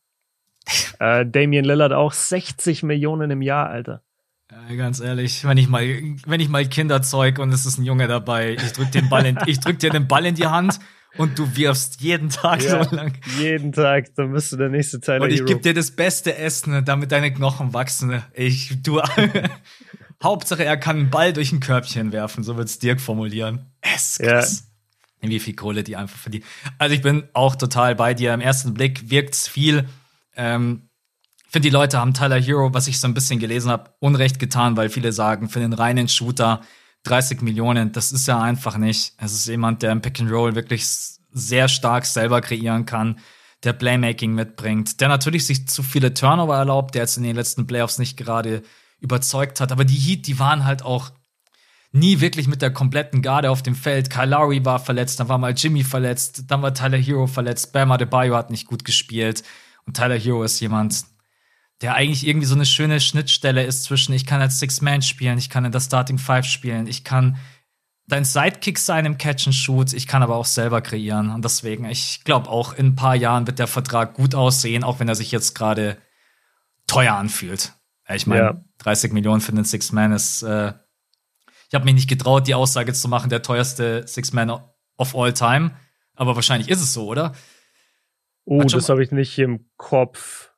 äh, 1.00 1.26
Damian 1.26 1.66
Lillard 1.66 1.94
auch 1.94 2.14
60 2.14 2.84
Millionen 2.84 3.32
im 3.32 3.42
Jahr, 3.42 3.70
Alter. 3.70 4.04
Ja, 4.52 4.76
ganz 4.76 5.02
ehrlich, 5.02 5.44
wenn 5.44 5.58
ich 5.58 5.68
mal, 5.68 5.84
wenn 6.26 6.40
ich 6.40 6.48
mal 6.48 6.66
Kinder 6.66 7.02
zeug 7.02 7.40
und 7.40 7.52
es 7.52 7.66
ist 7.66 7.80
ein 7.80 7.84
Junge 7.84 8.08
dabei, 8.08 8.54
ich 8.54 8.72
drück 8.72 8.92
den 8.92 9.10
Ball 9.10 9.26
in, 9.26 9.38
ich 9.46 9.60
drück 9.60 9.80
dir 9.80 9.90
den 9.90 10.08
Ball 10.08 10.26
in 10.26 10.36
die 10.36 10.48
Hand 10.48 10.80
und 11.18 11.38
du 11.38 11.56
wirfst 11.56 12.00
jeden 12.02 12.30
Tag 12.30 12.64
ja, 12.64 12.84
so 12.84 12.96
lang. 12.96 13.14
Jeden 13.40 13.74
Tag, 13.74 14.14
dann 14.16 14.32
bist 14.32 14.54
du 14.54 14.58
der 14.58 14.70
nächste 14.70 15.02
Teil. 15.02 15.22
Und 15.22 15.32
ich 15.32 15.46
gebe 15.46 15.60
dir 15.60 15.74
das 15.74 15.92
beste 15.92 16.38
Essen, 16.38 16.86
damit 16.86 17.12
deine 17.12 17.34
Knochen 17.34 17.74
wachsen. 17.74 18.24
Ich, 18.34 18.82
du, 18.82 19.02
Hauptsache, 20.24 20.66
er 20.66 20.78
kann 20.78 20.98
einen 20.98 21.10
Ball 21.10 21.34
durch 21.34 21.52
ein 21.52 21.60
Körbchen 21.60 22.12
werfen, 22.12 22.44
so 22.44 22.58
wird's 22.58 22.80
Dirk 22.80 23.00
formulieren. 23.00 23.72
Es 23.82 24.18
krass. 24.18 24.64
Ja. 25.22 25.30
Wie 25.30 25.40
viel 25.40 25.56
Kohle 25.56 25.84
die 25.84 25.96
einfach 25.96 26.18
verdient. 26.18 26.46
Also 26.78 26.96
ich 26.96 27.02
bin 27.02 27.28
auch 27.34 27.56
total 27.56 27.96
bei 27.96 28.14
dir. 28.14 28.34
Im 28.34 28.40
ersten 28.40 28.74
Blick 28.74 29.10
wirkt's 29.10 29.48
viel. 29.48 29.88
Ähm, 30.36 30.90
finde, 31.50 31.70
die 31.70 31.74
Leute 31.74 32.00
haben 32.00 32.14
Tyler 32.14 32.40
Hero, 32.40 32.74
was 32.74 32.88
ich 32.88 33.00
so 33.00 33.08
ein 33.08 33.14
bisschen 33.14 33.40
gelesen 33.40 33.72
habe, 33.72 33.92
Unrecht 34.00 34.40
getan, 34.40 34.78
weil 34.78 34.90
viele 34.90 35.12
sagen, 35.12 35.50
für 35.50 35.60
den 35.60 35.74
reinen 35.74 36.08
Shooter 36.08 36.62
30 37.04 37.42
Millionen, 37.42 37.92
das 37.92 38.12
ist 38.12 38.28
ja 38.28 38.42
einfach 38.42 38.78
nicht. 38.78 39.14
Es 39.18 39.34
ist 39.34 39.48
jemand, 39.48 39.82
der 39.82 39.92
im 39.92 40.02
Pick 40.02 40.20
and 40.20 40.32
Roll 40.32 40.56
wirklich 40.56 40.86
sehr 41.32 41.68
stark 41.68 42.06
selber 42.06 42.42
kreieren 42.42 42.86
kann, 42.86 43.20
der 43.64 43.74
Playmaking 43.74 44.34
mitbringt, 44.34 45.02
der 45.02 45.08
natürlich 45.08 45.46
sich 45.46 45.68
zu 45.68 45.84
viele 45.84 46.14
Turnover 46.14 46.58
erlaubt, 46.58 46.96
der 46.96 47.04
jetzt 47.04 47.18
in 47.18 47.24
den 47.24 47.36
letzten 47.36 47.66
Playoffs 47.66 47.98
nicht 47.98 48.18
gerade 48.18 48.62
überzeugt 49.00 49.60
hat. 49.62 49.72
Aber 49.72 49.86
die 49.86 49.96
Heat, 49.96 50.28
die 50.28 50.40
waren 50.40 50.66
halt 50.66 50.84
auch 50.84 51.12
nie 51.92 52.20
wirklich 52.20 52.48
mit 52.48 52.62
der 52.62 52.72
kompletten 52.72 53.22
Garde 53.22 53.50
auf 53.52 53.64
dem 53.64 53.76
Feld. 53.76 54.10
Kyle 54.10 54.30
Lowry 54.30 54.64
war 54.66 54.80
verletzt, 54.80 55.20
dann 55.20 55.30
war 55.30 55.38
mal 55.38 55.54
Jimmy 55.54 55.84
verletzt, 55.84 56.44
dann 56.48 56.62
war 56.62 56.74
Tyler 56.74 56.98
Hero 56.98 57.28
verletzt, 57.28 57.74
Bam 57.74 57.92
Adebayo 57.92 58.36
hat 58.36 58.52
nicht 58.52 58.68
gut 58.68 58.84
gespielt. 58.84 59.44
Und 59.86 59.96
Tyler 59.96 60.18
Hero 60.18 60.44
ist 60.44 60.60
jemand, 60.60 61.06
der 61.82 61.96
eigentlich 61.96 62.26
irgendwie 62.26 62.48
so 62.48 62.56
eine 62.56 62.66
schöne 62.66 63.00
Schnittstelle 63.00 63.64
ist 63.64 63.84
zwischen, 63.84 64.14
ich 64.14 64.26
kann 64.26 64.42
als 64.42 64.60
Six-Man 64.60 65.02
spielen, 65.02 65.38
ich 65.38 65.50
kann 65.50 65.66
in 65.66 65.72
der 65.72 65.80
Starting 65.80 66.18
Five 66.18 66.46
spielen, 66.46 66.88
ich 66.88 67.04
kann 67.04 67.38
dein 68.08 68.26
Sidekick 68.26 68.80
sein 68.80 69.06
im 69.06 69.18
Catch 69.18 69.48
and 69.48 69.56
Shoot, 69.56 69.94
ich 69.94 70.08
kann 70.08 70.24
aber 70.24 70.36
auch 70.36 70.46
selber 70.46 70.82
kreieren. 70.82 71.30
Und 71.30 71.46
deswegen, 71.46 71.86
ich 71.86 72.24
glaube 72.24 72.50
auch 72.50 72.74
in 72.74 72.88
ein 72.88 72.96
paar 72.96 73.16
Jahren 73.16 73.48
wird 73.48 73.60
der 73.60 73.68
Vertrag 73.68 74.14
gut 74.14 74.34
aussehen, 74.34 74.84
auch 74.84 75.00
wenn 75.00 75.08
er 75.10 75.16
sich 75.16 75.32
jetzt 75.32 75.56
gerade 75.56 75.98
teuer 76.88 77.16
anfühlt. 77.16 77.74
Ich 78.16 78.28
meine, 78.28 78.42
ja. 78.42 78.62
30 78.80 79.12
Millionen 79.14 79.42
für 79.42 79.52
den 79.52 79.66
Six 79.66 79.92
Man 79.92 80.12
ist. 80.12 80.44
Äh, 80.44 80.74
ich 81.70 81.76
habe 81.76 81.86
mich 81.86 81.96
nicht 81.96 82.10
getraut, 82.10 82.48
die 82.48 82.56
Aussage 82.56 82.94
zu 82.94 83.08
machen, 83.10 83.30
der 83.30 83.42
teuerste 83.42 84.08
Six 84.08 84.32
Man 84.32 84.50
of 84.98 85.16
all 85.16 85.34
time. 85.34 85.72
Aber 86.16 86.36
wahrscheinlich 86.36 86.70
ist 86.70 86.82
es 86.82 86.94
so, 86.94 87.08
oder? 87.08 87.34
Oh, 88.46 88.64
das 88.64 88.88
habe 88.90 89.04
ich 89.04 89.12
nicht 89.12 89.38
im 89.40 89.70
Kopf. 89.76 90.52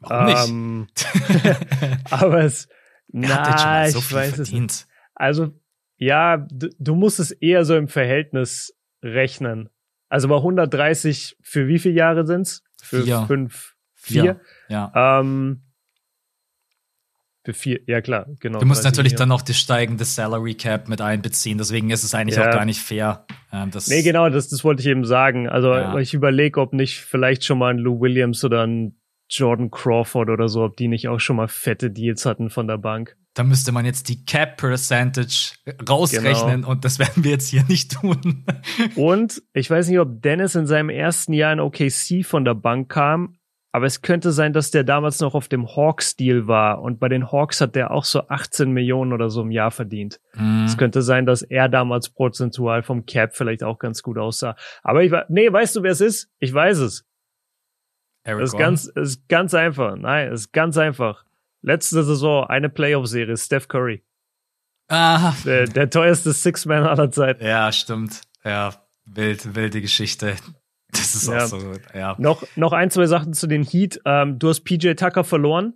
Warum 0.00 0.50
ähm, 0.50 0.80
nicht? 0.80 2.10
aber 2.10 2.44
es. 2.44 2.68
na, 3.08 3.88
so 3.88 3.98
ich 3.98 4.12
weiß 4.12 4.34
verdient. 4.34 4.70
es. 4.70 4.88
Also, 5.14 5.58
ja, 5.96 6.36
du, 6.36 6.68
du 6.78 6.94
musst 6.94 7.20
es 7.20 7.30
eher 7.30 7.64
so 7.64 7.76
im 7.76 7.88
Verhältnis 7.88 8.76
rechnen. 9.02 9.70
Also 10.08 10.28
bei 10.28 10.36
130 10.36 11.38
für 11.40 11.68
wie 11.68 11.78
viele 11.78 11.94
Jahre 11.94 12.26
sind's? 12.26 12.62
Für 12.82 13.02
vier. 13.02 13.24
fünf, 13.26 13.76
vier. 13.94 14.22
vier. 14.22 14.40
Ja. 14.68 15.20
Ähm, 15.20 15.62
für 17.44 17.52
vier, 17.52 17.80
ja 17.86 18.00
klar, 18.00 18.26
genau. 18.38 18.60
Du 18.60 18.66
musst 18.66 18.84
natürlich 18.84 19.14
dann 19.16 19.28
noch 19.28 19.42
das 19.42 19.58
steigende 19.58 20.04
Salary 20.04 20.54
Cap 20.54 20.88
mit 20.88 21.00
einbeziehen, 21.00 21.58
deswegen 21.58 21.90
ist 21.90 22.04
es 22.04 22.14
eigentlich 22.14 22.38
ja. 22.38 22.48
auch 22.48 22.54
gar 22.54 22.64
nicht 22.64 22.80
fair. 22.80 23.26
Ähm, 23.52 23.70
das 23.70 23.88
nee, 23.88 24.02
genau, 24.02 24.28
das, 24.28 24.48
das 24.48 24.62
wollte 24.62 24.80
ich 24.82 24.88
eben 24.88 25.04
sagen. 25.04 25.48
Also 25.48 25.74
ja. 25.74 25.98
ich 25.98 26.14
überlege, 26.14 26.60
ob 26.60 26.72
nicht 26.72 27.00
vielleicht 27.00 27.44
schon 27.44 27.58
mal 27.58 27.72
ein 27.72 27.78
Lou 27.78 28.00
Williams 28.00 28.44
oder 28.44 28.66
ein 28.66 28.96
Jordan 29.28 29.70
Crawford 29.70 30.28
oder 30.28 30.48
so, 30.48 30.62
ob 30.62 30.76
die 30.76 30.88
nicht 30.88 31.08
auch 31.08 31.18
schon 31.18 31.36
mal 31.36 31.48
fette 31.48 31.90
Deals 31.90 32.26
hatten 32.26 32.50
von 32.50 32.68
der 32.68 32.78
Bank. 32.78 33.16
Da 33.34 33.44
müsste 33.44 33.72
man 33.72 33.86
jetzt 33.86 34.10
die 34.10 34.26
Cap 34.26 34.58
Percentage 34.58 35.54
rausrechnen 35.88 36.56
genau. 36.56 36.70
und 36.70 36.84
das 36.84 36.98
werden 36.98 37.24
wir 37.24 37.30
jetzt 37.30 37.48
hier 37.48 37.64
nicht 37.64 37.92
tun. 37.92 38.44
und 38.94 39.42
ich 39.54 39.70
weiß 39.70 39.88
nicht, 39.88 39.98
ob 39.98 40.20
Dennis 40.20 40.54
in 40.54 40.66
seinem 40.66 40.90
ersten 40.90 41.32
Jahr 41.32 41.52
in 41.52 41.60
OKC 41.60 42.24
von 42.24 42.44
der 42.44 42.54
Bank 42.54 42.90
kam, 42.90 43.36
aber 43.72 43.86
es 43.86 44.02
könnte 44.02 44.32
sein, 44.32 44.52
dass 44.52 44.70
der 44.70 44.84
damals 44.84 45.20
noch 45.20 45.34
auf 45.34 45.48
dem 45.48 45.66
Hawks-Deal 45.66 46.46
war 46.46 46.82
und 46.82 47.00
bei 47.00 47.08
den 47.08 47.32
Hawks 47.32 47.62
hat 47.62 47.74
der 47.74 47.90
auch 47.90 48.04
so 48.04 48.28
18 48.28 48.70
Millionen 48.70 49.14
oder 49.14 49.30
so 49.30 49.40
im 49.40 49.50
Jahr 49.50 49.70
verdient. 49.70 50.20
Mhm. 50.34 50.64
Es 50.66 50.76
könnte 50.76 51.00
sein, 51.00 51.24
dass 51.24 51.40
er 51.40 51.70
damals 51.70 52.10
prozentual 52.10 52.82
vom 52.82 53.06
Cap 53.06 53.34
vielleicht 53.34 53.64
auch 53.64 53.78
ganz 53.78 54.02
gut 54.02 54.18
aussah. 54.18 54.56
Aber 54.82 55.02
ich 55.02 55.10
war, 55.10 55.24
nee, 55.30 55.50
weißt 55.50 55.74
du, 55.74 55.82
wer 55.82 55.92
es 55.92 56.02
ist? 56.02 56.30
Ich 56.38 56.52
weiß 56.52 56.78
es. 56.78 57.06
Eric 58.24 58.42
das 58.42 58.52
ist 58.52 58.58
ganz, 58.58 58.84
ist 58.84 59.28
ganz 59.28 59.54
einfach. 59.54 59.96
Nein, 59.96 60.32
ist 60.32 60.52
ganz 60.52 60.76
einfach. 60.76 61.24
Letzte 61.62 62.04
Saison 62.04 62.46
eine 62.46 62.68
Playoff-Serie, 62.68 63.36
Steph 63.38 63.68
Curry. 63.68 64.04
Ah. 64.88 65.32
Der, 65.46 65.64
der 65.64 65.88
teuerste 65.88 66.32
Six-Man 66.32 66.84
aller 66.84 67.10
Zeiten. 67.10 67.42
Ja, 67.42 67.72
stimmt. 67.72 68.20
Ja, 68.44 68.74
wild, 69.06 69.54
wilde 69.54 69.80
Geschichte. 69.80 70.36
Das 70.92 71.14
ist 71.14 71.28
ja. 71.28 71.38
auch 71.38 71.46
so 71.46 71.58
gut, 71.58 71.80
ja. 71.94 72.14
Noch, 72.18 72.44
noch 72.54 72.72
ein, 72.72 72.90
zwei 72.90 73.06
Sachen 73.06 73.32
zu 73.32 73.46
den 73.46 73.64
Heat. 73.64 74.00
Ähm, 74.04 74.38
du 74.38 74.48
hast 74.48 74.60
PJ 74.60 74.92
Tucker 74.92 75.24
verloren, 75.24 75.72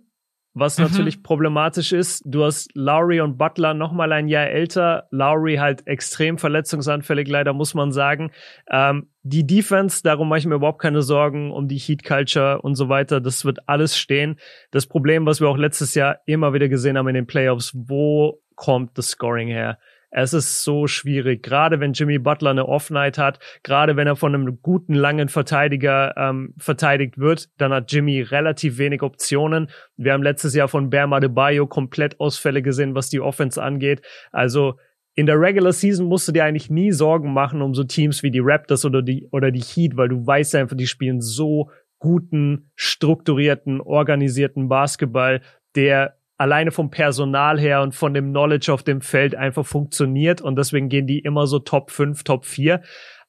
was 0.53 0.77
mhm. 0.77 0.85
natürlich 0.85 1.23
problematisch 1.23 1.91
ist. 1.91 2.21
Du 2.25 2.43
hast 2.43 2.69
Lowry 2.75 3.19
und 3.21 3.37
Butler 3.37 3.73
noch 3.73 3.91
mal 3.91 4.11
ein 4.13 4.27
Jahr 4.27 4.47
älter. 4.47 5.07
Lowry 5.09 5.55
halt 5.55 5.87
extrem 5.87 6.37
verletzungsanfällig, 6.37 7.27
leider 7.27 7.53
muss 7.53 7.73
man 7.73 7.91
sagen. 7.91 8.31
Ähm, 8.69 9.09
die 9.23 9.45
Defense, 9.45 10.03
darum 10.03 10.29
mache 10.29 10.39
ich 10.39 10.45
mir 10.45 10.55
überhaupt 10.55 10.81
keine 10.81 11.01
Sorgen 11.01 11.51
um 11.51 11.67
die 11.67 11.79
Heat 11.79 12.03
Culture 12.03 12.61
und 12.61 12.75
so 12.75 12.87
weiter. 12.87 13.19
Das 13.19 13.43
wird 13.43 13.67
alles 13.67 13.97
stehen. 13.97 14.39
Das 14.69 14.85
Problem, 14.85 15.25
was 15.25 15.41
wir 15.41 15.49
auch 15.49 15.57
letztes 15.57 15.95
Jahr 15.95 16.19
immer 16.27 16.53
wieder 16.53 16.69
gesehen 16.69 16.97
haben 16.97 17.07
in 17.07 17.15
den 17.15 17.27
Playoffs, 17.27 17.73
wo 17.75 18.39
kommt 18.55 18.97
das 18.99 19.07
Scoring 19.09 19.47
her? 19.47 19.79
Es 20.09 20.33
ist 20.33 20.63
so 20.63 20.87
schwierig, 20.87 21.43
gerade 21.43 21.79
wenn 21.79 21.93
Jimmy 21.93 22.17
Butler 22.17 22.51
eine 22.51 22.65
Off-Night 22.65 23.17
hat, 23.17 23.39
gerade 23.63 23.97
wenn 23.97 24.07
er 24.07 24.15
von 24.15 24.33
einem 24.33 24.61
guten, 24.61 24.93
langen 24.93 25.27
Verteidiger 25.27 26.15
ähm, 26.15 26.53
verteidigt 26.57 27.17
wird, 27.17 27.49
dann 27.57 27.73
hat 27.73 27.91
Jimmy 27.91 28.21
relativ 28.21 28.77
wenig 28.77 29.01
Optionen. 29.01 29.69
Wir 29.97 30.13
haben 30.13 30.23
letztes 30.23 30.55
Jahr 30.55 30.69
von 30.69 30.89
Bam 30.89 31.11
Adebayo 31.11 31.67
komplett 31.67 32.19
Ausfälle 32.19 32.61
gesehen, 32.61 32.95
was 32.95 33.09
die 33.09 33.19
Offense 33.19 33.61
angeht. 33.61 34.01
Also 34.31 34.79
in 35.13 35.25
der 35.25 35.41
Regular 35.41 35.73
Season 35.73 36.07
musst 36.07 36.27
du 36.27 36.31
dir 36.31 36.45
eigentlich 36.45 36.69
nie 36.69 36.91
Sorgen 36.91 37.33
machen 37.33 37.61
um 37.61 37.73
so 37.73 37.83
Teams 37.83 38.23
wie 38.23 38.31
die 38.31 38.41
Raptors 38.41 38.85
oder 38.85 39.01
die, 39.01 39.27
oder 39.31 39.51
die 39.51 39.63
Heat, 39.63 39.97
weil 39.97 40.09
du 40.09 40.25
weißt 40.25 40.55
einfach, 40.55 40.77
die 40.77 40.87
spielen 40.87 41.21
so 41.21 41.71
guten, 41.99 42.69
strukturierten, 42.75 43.81
organisierten 43.81 44.69
Basketball, 44.69 45.41
der 45.75 46.16
alleine 46.37 46.71
vom 46.71 46.89
Personal 46.89 47.59
her 47.59 47.81
und 47.81 47.95
von 47.95 48.13
dem 48.13 48.29
Knowledge 48.29 48.71
auf 48.71 48.83
dem 48.83 49.01
Feld 49.01 49.35
einfach 49.35 49.65
funktioniert 49.65 50.41
und 50.41 50.55
deswegen 50.55 50.89
gehen 50.89 51.07
die 51.07 51.19
immer 51.19 51.47
so 51.47 51.59
Top 51.59 51.91
5, 51.91 52.23
Top 52.23 52.45
4. 52.45 52.81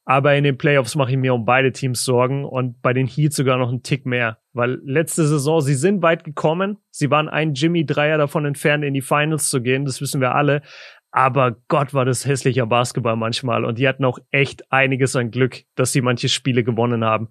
Aber 0.04 0.34
in 0.34 0.44
den 0.44 0.56
Playoffs 0.56 0.94
mache 0.94 1.10
ich 1.10 1.18
mir 1.18 1.34
um 1.34 1.44
beide 1.44 1.70
Teams 1.70 2.02
Sorgen 2.02 2.46
und 2.46 2.80
bei 2.80 2.94
den 2.94 3.06
Heat 3.06 3.34
sogar 3.34 3.58
noch 3.58 3.68
einen 3.68 3.82
Tick 3.82 4.06
mehr. 4.06 4.38
Weil 4.54 4.80
letzte 4.82 5.26
Saison, 5.26 5.60
sie 5.60 5.74
sind 5.74 6.00
weit 6.00 6.24
gekommen. 6.24 6.78
Sie 6.90 7.10
waren 7.10 7.28
ein 7.28 7.52
Jimmy 7.52 7.84
Dreier 7.84 8.16
davon 8.16 8.46
entfernt, 8.46 8.84
in 8.84 8.94
die 8.94 9.02
Finals 9.02 9.50
zu 9.50 9.60
gehen. 9.60 9.84
Das 9.84 10.00
wissen 10.00 10.22
wir 10.22 10.34
alle. 10.34 10.62
Aber 11.10 11.56
Gott 11.68 11.92
war 11.92 12.06
das 12.06 12.24
hässlicher 12.24 12.64
Basketball 12.64 13.16
manchmal. 13.16 13.66
Und 13.66 13.78
die 13.78 13.86
hatten 13.86 14.06
auch 14.06 14.18
echt 14.30 14.72
einiges 14.72 15.14
an 15.14 15.30
Glück, 15.30 15.64
dass 15.74 15.92
sie 15.92 16.00
manche 16.00 16.30
Spiele 16.30 16.64
gewonnen 16.64 17.04
haben. 17.04 17.28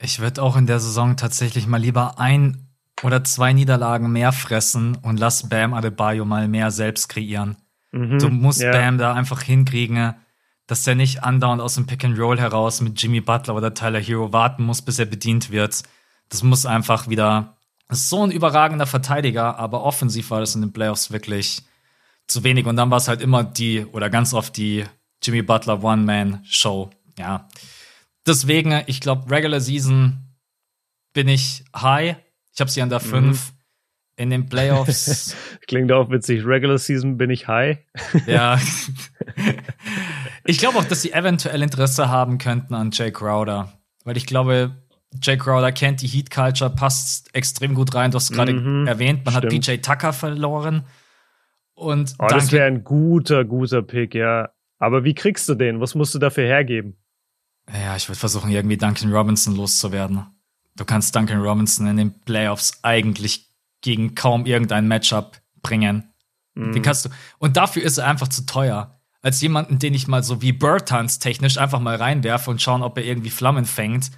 Ich 0.00 0.20
würde 0.20 0.40
auch 0.40 0.56
in 0.56 0.66
der 0.66 0.78
Saison 0.78 1.16
tatsächlich 1.16 1.66
mal 1.66 1.80
lieber 1.80 2.20
ein 2.20 2.67
oder 3.02 3.24
zwei 3.24 3.52
Niederlagen 3.52 4.10
mehr 4.10 4.32
fressen 4.32 4.96
und 4.96 5.18
lass 5.18 5.48
Bam 5.48 5.74
Adebayo 5.74 6.24
mal 6.24 6.48
mehr 6.48 6.70
selbst 6.70 7.08
kreieren. 7.08 7.56
Mhm, 7.92 8.18
du 8.18 8.28
musst 8.28 8.60
ja. 8.60 8.72
Bam 8.72 8.98
da 8.98 9.14
einfach 9.14 9.42
hinkriegen, 9.42 10.14
dass 10.66 10.82
der 10.84 10.94
nicht 10.94 11.24
andauernd 11.24 11.62
aus 11.62 11.74
dem 11.74 11.86
Pick 11.86 12.04
and 12.04 12.18
Roll 12.18 12.38
heraus 12.38 12.80
mit 12.80 13.00
Jimmy 13.00 13.20
Butler 13.20 13.54
oder 13.54 13.74
Tyler 13.74 14.00
Hero 14.00 14.32
warten 14.32 14.64
muss, 14.64 14.82
bis 14.82 14.98
er 14.98 15.06
bedient 15.06 15.50
wird. 15.50 15.82
Das 16.28 16.42
muss 16.42 16.66
einfach 16.66 17.08
wieder. 17.08 17.56
Das 17.88 18.00
ist 18.00 18.10
so 18.10 18.22
ein 18.22 18.30
überragender 18.30 18.86
Verteidiger, 18.86 19.58
aber 19.58 19.82
offensiv 19.82 20.30
war 20.30 20.40
das 20.40 20.54
in 20.54 20.60
den 20.60 20.74
Playoffs 20.74 21.10
wirklich 21.10 21.62
zu 22.26 22.44
wenig. 22.44 22.66
Und 22.66 22.76
dann 22.76 22.90
war 22.90 22.98
es 22.98 23.08
halt 23.08 23.22
immer 23.22 23.44
die, 23.44 23.86
oder 23.86 24.10
ganz 24.10 24.34
oft 24.34 24.56
die 24.58 24.84
Jimmy 25.22 25.40
Butler 25.40 25.82
One-Man-Show. 25.82 26.90
Ja. 27.18 27.48
Deswegen, 28.26 28.82
ich 28.86 29.00
glaube, 29.00 29.30
Regular 29.30 29.60
Season 29.60 30.18
bin 31.14 31.28
ich 31.28 31.64
high. 31.74 32.16
Ich 32.58 32.60
habe 32.60 32.72
sie 32.72 32.82
an 32.82 32.88
der 32.88 32.98
5. 32.98 33.52
Mhm. 33.52 33.54
In 34.16 34.30
den 34.30 34.48
Playoffs. 34.48 35.36
Klingt 35.68 35.92
auch 35.92 36.10
witzig. 36.10 36.44
Regular 36.44 36.76
Season 36.76 37.16
bin 37.16 37.30
ich 37.30 37.46
high. 37.46 37.78
ja. 38.26 38.58
ich 40.44 40.58
glaube 40.58 40.76
auch, 40.78 40.84
dass 40.84 41.02
sie 41.02 41.12
eventuell 41.12 41.62
Interesse 41.62 42.08
haben 42.08 42.38
könnten 42.38 42.74
an 42.74 42.90
Jay 42.90 43.12
Crowder. 43.12 43.72
Weil 44.02 44.16
ich 44.16 44.26
glaube, 44.26 44.74
Jay 45.22 45.36
Crowder 45.36 45.70
kennt 45.70 46.02
die 46.02 46.08
Heat 46.08 46.32
Culture, 46.32 46.68
passt 46.68 47.32
extrem 47.32 47.76
gut 47.76 47.94
rein. 47.94 48.10
Du 48.10 48.16
hast 48.16 48.32
gerade 48.32 48.54
mhm, 48.54 48.88
erwähnt, 48.88 49.24
man 49.24 49.34
stimmt. 49.36 49.68
hat 49.68 49.76
PJ 49.76 49.76
Tucker 49.80 50.12
verloren. 50.12 50.82
Und 51.74 52.16
oh, 52.18 52.26
das 52.26 52.50
wäre 52.50 52.66
ein 52.66 52.82
guter, 52.82 53.44
guter 53.44 53.82
Pick, 53.82 54.16
ja. 54.16 54.48
Aber 54.80 55.04
wie 55.04 55.14
kriegst 55.14 55.48
du 55.48 55.54
den? 55.54 55.80
Was 55.80 55.94
musst 55.94 56.12
du 56.16 56.18
dafür 56.18 56.46
hergeben? 56.46 56.96
Ja, 57.72 57.94
ich 57.94 58.08
würde 58.08 58.18
versuchen, 58.18 58.50
irgendwie 58.50 58.78
Duncan 58.78 59.12
Robinson 59.12 59.54
loszuwerden. 59.54 60.26
Du 60.78 60.84
kannst 60.84 61.14
Duncan 61.14 61.40
Robinson 61.40 61.86
in 61.86 61.96
den 61.96 62.20
Playoffs 62.20 62.78
eigentlich 62.82 63.50
gegen 63.82 64.14
kaum 64.14 64.46
irgendein 64.46 64.88
Matchup 64.88 65.38
bringen. 65.62 66.10
Mhm. 66.54 66.72
Den 66.72 66.82
kannst 66.82 67.04
du. 67.04 67.10
Und 67.38 67.56
dafür 67.56 67.82
ist 67.82 67.98
er 67.98 68.06
einfach 68.06 68.28
zu 68.28 68.46
teuer. 68.46 68.98
Als 69.20 69.40
jemanden, 69.42 69.78
den 69.78 69.94
ich 69.94 70.08
mal 70.08 70.22
so 70.22 70.40
wie 70.40 70.52
Bertans 70.52 71.18
technisch 71.18 71.58
einfach 71.58 71.80
mal 71.80 71.96
reinwerfe 71.96 72.50
und 72.50 72.62
schauen, 72.62 72.82
ob 72.82 72.96
er 72.96 73.04
irgendwie 73.04 73.30
Flammen 73.30 73.64
fängt. 73.64 74.10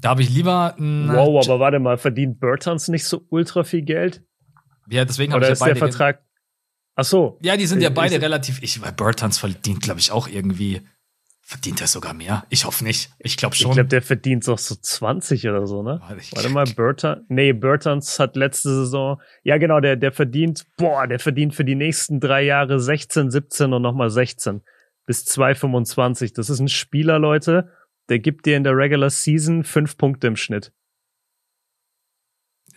Da 0.00 0.10
habe 0.10 0.22
ich 0.22 0.30
lieber. 0.30 0.74
Wow, 0.78 1.46
aber 1.46 1.60
warte 1.60 1.78
mal, 1.78 1.98
verdient 1.98 2.40
Bertans 2.40 2.88
nicht 2.88 3.04
so 3.04 3.22
ultra 3.28 3.64
viel 3.64 3.82
Geld? 3.82 4.22
Ja, 4.88 5.04
deswegen 5.04 5.32
habe 5.32 5.44
ich 5.44 5.48
ja 5.48 5.52
ist 5.52 5.60
beide 5.60 5.74
der 5.74 5.88
Vertrag 5.88 6.22
Ach 7.00 7.04
so. 7.04 7.38
Ja, 7.40 7.56
die 7.56 7.66
sind 7.66 7.82
ja 7.82 7.88
beide 7.88 8.16
ich, 8.16 8.22
relativ. 8.22 8.62
Ich, 8.62 8.82
weil 8.82 8.92
Bertans 8.92 9.38
verdient, 9.38 9.80
glaube 9.80 10.00
ich, 10.00 10.12
auch 10.12 10.28
irgendwie. 10.28 10.82
Verdient 11.50 11.80
er 11.80 11.88
sogar 11.88 12.14
mehr? 12.14 12.46
Ich 12.48 12.64
hoffe 12.64 12.84
nicht. 12.84 13.10
Ich 13.18 13.36
glaube 13.36 13.56
schon. 13.56 13.72
Ich 13.72 13.74
glaube, 13.74 13.88
der 13.88 14.02
verdient 14.02 14.46
doch 14.46 14.56
so 14.56 14.76
20 14.76 15.48
oder 15.48 15.66
so, 15.66 15.82
ne? 15.82 16.00
Warte 16.00 16.48
mal, 16.48 16.64
Bertans. 16.64 17.24
Nee, 17.28 17.52
Bertans 17.52 18.20
hat 18.20 18.36
letzte 18.36 18.68
Saison. 18.68 19.20
Ja, 19.42 19.58
genau, 19.58 19.80
der, 19.80 19.96
der 19.96 20.12
verdient, 20.12 20.64
boah, 20.76 21.08
der 21.08 21.18
verdient 21.18 21.56
für 21.56 21.64
die 21.64 21.74
nächsten 21.74 22.20
drei 22.20 22.42
Jahre 22.42 22.78
16, 22.78 23.32
17 23.32 23.72
und 23.72 23.82
nochmal 23.82 24.10
16 24.10 24.62
bis 25.06 25.26
2,25. 25.26 26.36
Das 26.36 26.50
ist 26.50 26.60
ein 26.60 26.68
Spieler, 26.68 27.18
Leute. 27.18 27.72
Der 28.10 28.20
gibt 28.20 28.46
dir 28.46 28.56
in 28.56 28.62
der 28.62 28.76
Regular 28.76 29.10
Season 29.10 29.64
fünf 29.64 29.96
Punkte 29.96 30.28
im 30.28 30.36
Schnitt. 30.36 30.72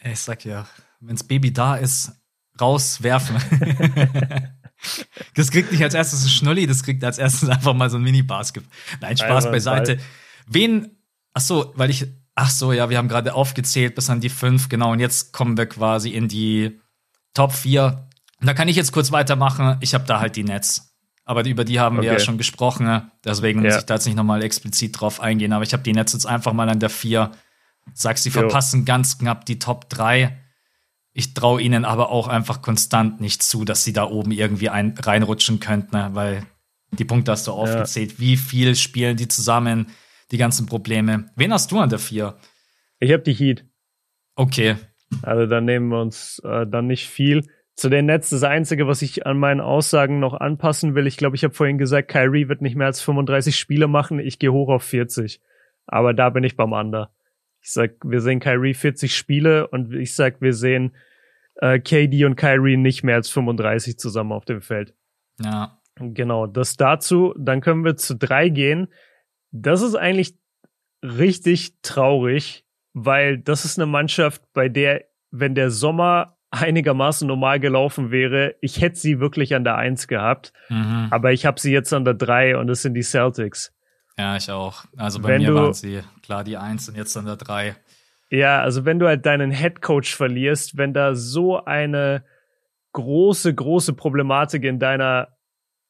Ich 0.03 0.19
sag 0.19 0.45
ja, 0.45 0.67
wenns 0.99 1.23
Baby 1.23 1.53
da 1.53 1.75
ist, 1.75 2.11
rauswerfen. 2.59 3.35
das 5.35 5.51
kriegt 5.51 5.71
nicht 5.71 5.83
als 5.83 5.93
erstes 5.93 6.25
ein 6.25 6.29
Schnulli, 6.29 6.67
das 6.67 6.83
kriegt 6.83 7.03
als 7.03 7.17
erstes 7.17 7.49
einfach 7.49 7.73
mal 7.73 7.89
so 7.89 7.97
ein 7.97 8.03
Mini-Basket. 8.03 8.63
Nein, 9.01 9.17
Spaß 9.17 9.45
beiseite. 9.45 9.99
Wen, 10.47 10.97
ach 11.33 11.41
so, 11.41 11.71
weil 11.75 11.89
ich, 11.89 12.07
ach 12.35 12.49
so, 12.49 12.73
ja, 12.73 12.89
wir 12.89 12.97
haben 12.97 13.07
gerade 13.07 13.33
aufgezählt 13.33 13.95
bis 13.95 14.09
an 14.09 14.19
die 14.21 14.29
fünf, 14.29 14.69
genau, 14.69 14.91
und 14.91 14.99
jetzt 14.99 15.33
kommen 15.33 15.57
wir 15.57 15.65
quasi 15.65 16.09
in 16.09 16.27
die 16.27 16.79
Top 17.33 17.51
vier. 17.51 18.07
Und 18.39 18.47
da 18.47 18.53
kann 18.53 18.67
ich 18.67 18.75
jetzt 18.75 18.91
kurz 18.91 19.11
weitermachen. 19.11 19.77
Ich 19.79 19.93
habe 19.93 20.05
da 20.05 20.19
halt 20.19 20.35
die 20.35 20.43
Nets. 20.43 20.93
Aber 21.25 21.45
über 21.45 21.63
die 21.63 21.79
haben 21.79 21.97
okay. 21.97 22.07
wir 22.07 22.13
ja 22.13 22.19
schon 22.19 22.37
gesprochen. 22.37 23.09
Deswegen 23.23 23.63
ja. 23.63 23.69
muss 23.69 23.79
ich 23.79 23.85
da 23.85 23.95
jetzt 23.95 24.05
nicht 24.05 24.15
nochmal 24.15 24.43
explizit 24.43 24.99
drauf 24.99 25.21
eingehen. 25.21 25.53
Aber 25.53 25.63
ich 25.63 25.73
habe 25.73 25.83
die 25.83 25.93
Nets 25.93 26.13
jetzt 26.13 26.25
einfach 26.25 26.53
mal 26.53 26.69
an 26.69 26.79
der 26.79 26.89
vier. 26.89 27.31
Sagst, 27.93 28.23
sie 28.23 28.31
verpassen 28.31 28.85
ganz 28.85 29.17
knapp 29.17 29.45
die 29.45 29.59
Top 29.59 29.89
drei. 29.89 30.42
Ich 31.13 31.33
traue 31.35 31.61
ihnen 31.61 31.85
aber 31.85 32.09
auch 32.09 32.27
einfach 32.27 32.61
konstant 32.61 33.21
nicht 33.21 33.43
zu, 33.43 33.65
dass 33.65 33.83
sie 33.83 33.93
da 33.93 34.05
oben 34.05 34.31
irgendwie 34.31 34.69
ein, 34.69 34.95
reinrutschen 34.97 35.59
könnten, 35.59 35.95
ne? 35.95 36.09
weil 36.13 36.45
die 36.91 37.05
Punkte 37.05 37.31
hast 37.31 37.47
du 37.47 37.51
aufgezählt. 37.51 38.13
Ja. 38.13 38.19
Wie 38.19 38.37
viel 38.37 38.75
spielen 38.75 39.15
die 39.15 39.27
zusammen, 39.27 39.87
die 40.31 40.37
ganzen 40.37 40.65
Probleme? 40.65 41.29
Wen 41.35 41.53
hast 41.53 41.71
du 41.71 41.79
an 41.79 41.89
der 41.89 41.99
vier? 41.99 42.35
Ich 42.99 43.11
habe 43.11 43.23
die 43.23 43.33
Heat. 43.33 43.65
Okay. 44.35 44.75
Also 45.21 45.45
dann 45.45 45.65
nehmen 45.65 45.89
wir 45.89 46.01
uns 46.01 46.39
äh, 46.43 46.65
dann 46.65 46.87
nicht 46.87 47.07
viel. 47.07 47.43
Zu 47.75 47.89
den 47.89 48.05
Nets 48.05 48.29
das 48.29 48.43
Einzige, 48.43 48.87
was 48.87 49.01
ich 49.01 49.25
an 49.25 49.37
meinen 49.37 49.61
Aussagen 49.61 50.19
noch 50.19 50.33
anpassen 50.33 50.95
will. 50.95 51.07
Ich 51.07 51.17
glaube, 51.17 51.35
ich 51.35 51.43
habe 51.43 51.53
vorhin 51.53 51.77
gesagt, 51.77 52.09
Kyrie 52.09 52.47
wird 52.47 52.61
nicht 52.61 52.75
mehr 52.75 52.87
als 52.87 53.01
35 53.01 53.55
Spiele 53.55 53.87
machen. 53.87 54.19
Ich 54.19 54.39
gehe 54.39 54.51
hoch 54.51 54.69
auf 54.69 54.83
40. 54.83 55.41
Aber 55.87 56.13
da 56.13 56.29
bin 56.29 56.43
ich 56.43 56.55
beim 56.55 56.71
Under. 56.71 57.11
Ich 57.63 57.71
sag, 57.71 57.91
wir 58.03 58.19
sehen 58.19 58.41
Kyrie 58.41 58.73
40 58.73 59.15
Spiele 59.15 59.67
und 59.67 59.93
ich 59.93 60.13
sag, 60.13 60.41
wir 60.41 60.53
sehen 60.53 60.93
äh, 61.55 61.79
KD 61.79 62.25
und 62.25 62.35
Kyrie 62.35 62.75
nicht 62.75 63.03
mehr 63.03 63.15
als 63.15 63.29
35 63.29 63.97
zusammen 63.97 64.33
auf 64.33 64.43
dem 64.43 64.61
Feld. 64.61 64.93
Ja. 65.41 65.79
Genau, 65.95 66.45
das 66.45 66.75
dazu. 66.75 67.33
Dann 67.37 67.61
können 67.61 67.85
wir 67.85 67.95
zu 67.95 68.15
drei 68.15 68.49
gehen. 68.49 68.89
Das 69.51 69.81
ist 69.81 69.95
eigentlich 69.95 70.35
richtig 71.01 71.75
traurig, 71.81 72.65
weil 72.93 73.37
das 73.37 73.63
ist 73.63 73.79
eine 73.79 73.85
Mannschaft, 73.85 74.41
bei 74.53 74.67
der, 74.67 75.05
wenn 75.31 75.55
der 75.55 75.71
Sommer 75.71 76.37
einigermaßen 76.51 77.27
normal 77.27 77.59
gelaufen 77.59 78.11
wäre, 78.11 78.55
ich 78.61 78.81
hätte 78.81 78.97
sie 78.97 79.19
wirklich 79.19 79.55
an 79.55 79.63
der 79.63 79.77
Eins 79.77 80.07
gehabt. 80.07 80.53
Mhm. 80.69 81.07
Aber 81.11 81.31
ich 81.31 81.45
habe 81.45 81.59
sie 81.59 81.71
jetzt 81.71 81.93
an 81.93 82.05
der 82.05 82.13
Drei 82.13 82.57
und 82.57 82.69
es 82.69 82.81
sind 82.81 82.93
die 82.93 83.03
Celtics. 83.03 83.73
Ja, 84.17 84.35
ich 84.37 84.49
auch. 84.51 84.85
Also 84.97 85.19
bei 85.19 85.29
wenn 85.29 85.41
mir 85.41 85.49
du, 85.49 85.55
waren 85.55 85.73
sie 85.73 86.01
klar 86.21 86.43
die 86.43 86.57
Eins 86.57 86.87
und 86.87 86.95
jetzt 86.95 87.15
an 87.17 87.25
der 87.25 87.35
Drei. 87.35 87.75
Ja, 88.29 88.61
also 88.61 88.85
wenn 88.85 88.99
du 88.99 89.07
halt 89.07 89.25
deinen 89.25 89.51
Head 89.51 89.81
Coach 89.81 90.15
verlierst, 90.15 90.77
wenn 90.77 90.93
da 90.93 91.15
so 91.15 91.63
eine 91.63 92.23
große, 92.93 93.53
große 93.53 93.93
Problematik 93.93 94.63
in 94.63 94.79
deiner 94.79 95.29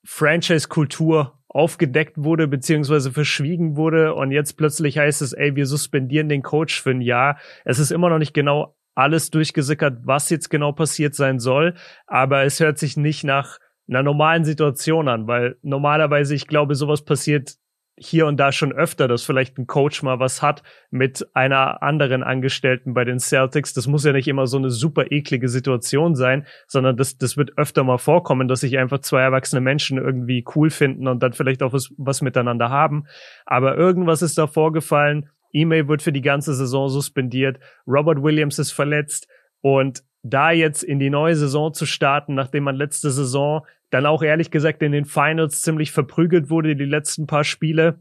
Franchise-Kultur 0.05 1.39
aufgedeckt 1.47 2.15
wurde, 2.17 2.47
beziehungsweise 2.47 3.11
verschwiegen 3.11 3.77
wurde 3.77 4.15
und 4.15 4.31
jetzt 4.31 4.57
plötzlich 4.57 4.97
heißt 4.97 5.21
es, 5.21 5.33
ey, 5.33 5.55
wir 5.55 5.65
suspendieren 5.65 6.27
den 6.27 6.41
Coach 6.41 6.81
für 6.81 6.91
ein 6.91 7.01
Jahr. 7.01 7.37
Es 7.63 7.79
ist 7.79 7.91
immer 7.91 8.09
noch 8.09 8.17
nicht 8.17 8.33
genau 8.33 8.75
alles 8.95 9.29
durchgesickert, 9.29 9.99
was 10.03 10.29
jetzt 10.29 10.49
genau 10.49 10.71
passiert 10.71 11.15
sein 11.15 11.39
soll, 11.39 11.75
aber 12.07 12.43
es 12.43 12.59
hört 12.59 12.77
sich 12.77 12.97
nicht 12.97 13.23
nach 13.23 13.59
einer 13.87 14.03
normalen 14.03 14.45
Situation 14.45 15.07
an, 15.07 15.27
weil 15.27 15.57
normalerweise, 15.61 16.35
ich 16.35 16.47
glaube, 16.47 16.75
sowas 16.75 17.03
passiert 17.03 17.55
hier 17.95 18.25
und 18.25 18.37
da 18.37 18.51
schon 18.51 18.73
öfter, 18.73 19.07
dass 19.07 19.23
vielleicht 19.23 19.57
ein 19.57 19.67
Coach 19.67 20.01
mal 20.01 20.19
was 20.19 20.41
hat 20.41 20.63
mit 20.89 21.27
einer 21.35 21.83
anderen 21.83 22.23
Angestellten 22.23 22.93
bei 22.93 23.03
den 23.03 23.19
Celtics. 23.19 23.73
Das 23.73 23.85
muss 23.85 24.03
ja 24.03 24.13
nicht 24.13 24.27
immer 24.27 24.47
so 24.47 24.57
eine 24.57 24.71
super 24.71 25.11
eklige 25.11 25.47
Situation 25.47 26.15
sein, 26.15 26.47
sondern 26.67 26.97
das, 26.97 27.17
das 27.17 27.37
wird 27.37 27.57
öfter 27.57 27.83
mal 27.83 27.99
vorkommen, 27.99 28.47
dass 28.47 28.61
sich 28.61 28.77
einfach 28.79 28.99
zwei 28.99 29.21
erwachsene 29.21 29.61
Menschen 29.61 29.99
irgendwie 29.99 30.43
cool 30.55 30.71
finden 30.71 31.07
und 31.07 31.21
dann 31.21 31.33
vielleicht 31.33 31.61
auch 31.61 31.73
was, 31.73 31.93
was 31.97 32.21
miteinander 32.21 32.69
haben. 32.69 33.05
Aber 33.45 33.77
irgendwas 33.77 34.23
ist 34.23 34.37
da 34.37 34.47
vorgefallen. 34.47 35.29
E-Mail 35.51 35.87
wird 35.87 36.01
für 36.01 36.11
die 36.11 36.21
ganze 36.21 36.55
Saison 36.55 36.89
suspendiert. 36.89 37.59
Robert 37.85 38.23
Williams 38.23 38.57
ist 38.57 38.71
verletzt 38.71 39.27
und 39.61 40.03
da 40.23 40.51
jetzt 40.51 40.83
in 40.83 40.99
die 40.99 41.09
neue 41.09 41.35
Saison 41.35 41.73
zu 41.73 41.85
starten, 41.85 42.33
nachdem 42.33 42.63
man 42.63 42.75
letzte 42.75 43.11
Saison 43.11 43.65
dann 43.89 44.05
auch 44.05 44.23
ehrlich 44.23 44.49
gesagt 44.49 44.81
in 44.81 44.91
den 44.91 45.05
Finals 45.05 45.61
ziemlich 45.61 45.91
verprügelt 45.91 46.49
wurde, 46.49 46.75
die 46.75 46.85
letzten 46.85 47.27
paar 47.27 47.43
Spiele. 47.43 47.99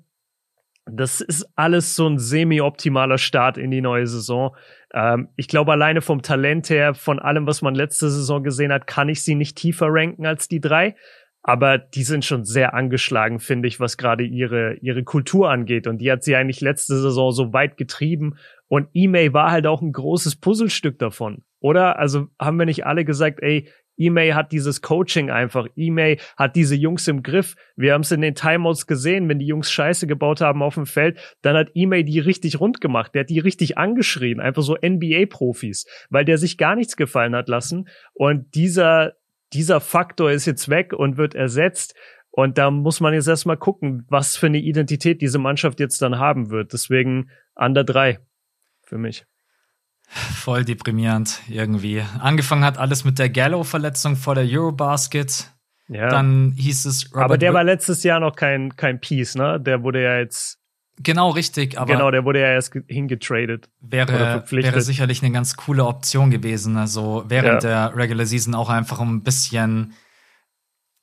Das 0.87 1.20
ist 1.20 1.47
alles 1.55 1.95
so 1.95 2.09
ein 2.09 2.18
semi-optimaler 2.18 3.18
Start 3.18 3.59
in 3.59 3.70
die 3.70 3.81
neue 3.83 4.07
Saison. 4.07 4.57
Ähm, 4.95 5.29
ich 5.37 5.49
glaube, 5.49 5.73
alleine 5.73 6.01
vom 6.01 6.23
Talent 6.23 6.70
her, 6.70 6.95
von 6.95 7.18
allem, 7.18 7.47
was 7.47 7.62
man 7.62 7.75
letzte 7.75 8.11
Saison 8.11 8.43
gesehen 8.43 8.73
hat, 8.73 8.87
kann 8.87 9.09
ich 9.09 9.23
sie 9.23 9.35
nicht 9.35 9.57
tiefer 9.57 9.89
ranken 9.91 10.27
als 10.27 10.49
die 10.49 10.61
drei. 10.61 10.97
Aber 11.45 11.77
die 11.77 12.05
sind 12.05 12.25
schon 12.25 12.45
sehr 12.45 12.73
angeschlagen, 12.73 13.41
finde 13.41 13.66
ich, 13.66 13.81
was 13.81 13.97
gerade 13.97 14.25
ihre, 14.25 14.75
ihre 14.75 15.03
Kultur 15.03 15.51
angeht. 15.51 15.89
Und 15.89 15.99
die 15.99 16.11
hat 16.11 16.23
sie 16.23 16.37
eigentlich 16.37 16.61
letzte 16.61 16.97
Saison 17.01 17.33
so 17.33 17.53
weit 17.53 17.77
getrieben. 17.77 18.37
Und 18.73 18.89
E-Mail 18.95 19.35
war 19.35 19.51
halt 19.51 19.66
auch 19.66 19.83
ein 19.83 19.93
großes 19.93 20.37
Puzzlestück 20.37 20.99
davon. 20.99 21.45
Oder? 21.61 21.99
Also 21.99 22.29
haben 22.41 22.59
wir 22.59 22.64
nicht 22.64 22.87
alle 22.87 23.05
gesagt, 23.05 23.41
ey, 23.43 23.68
E-Mail 23.99 24.35
hat 24.35 24.51
dieses 24.51 24.81
Coaching 24.81 25.31
einfach. 25.31 25.66
E-Mail 25.77 26.16
hat 26.39 26.57
diese 26.57 26.75
Jungs 26.75 27.07
im 27.07 27.23
Griff. 27.23 27.55
Wir 27.77 27.93
haben 27.93 28.01
es 28.01 28.12
in 28.12 28.23
den 28.23 28.35
Timeouts 28.35 28.87
gesehen, 28.87 29.29
wenn 29.29 29.39
die 29.39 29.47
Jungs 29.47 29.70
Scheiße 29.70 30.07
gebaut 30.07 30.41
haben 30.41 30.62
auf 30.62 30.77
dem 30.77 30.87
Feld, 30.87 31.18
dann 31.43 31.55
hat 31.55 31.68
E-Mail 31.75 32.05
die 32.05 32.18
richtig 32.18 32.61
rund 32.61 32.81
gemacht. 32.81 33.14
Der 33.14 33.25
hat 33.25 33.29
die 33.29 33.41
richtig 33.41 33.77
angeschrien. 33.77 34.41
Einfach 34.41 34.62
so 34.62 34.75
NBA-Profis, 34.83 35.85
weil 36.09 36.25
der 36.25 36.39
sich 36.39 36.57
gar 36.57 36.75
nichts 36.75 36.97
gefallen 36.97 37.37
hat 37.37 37.51
lassen. 37.51 37.89
Und 38.14 38.55
dieser, 38.55 39.12
dieser 39.53 39.81
Faktor 39.81 40.31
ist 40.31 40.47
jetzt 40.47 40.70
weg 40.70 40.95
und 40.95 41.18
wird 41.18 41.35
ersetzt. 41.35 41.95
Und 42.31 42.57
da 42.57 42.70
muss 42.70 43.01
man 43.01 43.12
jetzt 43.12 43.29
erstmal 43.29 43.59
gucken, 43.59 44.07
was 44.09 44.35
für 44.35 44.47
eine 44.47 44.61
Identität 44.61 45.20
diese 45.20 45.39
Mannschaft 45.39 45.79
jetzt 45.79 46.01
dann 46.01 46.18
haben 46.18 46.49
wird. 46.49 46.73
Deswegen 46.73 47.29
Under 47.55 47.85
drei 47.85 48.18
für 48.93 48.99
mich. 48.99 49.24
Voll 50.07 50.66
deprimierend 50.66 51.40
irgendwie. 51.49 52.03
Angefangen 52.20 52.62
hat 52.62 52.76
alles 52.76 53.07
mit 53.07 53.18
der 53.18 53.30
Gallo-Verletzung 53.30 54.16
vor 54.16 54.34
der 54.34 54.45
Eurobasket. 54.45 55.51
Ja. 55.88 56.11
Dann 56.11 56.53
hieß 56.55 56.84
es. 56.84 57.11
Robert 57.11 57.24
aber 57.24 57.38
der 57.38 57.55
war 57.55 57.64
letztes 57.64 58.03
Jahr 58.03 58.20
noch 58.20 58.36
kein, 58.36 58.76
kein 58.76 59.01
Piece, 59.01 59.34
ne? 59.34 59.59
Der 59.59 59.82
wurde 59.82 60.03
ja 60.03 60.18
jetzt. 60.18 60.59
Genau, 60.99 61.30
richtig. 61.30 61.78
Aber 61.78 61.90
genau, 61.90 62.11
der 62.11 62.26
wurde 62.26 62.40
ja 62.40 62.49
erst 62.49 62.74
hingetradet. 62.86 63.70
Wäre, 63.80 64.45
wäre 64.51 64.82
sicherlich 64.82 65.22
eine 65.22 65.32
ganz 65.32 65.57
coole 65.57 65.86
Option 65.86 66.30
gewesen. 66.30 66.76
Also 66.76 67.24
während 67.28 67.64
ja. 67.64 67.88
der 67.88 67.97
Regular 67.97 68.26
Season 68.26 68.55
auch 68.55 68.68
einfach 68.68 69.01
um 69.01 69.16
ein 69.16 69.22
bisschen, 69.22 69.95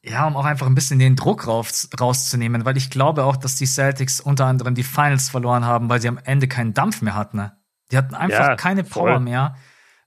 ja, 0.04 0.28
um 0.28 0.38
auch 0.38 0.46
einfach 0.46 0.68
ein 0.68 0.76
bisschen 0.76 1.00
den 1.00 1.16
Druck 1.16 1.48
raus, 1.48 1.90
rauszunehmen, 2.00 2.66
weil 2.66 2.78
ich 2.78 2.92
glaube 2.92 3.24
auch, 3.24 3.36
dass 3.36 3.56
die 3.56 3.66
Celtics 3.66 4.22
unter 4.22 4.46
anderem 4.46 4.76
die 4.76 4.84
Finals 4.84 5.30
verloren 5.30 5.66
haben, 5.66 5.90
weil 5.90 6.00
sie 6.00 6.08
am 6.08 6.20
Ende 6.24 6.48
keinen 6.48 6.76
Dampf 6.76 7.02
mehr 7.02 7.16
hatten. 7.16 7.50
Die 7.92 7.98
hatten 7.98 8.16
einfach 8.16 8.50
ja, 8.50 8.56
keine 8.56 8.84
Power 8.84 9.14
voll. 9.14 9.20
mehr. 9.20 9.56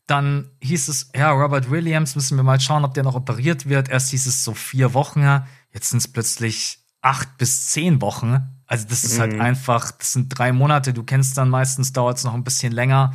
Dann 0.06 0.50
hieß 0.60 0.88
es, 0.88 1.10
ja, 1.14 1.30
Robert 1.30 1.70
Williams, 1.70 2.16
müssen 2.16 2.36
wir 2.36 2.44
mal 2.44 2.60
schauen, 2.60 2.84
ob 2.84 2.94
der 2.94 3.04
noch 3.04 3.14
operiert 3.14 3.68
wird. 3.68 3.88
Erst 3.88 4.10
hieß 4.10 4.26
es 4.26 4.44
so 4.44 4.54
vier 4.54 4.94
Wochen, 4.94 5.22
jetzt 5.70 5.90
sind 5.90 5.98
es 5.98 6.08
plötzlich 6.08 6.78
acht 7.02 7.36
bis 7.38 7.68
zehn 7.70 8.00
Wochen. 8.00 8.62
Also 8.66 8.86
das 8.88 9.04
ist 9.04 9.18
halt 9.18 9.32
mhm. 9.32 9.40
halt 9.40 9.48
einfach, 9.48 9.90
das 9.90 10.12
sind 10.12 10.28
drei 10.28 10.52
Monate. 10.52 10.92
Du 10.92 11.02
kennst 11.02 11.36
dann 11.36 11.50
meistens, 11.50 11.92
dauert 11.92 12.18
es 12.18 12.24
noch 12.24 12.34
ein 12.34 12.44
bisschen 12.44 12.72
länger. 12.72 13.12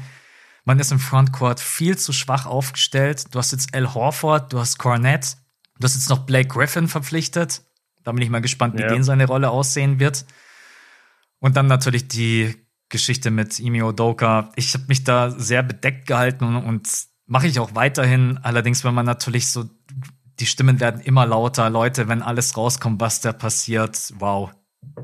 Man 0.65 0.79
ist 0.79 0.91
im 0.91 0.99
Frontcourt 0.99 1.59
viel 1.59 1.97
zu 1.97 2.11
schwach 2.11 2.45
aufgestellt. 2.45 3.33
Du 3.33 3.39
hast 3.39 3.51
jetzt 3.53 3.73
Al 3.73 3.93
Horford, 3.93 4.51
du 4.51 4.59
hast 4.59 4.77
Cornette, 4.77 5.37
du 5.79 5.85
hast 5.85 5.95
jetzt 5.95 6.09
noch 6.09 6.19
Blake 6.19 6.49
Griffin 6.49 6.87
verpflichtet. 6.87 7.61
Da 8.03 8.11
bin 8.11 8.21
ich 8.21 8.29
mal 8.29 8.41
gespannt, 8.41 8.77
wie 8.77 8.81
ja. 8.81 8.89
den 8.89 9.03
seine 9.03 9.25
Rolle 9.25 9.49
aussehen 9.49 9.99
wird. 9.99 10.25
Und 11.39 11.55
dann 11.55 11.67
natürlich 11.67 12.07
die 12.07 12.66
Geschichte 12.89 13.31
mit 13.31 13.59
Imi 13.59 13.81
Odoka. 13.83 14.51
Ich 14.55 14.73
habe 14.73 14.85
mich 14.87 15.03
da 15.03 15.29
sehr 15.31 15.63
bedeckt 15.63 16.07
gehalten 16.07 16.45
und, 16.45 16.65
und 16.65 16.89
mache 17.25 17.47
ich 17.47 17.59
auch 17.59 17.75
weiterhin. 17.75 18.39
Allerdings, 18.41 18.83
wenn 18.83 18.93
man 18.93 19.05
natürlich 19.05 19.47
so, 19.47 19.65
die 20.39 20.45
Stimmen 20.45 20.79
werden 20.79 21.01
immer 21.01 21.25
lauter. 21.25 21.69
Leute, 21.69 22.07
wenn 22.07 22.21
alles 22.21 22.55
rauskommt, 22.55 23.01
was 23.01 23.21
da 23.21 23.33
passiert, 23.33 24.13
wow. 24.19 24.51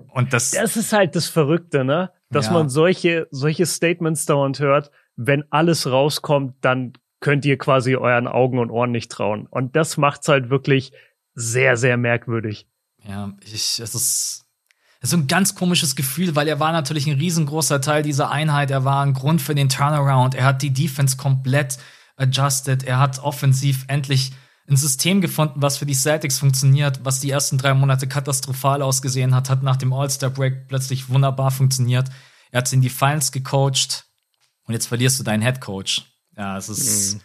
Und 0.10 0.34
das. 0.34 0.52
Das 0.52 0.78
ist 0.78 0.94
halt 0.94 1.16
das 1.16 1.28
Verrückte, 1.28 1.84
ne? 1.84 2.12
Dass 2.30 2.48
ja. 2.48 2.54
man 2.54 2.70
solche, 2.70 3.28
solche 3.32 3.66
Statements 3.66 4.26
dauernd 4.26 4.60
hört. 4.60 4.92
Wenn 5.16 5.44
alles 5.52 5.90
rauskommt, 5.90 6.56
dann 6.62 6.94
könnt 7.20 7.46
ihr 7.46 7.58
quasi 7.58 7.96
euren 7.96 8.28
Augen 8.28 8.60
und 8.60 8.72
Ohren 8.72 8.92
nicht 8.92 9.12
trauen. 9.12 9.48
Und 9.48 9.76
das 9.76 9.98
macht's 9.98 10.28
halt 10.28 10.50
wirklich 10.50 10.94
sehr, 11.36 11.78
sehr 11.78 11.98
merkwürdig. 11.98 12.68
Ja, 13.08 13.34
ich, 13.44 13.80
es 13.80 13.96
ist, 13.96 14.43
das 15.04 15.10
ist 15.10 15.18
so 15.18 15.18
ein 15.18 15.28
ganz 15.28 15.54
komisches 15.54 15.98
Gefühl, 15.98 16.34
weil 16.38 16.48
er 16.48 16.62
war 16.62 16.72
natürlich 16.72 17.08
ein 17.08 17.18
riesengroßer 17.18 17.82
Teil 17.82 18.04
dieser 18.04 18.32
Einheit. 18.32 18.72
Er 18.72 18.86
war 18.86 19.04
ein 19.04 19.12
Grund 19.12 19.42
für 19.42 19.54
den 19.54 19.68
Turnaround. 19.68 20.34
Er 20.34 20.46
hat 20.46 20.62
die 20.62 20.70
Defense 20.70 21.18
komplett 21.18 21.78
adjusted. 22.16 22.84
Er 22.84 23.00
hat 23.00 23.20
offensiv 23.20 23.84
endlich 23.90 24.32
ein 24.66 24.78
System 24.78 25.20
gefunden, 25.20 25.62
was 25.62 25.78
für 25.78 25.86
die 25.86 25.94
Celtics 25.94 26.40
funktioniert, 26.40 27.02
was 27.04 27.20
die 27.20 27.32
ersten 27.32 27.58
drei 27.58 27.74
Monate 27.74 28.08
katastrophal 28.08 28.82
ausgesehen 28.82 29.36
hat, 29.36 29.50
hat 29.50 29.62
nach 29.62 29.76
dem 29.76 29.92
All-Star-Break 29.92 30.70
plötzlich 30.70 31.10
wunderbar 31.10 31.52
funktioniert. 31.52 32.08
Er 32.52 32.60
hat 32.60 32.72
in 32.72 32.80
die 32.80 32.88
Finals 32.88 33.34
gecoacht 33.34 34.06
und 34.64 34.74
jetzt 34.74 34.88
verlierst 34.88 35.20
du 35.20 35.24
deinen 35.26 35.44
Head 35.44 35.60
Coach. 35.60 36.04
Ja, 36.38 36.58
es 36.58 36.70
ist. 36.70 37.16
Mhm 37.16 37.22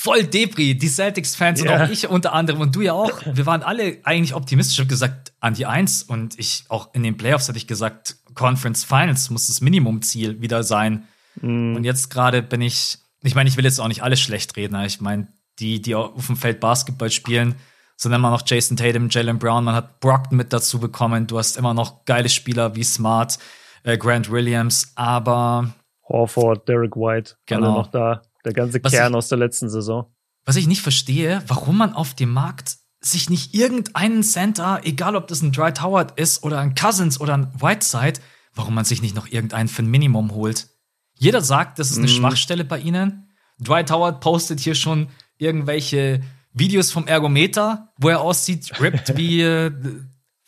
voll 0.00 0.24
Debris. 0.24 0.78
Die 0.78 0.88
Celtics-Fans 0.88 1.62
yeah. 1.62 1.74
und 1.74 1.82
auch 1.82 1.90
ich 1.90 2.08
unter 2.08 2.32
anderem 2.32 2.60
und 2.62 2.74
du 2.74 2.80
ja 2.80 2.94
auch. 2.94 3.20
Wir 3.26 3.44
waren 3.44 3.62
alle 3.62 3.98
eigentlich 4.04 4.34
optimistisch. 4.34 4.76
Ich 4.76 4.80
habe 4.80 4.88
gesagt, 4.88 5.29
an 5.40 5.54
die 5.54 5.66
Eins 5.66 6.02
und 6.02 6.38
ich 6.38 6.64
auch 6.68 6.94
in 6.94 7.02
den 7.02 7.16
Playoffs 7.16 7.48
hatte 7.48 7.58
ich 7.58 7.66
gesagt, 7.66 8.16
Conference 8.34 8.84
Finals 8.84 9.30
muss 9.30 9.46
das 9.46 9.60
Minimumziel 9.60 10.40
wieder 10.40 10.62
sein. 10.62 11.08
Mm. 11.40 11.76
Und 11.76 11.84
jetzt 11.84 12.10
gerade 12.10 12.42
bin 12.42 12.60
ich, 12.60 12.98
ich 13.22 13.34
meine, 13.34 13.48
ich 13.48 13.56
will 13.56 13.64
jetzt 13.64 13.80
auch 13.80 13.88
nicht 13.88 14.02
alles 14.02 14.20
schlecht 14.20 14.56
reden. 14.56 14.78
Ich 14.84 15.00
meine, 15.00 15.28
die, 15.58 15.80
die 15.80 15.94
auf 15.94 16.26
dem 16.26 16.36
Feld 16.36 16.60
Basketball 16.60 17.10
spielen, 17.10 17.54
sind 17.96 18.12
immer 18.12 18.30
noch 18.30 18.42
Jason 18.46 18.76
Tatum, 18.76 19.08
Jalen 19.10 19.38
Brown, 19.38 19.64
man 19.64 19.74
hat 19.74 20.00
Brockton 20.00 20.38
mit 20.38 20.52
dazu 20.52 20.80
bekommen. 20.80 21.26
Du 21.26 21.38
hast 21.38 21.56
immer 21.56 21.74
noch 21.74 22.04
geile 22.06 22.30
Spieler 22.30 22.74
wie 22.74 22.82
Smart, 22.82 23.38
äh, 23.82 23.98
Grant 23.98 24.30
Williams, 24.30 24.92
aber 24.94 25.74
Horford, 26.08 26.66
Derek 26.66 26.96
White, 26.96 27.36
genau. 27.46 27.66
alle 27.66 27.74
noch 27.74 27.86
da. 27.88 28.22
Der 28.44 28.54
ganze 28.54 28.82
was 28.82 28.92
Kern 28.92 29.12
ich, 29.12 29.16
aus 29.16 29.28
der 29.28 29.38
letzten 29.38 29.68
Saison. 29.68 30.06
Was 30.46 30.56
ich 30.56 30.66
nicht 30.66 30.80
verstehe, 30.80 31.42
warum 31.46 31.76
man 31.76 31.92
auf 31.92 32.14
dem 32.14 32.32
Markt 32.32 32.78
sich 33.00 33.30
nicht 33.30 33.54
irgendeinen 33.54 34.22
Center, 34.22 34.80
egal 34.84 35.16
ob 35.16 35.26
das 35.28 35.42
ein 35.42 35.52
Dry 35.52 35.72
Howard 35.80 36.18
ist 36.18 36.42
oder 36.42 36.60
ein 36.60 36.74
Cousins 36.74 37.20
oder 37.20 37.34
ein 37.34 37.52
Whiteside, 37.60 38.20
warum 38.54 38.74
man 38.74 38.84
sich 38.84 39.00
nicht 39.00 39.14
noch 39.14 39.26
irgendeinen 39.26 39.68
für 39.68 39.82
ein 39.82 39.90
Minimum 39.90 40.32
holt. 40.32 40.68
Jeder 41.14 41.40
sagt, 41.40 41.78
das 41.78 41.90
ist 41.90 41.98
eine 41.98 42.06
mm. 42.06 42.10
Schwachstelle 42.10 42.64
bei 42.64 42.78
ihnen. 42.78 43.30
Dwight 43.58 43.90
Howard 43.90 44.20
postet 44.20 44.60
hier 44.60 44.74
schon 44.74 45.08
irgendwelche 45.38 46.22
Videos 46.52 46.92
vom 46.92 47.06
Ergometer, 47.06 47.92
wo 47.98 48.08
er 48.08 48.20
aussieht, 48.20 48.80
ripped 48.80 49.16
wie, 49.16 49.42
äh, 49.42 49.70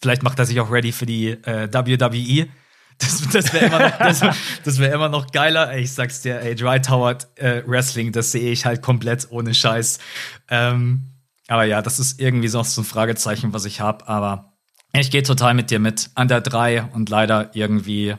vielleicht 0.01 0.23
macht 0.23 0.39
er 0.39 0.47
sich 0.47 0.61
auch 0.61 0.71
ready 0.71 0.93
für 0.93 1.07
die 1.07 1.29
äh, 1.29 1.73
WWE. 1.73 2.49
Das, 2.99 3.23
das 3.33 3.53
wäre 3.53 3.67
immer, 3.67 3.79
noch, 3.81 3.99
das, 3.99 4.21
das 4.65 4.79
wär 4.79 4.93
immer 4.93 5.09
noch 5.09 5.31
geiler. 5.33 5.77
Ich 5.77 5.93
sag's 5.93 6.23
dir, 6.23 6.41
ey, 6.41 6.55
Dry 6.55 6.81
Tower 6.81 7.17
äh, 7.37 7.63
Wrestling, 7.67 8.13
das 8.13 8.33
sehe 8.33 8.51
ich 8.53 8.65
halt 8.65 8.83
komplett 8.83 9.29
ohne 9.31 9.55
Scheiß. 9.55 9.99
Ähm, 10.49 11.12
aber 11.53 11.65
ja, 11.65 11.83
das 11.83 11.99
ist 11.99 12.19
irgendwie 12.19 12.49
so 12.49 12.61
ein 12.61 12.85
Fragezeichen, 12.85 13.53
was 13.53 13.67
ich 13.67 13.83
habe. 13.83 14.09
Aber 14.09 14.57
ich 14.95 15.11
gehe 15.11 15.23
total 15.23 15.53
mit 15.53 15.71
dir 15.71 15.81
mit 15.81 16.09
an 16.15 16.27
der 16.27 16.41
3 16.41 16.85
und 16.95 17.11
leider 17.11 17.55
irgendwie, 17.55 18.17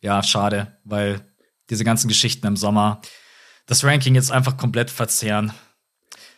ja, 0.00 0.22
schade, 0.22 0.78
weil 0.84 1.20
diese 1.68 1.82
ganzen 1.82 2.06
Geschichten 2.06 2.46
im 2.46 2.54
Sommer 2.54 3.00
das 3.66 3.82
Ranking 3.82 4.14
jetzt 4.14 4.30
einfach 4.30 4.56
komplett 4.56 4.88
verzehren. 4.88 5.52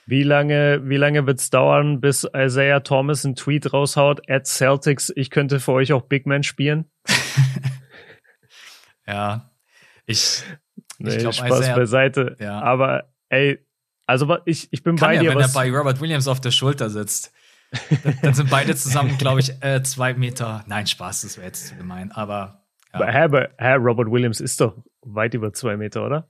Wie 0.07 0.23
lange, 0.23 0.81
wie 0.89 0.97
lange 0.97 1.27
wird's 1.27 1.51
dauern, 1.51 2.01
bis 2.01 2.27
Isaiah 2.35 2.81
Thomas 2.81 3.27
einen 3.27 3.37
Tweet 3.37 3.75
raushaut, 3.75 4.23
at 4.29 4.47
Celtics, 4.47 5.13
ich 5.15 5.29
könnte 5.29 5.61
für 5.61 5.73
euch 5.73 5.93
auch 5.93 6.03
Big 6.03 6.27
Man 6.27 6.45
spielen? 6.45 6.91
ja, 9.07 9.51
ich, 10.07 10.43
nee, 10.99 11.11
ich 11.11 11.19
glaube, 11.19 11.35
Spaß 11.35 11.61
Isaiah, 11.61 11.77
beiseite. 11.77 12.37
Ja. 12.41 12.63
Aber 12.63 13.13
ey, 13.29 13.59
also 14.07 14.37
ich, 14.45 14.73
ich 14.73 14.83
bin 14.83 14.97
Kann 14.97 15.09
bei 15.09 15.15
ja, 15.15 15.20
dir. 15.23 15.31
Wenn 15.31 15.41
er 15.41 15.49
bei 15.49 15.70
Robert 15.70 16.01
Williams 16.01 16.29
auf 16.29 16.41
der 16.41 16.51
Schulter 16.51 16.91
sitzt, 16.91 17.33
dann 18.23 18.35
sind 18.35 18.51
beide 18.51 18.74
zusammen, 18.77 19.16
glaube 19.19 19.41
ich, 19.41 19.53
äh, 19.62 19.83
zwei 19.83 20.15
Meter. 20.15 20.65
Nein, 20.66 20.87
Spaß, 20.87 21.23
das 21.23 21.37
wäre 21.37 21.47
jetzt 21.47 21.69
zu 21.69 21.77
gemein. 21.77 22.12
Aber 22.12 22.65
ja. 22.93 23.05
Herr, 23.07 23.51
Herr 23.57 23.77
Robert 23.79 24.11
Williams 24.11 24.41
ist 24.41 24.61
doch 24.61 24.77
weit 25.03 25.35
über 25.35 25.53
zwei 25.53 25.77
Meter, 25.77 26.05
oder? 26.05 26.29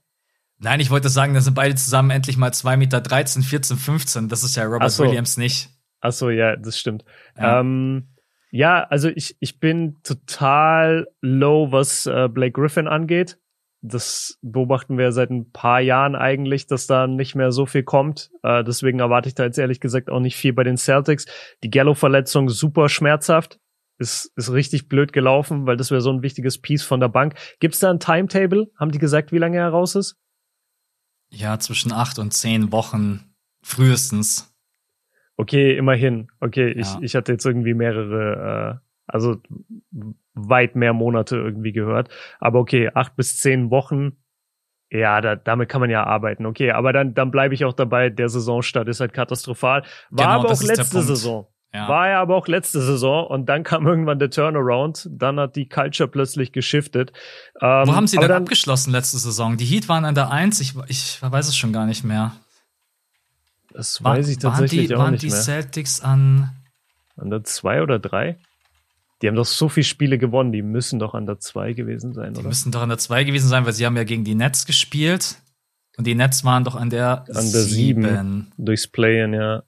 Nein, 0.59 0.79
ich 0.79 0.89
wollte 0.89 1.09
sagen, 1.09 1.33
da 1.33 1.41
sind 1.41 1.55
beide 1.55 1.75
zusammen 1.75 2.09
endlich 2.09 2.37
mal 2.37 2.53
2 2.53 2.77
Meter 2.77 3.01
13, 3.01 3.43
14, 3.43 3.77
15. 3.77 4.29
Das 4.29 4.43
ist 4.43 4.55
ja 4.55 4.63
Robert 4.63 4.91
so. 4.91 5.03
Williams 5.03 5.35
nicht. 5.35 5.69
Ach 5.99 6.13
so, 6.13 6.29
ja, 6.29 6.55
das 6.55 6.79
stimmt. 6.79 7.03
Ja, 7.37 7.59
ähm, 7.59 8.07
ja 8.51 8.83
also 8.83 9.09
ich, 9.09 9.35
ich 9.39 9.59
bin 9.59 10.01
total 10.03 11.07
low, 11.21 11.71
was 11.71 12.05
äh, 12.05 12.29
Blake 12.29 12.53
Griffin 12.53 12.87
angeht. 12.87 13.39
Das 13.85 14.39
beobachten 14.41 14.97
wir 14.97 15.11
seit 15.11 15.29
ein 15.29 15.51
paar 15.51 15.81
Jahren 15.81 16.15
eigentlich, 16.15 16.67
dass 16.67 16.87
da 16.87 17.05
nicht 17.05 17.35
mehr 17.35 17.51
so 17.51 17.65
viel 17.65 17.83
kommt. 17.83 18.31
Äh, 18.41 18.63
deswegen 18.63 18.99
erwarte 18.99 19.27
ich 19.27 19.35
da 19.35 19.43
jetzt 19.43 19.57
ehrlich 19.59 19.81
gesagt 19.81 20.09
auch 20.09 20.21
nicht 20.21 20.37
viel 20.37 20.53
bei 20.53 20.63
den 20.63 20.77
Celtics. 20.77 21.25
Die 21.63 21.69
Gallo-Verletzung 21.69 22.47
super 22.49 22.87
schmerzhaft. 22.87 23.59
Ist, 23.99 24.31
ist 24.37 24.51
richtig 24.51 24.87
blöd 24.87 25.11
gelaufen, 25.13 25.67
weil 25.67 25.75
das 25.77 25.91
wäre 25.91 26.01
so 26.01 26.11
ein 26.11 26.23
wichtiges 26.23 26.59
Piece 26.59 26.83
von 26.83 26.99
der 27.01 27.09
Bank. 27.09 27.35
Gibt's 27.59 27.79
da 27.79 27.89
ein 27.91 27.99
Timetable? 27.99 28.71
Haben 28.79 28.91
die 28.91 28.99
gesagt, 28.99 29.31
wie 29.33 29.37
lange 29.37 29.57
er 29.57 29.69
raus 29.69 29.95
ist? 29.95 30.15
Ja, 31.29 31.59
zwischen 31.59 31.91
acht 31.91 32.19
und 32.19 32.31
zehn 32.33 32.71
Wochen 32.71 33.35
frühestens. 33.63 34.53
Okay, 35.35 35.75
immerhin. 35.77 36.29
Okay, 36.39 36.69
Ja. 36.73 36.79
ich, 36.79 37.03
ich 37.03 37.15
hatte 37.15 37.33
jetzt 37.33 37.45
irgendwie 37.45 37.73
mehrere, 37.73 38.79
äh, 38.81 38.87
also 39.07 39.41
weit 40.33 40.75
mehr 40.75 40.93
Monate 40.93 41.35
irgendwie 41.37 41.71
gehört. 41.73 42.09
Aber 42.39 42.59
okay, 42.59 42.89
acht 42.93 43.15
bis 43.15 43.37
zehn 43.37 43.69
Wochen. 43.71 44.17
Ja, 44.89 45.21
da, 45.21 45.35
damit 45.35 45.69
kann 45.69 45.81
man 45.81 45.89
ja 45.89 46.03
arbeiten. 46.03 46.45
Okay, 46.45 46.71
aber 46.71 46.93
dann, 46.93 47.13
dann 47.15 47.31
bleibe 47.31 47.53
ich 47.55 47.65
auch 47.65 47.73
dabei, 47.73 48.09
der 48.09 48.29
Saisonstart 48.29 48.87
ist 48.87 48.99
halt 48.99 49.13
katastrophal. 49.13 49.81
War 50.11 50.25
Genau, 50.27 50.39
aber 50.41 50.51
auch 50.51 50.61
letzte. 50.61 51.01
Saison. 51.01 51.47
Ja. 51.73 51.87
War 51.89 52.09
ja 52.09 52.21
aber 52.21 52.35
auch 52.35 52.47
letzte 52.47 52.79
Saison 52.81 53.25
und 53.25 53.47
dann 53.47 53.63
kam 53.63 53.87
irgendwann 53.87 54.19
der 54.19 54.29
Turnaround. 54.29 55.09
Dann 55.11 55.39
hat 55.39 55.55
die 55.55 55.67
Culture 55.67 56.07
plötzlich 56.07 56.51
geschiftet. 56.51 57.11
Ähm, 57.59 57.87
Wo 57.87 57.95
haben 57.95 58.05
sie 58.05 58.17
denn 58.17 58.27
dann, 58.29 58.43
abgeschlossen 58.43 58.91
letzte 58.91 59.17
Saison? 59.17 59.57
Die 59.57 59.65
Heat 59.65 59.89
waren 59.89 60.05
an 60.05 60.13
der 60.13 60.29
Eins. 60.29 60.59
Ich, 60.59 60.75
ich 60.87 61.19
weiß 61.23 61.47
es 61.47 61.57
schon 61.57 61.73
gar 61.73 61.87
nicht 61.87 62.03
mehr. 62.03 62.33
Das 63.71 64.03
War- 64.03 64.17
weiß 64.17 64.27
ich 64.29 64.37
tatsächlich 64.37 64.81
waren 64.81 64.87
die, 64.89 64.95
auch 64.95 64.99
waren 64.99 65.11
nicht 65.13 65.23
die 65.23 65.29
mehr. 65.29 65.41
Celtics 65.41 66.01
an. 66.01 66.51
An 67.17 67.31
der 67.31 67.43
zwei 67.43 67.81
oder 67.81 67.97
drei? 67.97 68.37
Die 69.21 69.27
haben 69.27 69.35
doch 69.35 69.45
so 69.45 69.69
viele 69.69 69.83
Spiele 69.85 70.17
gewonnen, 70.17 70.51
die 70.51 70.61
müssen 70.61 70.99
doch 70.99 71.13
an 71.13 71.25
der 71.25 71.39
zwei 71.39 71.73
gewesen 71.73 72.13
sein, 72.13 72.33
Die 72.33 72.39
oder? 72.39 72.49
müssen 72.49 72.71
doch 72.71 72.81
an 72.81 72.89
der 72.89 72.97
2 72.97 73.23
gewesen 73.23 73.47
sein, 73.47 73.65
weil 73.65 73.71
sie 73.73 73.85
haben 73.85 73.95
ja 73.95 74.03
gegen 74.03 74.23
die 74.25 74.35
Nets 74.35 74.65
gespielt. 74.65 75.37
Und 75.97 76.07
die 76.07 76.15
Nets 76.15 76.43
waren 76.43 76.63
doch 76.63 76.75
an 76.75 76.89
der 76.89 77.19
An 77.29 77.33
der 77.35 77.43
sieben. 77.45 78.03
7. 78.03 78.51
Durchs 78.57 78.87
Playen, 78.87 79.33
ja. 79.33 79.63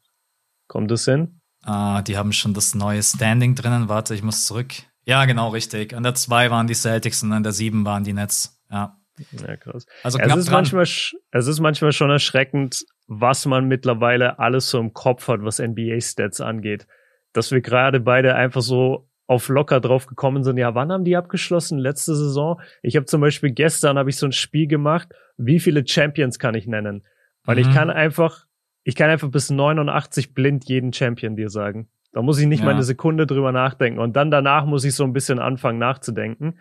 Kommt 0.67 0.91
es 0.91 1.05
hin? 1.05 1.39
Ah, 1.61 2.01
die 2.01 2.17
haben 2.17 2.34
schon 2.34 2.53
das 2.53 2.76
neue 2.76 3.01
Standing 3.01 3.55
drinnen. 3.55 3.88
Warte, 3.89 4.13
ich 4.15 4.23
muss 4.23 4.45
zurück. 4.45 4.73
Ja, 5.05 5.26
genau, 5.26 5.49
richtig. 5.49 5.93
An 5.95 6.03
der 6.03 6.15
2 6.15 6.49
waren 6.51 6.67
die 6.67 6.73
Celtics 6.73 7.23
und 7.23 7.31
an 7.31 7.43
der 7.43 7.51
7 7.53 7.85
waren 7.85 8.03
die 8.03 8.13
Nets. 8.13 8.59
Ja. 8.72 8.97
Ja, 9.31 9.55
krass. 9.55 9.85
Also 10.03 10.19
Es 10.19 10.35
ist, 10.35 10.47
dran. 10.47 10.53
manchmal, 10.55 10.84
es 10.84 11.13
ist 11.47 11.59
manchmal 11.61 11.93
schon 11.93 12.09
erschreckend, 12.09 12.84
was 13.07 13.45
man 13.45 13.67
mittlerweile 13.67 14.39
alles 14.39 14.69
so 14.69 14.80
im 14.80 14.93
Kopf 14.93 15.27
hat, 15.30 15.41
was 15.43 15.59
NBA-Stats 15.59 16.41
angeht. 16.41 16.85
Dass 17.31 17.51
wir 17.51 17.61
gerade 17.61 17.99
beide 18.01 18.35
einfach 18.35 18.61
so 18.61 19.07
auf 19.27 19.49
locker 19.49 19.80
drauf 19.80 20.06
gekommen 20.06 20.43
sind. 20.43 20.57
Ja, 20.57 20.76
wann 20.76 20.91
haben 20.91 21.03
die 21.03 21.15
abgeschlossen? 21.18 21.80
Letzte 21.80 22.15
Saison? 22.15 22.60
Ich 22.84 22.95
habe 22.95 23.06
zum 23.06 23.22
Beispiel 23.22 23.52
gestern 23.52 23.97
habe 23.97 24.10
ich 24.10 24.18
so 24.18 24.26
ein 24.27 24.31
Spiel 24.31 24.68
gemacht. 24.68 25.10
Wie 25.38 25.60
viele 25.60 25.85
Champions 25.88 26.38
kann 26.39 26.53
ich 26.56 26.68
nennen? 26.68 27.03
Weil 27.43 27.60
ich 27.60 27.68
Mhm. 27.69 27.73
kann 27.73 27.89
einfach, 27.89 28.45
ich 28.84 28.95
kann 28.95 29.10
einfach 29.10 29.30
bis 29.30 29.49
89 29.49 30.34
blind 30.34 30.65
jeden 30.65 30.93
Champion 30.93 31.35
dir 31.35 31.49
sagen. 31.49 31.88
Da 32.11 32.22
muss 32.22 32.38
ich 32.39 32.45
nicht 32.47 32.60
Ja. 32.60 32.65
mal 32.65 32.72
eine 32.76 32.84
Sekunde 32.84 33.26
drüber 33.27 33.52
nachdenken. 33.52 33.99
Und 33.99 34.15
dann 34.15 34.30
danach 34.31 34.65
muss 34.65 34.84
ich 34.85 34.93
so 34.95 35.03
ein 35.03 35.14
bisschen 35.14 35.39
anfangen 35.39 35.80
nachzudenken. 35.80 36.60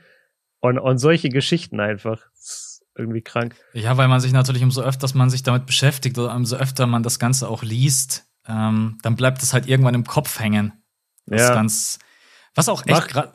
Und, 0.61 0.79
und 0.79 0.99
solche 0.99 1.29
Geschichten 1.29 1.79
einfach. 1.81 2.23
Das 2.33 2.41
ist 2.41 2.87
irgendwie 2.97 3.21
krank. 3.21 3.55
Ja, 3.75 3.97
weil 3.99 4.09
man 4.09 4.21
sich 4.21 4.33
natürlich 4.33 4.63
umso 4.65 4.81
öfter 4.83 5.07
man 5.15 5.29
sich 5.29 5.43
damit 5.43 5.67
beschäftigt 5.67 6.19
oder 6.19 6.35
umso 6.35 6.57
öfter 6.57 6.87
man 6.87 7.03
das 7.03 7.19
Ganze 7.19 7.49
auch 7.49 7.63
liest, 7.63 8.27
ähm, 8.49 8.99
dann 9.03 9.17
bleibt 9.17 9.43
es 9.43 9.53
halt 9.53 9.69
irgendwann 9.69 9.95
im 9.95 10.05
Kopf 10.05 10.41
hängen. 10.41 10.73
Das 11.27 11.43
ist 11.43 11.49
Ja. 11.49 11.55
ganz, 11.55 11.99
was 12.55 12.69
auch 12.69 12.85
echt 12.87 13.09
gerade, 13.09 13.35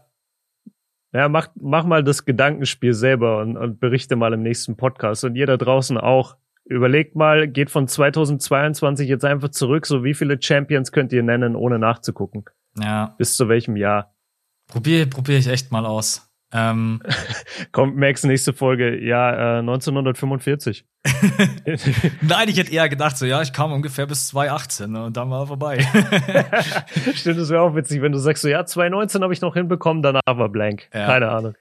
Ja, 1.13 1.27
mach, 1.29 1.49
mach 1.55 1.85
mal 1.85 2.03
das 2.03 2.25
Gedankenspiel 2.25 2.93
selber 2.93 3.39
und, 3.41 3.57
und 3.57 3.79
berichte 3.79 4.15
mal 4.15 4.33
im 4.33 4.41
nächsten 4.43 4.77
Podcast. 4.77 5.23
Und 5.23 5.35
ihr 5.35 5.45
da 5.47 5.57
draußen 5.57 5.97
auch. 5.97 6.37
Überlegt 6.65 7.15
mal, 7.15 7.47
geht 7.47 7.71
von 7.71 7.87
2022 7.87 9.09
jetzt 9.09 9.25
einfach 9.25 9.49
zurück, 9.49 9.87
so 9.87 10.03
wie 10.03 10.13
viele 10.13 10.39
Champions 10.39 10.91
könnt 10.91 11.11
ihr 11.11 11.23
nennen, 11.23 11.55
ohne 11.55 11.79
nachzugucken. 11.79 12.45
ja, 12.79 13.15
Bis 13.17 13.35
zu 13.35 13.49
welchem 13.49 13.75
Jahr. 13.75 14.13
probiere 14.67 15.07
probier 15.07 15.39
ich 15.39 15.47
echt 15.47 15.71
mal 15.71 15.85
aus. 15.87 16.28
Ähm, 16.51 17.01
Kommt 17.71 17.95
Max 17.95 18.23
nächste 18.23 18.53
Folge, 18.53 18.99
ja, 19.03 19.57
äh, 19.57 19.59
1945. 19.59 20.85
nein, 22.21 22.49
ich 22.49 22.57
hätte 22.57 22.71
eher 22.71 22.89
gedacht, 22.89 23.17
so, 23.17 23.25
ja, 23.25 23.41
ich 23.41 23.53
kam 23.53 23.71
ungefähr 23.71 24.05
bis 24.05 24.27
2018 24.29 24.91
ne, 24.91 25.03
und 25.05 25.15
dann 25.15 25.29
war 25.29 25.47
vorbei. 25.47 25.79
Stimmt, 27.15 27.39
das 27.39 27.49
wäre 27.49 27.61
auch 27.61 27.75
witzig, 27.75 28.01
wenn 28.01 28.11
du 28.11 28.17
sagst, 28.17 28.41
so 28.41 28.49
ja, 28.49 28.65
2019 28.65 29.23
habe 29.23 29.33
ich 29.33 29.41
noch 29.41 29.53
hinbekommen, 29.53 30.03
danach 30.03 30.21
war 30.25 30.49
blank. 30.49 30.89
Ja. 30.93 31.05
Keine 31.05 31.29
Ahnung. 31.29 31.53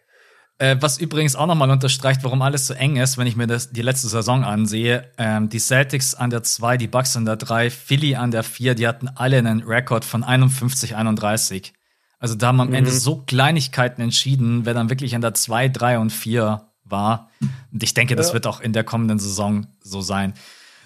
Äh, 0.60 0.76
was 0.80 0.98
übrigens 0.98 1.36
auch 1.36 1.46
nochmal 1.46 1.70
unterstreicht, 1.70 2.24
warum 2.24 2.42
alles 2.42 2.66
so 2.66 2.74
eng 2.74 2.96
ist, 2.96 3.16
wenn 3.16 3.28
ich 3.28 3.36
mir 3.36 3.46
das, 3.46 3.70
die 3.70 3.82
letzte 3.82 4.08
Saison 4.08 4.42
ansehe. 4.42 5.04
Ähm, 5.16 5.48
die 5.48 5.60
Celtics 5.60 6.16
an 6.16 6.30
der 6.30 6.42
2, 6.42 6.76
die 6.76 6.88
Bucks 6.88 7.16
an 7.16 7.24
der 7.24 7.36
3, 7.36 7.70
Philly 7.70 8.16
an 8.16 8.32
der 8.32 8.42
4, 8.42 8.74
die 8.74 8.88
hatten 8.88 9.08
alle 9.14 9.38
einen 9.38 9.62
Rekord 9.62 10.04
von 10.04 10.24
51, 10.24 10.96
31. 10.96 11.74
Also 12.18 12.34
da 12.34 12.48
haben 12.48 12.60
am 12.60 12.68
Mhm. 12.68 12.74
Ende 12.74 12.90
so 12.90 13.22
Kleinigkeiten 13.26 14.02
entschieden, 14.02 14.64
wer 14.66 14.74
dann 14.74 14.90
wirklich 14.90 15.14
an 15.14 15.20
der 15.20 15.34
2, 15.34 15.68
3 15.68 15.98
und 15.98 16.10
4 16.10 16.62
war. 16.84 17.30
Und 17.72 17.82
ich 17.82 17.94
denke, 17.94 18.16
das 18.16 18.28
Ja. 18.28 18.34
wird 18.34 18.46
auch 18.46 18.60
in 18.60 18.72
der 18.72 18.82
kommenden 18.84 19.18
Saison 19.18 19.66
so 19.80 20.00
sein. 20.00 20.34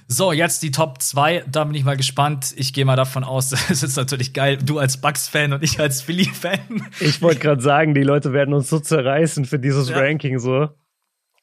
So, 0.09 0.33
jetzt 0.33 0.63
die 0.63 0.73
Top 0.73 1.01
2, 1.01 1.45
da 1.51 1.65
bin 1.65 1.75
ich 1.75 1.85
mal 1.85 1.97
gespannt. 1.97 2.53
Ich 2.57 2.73
gehe 2.75 2.85
mal 2.85 2.97
davon 2.97 3.25
aus, 3.25 3.53
es 3.71 3.83
ist 3.83 3.97
natürlich 3.97 4.35
geil, 4.35 4.59
du 4.59 4.79
als 4.79 5.01
Bucks-Fan 5.01 5.53
und 5.55 5.63
ich 5.63 5.81
als 5.81 6.03
Philly-Fan. 6.03 6.87
Ich 7.01 7.23
wollte 7.23 7.41
gerade 7.41 7.63
sagen, 7.63 7.95
die 7.95 8.03
Leute 8.03 8.33
werden 8.33 8.53
uns 8.53 8.69
so 8.69 8.79
zerreißen 8.81 9.45
für 9.47 9.59
dieses 9.59 9.89
Ja. 9.89 9.99
Ranking 9.99 10.39
so. 10.39 10.69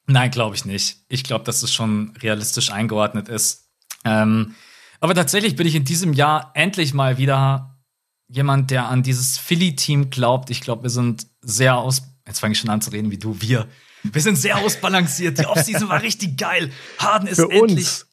Nein, 0.06 0.30
glaube 0.30 0.54
ich 0.56 0.64
nicht. 0.64 0.98
Ich 1.08 1.24
glaube, 1.24 1.44
dass 1.44 1.62
es 1.62 1.72
schon 1.72 2.12
realistisch 2.22 2.70
eingeordnet 2.70 3.28
ist. 3.28 3.70
Ähm, 4.04 4.54
aber 5.00 5.14
tatsächlich 5.14 5.56
bin 5.56 5.66
ich 5.66 5.74
in 5.74 5.84
diesem 5.84 6.12
Jahr 6.12 6.50
endlich 6.54 6.94
mal 6.94 7.16
wieder 7.18 7.69
jemand, 8.30 8.70
der 8.70 8.88
an 8.88 9.02
dieses 9.02 9.38
Philly-Team 9.38 10.10
glaubt. 10.10 10.50
Ich 10.50 10.60
glaube, 10.60 10.84
wir 10.84 10.90
sind 10.90 11.26
sehr 11.42 11.76
aus. 11.76 12.02
Jetzt 12.26 12.40
fange 12.40 12.52
ich 12.52 12.58
schon 12.58 12.70
an 12.70 12.80
zu 12.80 12.90
reden 12.90 13.10
wie 13.10 13.18
du, 13.18 13.40
wir. 13.40 13.66
Wir 14.02 14.22
sind 14.22 14.36
sehr 14.36 14.58
ausbalanciert. 14.58 15.38
Die 15.38 15.46
Offseason 15.46 15.88
war 15.88 16.00
richtig 16.02 16.38
geil. 16.38 16.70
Harden 16.98 17.28
ist 17.28 17.36
Für 17.36 17.50
endlich. 17.50 17.86
uns. 17.86 18.06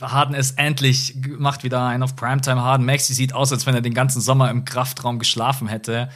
Harden 0.00 0.34
ist 0.34 0.58
endlich, 0.58 1.16
macht 1.38 1.64
wieder 1.64 1.86
einen 1.86 2.02
auf 2.02 2.16
Primetime 2.16 2.60
Harden. 2.62 2.84
Maxi 2.84 3.14
sieht 3.14 3.32
aus, 3.32 3.52
als 3.52 3.64
wenn 3.64 3.74
er 3.74 3.80
den 3.80 3.94
ganzen 3.94 4.20
Sommer 4.20 4.50
im 4.50 4.64
Kraftraum 4.64 5.18
geschlafen 5.18 5.68
hätte. 5.68 6.10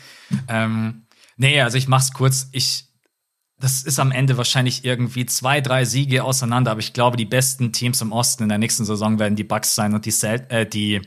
Ähm, 0.49 1.07
nee, 1.37 1.61
also 1.61 1.79
ich 1.79 1.89
mach's 1.89 2.12
kurz. 2.12 2.49
Ich, 2.53 2.87
das 3.59 3.83
ist 3.83 3.99
am 3.99 4.11
Ende 4.11 4.37
wahrscheinlich 4.37 4.85
irgendwie 4.85 5.27
zwei, 5.27 5.61
drei 5.61 5.85
Siege 5.85 6.25
auseinander, 6.25 6.73
aber 6.73 6.81
ich 6.81 6.93
glaube, 6.93 7.16
die 7.16 7.25
besten 7.25 7.73
Teams 7.73 8.01
im 8.01 8.12
Osten 8.12 8.43
in 8.45 8.49
der 8.49 8.59
nächsten 8.59 8.85
Saison 8.85 9.19
werden 9.19 9.37
die 9.37 9.45
Bucks 9.45 9.75
sein 9.75 9.95
und 9.95 10.07
die, 10.07 10.12
Cel 10.12 10.45
äh, 10.49 10.66
die 10.66 11.01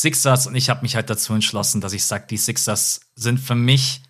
Sixers. 0.00 0.46
Und 0.46 0.54
ich 0.54 0.70
habe 0.70 0.82
mich 0.82 0.94
halt 0.96 1.10
dazu 1.10 1.34
entschlossen, 1.34 1.80
dass 1.80 1.92
ich 1.92 2.04
sage, 2.04 2.26
die 2.28 2.36
Sixers 2.36 3.00
sind 3.14 3.40
für 3.40 3.54
mich 3.54 4.02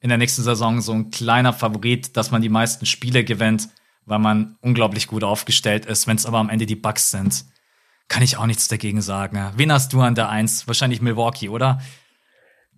in 0.00 0.08
der 0.08 0.18
nächsten 0.18 0.42
Saison 0.42 0.80
so 0.80 0.92
ein 0.92 1.10
kleiner 1.10 1.52
Favorit, 1.52 2.16
dass 2.16 2.30
man 2.30 2.42
die 2.42 2.48
meisten 2.48 2.86
Spiele 2.86 3.22
gewinnt, 3.22 3.68
weil 4.06 4.18
man 4.18 4.56
unglaublich 4.60 5.06
gut 5.06 5.24
aufgestellt 5.24 5.86
ist. 5.86 6.06
Wenn 6.06 6.16
es 6.16 6.26
aber 6.26 6.38
am 6.38 6.48
Ende 6.48 6.66
die 6.66 6.76
Bucks 6.76 7.10
sind, 7.10 7.44
kann 8.08 8.22
ich 8.22 8.36
auch 8.36 8.46
nichts 8.46 8.66
dagegen 8.66 9.02
sagen. 9.02 9.38
Wen 9.56 9.72
hast 9.72 9.92
du 9.92 10.00
an 10.00 10.14
der 10.14 10.30
Eins? 10.30 10.66
Wahrscheinlich 10.66 11.00
Milwaukee, 11.00 11.48
oder? 11.48 11.80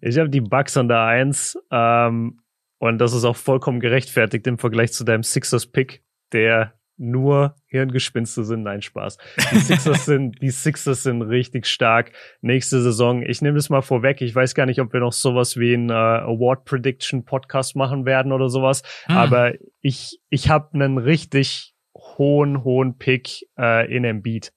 Ich 0.00 0.18
habe 0.18 0.28
die 0.28 0.40
Bucks 0.40 0.76
an 0.76 0.88
der 0.88 1.02
Eins 1.02 1.56
ähm, 1.70 2.42
und 2.78 2.98
das 2.98 3.12
ist 3.12 3.24
auch 3.24 3.36
vollkommen 3.36 3.80
gerechtfertigt 3.80 4.46
im 4.46 4.58
Vergleich 4.58 4.92
zu 4.92 5.04
deinem 5.04 5.22
Sixers-Pick, 5.22 6.04
der 6.32 6.74
nur 6.96 7.54
Hirngespinste 7.72 8.44
sind. 8.44 8.62
Nein, 8.62 8.82
Spaß. 8.82 9.16
Die 9.50 9.58
Sixers 9.58 10.04
sind, 10.06 10.40
die 10.40 10.50
Sixers 10.50 11.02
sind 11.02 11.22
richtig 11.22 11.66
stark. 11.66 12.12
Nächste 12.42 12.82
Saison, 12.82 13.22
ich 13.22 13.42
nehme 13.42 13.56
das 13.56 13.70
mal 13.70 13.80
vorweg. 13.80 14.20
Ich 14.20 14.34
weiß 14.34 14.54
gar 14.54 14.66
nicht, 14.66 14.80
ob 14.80 14.92
wir 14.92 15.00
noch 15.00 15.12
sowas 15.12 15.56
wie 15.56 15.74
ein 15.74 15.90
äh, 15.90 15.94
Award 15.94 16.66
Prediction 16.66 17.24
Podcast 17.24 17.74
machen 17.74 18.04
werden 18.04 18.30
oder 18.30 18.48
sowas. 18.50 18.82
Hm. 19.06 19.16
Aber 19.16 19.52
ich, 19.80 20.20
ich 20.28 20.50
habe 20.50 20.74
einen 20.74 20.98
richtig 20.98 21.74
hohen, 21.96 22.62
hohen 22.62 22.98
Pick 22.98 23.48
äh, 23.58 23.90
in 23.90 24.04
Embiid. 24.04 24.52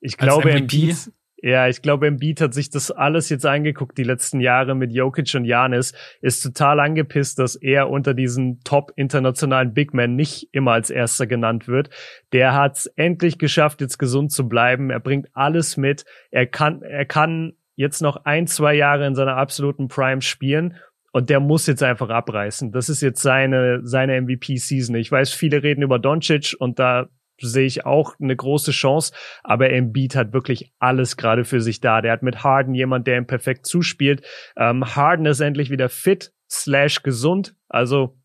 Ich 0.00 0.18
Als 0.18 0.28
glaube, 0.28 0.48
MVP? 0.48 0.58
Embiid, 0.58 1.12
ja, 1.44 1.68
ich 1.68 1.82
glaube, 1.82 2.06
Embiid 2.06 2.40
hat 2.40 2.54
sich 2.54 2.70
das 2.70 2.90
alles 2.90 3.28
jetzt 3.28 3.44
angeguckt, 3.44 3.98
die 3.98 4.02
letzten 4.02 4.40
Jahre 4.40 4.74
mit 4.74 4.92
Jokic 4.92 5.34
und 5.34 5.44
Janis, 5.44 5.92
ist 6.22 6.40
total 6.40 6.80
angepisst, 6.80 7.38
dass 7.38 7.54
er 7.54 7.90
unter 7.90 8.14
diesen 8.14 8.60
top 8.64 8.94
internationalen 8.96 9.74
Big 9.74 9.92
Men 9.92 10.16
nicht 10.16 10.48
immer 10.52 10.72
als 10.72 10.88
erster 10.88 11.26
genannt 11.26 11.68
wird. 11.68 11.90
Der 12.32 12.54
hat 12.54 12.78
es 12.78 12.86
endlich 12.86 13.36
geschafft, 13.36 13.82
jetzt 13.82 13.98
gesund 13.98 14.32
zu 14.32 14.48
bleiben. 14.48 14.88
Er 14.88 15.00
bringt 15.00 15.28
alles 15.34 15.76
mit. 15.76 16.06
Er 16.30 16.46
kann, 16.46 16.80
er 16.80 17.04
kann 17.04 17.52
jetzt 17.76 18.00
noch 18.00 18.24
ein, 18.24 18.46
zwei 18.46 18.72
Jahre 18.72 19.06
in 19.06 19.14
seiner 19.14 19.36
absoluten 19.36 19.88
Prime 19.88 20.22
spielen. 20.22 20.78
Und 21.12 21.28
der 21.28 21.40
muss 21.40 21.66
jetzt 21.66 21.82
einfach 21.82 22.08
abreißen. 22.08 22.72
Das 22.72 22.88
ist 22.88 23.02
jetzt 23.02 23.20
seine, 23.20 23.80
seine 23.82 24.18
MVP-Season. 24.22 24.96
Ich 24.96 25.12
weiß, 25.12 25.34
viele 25.34 25.62
reden 25.62 25.82
über 25.82 25.98
Doncic 25.98 26.56
und 26.58 26.78
da 26.78 27.10
sehe 27.40 27.66
ich 27.66 27.84
auch 27.84 28.14
eine 28.20 28.36
große 28.36 28.70
Chance. 28.70 29.12
Aber 29.42 29.70
Embiid 29.70 30.16
hat 30.16 30.32
wirklich 30.32 30.72
alles 30.78 31.16
gerade 31.16 31.44
für 31.44 31.60
sich 31.60 31.80
da. 31.80 32.00
Der 32.00 32.12
hat 32.12 32.22
mit 32.22 32.44
Harden 32.44 32.74
jemand, 32.74 33.06
der 33.06 33.18
ihm 33.18 33.26
perfekt 33.26 33.66
zuspielt. 33.66 34.24
Ähm, 34.56 34.84
Harden 34.96 35.26
ist 35.26 35.40
endlich 35.40 35.70
wieder 35.70 35.88
fit 35.88 36.32
slash 36.50 37.02
gesund. 37.02 37.56
Also 37.68 38.16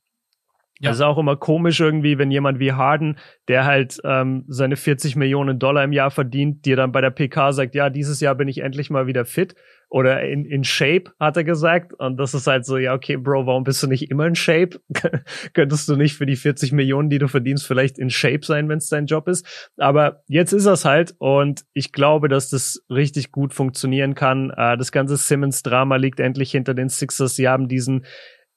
Ja. 0.82 0.92
Das 0.92 0.98
ist 0.98 1.04
auch 1.04 1.18
immer 1.18 1.36
komisch 1.36 1.82
irgendwie, 1.82 2.18
wenn 2.18 2.32
jemand 2.32 2.60
wie 2.60 2.72
Harden, 2.72 3.18
der 3.50 3.66
halt 3.66 4.00
ähm, 4.06 4.46
seine 4.48 4.78
40 4.78 5.18
Millionen 5.18 5.60
Dollar 5.60 5.84
im 5.84 5.92
Jahr 5.92 6.10
verdient, 6.10 6.66
dir 6.66 6.78
dann 6.78 6.94
bei 6.94 7.02
der 7.02 7.10
PK 7.10 7.52
sagt, 7.52 7.76
ja, 7.76 7.90
dieses 7.90 8.22
Jahr 8.22 8.36
bin 8.36 8.48
ich 8.48 8.60
endlich 8.60 8.90
mal 8.90 9.06
wieder 9.06 9.26
fit 9.26 9.56
oder 9.90 10.24
in, 10.24 10.46
in 10.46 10.64
Shape, 10.64 11.12
hat 11.20 11.36
er 11.36 11.44
gesagt. 11.44 11.94
Und 11.94 12.18
das 12.18 12.34
ist 12.34 12.48
halt 12.48 12.66
so, 12.66 12.78
ja, 12.78 12.94
okay, 12.94 13.18
Bro, 13.18 13.48
warum 13.48 13.64
bist 13.64 13.82
du 13.82 13.88
nicht 13.88 14.10
immer 14.10 14.28
in 14.28 14.36
Shape? 14.36 14.80
Könntest 15.54 15.90
du 15.90 15.96
nicht 15.96 16.16
für 16.16 16.28
die 16.28 16.36
40 16.36 16.72
Millionen, 16.72 17.10
die 17.10 17.18
du 17.18 17.28
verdienst, 17.28 17.66
vielleicht 17.66 17.98
in 17.98 18.10
Shape 18.12 18.46
sein, 18.46 18.70
wenn 18.70 18.78
es 18.78 18.90
dein 18.90 19.08
Job 19.08 19.28
ist? 19.28 19.72
Aber 19.78 20.24
jetzt 20.28 20.54
ist 20.54 20.66
das 20.66 20.86
halt 20.86 21.16
und 21.18 21.66
ich 21.74 21.92
glaube, 21.92 22.30
dass 22.30 22.50
das 22.50 22.84
richtig 22.90 23.32
gut 23.32 23.54
funktionieren 23.54 24.14
kann. 24.14 24.52
Äh, 24.56 24.78
das 24.78 24.92
ganze 24.92 25.18
Simmons-Drama 25.18 25.96
liegt 25.96 26.20
endlich 26.20 26.52
hinter 26.52 26.76
den 26.76 26.90
Sixers. 26.90 27.36
Sie 27.36 27.48
haben 27.48 27.68
diesen 27.68 28.06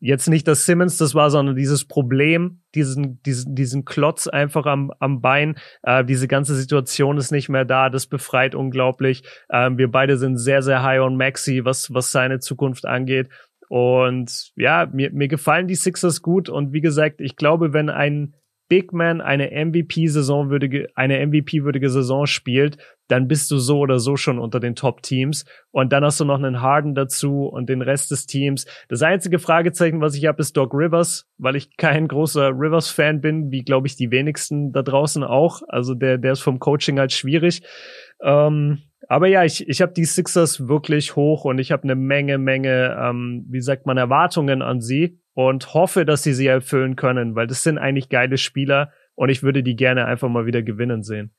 jetzt 0.03 0.29
nicht 0.29 0.49
das 0.49 0.67
Simmons 0.67 0.97
das 0.97 1.15
war, 1.15 1.31
sondern 1.31 1.55
dieses 1.55 1.85
Problem, 1.85 2.61
diesen, 2.75 3.23
diesen, 3.23 3.55
diesen 3.55 3.85
Klotz 3.85 4.27
einfach 4.27 4.67
am, 4.67 4.91
am 4.99 5.21
Bein. 5.21 5.57
Äh, 5.85 6.05
diese 6.05 6.27
ganze 6.27 6.57
Situation 6.57 7.19
ist 7.19 7.31
nicht 7.31 7.49
mehr 7.49 7.65
da. 7.65 7.89
Das 7.89 8.09
befreit 8.09 8.57
unglaublich. 8.57 9.23
Ähm, 9.51 9.79
wir 9.79 9.89
beide 9.89 10.19
sind 10.19 10.39
sehr, 10.39 10.61
sehr 10.63 10.83
high 10.83 11.01
on 11.01 11.17
Maxi, 11.17 11.65
was, 11.65 11.95
was 11.95 12.11
seine 12.11 12.41
Zukunft 12.41 12.85
angeht. 12.85 13.29
Und 13.69 14.51
ja, 14.57 14.89
mir, 14.93 15.13
mir 15.13 15.29
gefallen 15.29 15.69
die 15.69 15.77
Sixers 15.77 16.21
gut. 16.21 16.49
Und 16.49 16.73
wie 16.73 16.81
gesagt, 16.81 17.21
ich 17.21 17.37
glaube, 17.37 17.73
wenn 17.73 17.89
ein 17.89 18.35
Big 18.73 18.95
Man 18.95 19.21
eine 19.21 19.51
MVP-Saison 19.51 20.49
würdige, 20.49 20.89
eine 20.95 21.27
MVP-würdige 21.27 21.91
Saison 21.91 22.25
spielt, 22.25 22.79
dann 23.07 23.29
bist 23.29 23.51
du 23.51 23.59
so 23.59 23.81
oder 23.81 23.99
so 23.99 24.17
schon 24.17 24.39
unter 24.39 24.61
den 24.61 24.75
Top-Teams. 24.75 25.45
Und 25.73 25.93
dann 25.93 26.03
hast 26.03 26.21
du 26.21 26.25
noch 26.25 26.39
einen 26.39 26.63
Harden 26.63 26.95
dazu 26.95 27.45
und 27.45 27.69
den 27.69 27.83
Rest 27.83 28.11
des 28.13 28.25
Teams. 28.25 28.65
Das 28.89 29.03
einzige 29.03 29.39
Fragezeichen, 29.39 30.01
was 30.01 30.15
ich 30.17 30.25
habe, 30.25 30.41
ist 30.41 30.57
Doc 30.57 30.73
Rivers, 30.73 31.29
weil 31.37 31.55
ich 31.57 31.77
kein 31.77 32.09
großer 32.09 32.49
Rivers-Fan 32.49 33.21
bin, 33.21 33.51
wie 33.51 33.63
glaube 33.63 33.89
ich 33.89 33.97
die 33.97 34.11
wenigsten 34.11 34.73
da 34.73 34.81
draußen 34.81 35.23
auch. 35.23 35.61
Also 35.69 35.93
der, 35.93 36.17
der 36.17 36.33
ist 36.33 36.41
vom 36.41 36.59
Coaching 36.59 36.99
halt 36.99 37.13
schwierig. 37.13 37.61
Ähm, 38.23 38.79
aber 39.07 39.27
ja, 39.27 39.45
ich, 39.45 39.69
ich 39.69 39.83
habe 39.83 39.93
die 39.93 40.07
Sixers 40.07 40.67
wirklich 40.67 41.15
hoch 41.15 41.45
und 41.45 41.59
ich 41.59 41.73
habe 41.73 41.83
eine 41.83 41.95
Menge, 41.95 42.39
Menge, 42.39 42.97
ähm, 42.99 43.45
wie 43.51 43.61
sagt 43.61 43.85
man, 43.85 43.99
Erwartungen 43.99 44.63
an 44.63 44.81
sie 44.81 45.19
und 45.35 45.75
hoffe, 45.75 46.05
dass 46.05 46.23
sie 46.23 46.35
sie 46.35 46.47
erfüllen 46.47 46.97
können, 46.97 47.35
weil 47.35 47.47
das 47.47 47.63
sind 47.63 47.79
eigentlich 47.79 48.09
geile 48.09 48.39
Spieler 48.39 48.93
und 49.15 49.29
ich 49.29 49.43
würde 49.43 49.63
die 49.63 49.77
gerne 49.77 50.07
einfach 50.07 50.29
mal 50.29 50.47
wieder 50.47 50.63
gewinnen 50.63 51.03
sehen. 51.03 51.33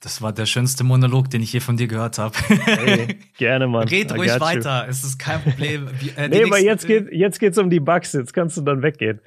Das 0.00 0.22
war 0.22 0.32
der 0.32 0.46
schönste 0.46 0.82
Monolog, 0.82 1.28
den 1.28 1.42
ich 1.42 1.52
je 1.52 1.60
von 1.60 1.76
dir 1.76 1.86
gehört 1.86 2.18
habe. 2.18 2.34
Hey, 2.48 3.18
gerne, 3.36 3.66
Mann. 3.66 3.86
Red 3.86 4.16
ruhig 4.16 4.40
weiter, 4.40 4.86
es 4.88 5.04
ist 5.04 5.18
kein 5.18 5.42
Problem. 5.42 5.88
Äh, 6.16 6.28
nee, 6.28 6.44
aber 6.44 6.58
jetzt 6.58 6.86
geht 6.86 7.12
jetzt 7.12 7.38
geht's 7.38 7.58
um 7.58 7.68
die 7.68 7.80
Bugs, 7.80 8.14
jetzt 8.14 8.32
kannst 8.32 8.56
du 8.56 8.62
dann 8.62 8.82
weggehen. 8.82 9.20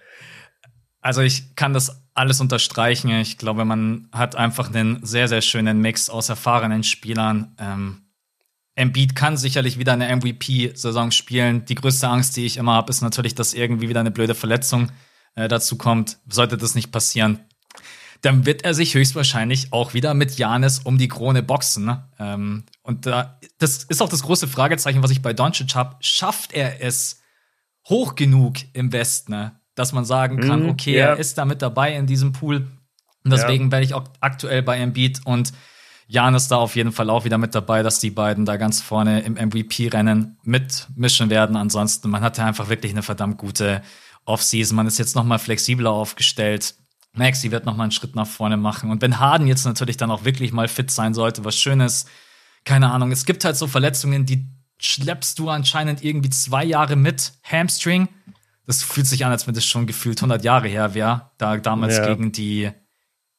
Also 1.00 1.22
ich 1.22 1.56
kann 1.56 1.74
das 1.74 2.04
alles 2.14 2.40
unterstreichen. 2.40 3.10
Ich 3.10 3.38
glaube, 3.38 3.66
man 3.66 4.08
hat 4.12 4.36
einfach 4.36 4.74
einen 4.74 5.06
sehr, 5.06 5.28
sehr 5.28 5.42
schönen 5.42 5.80
Mix 5.82 6.10
aus 6.10 6.30
erfahrenen 6.30 6.84
Spielern. 6.84 7.56
Ähm, 7.60 8.03
Embiid 8.76 9.16
kann 9.16 9.38
sicherlich 9.38 9.78
wieder 9.78 9.94
eine 9.94 10.16
MVP-Saison 10.16 11.12
spielen. 11.12 11.66
Die 11.66 11.76
größte 11.76 12.08
Angst, 12.08 12.36
die 12.38 12.46
ich 12.46 12.58
immer 12.58 12.74
habe, 12.74 12.90
ist 12.90 13.02
natürlich, 13.02 13.36
dass 13.36 13.54
irgendwie 13.54 13.90
wieder 13.90 14.00
eine 14.00 14.12
blöde 14.12 14.36
Verletzung 14.36 14.92
äh, 15.36 15.48
dazu 15.48 15.78
kommt. 15.78 16.18
Sollte 16.28 16.58
das 16.58 16.74
nicht 16.76 16.92
passieren, 16.92 17.40
dann 18.24 18.46
wird 18.46 18.64
er 18.64 18.74
sich 18.74 18.96
höchstwahrscheinlich 18.96 19.74
auch 19.74 19.94
wieder 19.94 20.14
mit 20.14 20.38
Janis 20.38 20.80
um 20.80 20.98
die 20.98 21.10
Krone 21.10 21.44
boxen. 21.44 21.86
Ne? 21.86 22.04
Ähm, 22.20 22.64
und 22.82 23.06
da, 23.06 23.38
das 23.60 23.84
ist 23.84 24.02
auch 24.02 24.10
das 24.10 24.24
große 24.24 24.48
Fragezeichen, 24.48 25.04
was 25.04 25.12
ich 25.12 25.22
bei 25.22 25.34
Doncic 25.34 25.76
habe. 25.76 25.98
Schafft 26.00 26.54
er 26.54 26.82
es 26.82 27.22
hoch 27.88 28.16
genug 28.16 28.56
im 28.72 28.94
Westen, 28.94 29.34
ne? 29.34 29.60
dass 29.76 29.92
man 29.92 30.06
sagen 30.06 30.40
kann, 30.40 30.66
mm, 30.66 30.70
okay, 30.70 30.96
yeah. 30.96 31.10
er 31.10 31.18
ist 31.18 31.38
da 31.38 31.44
mit 31.44 31.62
dabei 31.62 31.96
in 31.96 32.08
diesem 32.08 32.32
Pool. 32.32 32.68
Und 33.26 33.32
deswegen 33.32 33.66
ja. 33.66 33.72
werde 33.72 33.86
ich 33.86 33.94
auch 33.94 34.06
aktuell 34.22 34.64
bei 34.64 34.78
Embiid 34.78 35.22
und 35.26 35.52
Jan 36.08 36.36
ist 36.36 36.50
da 36.50 36.58
auf 36.58 36.76
jeden 36.76 36.92
Fall 36.92 37.10
auch 37.10 37.26
wieder 37.26 37.38
mit 37.38 37.56
dabei, 37.56 37.84
dass 37.84 38.00
die 38.00 38.12
beiden 38.12 38.46
da 38.46 38.58
ganz 38.58 38.82
vorne 38.82 39.22
im 39.22 39.34
MVP-Rennen 39.34 40.38
mitmischen 40.44 41.30
werden. 41.30 41.56
Ansonsten, 41.56 42.10
man 42.10 42.22
hatte 42.22 42.44
einfach 42.44 42.70
wirklich 42.70 42.92
eine 42.92 43.04
verdammt 43.04 43.38
gute 43.38 43.82
Offseason. 44.26 44.76
Man 44.76 44.88
ist 44.88 45.00
jetzt 45.00 45.16
noch 45.16 45.24
mal 45.24 45.40
flexibler 45.40 45.92
aufgestellt. 45.92 46.76
Maxi 47.14 47.52
wird 47.52 47.66
noch 47.66 47.76
mal 47.76 47.84
einen 47.84 47.92
Schritt 47.92 48.16
nach 48.16 48.28
vorne 48.28 48.58
machen. 48.58 48.90
Und 48.90 49.02
wenn 49.02 49.20
Harden 49.20 49.48
jetzt 49.48 49.66
natürlich 49.66 49.98
dann 49.98 50.12
auch 50.12 50.26
wirklich 50.26 50.52
mal 50.52 50.68
fit 50.68 50.92
sein 50.92 51.14
sollte, 51.14 51.46
was 51.46 51.58
Schönes, 51.58 52.06
keine 52.66 52.92
Ahnung. 52.92 53.12
Es 53.12 53.26
gibt 53.26 53.46
halt 53.46 53.56
so 53.56 53.68
Verletzungen, 53.68 54.26
die 54.26 54.48
schleppst 54.80 55.40
du 55.40 55.50
anscheinend 55.50 56.04
irgendwie 56.04 56.30
zwei 56.30 56.64
Jahre 56.64 56.96
mit. 56.96 57.34
Hamstring. 57.44 58.10
Das 58.66 58.82
fühlt 58.82 59.08
sich 59.08 59.26
an, 59.26 59.32
als 59.32 59.46
wenn 59.46 59.54
das 59.54 59.66
schon 59.66 59.86
gefühlt 59.86 60.20
100 60.20 60.44
Jahre 60.44 60.68
her 60.68 60.94
wäre. 60.94 61.30
Da 61.38 61.58
damals 61.58 61.98
ja. 61.98 62.08
gegen 62.08 62.32
die, 62.32 62.72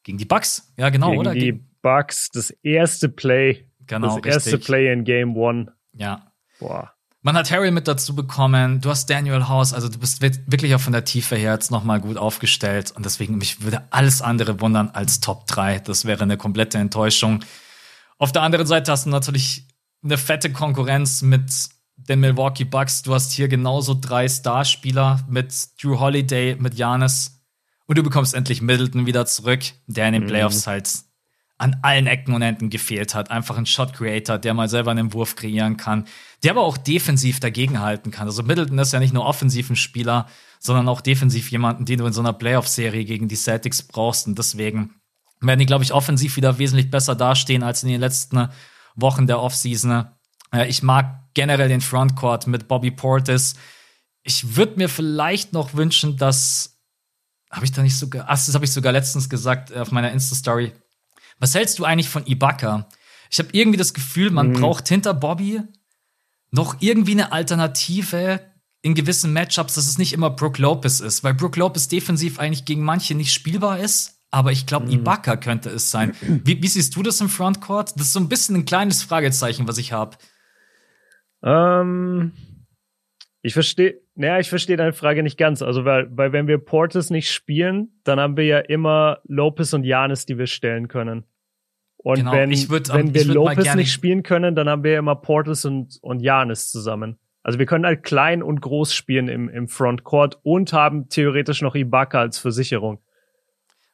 gegen 0.03 0.17
die 0.17 0.25
Bucks. 0.25 0.71
Ja, 0.77 0.89
genau, 0.89 1.09
gegen 1.09 1.19
oder? 1.19 1.33
Die 1.33 1.63
Bucks, 1.85 2.31
das 2.31 2.49
erste 2.63 3.09
Play. 3.09 3.67
Genau, 3.85 4.17
das 4.17 4.25
erste 4.25 4.53
richtig. 4.53 4.65
Play 4.65 4.91
in 4.91 5.03
Game 5.03 5.37
One. 5.37 5.71
Ja. 5.93 6.31
Boah. 6.59 6.93
Man 7.21 7.35
hat 7.37 7.51
Harry 7.51 7.69
mit 7.69 7.87
dazu 7.87 8.15
bekommen. 8.15 8.81
Du 8.81 8.89
hast 8.89 9.07
Daniel 9.07 9.47
House, 9.47 9.71
also 9.71 9.87
du 9.87 9.99
bist 9.99 10.19
wirklich 10.19 10.73
auch 10.73 10.79
von 10.79 10.93
der 10.93 11.05
Tiefe 11.05 11.35
her 11.35 11.53
jetzt 11.53 11.69
nochmal 11.69 12.01
gut 12.01 12.17
aufgestellt. 12.17 12.89
Und 12.89 13.05
deswegen, 13.05 13.37
mich 13.37 13.61
würde 13.61 13.83
alles 13.91 14.23
andere 14.23 14.59
wundern 14.61 14.89
als 14.93 15.19
Top 15.19 15.45
3. 15.45 15.77
Das 15.77 16.05
wäre 16.05 16.23
eine 16.23 16.37
komplette 16.37 16.79
Enttäuschung. 16.79 17.45
Auf 18.17 18.31
der 18.31 18.41
anderen 18.41 18.65
Seite 18.65 18.91
hast 18.91 19.05
du 19.05 19.11
natürlich 19.11 19.67
eine 20.03 20.17
fette 20.17 20.51
Konkurrenz 20.51 21.21
mit 21.21 21.51
den 21.97 22.19
Milwaukee 22.19 22.65
Bucks. 22.65 23.03
Du 23.03 23.13
hast 23.13 23.31
hier 23.31 23.47
genauso 23.47 23.95
drei 23.99 24.27
Starspieler 24.27 25.23
mit 25.29 25.53
Drew 25.79 25.99
Holiday, 25.99 26.55
mit 26.55 26.73
Janis. 26.73 27.43
Und 27.85 27.99
du 27.99 28.01
bekommst 28.01 28.33
endlich 28.33 28.63
Middleton 28.63 29.05
wieder 29.05 29.27
zurück, 29.27 29.61
der 29.85 30.07
in 30.07 30.13
den 30.13 30.23
mhm. 30.23 30.27
Playoffs 30.27 30.65
halt 30.65 30.89
an 31.57 31.77
allen 31.83 32.07
Ecken 32.07 32.33
und 32.33 32.41
Enden 32.41 32.69
gefehlt 32.69 33.15
hat. 33.15 33.31
Einfach 33.31 33.57
ein 33.57 33.65
Shot 33.65 33.93
Creator, 33.93 34.37
der 34.37 34.53
mal 34.53 34.67
selber 34.67 34.91
einen 34.91 35.13
Wurf 35.13 35.35
kreieren 35.35 35.77
kann, 35.77 36.05
der 36.43 36.51
aber 36.51 36.63
auch 36.63 36.77
defensiv 36.77 37.39
dagegenhalten 37.39 38.11
kann. 38.11 38.27
Also 38.27 38.43
Middleton 38.43 38.77
ist 38.79 38.91
ja 38.91 38.99
nicht 38.99 39.13
nur 39.13 39.25
offensiv 39.25 39.69
ein 39.69 39.75
Spieler, 39.75 40.27
sondern 40.59 40.89
auch 40.89 41.01
defensiv 41.01 41.51
jemanden, 41.51 41.85
den 41.85 41.99
du 41.99 42.05
in 42.05 42.13
so 42.13 42.21
einer 42.21 42.33
Playoff-Serie 42.33 43.05
gegen 43.05 43.27
die 43.27 43.35
Celtics 43.35 43.83
brauchst. 43.83 44.27
Und 44.27 44.37
deswegen 44.37 44.95
werden 45.39 45.59
die, 45.59 45.65
glaube 45.65 45.83
ich, 45.83 45.93
offensiv 45.93 46.35
wieder 46.35 46.57
wesentlich 46.57 46.91
besser 46.91 47.15
dastehen 47.15 47.63
als 47.63 47.83
in 47.83 47.89
den 47.89 48.01
letzten 48.01 48.49
Wochen 48.95 49.27
der 49.27 49.39
Offseason. 49.39 50.07
Äh, 50.53 50.67
ich 50.67 50.83
mag 50.83 51.23
generell 51.33 51.69
den 51.69 51.81
Frontcourt 51.81 52.47
mit 52.47 52.67
Bobby 52.67 52.91
Portis. 52.91 53.55
Ich 54.23 54.57
würde 54.57 54.77
mir 54.77 54.89
vielleicht 54.89 55.53
noch 55.53 55.73
wünschen, 55.73 56.17
dass 56.17 56.73
habe 57.51 57.65
ich 57.65 57.71
da 57.71 57.81
nicht 57.81 57.97
sogar, 57.97 58.25
ach, 58.27 58.33
das 58.33 58.53
habe 58.53 58.65
ich 58.65 58.71
sogar 58.71 58.91
letztens 58.91 59.29
gesagt 59.29 59.73
auf 59.73 59.91
meiner 59.91 60.11
Insta-Story 60.11 60.73
was 61.39 61.55
hältst 61.55 61.79
du 61.79 61.85
eigentlich 61.85 62.09
von 62.09 62.25
Ibaka? 62.25 62.87
Ich 63.29 63.39
habe 63.39 63.49
irgendwie 63.51 63.77
das 63.77 63.93
Gefühl, 63.93 64.31
man 64.31 64.49
mhm. 64.49 64.53
braucht 64.61 64.87
hinter 64.87 65.13
Bobby 65.13 65.61
noch 66.51 66.77
irgendwie 66.79 67.11
eine 67.11 67.31
Alternative 67.31 68.39
in 68.81 68.93
gewissen 68.93 69.33
Matchups, 69.33 69.75
dass 69.75 69.87
es 69.87 69.97
nicht 69.97 70.13
immer 70.13 70.29
Brook 70.29 70.57
Lopez 70.57 70.99
ist, 70.99 71.23
weil 71.23 71.33
Brook 71.33 71.57
Lopez 71.57 71.87
defensiv 71.87 72.39
eigentlich 72.39 72.65
gegen 72.65 72.83
manche 72.83 73.15
nicht 73.15 73.33
spielbar 73.33 73.79
ist. 73.79 74.21
Aber 74.31 74.51
ich 74.51 74.65
glaube, 74.65 74.87
mhm. 74.87 74.91
Ibaka 74.91 75.37
könnte 75.37 75.69
es 75.69 75.91
sein. 75.91 76.13
Wie, 76.21 76.61
wie, 76.61 76.67
siehst 76.67 76.95
du 76.95 77.03
das 77.03 77.21
im 77.21 77.29
Frontcourt? 77.29 77.93
Das 77.95 78.07
ist 78.07 78.13
so 78.13 78.19
ein 78.19 78.29
bisschen 78.29 78.55
ein 78.55 78.65
kleines 78.65 79.01
Fragezeichen, 79.01 79.67
was 79.67 79.77
ich 79.77 79.91
habe. 79.91 80.17
Ähm, 81.41 82.33
ich 83.41 83.53
verstehe, 83.53 84.01
naja, 84.15 84.39
ich 84.39 84.49
verstehe 84.49 84.77
deine 84.77 84.93
Frage 84.93 85.23
nicht 85.23 85.37
ganz. 85.37 85.61
Also, 85.61 85.85
weil, 85.85 86.07
weil 86.15 86.31
wenn 86.31 86.47
wir 86.47 86.57
Portis 86.57 87.09
nicht 87.09 87.31
spielen, 87.31 87.89
dann 88.03 88.19
haben 88.19 88.37
wir 88.37 88.45
ja 88.45 88.59
immer 88.59 89.19
Lopez 89.27 89.73
und 89.73 89.83
Janis, 89.83 90.25
die 90.25 90.37
wir 90.37 90.47
stellen 90.47 90.87
können. 90.87 91.25
Und 91.97 92.17
genau, 92.17 92.31
wenn, 92.33 92.51
würd, 92.69 92.93
wenn 92.93 93.13
wir 93.13 93.25
Lopez 93.25 93.75
nicht 93.75 93.91
spielen 93.91 94.23
können, 94.23 94.55
dann 94.55 94.69
haben 94.69 94.83
wir 94.83 94.91
ja 94.91 94.99
immer 94.99 95.15
Portis 95.15 95.65
und, 95.65 95.97
und 96.01 96.19
Janis 96.21 96.71
zusammen. 96.71 97.17
Also 97.43 97.59
wir 97.59 97.65
können 97.65 97.85
halt 97.85 98.03
klein 98.03 98.41
und 98.41 98.61
groß 98.61 98.93
spielen 98.93 99.27
im, 99.27 99.49
im 99.49 99.67
Frontcourt 99.67 100.39
und 100.43 100.73
haben 100.73 101.09
theoretisch 101.09 101.61
noch 101.61 101.75
Ibaka 101.75 102.19
als 102.19 102.37
Versicherung. 102.37 102.99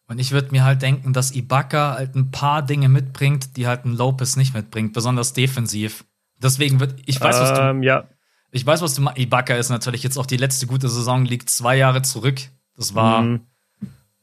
Und 0.08 0.20
ich 0.20 0.34
würde 0.34 0.52
mir 0.52 0.66
halt 0.66 0.82
denken, 0.82 1.14
dass 1.14 1.34
Ibaka 1.34 1.96
halt 1.96 2.16
ein 2.16 2.32
paar 2.32 2.66
Dinge 2.66 2.90
mitbringt, 2.90 3.56
die 3.56 3.66
halt 3.66 3.86
ein 3.86 3.94
Lopez 3.94 4.36
nicht 4.36 4.54
mitbringt, 4.54 4.94
besonders 4.94 5.34
defensiv. 5.34 6.06
Deswegen 6.38 6.80
wird, 6.80 6.96
ich 7.06 7.20
weiß, 7.20 7.40
was 7.40 7.54
du, 7.54 7.62
ähm, 7.62 7.84
ja. 7.84 8.10
Ich 8.52 8.66
weiß, 8.66 8.82
was 8.82 8.96
du 8.96 9.02
meinst. 9.02 9.20
Ibaka 9.20 9.56
ist 9.56 9.70
natürlich 9.70 10.04
jetzt 10.04 10.18
auch 10.18 10.26
die 10.26 10.38
letzte 10.38 10.68
gute 10.68 10.90
Saison, 10.90 11.26
liegt 11.26 11.50
zwei 11.50 11.78
Jahre 11.78 12.02
zurück. 12.02 12.40
Das 12.76 12.94
war. 12.94 13.22
Mhm. 13.22 13.42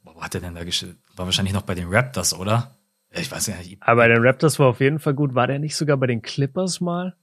Wo 0.03 0.21
hat 0.21 0.35
er 0.35 0.41
denn 0.41 0.55
da 0.55 0.63
gespielt? 0.63 0.97
War 1.15 1.25
wahrscheinlich 1.25 1.53
noch 1.53 1.63
bei 1.63 1.75
den 1.75 1.87
Raptors, 1.89 2.33
oder? 2.33 2.77
Ich 3.11 3.31
weiß 3.31 3.47
ja 3.47 3.55
nicht. 3.55 3.81
Aber 3.81 4.01
bei 4.01 4.07
den 4.07 4.25
Raptors 4.25 4.59
war 4.59 4.67
auf 4.67 4.79
jeden 4.81 4.99
Fall 4.99 5.15
gut. 5.15 5.33
War 5.33 5.47
der 5.47 5.59
nicht 5.59 5.75
sogar 5.75 5.97
bei 5.97 6.07
den 6.07 6.21
Clippers 6.21 6.79
mal? 6.79 7.15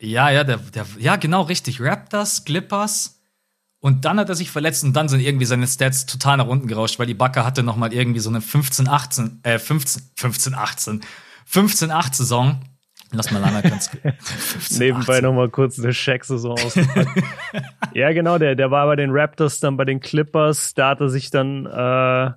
Ja, 0.00 0.30
ja, 0.30 0.44
der, 0.44 0.58
der, 0.58 0.86
ja, 0.98 1.16
genau 1.16 1.42
richtig. 1.42 1.80
Raptors, 1.80 2.44
Clippers. 2.44 3.20
Und 3.80 4.04
dann 4.04 4.18
hat 4.18 4.28
er 4.28 4.34
sich 4.34 4.50
verletzt 4.50 4.84
und 4.84 4.92
dann 4.94 5.08
sind 5.08 5.20
irgendwie 5.20 5.46
seine 5.46 5.66
Stats 5.66 6.04
total 6.04 6.36
nach 6.36 6.46
unten 6.46 6.66
gerauscht, 6.66 6.98
weil 6.98 7.08
Ibaka 7.08 7.44
hatte 7.44 7.62
noch 7.62 7.76
mal 7.76 7.92
irgendwie 7.92 8.20
so 8.20 8.28
eine 8.28 8.40
15, 8.40 8.88
18, 8.88 9.40
äh, 9.44 9.58
15, 9.58 10.02
15, 10.16 10.54
18, 10.54 11.00
15, 11.46 11.90
8 11.92 12.14
Saison 12.14 12.60
Lass 13.12 13.30
mal 13.30 13.40
Lana 13.40 13.62
ganz 13.62 13.90
Nebenbei 14.78 15.20
nochmal 15.20 15.48
kurz 15.48 15.78
eine 15.78 15.94
Shaq-Saison 15.94 16.58
ausgepackt. 16.58 17.22
ja, 17.94 18.12
genau, 18.12 18.38
der, 18.38 18.54
der 18.54 18.70
war 18.70 18.86
bei 18.86 18.96
den 18.96 19.10
Raptors, 19.10 19.60
dann 19.60 19.76
bei 19.76 19.84
den 19.84 20.00
Clippers. 20.00 20.74
Da 20.74 20.90
hat 20.90 21.00
er 21.00 21.08
sich 21.08 21.30
dann 21.30 21.64
äh, 21.64 22.30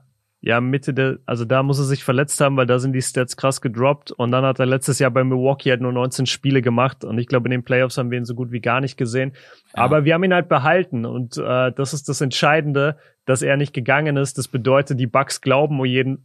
ja, 0.43 0.59
Mitte 0.59 0.95
der, 0.95 1.19
also 1.27 1.45
da 1.45 1.61
muss 1.61 1.77
er 1.77 1.85
sich 1.85 2.03
verletzt 2.03 2.41
haben, 2.41 2.57
weil 2.57 2.65
da 2.65 2.79
sind 2.79 2.93
die 2.93 3.01
Stats 3.01 3.37
krass 3.37 3.61
gedroppt. 3.61 4.11
Und 4.11 4.31
dann 4.31 4.43
hat 4.43 4.59
er 4.59 4.65
letztes 4.65 4.97
Jahr 4.97 5.11
bei 5.11 5.23
Milwaukee 5.23 5.69
halt 5.69 5.81
nur 5.81 5.91
19 5.91 6.25
Spiele 6.25 6.63
gemacht. 6.63 7.05
Und 7.05 7.19
ich 7.19 7.27
glaube, 7.27 7.47
in 7.47 7.51
den 7.51 7.63
Playoffs 7.63 7.99
haben 7.99 8.09
wir 8.09 8.17
ihn 8.17 8.25
so 8.25 8.33
gut 8.33 8.51
wie 8.51 8.59
gar 8.59 8.81
nicht 8.81 8.97
gesehen. 8.97 9.33
Ja. 9.75 9.83
Aber 9.83 10.03
wir 10.03 10.15
haben 10.15 10.23
ihn 10.23 10.33
halt 10.33 10.49
behalten. 10.49 11.05
Und 11.05 11.37
äh, 11.37 11.71
das 11.71 11.93
ist 11.93 12.09
das 12.09 12.21
Entscheidende, 12.21 12.97
dass 13.25 13.43
er 13.43 13.55
nicht 13.55 13.71
gegangen 13.71 14.17
ist. 14.17 14.39
Das 14.39 14.47
bedeutet, 14.47 14.99
die 14.99 15.05
Bucks 15.05 15.41
glauben 15.41 15.79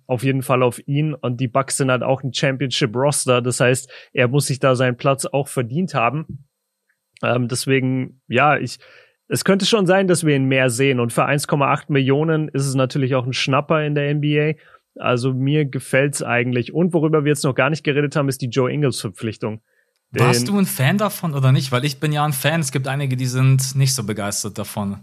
auf 0.06 0.22
jeden, 0.22 0.42
Fall 0.42 0.62
auf 0.62 0.80
ihn. 0.88 1.12
Und 1.12 1.38
die 1.38 1.48
Bucks 1.48 1.76
sind 1.76 1.90
halt 1.90 2.02
auch 2.02 2.22
ein 2.22 2.32
Championship-Roster. 2.32 3.42
Das 3.42 3.60
heißt, 3.60 3.92
er 4.14 4.28
muss 4.28 4.46
sich 4.46 4.60
da 4.60 4.76
seinen 4.76 4.96
Platz 4.96 5.26
auch 5.26 5.48
verdient 5.48 5.92
haben. 5.92 6.46
Ähm, 7.22 7.48
deswegen, 7.48 8.22
ja, 8.28 8.56
ich, 8.56 8.78
es 9.28 9.44
könnte 9.44 9.66
schon 9.66 9.86
sein, 9.86 10.06
dass 10.06 10.24
wir 10.24 10.36
ihn 10.36 10.44
mehr 10.44 10.70
sehen. 10.70 11.00
Und 11.00 11.12
für 11.12 11.26
1,8 11.26 11.84
Millionen 11.88 12.48
ist 12.48 12.66
es 12.66 12.74
natürlich 12.74 13.14
auch 13.14 13.26
ein 13.26 13.32
Schnapper 13.32 13.84
in 13.84 13.94
der 13.94 14.14
NBA. 14.14 14.54
Also 14.98 15.34
mir 15.34 15.64
gefällt's 15.64 16.22
eigentlich. 16.22 16.72
Und 16.72 16.92
worüber 16.92 17.24
wir 17.24 17.30
jetzt 17.30 17.44
noch 17.44 17.54
gar 17.54 17.70
nicht 17.70 17.84
geredet 17.84 18.16
haben, 18.16 18.28
ist 18.28 18.40
die 18.40 18.48
Joe 18.48 18.70
Ingles 18.70 19.00
Verpflichtung. 19.00 19.60
Warst 20.12 20.48
du 20.48 20.56
ein 20.56 20.66
Fan 20.66 20.98
davon 20.98 21.34
oder 21.34 21.52
nicht? 21.52 21.72
Weil 21.72 21.84
ich 21.84 22.00
bin 22.00 22.12
ja 22.12 22.24
ein 22.24 22.32
Fan. 22.32 22.60
Es 22.60 22.72
gibt 22.72 22.88
einige, 22.88 23.16
die 23.16 23.26
sind 23.26 23.74
nicht 23.74 23.94
so 23.94 24.04
begeistert 24.04 24.56
davon. 24.56 25.00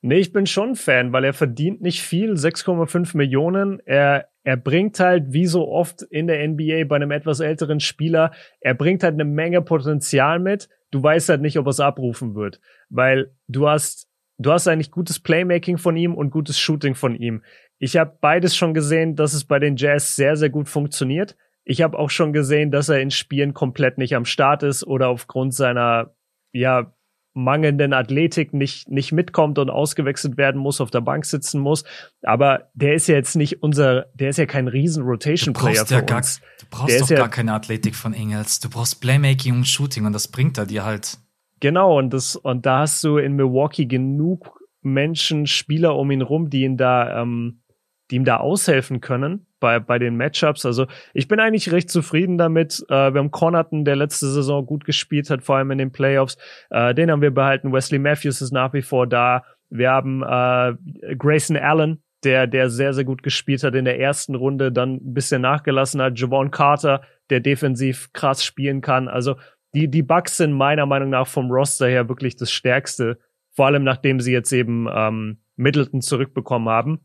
Nee, 0.00 0.18
ich 0.18 0.32
bin 0.32 0.46
schon 0.46 0.76
Fan, 0.76 1.12
weil 1.12 1.24
er 1.24 1.32
verdient 1.32 1.80
nicht 1.80 2.02
viel, 2.02 2.34
6,5 2.34 3.16
Millionen. 3.16 3.80
Er, 3.86 4.28
er 4.42 4.56
bringt 4.56 5.00
halt, 5.00 5.32
wie 5.32 5.46
so 5.46 5.66
oft 5.66 6.02
in 6.02 6.26
der 6.26 6.46
NBA 6.46 6.84
bei 6.86 6.96
einem 6.96 7.10
etwas 7.10 7.40
älteren 7.40 7.80
Spieler, 7.80 8.30
er 8.60 8.74
bringt 8.74 9.02
halt 9.02 9.14
eine 9.14 9.24
Menge 9.24 9.62
Potenzial 9.62 10.40
mit 10.40 10.68
du 10.94 11.02
weißt 11.02 11.28
halt 11.28 11.40
nicht, 11.40 11.58
ob 11.58 11.66
er 11.66 11.70
es 11.70 11.80
abrufen 11.80 12.36
wird, 12.36 12.60
weil 12.88 13.32
du 13.48 13.68
hast 13.68 14.08
du 14.38 14.52
hast 14.52 14.68
eigentlich 14.68 14.92
gutes 14.92 15.18
Playmaking 15.18 15.76
von 15.76 15.96
ihm 15.96 16.14
und 16.14 16.30
gutes 16.30 16.58
Shooting 16.58 16.94
von 16.94 17.16
ihm. 17.16 17.42
Ich 17.78 17.96
habe 17.96 18.16
beides 18.20 18.56
schon 18.56 18.74
gesehen, 18.74 19.16
dass 19.16 19.34
es 19.34 19.44
bei 19.44 19.58
den 19.58 19.74
Jazz 19.76 20.14
sehr 20.14 20.36
sehr 20.36 20.50
gut 20.50 20.68
funktioniert. 20.68 21.36
Ich 21.64 21.82
habe 21.82 21.98
auch 21.98 22.10
schon 22.10 22.32
gesehen, 22.32 22.70
dass 22.70 22.88
er 22.88 23.00
in 23.00 23.10
Spielen 23.10 23.54
komplett 23.54 23.98
nicht 23.98 24.14
am 24.14 24.24
Start 24.24 24.62
ist 24.62 24.86
oder 24.86 25.08
aufgrund 25.08 25.52
seiner 25.52 26.14
ja 26.52 26.94
mangelnden 27.34 27.92
Athletik 27.92 28.54
nicht, 28.54 28.88
nicht 28.88 29.12
mitkommt 29.12 29.58
und 29.58 29.68
ausgewechselt 29.68 30.36
werden 30.36 30.60
muss, 30.60 30.80
auf 30.80 30.90
der 30.90 31.00
Bank 31.00 31.24
sitzen 31.24 31.60
muss. 31.60 31.84
Aber 32.22 32.70
der 32.74 32.94
ist 32.94 33.08
ja 33.08 33.16
jetzt 33.16 33.34
nicht 33.34 33.62
unser, 33.62 34.06
der 34.14 34.30
ist 34.30 34.38
ja 34.38 34.46
kein 34.46 34.68
riesen 34.68 35.02
Rotation-Player 35.04 35.84
für 35.84 35.94
ja 36.06 36.16
uns. 36.16 36.40
du 36.60 36.66
brauchst 36.70 36.90
der 36.90 37.00
doch 37.00 37.08
gar 37.08 37.18
ja, 37.18 37.28
keine 37.28 37.52
Athletik 37.52 37.96
von 37.96 38.14
Engels. 38.14 38.60
Du 38.60 38.70
brauchst 38.70 39.00
Playmaking 39.00 39.54
und 39.54 39.66
Shooting 39.66 40.06
und 40.06 40.12
das 40.12 40.28
bringt 40.28 40.56
er 40.58 40.66
dir 40.66 40.84
halt. 40.84 41.18
Genau, 41.60 41.98
und 41.98 42.12
das, 42.12 42.36
und 42.36 42.66
da 42.66 42.80
hast 42.80 43.02
du 43.04 43.18
in 43.18 43.34
Milwaukee 43.34 43.86
genug 43.86 44.60
Menschen, 44.82 45.46
Spieler 45.46 45.96
um 45.96 46.10
ihn 46.10 46.22
rum, 46.22 46.50
die 46.50 46.62
ihn 46.62 46.76
da, 46.76 47.22
ähm, 47.22 47.62
die 48.10 48.16
ihm 48.16 48.24
da 48.24 48.38
aushelfen 48.38 49.00
können 49.00 49.46
bei, 49.60 49.78
bei 49.80 49.98
den 49.98 50.16
Matchups. 50.16 50.66
Also 50.66 50.86
ich 51.14 51.26
bin 51.28 51.40
eigentlich 51.40 51.72
recht 51.72 51.90
zufrieden 51.90 52.36
damit. 52.36 52.84
Äh, 52.88 53.14
wir 53.14 53.18
haben 53.18 53.30
Connaughton, 53.30 53.84
der 53.84 53.96
letzte 53.96 54.28
Saison 54.28 54.66
gut 54.66 54.84
gespielt 54.84 55.30
hat, 55.30 55.42
vor 55.42 55.56
allem 55.56 55.70
in 55.70 55.78
den 55.78 55.92
Playoffs. 55.92 56.36
Äh, 56.70 56.94
den 56.94 57.10
haben 57.10 57.22
wir 57.22 57.30
behalten. 57.30 57.72
Wesley 57.72 57.98
Matthews 57.98 58.42
ist 58.42 58.52
nach 58.52 58.72
wie 58.74 58.82
vor 58.82 59.06
da. 59.06 59.44
Wir 59.70 59.90
haben 59.90 60.22
äh, 60.22 61.16
Grayson 61.16 61.56
Allen, 61.56 62.02
der, 62.24 62.46
der 62.46 62.70
sehr, 62.70 62.92
sehr 62.92 63.04
gut 63.04 63.22
gespielt 63.22 63.64
hat 63.64 63.74
in 63.74 63.84
der 63.84 63.98
ersten 63.98 64.34
Runde, 64.34 64.70
dann 64.70 64.96
ein 64.96 65.14
bisschen 65.14 65.42
nachgelassen 65.42 66.02
hat. 66.02 66.18
Javon 66.18 66.50
Carter, 66.50 67.02
der 67.30 67.40
defensiv 67.40 68.12
krass 68.12 68.44
spielen 68.44 68.82
kann. 68.82 69.08
Also 69.08 69.36
die, 69.74 69.88
die 69.88 70.02
Bucks 70.02 70.36
sind 70.36 70.52
meiner 70.52 70.86
Meinung 70.86 71.10
nach 71.10 71.26
vom 71.26 71.50
Roster 71.50 71.88
her 71.88 72.08
wirklich 72.08 72.36
das 72.36 72.52
Stärkste. 72.52 73.18
Vor 73.52 73.66
allem 73.66 73.82
nachdem 73.82 74.20
sie 74.20 74.32
jetzt 74.32 74.52
eben 74.52 74.88
ähm, 74.92 75.38
Middleton 75.56 76.00
zurückbekommen 76.00 76.68
haben. 76.68 77.00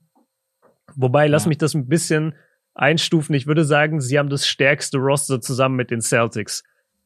Wobei, 0.95 1.27
lass 1.27 1.45
mich 1.45 1.57
das 1.57 1.73
ein 1.73 1.87
bisschen 1.87 2.35
einstufen. 2.73 3.35
Ich 3.35 3.47
würde 3.47 3.65
sagen, 3.65 4.01
sie 4.01 4.17
haben 4.17 4.29
das 4.29 4.47
stärkste 4.47 4.97
Roster 4.97 5.41
zusammen 5.41 5.75
mit 5.75 5.91
den 5.91 6.01
Celtics. 6.01 6.63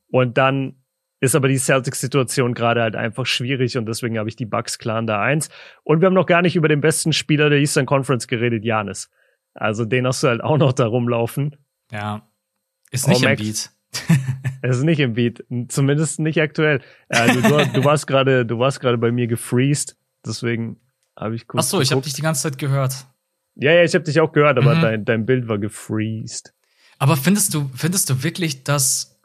Und 0.08 0.38
dann 0.38 0.76
ist 1.20 1.36
aber 1.36 1.48
die 1.48 1.58
Celtics-Situation 1.58 2.54
gerade 2.54 2.82
halt 2.82 2.96
einfach 2.96 3.26
schwierig 3.26 3.78
und 3.78 3.86
deswegen 3.86 4.18
habe 4.20 4.28
ich 4.28 4.36
die 4.36 4.46
Bucks 4.46 4.78
klar 4.78 4.98
an 4.98 5.08
der 5.08 5.20
Eins. 5.20 5.50
Und 5.84 6.02
wir 6.02 6.08
haben 6.08 6.14
noch 6.14 6.26
gar 6.26 6.42
nicht 6.42 6.56
über 6.56 6.68
den 6.68 6.82
besten 6.82 7.14
Spieler 7.14 7.50
der 7.50 7.60
Eastern 7.60 7.86
Conference 7.86 8.28
geredet, 8.28 8.66
Janis. 8.66 9.10
Also 9.54 9.86
den 9.86 10.06
hast 10.06 10.22
du 10.22 10.28
halt 10.28 10.44
auch 10.44 10.58
noch 10.58 10.74
da 10.74 10.86
rumlaufen. 10.86 11.56
Ja. 11.92 12.28
Ist 12.92 13.08
nicht 13.08 13.26
oh, 13.26 13.30
im 13.30 13.38
Beat. 13.38 13.72
Es 14.62 14.78
ist 14.78 14.84
nicht 14.84 15.00
im 15.00 15.14
Beat. 15.14 15.44
Zumindest 15.68 16.20
nicht 16.20 16.40
aktuell. 16.40 16.82
Also, 17.10 17.42
du, 17.42 17.50
du 17.74 17.84
warst 17.84 18.08
gerade, 18.08 18.46
du 18.46 18.60
warst 18.60 18.80
gerade 18.80 18.98
bei 18.98 19.12
mir 19.12 19.28
gefreezed. 19.28 19.98
Deswegen 20.26 20.80
habe 21.18 21.36
ich 21.36 21.48
kurz. 21.48 21.66
Ach 21.66 21.70
so, 21.70 21.82
ich 21.82 21.92
habe 21.92 22.02
dich 22.02 22.14
die 22.14 22.22
ganze 22.22 22.44
Zeit 22.44 22.58
gehört. 22.58 23.06
Ja, 23.56 23.72
ja, 23.72 23.84
ich 23.84 23.94
habe 23.94 24.04
dich 24.04 24.20
auch 24.20 24.32
gehört, 24.32 24.58
aber 24.58 24.76
mhm. 24.76 24.82
dein, 24.82 25.06
dein 25.06 25.26
Bild 25.26 25.48
war 25.48 25.60
gefreezed. 25.60 26.54
Aber 26.98 27.18
findest 27.18 27.54
du, 27.54 27.70
findest 27.76 28.10
du 28.10 28.24
wirklich, 28.24 28.64
dass 28.64 29.20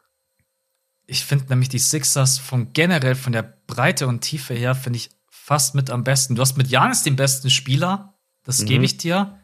ich 1.06 1.24
finde 1.24 1.46
nämlich 1.48 1.70
die 1.70 1.78
Sixers 1.78 2.38
von 2.38 2.72
generell 2.74 3.14
von 3.14 3.32
der 3.32 3.42
Breite 3.66 4.06
und 4.06 4.20
Tiefe 4.20 4.52
her 4.52 4.74
finde 4.74 4.98
ich 4.98 5.10
fast 5.30 5.74
mit 5.74 5.88
am 5.90 6.05
besten. 6.05 6.34
Du 6.34 6.42
hast 6.42 6.59
mit 6.59 6.68
Janis 6.68 7.02
den 7.02 7.16
besten 7.16 7.48
Spieler, 7.48 8.14
das 8.44 8.60
mhm. 8.60 8.66
gebe 8.66 8.84
ich 8.84 8.98
dir. 8.98 9.38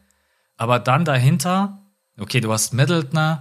Aber 0.57 0.77
dann 0.77 1.05
dahinter, 1.05 1.83
okay, 2.19 2.39
du 2.39 2.53
hast 2.53 2.73
Middleton. 2.73 3.39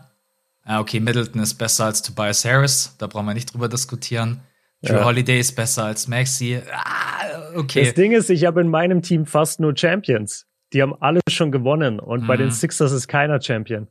Ja, 0.66 0.80
okay, 0.80 1.00
Middleton 1.00 1.42
ist 1.42 1.54
besser 1.54 1.84
als 1.84 2.00
Tobias 2.00 2.46
Harris, 2.46 2.94
da 2.96 3.06
brauchen 3.06 3.26
wir 3.26 3.34
nicht 3.34 3.52
drüber 3.52 3.68
diskutieren. 3.68 4.40
Drew 4.80 4.94
ja. 4.94 5.04
Holiday 5.04 5.40
ist 5.40 5.54
besser 5.54 5.84
als 5.84 6.08
Maxi. 6.08 6.60
Ah, 6.72 7.56
okay. 7.56 7.84
Das 7.84 7.94
Ding 7.94 8.12
ist, 8.12 8.30
ich 8.30 8.46
habe 8.46 8.62
in 8.62 8.68
meinem 8.68 9.02
Team 9.02 9.26
fast 9.26 9.60
nur 9.60 9.76
Champions. 9.76 10.46
Die 10.74 10.82
haben 10.82 10.94
alle 11.00 11.20
schon 11.30 11.52
gewonnen 11.52 12.00
und 12.00 12.24
mhm. 12.24 12.26
bei 12.26 12.36
den 12.36 12.46
mhm. 12.46 12.52
Sixers 12.52 12.92
ist 12.92 13.08
keiner 13.08 13.40
Champion. 13.40 13.88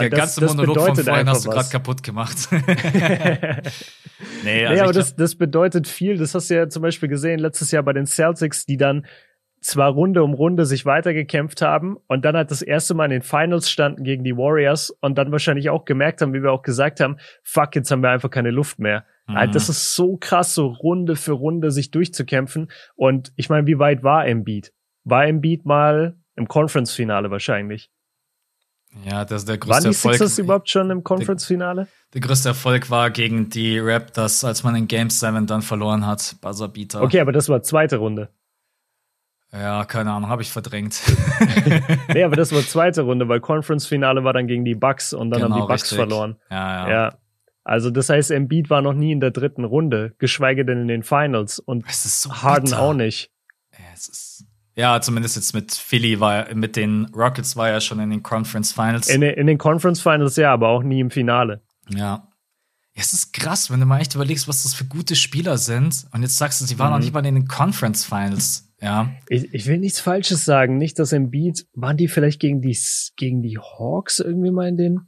Der 0.00 0.10
das, 0.10 0.18
ganze 0.18 0.44
Monolog 0.46 0.76
von 0.76 0.96
vorhin 0.96 1.28
hast 1.28 1.46
du 1.46 1.50
gerade 1.50 1.68
kaputt 1.68 2.02
gemacht. 2.02 2.48
nee, 2.50 2.64
also 4.66 4.74
nee, 4.74 4.80
aber 4.80 4.92
das, 4.92 5.14
das 5.14 5.36
bedeutet 5.36 5.86
viel. 5.86 6.16
Das 6.16 6.34
hast 6.34 6.50
du 6.50 6.56
ja 6.56 6.68
zum 6.68 6.82
Beispiel 6.82 7.08
gesehen 7.08 7.38
letztes 7.38 7.70
Jahr 7.70 7.84
bei 7.84 7.92
den 7.92 8.06
Celtics, 8.06 8.66
die 8.66 8.76
dann 8.76 9.06
zwar 9.60 9.92
Runde 9.92 10.24
um 10.24 10.34
Runde 10.34 10.66
sich 10.66 10.84
weitergekämpft 10.84 11.62
haben 11.62 11.96
und 12.08 12.24
dann 12.24 12.36
halt 12.36 12.50
das 12.50 12.60
erste 12.60 12.94
Mal 12.94 13.04
in 13.06 13.12
den 13.12 13.22
Finals 13.22 13.70
standen 13.70 14.02
gegen 14.04 14.24
die 14.24 14.36
Warriors 14.36 14.90
und 15.00 15.16
dann 15.16 15.32
wahrscheinlich 15.32 15.70
auch 15.70 15.84
gemerkt 15.84 16.22
haben, 16.22 16.34
wie 16.34 16.42
wir 16.42 16.52
auch 16.52 16.62
gesagt 16.62 17.00
haben, 17.00 17.16
fuck, 17.42 17.74
jetzt 17.76 17.90
haben 17.90 18.02
wir 18.02 18.10
einfach 18.10 18.30
keine 18.30 18.50
Luft 18.50 18.78
mehr. 18.78 19.04
Mhm. 19.26 19.34
Halt, 19.34 19.54
das 19.54 19.68
ist 19.68 19.94
so 19.94 20.16
krass, 20.16 20.54
so 20.54 20.66
Runde 20.66 21.16
für 21.16 21.32
Runde 21.32 21.70
sich 21.70 21.90
durchzukämpfen. 21.90 22.70
Und 22.96 23.32
ich 23.36 23.48
meine, 23.48 23.66
wie 23.66 23.78
weit 23.78 24.02
war 24.02 24.26
Embiid? 24.26 24.72
War 25.04 25.26
Embiid 25.26 25.64
mal 25.64 26.16
im 26.36 26.48
Conference-Finale 26.48 27.30
wahrscheinlich. 27.30 27.90
Ja, 29.04 29.24
das 29.24 29.42
ist 29.42 29.48
der 29.48 29.58
größte 29.58 29.72
Waren 29.72 29.82
die 29.82 29.88
Erfolg. 29.88 30.14
Sixers 30.14 30.38
überhaupt 30.38 30.70
schon 30.70 30.90
im 30.90 31.02
Conference-Finale? 31.02 31.84
Der, 31.84 32.20
der, 32.20 32.20
größte 32.20 32.50
Erfolg 32.50 32.90
war 32.90 33.10
gegen 33.10 33.50
die 33.50 33.78
Raptors, 33.78 34.44
als 34.44 34.62
man 34.62 34.76
in 34.76 34.86
Game 34.86 35.10
7 35.10 35.46
dann 35.46 35.62
verloren 35.62 36.06
hat, 36.06 36.36
Buzzerbeater. 36.40 37.02
Okay, 37.02 37.20
aber 37.20 37.32
das 37.32 37.48
war 37.48 37.62
zweite 37.62 37.96
Runde. 37.96 38.28
Ja, 39.52 39.84
keine 39.84 40.12
Ahnung, 40.12 40.28
habe 40.28 40.42
ich 40.42 40.50
verdrängt. 40.50 41.00
nee, 42.12 42.24
aber 42.24 42.34
das 42.34 42.52
war 42.52 42.62
zweite 42.62 43.02
Runde, 43.02 43.28
weil 43.28 43.40
Conference-Finale 43.40 44.24
war 44.24 44.32
dann 44.32 44.46
gegen 44.46 44.64
die 44.64 44.74
Bucks 44.74 45.12
und 45.12 45.30
dann 45.30 45.42
genau, 45.42 45.54
haben 45.54 45.62
die 45.62 45.68
Bucks 45.68 45.82
richtig. 45.82 45.98
verloren. 45.98 46.36
Ja, 46.50 46.88
ja. 46.88 46.90
ja. 46.90 47.18
Also 47.62 47.90
das 47.90 48.10
heißt, 48.10 48.30
Embiid 48.30 48.68
war 48.68 48.82
noch 48.82 48.92
nie 48.92 49.12
in 49.12 49.20
der 49.20 49.30
dritten 49.30 49.64
Runde, 49.64 50.14
geschweige 50.18 50.64
denn 50.64 50.82
in 50.82 50.88
den 50.88 51.02
Finals 51.02 51.58
und 51.58 51.90
so 51.90 52.34
Harden 52.42 52.66
bitter. 52.66 52.80
auch 52.80 52.94
nicht. 52.94 53.30
Ja, 53.72 53.84
es 53.94 54.08
ist 54.08 54.46
ja, 54.76 55.00
zumindest 55.00 55.36
jetzt 55.36 55.54
mit 55.54 55.72
Philly 55.72 56.18
war 56.20 56.48
er, 56.48 56.54
mit 56.54 56.76
den 56.76 57.06
Rockets 57.14 57.56
war 57.56 57.70
er 57.70 57.80
schon 57.80 58.00
in 58.00 58.10
den 58.10 58.22
Conference 58.22 58.72
Finals. 58.72 59.08
In, 59.08 59.22
in 59.22 59.46
den 59.46 59.58
Conference 59.58 60.00
Finals 60.00 60.36
ja, 60.36 60.52
aber 60.52 60.68
auch 60.68 60.82
nie 60.82 61.00
im 61.00 61.10
Finale. 61.10 61.62
Ja. 61.88 62.28
Es 62.96 63.12
ist 63.12 63.32
krass, 63.32 63.70
wenn 63.70 63.80
du 63.80 63.86
mal 63.86 64.00
echt 64.00 64.14
überlegst, 64.14 64.46
was 64.46 64.62
das 64.62 64.74
für 64.74 64.84
gute 64.84 65.16
Spieler 65.16 65.58
sind. 65.58 66.06
Und 66.12 66.22
jetzt 66.22 66.38
sagst 66.38 66.60
du, 66.60 66.64
sie 66.64 66.78
waren 66.78 66.88
mhm. 66.88 66.92
noch 66.94 67.00
nicht 67.00 67.12
mal 67.12 67.26
in 67.26 67.34
den 67.34 67.48
Conference 67.48 68.04
Finals. 68.04 68.72
Ja. 68.80 69.10
Ich, 69.28 69.52
ich 69.52 69.66
will 69.66 69.78
nichts 69.78 70.00
Falsches 70.00 70.44
sagen. 70.44 70.78
Nicht, 70.78 70.98
dass 70.98 71.12
Embiid, 71.12 71.66
waren 71.74 71.96
die 71.96 72.08
vielleicht 72.08 72.40
gegen 72.40 72.60
die, 72.60 72.76
gegen 73.16 73.42
die 73.42 73.58
Hawks 73.58 74.20
irgendwie 74.20 74.50
mal 74.50 74.68
in 74.68 74.76
den 74.76 75.00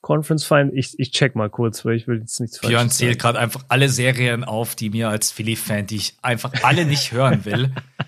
Conference 0.00 0.44
Finals? 0.44 0.72
Ich, 0.74 0.98
ich 0.98 1.10
check 1.10 1.34
mal 1.34 1.50
kurz, 1.50 1.84
weil 1.84 1.96
ich 1.96 2.06
will 2.06 2.20
jetzt 2.20 2.40
nichts 2.40 2.58
Falsches 2.58 2.70
Björn 2.70 2.90
zählt 2.90 3.18
gerade 3.18 3.38
einfach 3.38 3.64
alle 3.68 3.88
Serien 3.88 4.44
auf, 4.44 4.74
die 4.74 4.90
mir 4.90 5.08
als 5.08 5.30
Philly-Fan, 5.30 5.86
die 5.86 5.96
ich 5.96 6.16
einfach 6.22 6.52
alle 6.62 6.86
nicht 6.86 7.12
hören 7.12 7.44
will. 7.44 7.74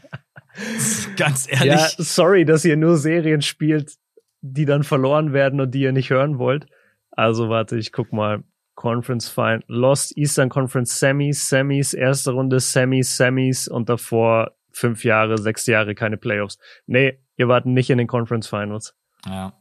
Ganz 1.17 1.47
ehrlich. 1.49 1.67
Ja, 1.67 1.89
sorry, 1.99 2.45
dass 2.45 2.65
ihr 2.65 2.77
nur 2.77 2.97
Serien 2.97 3.43
spielt, 3.43 3.95
die 4.41 4.65
dann 4.65 4.83
verloren 4.83 5.33
werden 5.33 5.61
und 5.61 5.73
die 5.73 5.81
ihr 5.81 5.93
nicht 5.93 6.11
hören 6.11 6.39
wollt. 6.39 6.67
Also 7.11 7.49
warte, 7.49 7.77
ich 7.77 7.93
guck 7.93 8.13
mal. 8.13 8.43
Conference 8.75 9.29
Final. 9.29 9.65
Lost 9.67 10.17
Eastern 10.17 10.49
Conference 10.49 11.01
Semis, 11.01 11.49
Semis, 11.49 11.95
erste 11.95 12.31
Runde 12.31 12.61
Semis, 12.61 13.17
Semis 13.17 13.67
und 13.67 13.89
davor 13.89 14.53
fünf 14.71 15.03
Jahre, 15.03 15.37
sechs 15.37 15.67
Jahre 15.67 15.97
keine 15.97 16.17
Playoffs. 16.17 16.59
Nee, 16.87 17.19
ihr 17.37 17.49
wart 17.49 17.67
nicht 17.67 17.91
in 17.91 17.99
den 17.99 18.07
Conference 18.07 18.47
Finals. 18.47 18.95
Ja. 19.27 19.53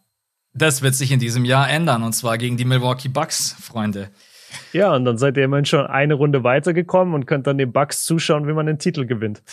Das 0.53 0.83
wird 0.83 0.93
sich 0.93 1.11
in 1.11 1.19
diesem 1.19 1.45
Jahr 1.45 1.67
ändern 1.67 2.03
und 2.03 2.13
zwar 2.13 2.37
gegen 2.37 2.57
die 2.57 2.65
Milwaukee 2.65 3.09
Bucks, 3.09 3.55
Freunde. 3.59 4.11
Ja, 4.71 4.93
und 4.95 5.05
dann 5.05 5.17
seid 5.17 5.35
ihr 5.37 5.43
immerhin 5.43 5.65
schon 5.65 5.87
eine 5.87 6.13
Runde 6.13 6.43
weitergekommen 6.43 7.15
und 7.15 7.25
könnt 7.25 7.47
dann 7.47 7.57
den 7.57 7.71
Bucks 7.71 8.05
zuschauen, 8.05 8.47
wie 8.47 8.53
man 8.53 8.67
den 8.67 8.79
Titel 8.79 9.05
gewinnt. 9.05 9.41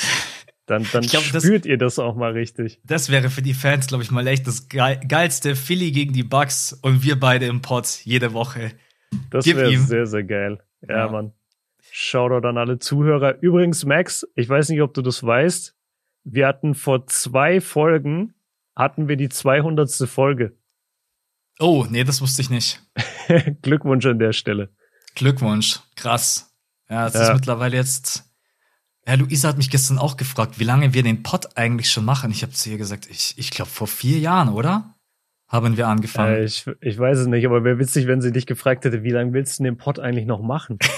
Dann, 0.66 0.86
dann 0.92 1.02
glaub, 1.02 1.22
spürt 1.22 1.64
das, 1.64 1.68
ihr 1.68 1.76
das 1.76 1.98
auch 1.98 2.16
mal 2.16 2.32
richtig. 2.32 2.80
Das 2.84 3.10
wäre 3.10 3.28
für 3.28 3.42
die 3.42 3.52
Fans, 3.52 3.86
glaube 3.86 4.02
ich, 4.02 4.10
mal 4.10 4.26
echt 4.26 4.46
das 4.46 4.68
geilste 4.68 5.56
Philly 5.56 5.92
gegen 5.92 6.14
die 6.14 6.22
Bucks 6.22 6.72
und 6.72 7.02
wir 7.02 7.20
beide 7.20 7.46
im 7.46 7.60
Pod 7.60 7.86
jede 8.04 8.32
Woche. 8.32 8.72
Das 9.30 9.46
wäre 9.46 9.76
sehr, 9.76 10.06
sehr 10.06 10.24
geil. 10.24 10.58
Ja, 10.88 11.06
ja. 11.06 11.08
Mann. 11.08 11.32
Shoutout 11.90 12.48
an 12.48 12.56
alle 12.56 12.78
Zuhörer. 12.78 13.40
Übrigens, 13.42 13.84
Max, 13.84 14.26
ich 14.34 14.48
weiß 14.48 14.70
nicht, 14.70 14.80
ob 14.80 14.94
du 14.94 15.02
das 15.02 15.22
weißt. 15.22 15.76
Wir 16.24 16.46
hatten 16.46 16.74
vor 16.74 17.06
zwei 17.06 17.60
Folgen, 17.60 18.34
hatten 18.74 19.06
wir 19.06 19.16
die 19.16 19.28
200. 19.28 19.90
Folge. 20.08 20.56
Oh, 21.60 21.86
nee, 21.88 22.04
das 22.04 22.20
wusste 22.20 22.42
ich 22.42 22.50
nicht. 22.50 22.82
Glückwunsch 23.62 24.06
an 24.06 24.18
der 24.18 24.32
Stelle. 24.32 24.70
Glückwunsch. 25.14 25.80
Krass. 25.94 26.52
Ja, 26.88 27.06
es 27.06 27.14
ja. 27.14 27.28
ist 27.28 27.34
mittlerweile 27.34 27.76
jetzt. 27.76 28.33
Ja, 29.06 29.14
Luisa 29.14 29.48
hat 29.48 29.58
mich 29.58 29.70
gestern 29.70 29.98
auch 29.98 30.16
gefragt, 30.16 30.58
wie 30.58 30.64
lange 30.64 30.94
wir 30.94 31.02
den 31.02 31.22
Pod 31.22 31.56
eigentlich 31.56 31.90
schon 31.90 32.04
machen. 32.04 32.30
Ich 32.30 32.42
habe 32.42 32.52
zu 32.52 32.70
ihr 32.70 32.78
gesagt, 32.78 33.06
ich, 33.10 33.34
ich 33.36 33.50
glaube 33.50 33.70
vor 33.70 33.86
vier 33.86 34.18
Jahren, 34.18 34.48
oder? 34.48 34.94
Haben 35.46 35.76
wir 35.76 35.88
angefangen. 35.88 36.34
Äh, 36.34 36.44
ich, 36.44 36.66
ich 36.80 36.98
weiß 36.98 37.18
es 37.18 37.26
nicht, 37.26 37.44
aber 37.44 37.64
wäre 37.64 37.78
witzig, 37.78 38.06
wenn 38.06 38.22
sie 38.22 38.32
dich 38.32 38.46
gefragt 38.46 38.84
hätte, 38.84 39.02
wie 39.02 39.10
lange 39.10 39.34
willst 39.34 39.58
du 39.58 39.64
den 39.64 39.76
Pod 39.76 40.00
eigentlich 40.00 40.24
noch 40.26 40.40
machen? 40.40 40.78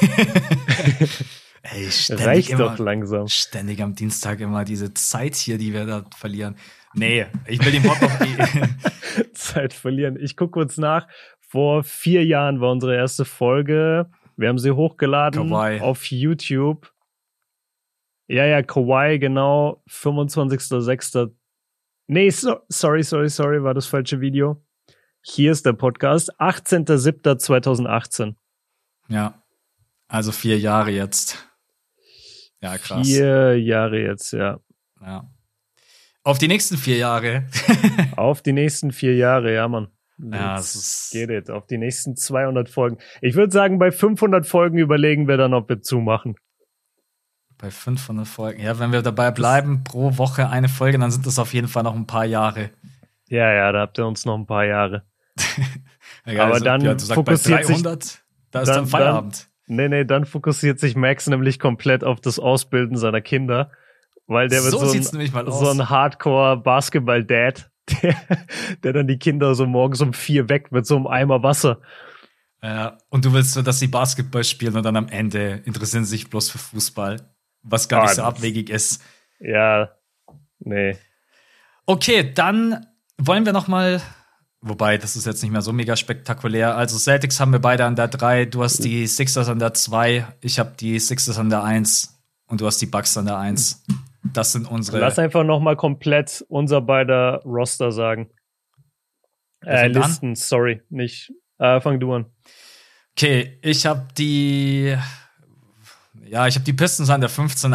Ey, 1.74 1.90
ständig 1.90 2.26
Reicht 2.26 2.50
immer, 2.50 2.70
doch 2.70 2.78
langsam. 2.78 3.26
Ständig 3.28 3.82
am 3.82 3.94
Dienstag 3.94 4.40
immer 4.40 4.64
diese 4.64 4.94
Zeit 4.94 5.34
hier, 5.34 5.58
die 5.58 5.72
wir 5.72 5.84
da 5.84 6.04
verlieren. 6.16 6.56
Nee, 6.94 7.26
ich 7.46 7.62
will 7.64 7.72
den 7.72 7.82
Pod 7.82 8.00
noch 8.00 8.20
eh. 8.20 9.32
Zeit 9.34 9.72
verlieren. 9.72 10.16
Ich 10.18 10.36
gucke 10.36 10.52
kurz 10.52 10.78
nach. 10.78 11.06
Vor 11.40 11.84
vier 11.84 12.24
Jahren 12.24 12.60
war 12.60 12.72
unsere 12.72 12.96
erste 12.96 13.24
Folge. 13.24 14.10
Wir 14.36 14.48
haben 14.48 14.58
sie 14.58 14.70
hochgeladen 14.70 15.48
Kawaii. 15.48 15.80
auf 15.80 16.04
YouTube. 16.10 16.92
Ja, 18.28 18.44
ja, 18.44 18.62
Kawaii, 18.62 19.18
genau. 19.18 19.82
25.06. 19.88 21.32
Nee, 22.08 22.30
so, 22.30 22.58
sorry, 22.68 23.02
sorry, 23.02 23.28
sorry, 23.28 23.62
war 23.62 23.74
das 23.74 23.86
falsche 23.86 24.20
Video. 24.20 24.62
Hier 25.22 25.52
ist 25.52 25.66
der 25.66 25.72
Podcast. 25.72 26.34
18.07.2018. 26.40 28.34
Ja. 29.08 29.42
Also 30.08 30.32
vier 30.32 30.58
Jahre 30.58 30.90
jetzt. 30.90 31.48
Ja, 32.60 32.78
krass. 32.78 33.06
Vier 33.06 33.60
Jahre 33.60 34.00
jetzt, 34.00 34.32
ja. 34.32 34.60
Ja. 35.00 35.28
Auf 36.22 36.38
die 36.38 36.48
nächsten 36.48 36.76
vier 36.76 36.96
Jahre. 36.96 37.46
Auf 38.16 38.42
die 38.42 38.52
nächsten 38.52 38.92
vier 38.92 39.14
Jahre, 39.14 39.54
ja, 39.54 39.68
Mann. 39.68 39.88
Ja, 40.18 40.58
es 40.58 40.74
ist 40.74 41.10
geht 41.12 41.30
it. 41.30 41.50
Auf 41.50 41.66
die 41.66 41.78
nächsten 41.78 42.16
200 42.16 42.68
Folgen. 42.68 42.98
Ich 43.20 43.34
würde 43.34 43.52
sagen, 43.52 43.78
bei 43.78 43.92
500 43.92 44.46
Folgen 44.46 44.78
überlegen 44.78 45.28
wir 45.28 45.36
dann, 45.36 45.54
ob 45.54 45.68
wir 45.68 45.82
zumachen. 45.82 46.36
Bei 47.58 47.70
500 47.70 48.26
Folgen. 48.26 48.62
Ja, 48.62 48.78
wenn 48.78 48.92
wir 48.92 49.02
dabei 49.02 49.30
bleiben, 49.30 49.82
pro 49.82 50.18
Woche 50.18 50.50
eine 50.50 50.68
Folge, 50.68 50.98
dann 50.98 51.10
sind 51.10 51.26
das 51.26 51.38
auf 51.38 51.54
jeden 51.54 51.68
Fall 51.68 51.84
noch 51.84 51.94
ein 51.94 52.06
paar 52.06 52.24
Jahre. 52.24 52.70
Ja, 53.28 53.52
ja, 53.52 53.72
da 53.72 53.80
habt 53.80 53.98
ihr 53.98 54.06
uns 54.06 54.24
noch 54.24 54.36
ein 54.36 54.46
paar 54.46 54.64
Jahre. 54.64 55.04
ja, 56.26 56.44
Aber 56.44 56.54
also, 56.54 56.64
dann 56.64 56.80
ja, 56.82 56.98
fokussiert 56.98 57.68
300, 57.68 58.02
sich, 58.02 58.18
da 58.50 58.60
ist 58.60 58.68
dann, 58.68 58.76
dann 58.76 58.86
Feierabend. 58.86 59.48
Dann, 59.66 59.76
nee, 59.76 59.88
nee, 59.88 60.04
dann 60.04 60.26
fokussiert 60.26 60.78
sich 60.78 60.96
Max 60.96 61.26
nämlich 61.26 61.58
komplett 61.58 62.04
auf 62.04 62.20
das 62.20 62.38
Ausbilden 62.38 62.96
seiner 62.96 63.20
Kinder. 63.20 63.70
Weil 64.26 64.48
der 64.48 64.60
so 64.60 64.80
wird 64.80 65.04
so 65.04 65.18
ein, 65.18 65.50
so 65.50 65.70
ein 65.70 65.88
Hardcore-Basketball-Dad 65.88 67.70
der, 68.02 68.16
der 68.82 68.92
dann 68.92 69.06
die 69.06 69.18
Kinder 69.18 69.54
so 69.54 69.66
morgens 69.66 70.00
um 70.00 70.12
vier 70.12 70.48
weckt 70.48 70.72
mit 70.72 70.86
so 70.86 70.96
einem 70.96 71.06
Eimer 71.06 71.42
Wasser. 71.42 71.80
Ja, 72.62 72.98
und 73.10 73.24
du 73.24 73.32
willst 73.32 73.52
so, 73.52 73.62
dass 73.62 73.78
sie 73.78 73.86
Basketball 73.86 74.42
spielen 74.42 74.76
und 74.76 74.82
dann 74.82 74.96
am 74.96 75.08
Ende 75.08 75.62
interessieren 75.64 76.04
sie 76.04 76.10
sich 76.10 76.30
bloß 76.30 76.50
für 76.50 76.58
Fußball, 76.58 77.35
was 77.66 77.88
gar 77.88 78.00
ah, 78.00 78.04
nicht 78.04 78.14
so 78.14 78.22
abwegig 78.22 78.70
ist. 78.70 79.02
Ja, 79.38 79.90
nee. 80.60 80.96
Okay, 81.84 82.32
dann 82.32 82.86
wollen 83.18 83.44
wir 83.44 83.52
noch 83.52 83.68
mal 83.68 84.00
Wobei, 84.62 84.98
das 84.98 85.14
ist 85.14 85.26
jetzt 85.26 85.42
nicht 85.42 85.52
mehr 85.52 85.62
so 85.62 85.72
mega 85.72 85.94
spektakulär. 85.94 86.76
Also 86.76 86.98
Celtics 86.98 87.38
haben 87.38 87.52
wir 87.52 87.60
beide 87.60 87.84
an 87.84 87.94
der 87.94 88.08
3, 88.08 88.46
du 88.46 88.64
hast 88.64 88.82
die 88.82 89.06
Sixers 89.06 89.48
an 89.48 89.60
der 89.60 89.74
2, 89.74 90.26
ich 90.40 90.58
habe 90.58 90.72
die 90.80 90.98
Sixers 90.98 91.38
an 91.38 91.50
der 91.50 91.62
1 91.62 92.18
und 92.48 92.60
du 92.60 92.66
hast 92.66 92.78
die 92.78 92.86
Bucks 92.86 93.16
an 93.16 93.26
der 93.26 93.38
1. 93.38 93.84
Das 94.32 94.52
sind 94.52 94.68
unsere. 94.68 94.98
Lass 94.98 95.20
einfach 95.20 95.44
noch 95.44 95.60
mal 95.60 95.76
komplett 95.76 96.44
unser 96.48 96.80
beider 96.80 97.42
Roster 97.44 97.92
sagen. 97.92 98.30
Äh, 99.64 99.88
Listen, 99.88 100.30
an? 100.30 100.34
sorry, 100.34 100.82
nicht. 100.88 101.32
Äh, 101.58 101.80
fang 101.80 102.00
du 102.00 102.12
an. 102.12 102.26
Okay, 103.12 103.58
ich 103.62 103.86
habe 103.86 104.08
die. 104.18 104.96
Ja, 106.28 106.46
ich 106.46 106.54
habe 106.54 106.64
die 106.64 106.72
Pistons 106.72 107.10
an 107.10 107.20
der 107.20 107.30
15. 107.30 107.74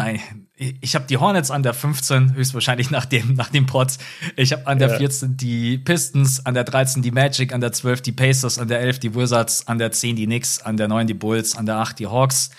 Ich 0.80 0.94
habe 0.94 1.06
die 1.06 1.16
Hornets 1.16 1.50
an 1.50 1.62
der 1.62 1.74
15, 1.74 2.34
höchstwahrscheinlich 2.34 2.90
nach 2.90 3.06
dem, 3.06 3.34
nach 3.34 3.48
dem 3.48 3.66
Pod. 3.66 3.92
Ich 4.36 4.52
habe 4.52 4.66
an 4.66 4.78
der 4.78 4.90
ja. 4.90 4.98
14 4.98 5.36
die 5.36 5.78
Pistons, 5.78 6.44
an 6.44 6.54
der 6.54 6.64
13 6.64 7.02
die 7.02 7.10
Magic, 7.10 7.52
an 7.52 7.60
der 7.60 7.72
12 7.72 8.02
die 8.02 8.12
Pacers, 8.12 8.58
an 8.58 8.68
der 8.68 8.80
11 8.80 8.98
die 9.00 9.14
Wizards, 9.14 9.66
an 9.66 9.78
der 9.78 9.92
10 9.92 10.16
die 10.16 10.26
Knicks, 10.26 10.60
an 10.60 10.76
der 10.76 10.88
9 10.88 11.06
die 11.06 11.14
Bulls, 11.14 11.56
an 11.56 11.66
der 11.66 11.76
8 11.76 11.98
die 11.98 12.06
Hawks, 12.06 12.50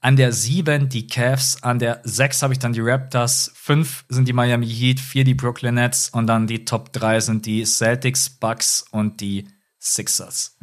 an 0.00 0.16
der 0.16 0.32
7 0.32 0.88
die 0.88 1.06
Cavs, 1.06 1.62
an 1.62 1.78
der 1.78 2.00
6 2.04 2.42
habe 2.42 2.52
ich 2.52 2.58
dann 2.58 2.72
die 2.72 2.80
Raptors, 2.80 3.52
5 3.54 4.04
sind 4.08 4.28
die 4.28 4.32
Miami 4.32 4.68
Heat, 4.68 5.00
4 5.00 5.24
die 5.24 5.34
Brooklyn 5.34 5.74
Nets 5.74 6.10
und 6.10 6.26
dann 6.26 6.46
die 6.46 6.64
Top 6.64 6.92
3 6.92 7.20
sind 7.20 7.46
die 7.46 7.64
Celtics, 7.64 8.28
Bucks 8.30 8.84
und 8.90 9.20
die 9.20 9.48
Sixers. 9.78 10.56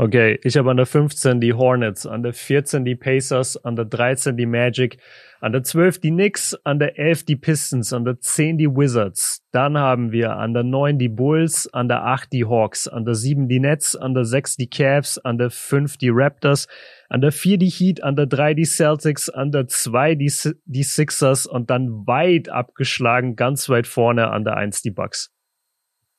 Okay, 0.00 0.38
ich 0.44 0.56
habe 0.56 0.70
an 0.70 0.76
der 0.76 0.86
15 0.86 1.40
die 1.40 1.54
Hornets, 1.54 2.06
an 2.06 2.22
der 2.22 2.32
14 2.32 2.84
die 2.84 2.94
Pacers, 2.94 3.56
an 3.56 3.74
der 3.74 3.84
13 3.84 4.36
die 4.36 4.46
Magic, 4.46 4.98
an 5.40 5.50
der 5.50 5.64
12 5.64 5.98
die 5.98 6.10
Knicks, 6.10 6.54
an 6.62 6.78
der 6.78 6.96
11 6.96 7.24
die 7.24 7.34
Pistons, 7.34 7.92
an 7.92 8.04
der 8.04 8.20
10 8.20 8.58
die 8.58 8.68
Wizards. 8.68 9.42
Dann 9.50 9.76
haben 9.76 10.12
wir 10.12 10.36
an 10.36 10.54
der 10.54 10.62
9 10.62 11.00
die 11.00 11.08
Bulls, 11.08 11.66
an 11.72 11.88
der 11.88 12.04
8 12.04 12.32
die 12.32 12.44
Hawks, 12.44 12.86
an 12.86 13.06
der 13.06 13.16
7 13.16 13.48
die 13.48 13.58
Nets, 13.58 13.96
an 13.96 14.14
der 14.14 14.24
6 14.24 14.54
die 14.54 14.70
Cavs, 14.70 15.18
an 15.18 15.36
der 15.36 15.50
5 15.50 15.96
die 15.96 16.10
Raptors, 16.12 16.68
an 17.08 17.20
der 17.20 17.32
4 17.32 17.58
die 17.58 17.68
Heat, 17.68 18.00
an 18.04 18.14
der 18.14 18.26
3 18.26 18.54
die 18.54 18.66
Celtics, 18.66 19.28
an 19.28 19.50
der 19.50 19.66
2 19.66 20.14
die, 20.14 20.32
die 20.64 20.84
Sixers 20.84 21.44
und 21.44 21.70
dann 21.70 22.06
weit 22.06 22.50
abgeschlagen, 22.50 23.34
ganz 23.34 23.68
weit 23.68 23.88
vorne 23.88 24.30
an 24.30 24.44
der 24.44 24.56
1 24.58 24.80
die 24.82 24.92
Bucks. 24.92 25.32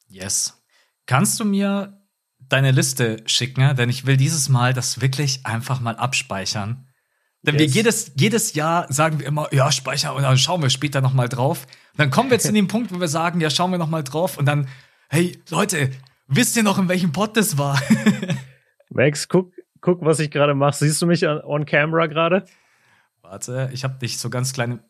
Yes. 0.09 0.61
Kannst 1.05 1.39
du 1.39 1.45
mir 1.45 1.98
deine 2.49 2.71
Liste 2.71 3.17
schicken, 3.25 3.75
denn 3.75 3.89
ich 3.89 4.05
will 4.05 4.17
dieses 4.17 4.49
Mal 4.49 4.73
das 4.73 5.01
wirklich 5.01 5.45
einfach 5.45 5.79
mal 5.79 5.95
abspeichern. 5.95 6.87
Denn 7.43 7.55
yes. 7.55 7.61
wir 7.61 7.67
jedes, 7.67 8.11
jedes 8.15 8.53
Jahr 8.53 8.91
sagen 8.91 9.19
wir 9.19 9.27
immer, 9.27 9.53
ja, 9.53 9.71
speichern 9.71 10.15
und 10.15 10.23
dann 10.23 10.37
schauen 10.37 10.61
wir 10.61 10.69
später 10.69 10.99
nochmal 10.99 11.29
drauf. 11.29 11.65
Und 11.93 11.99
dann 11.99 12.09
kommen 12.09 12.29
wir 12.29 12.39
zu 12.39 12.51
dem 12.51 12.67
Punkt, 12.67 12.93
wo 12.93 12.99
wir 12.99 13.07
sagen, 13.07 13.39
ja, 13.39 13.49
schauen 13.49 13.71
wir 13.71 13.77
nochmal 13.77 14.03
drauf 14.03 14.37
und 14.37 14.45
dann, 14.45 14.67
hey, 15.09 15.41
Leute, 15.49 15.91
wisst 16.27 16.57
ihr 16.57 16.63
noch, 16.63 16.77
in 16.77 16.89
welchem 16.89 17.11
Pod 17.11 17.37
das 17.37 17.57
war? 17.57 17.81
Max, 18.89 19.27
guck, 19.27 19.53
guck, 19.79 20.03
was 20.03 20.19
ich 20.19 20.31
gerade 20.31 20.55
mache. 20.55 20.75
Siehst 20.77 21.01
du 21.01 21.05
mich 21.05 21.25
on 21.25 21.65
camera 21.65 22.07
gerade? 22.07 22.45
Warte, 23.21 23.69
ich 23.73 23.83
habe 23.83 23.99
dich 23.99 24.17
so 24.17 24.29
ganz 24.29 24.51
kleine. 24.53 24.83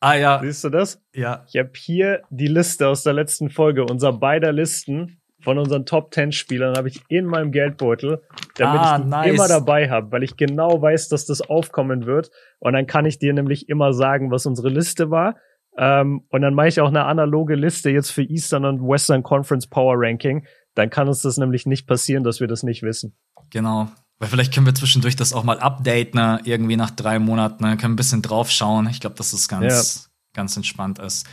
Ah 0.00 0.14
ja. 0.14 0.40
Siehst 0.40 0.64
du 0.64 0.70
das? 0.70 1.02
Ja. 1.12 1.44
Ich 1.48 1.56
habe 1.56 1.72
hier 1.74 2.22
die 2.30 2.46
Liste 2.46 2.88
aus 2.88 3.02
der 3.02 3.14
letzten 3.14 3.50
Folge, 3.50 3.84
unser 3.84 4.12
beider 4.12 4.52
Listen 4.52 5.20
von 5.44 5.58
unseren 5.58 5.84
Top 5.84 6.12
10 6.12 6.32
Spielern 6.32 6.76
habe 6.76 6.88
ich 6.88 7.02
in 7.08 7.26
meinem 7.26 7.52
Geldbeutel, 7.52 8.22
damit 8.56 8.80
ah, 8.80 8.96
ich 8.96 9.02
die 9.04 9.08
nice. 9.08 9.34
immer 9.34 9.46
dabei 9.46 9.90
habe, 9.90 10.10
weil 10.10 10.22
ich 10.22 10.36
genau 10.36 10.80
weiß, 10.80 11.08
dass 11.08 11.26
das 11.26 11.42
aufkommen 11.42 12.06
wird. 12.06 12.30
Und 12.58 12.72
dann 12.72 12.86
kann 12.86 13.04
ich 13.04 13.18
dir 13.18 13.32
nämlich 13.34 13.68
immer 13.68 13.92
sagen, 13.92 14.30
was 14.30 14.46
unsere 14.46 14.70
Liste 14.70 15.10
war. 15.10 15.36
Ähm, 15.76 16.24
und 16.30 16.40
dann 16.40 16.54
mache 16.54 16.68
ich 16.68 16.80
auch 16.80 16.88
eine 16.88 17.04
analoge 17.04 17.56
Liste 17.56 17.90
jetzt 17.90 18.10
für 18.10 18.22
Eastern 18.22 18.64
und 18.64 18.80
Western 18.80 19.22
Conference 19.22 19.66
Power 19.66 19.96
Ranking. 19.98 20.46
Dann 20.74 20.88
kann 20.88 21.08
uns 21.08 21.22
das 21.22 21.36
nämlich 21.36 21.66
nicht 21.66 21.86
passieren, 21.86 22.24
dass 22.24 22.40
wir 22.40 22.46
das 22.46 22.62
nicht 22.62 22.82
wissen. 22.82 23.16
Genau. 23.50 23.88
Weil 24.18 24.28
vielleicht 24.28 24.54
können 24.54 24.66
wir 24.66 24.74
zwischendurch 24.74 25.16
das 25.16 25.32
auch 25.32 25.44
mal 25.44 25.58
updaten, 25.58 26.18
ne? 26.18 26.40
irgendwie 26.44 26.76
nach 26.76 26.90
drei 26.90 27.18
Monaten, 27.18 27.64
ne? 27.64 27.76
können 27.76 27.94
ein 27.94 27.96
bisschen 27.96 28.22
draufschauen. 28.22 28.88
Ich 28.88 29.00
glaube, 29.00 29.16
dass 29.16 29.32
das 29.32 29.48
ganz, 29.48 30.08
ja. 30.08 30.10
ganz 30.32 30.56
entspannt 30.56 31.00
ist. 31.00 31.26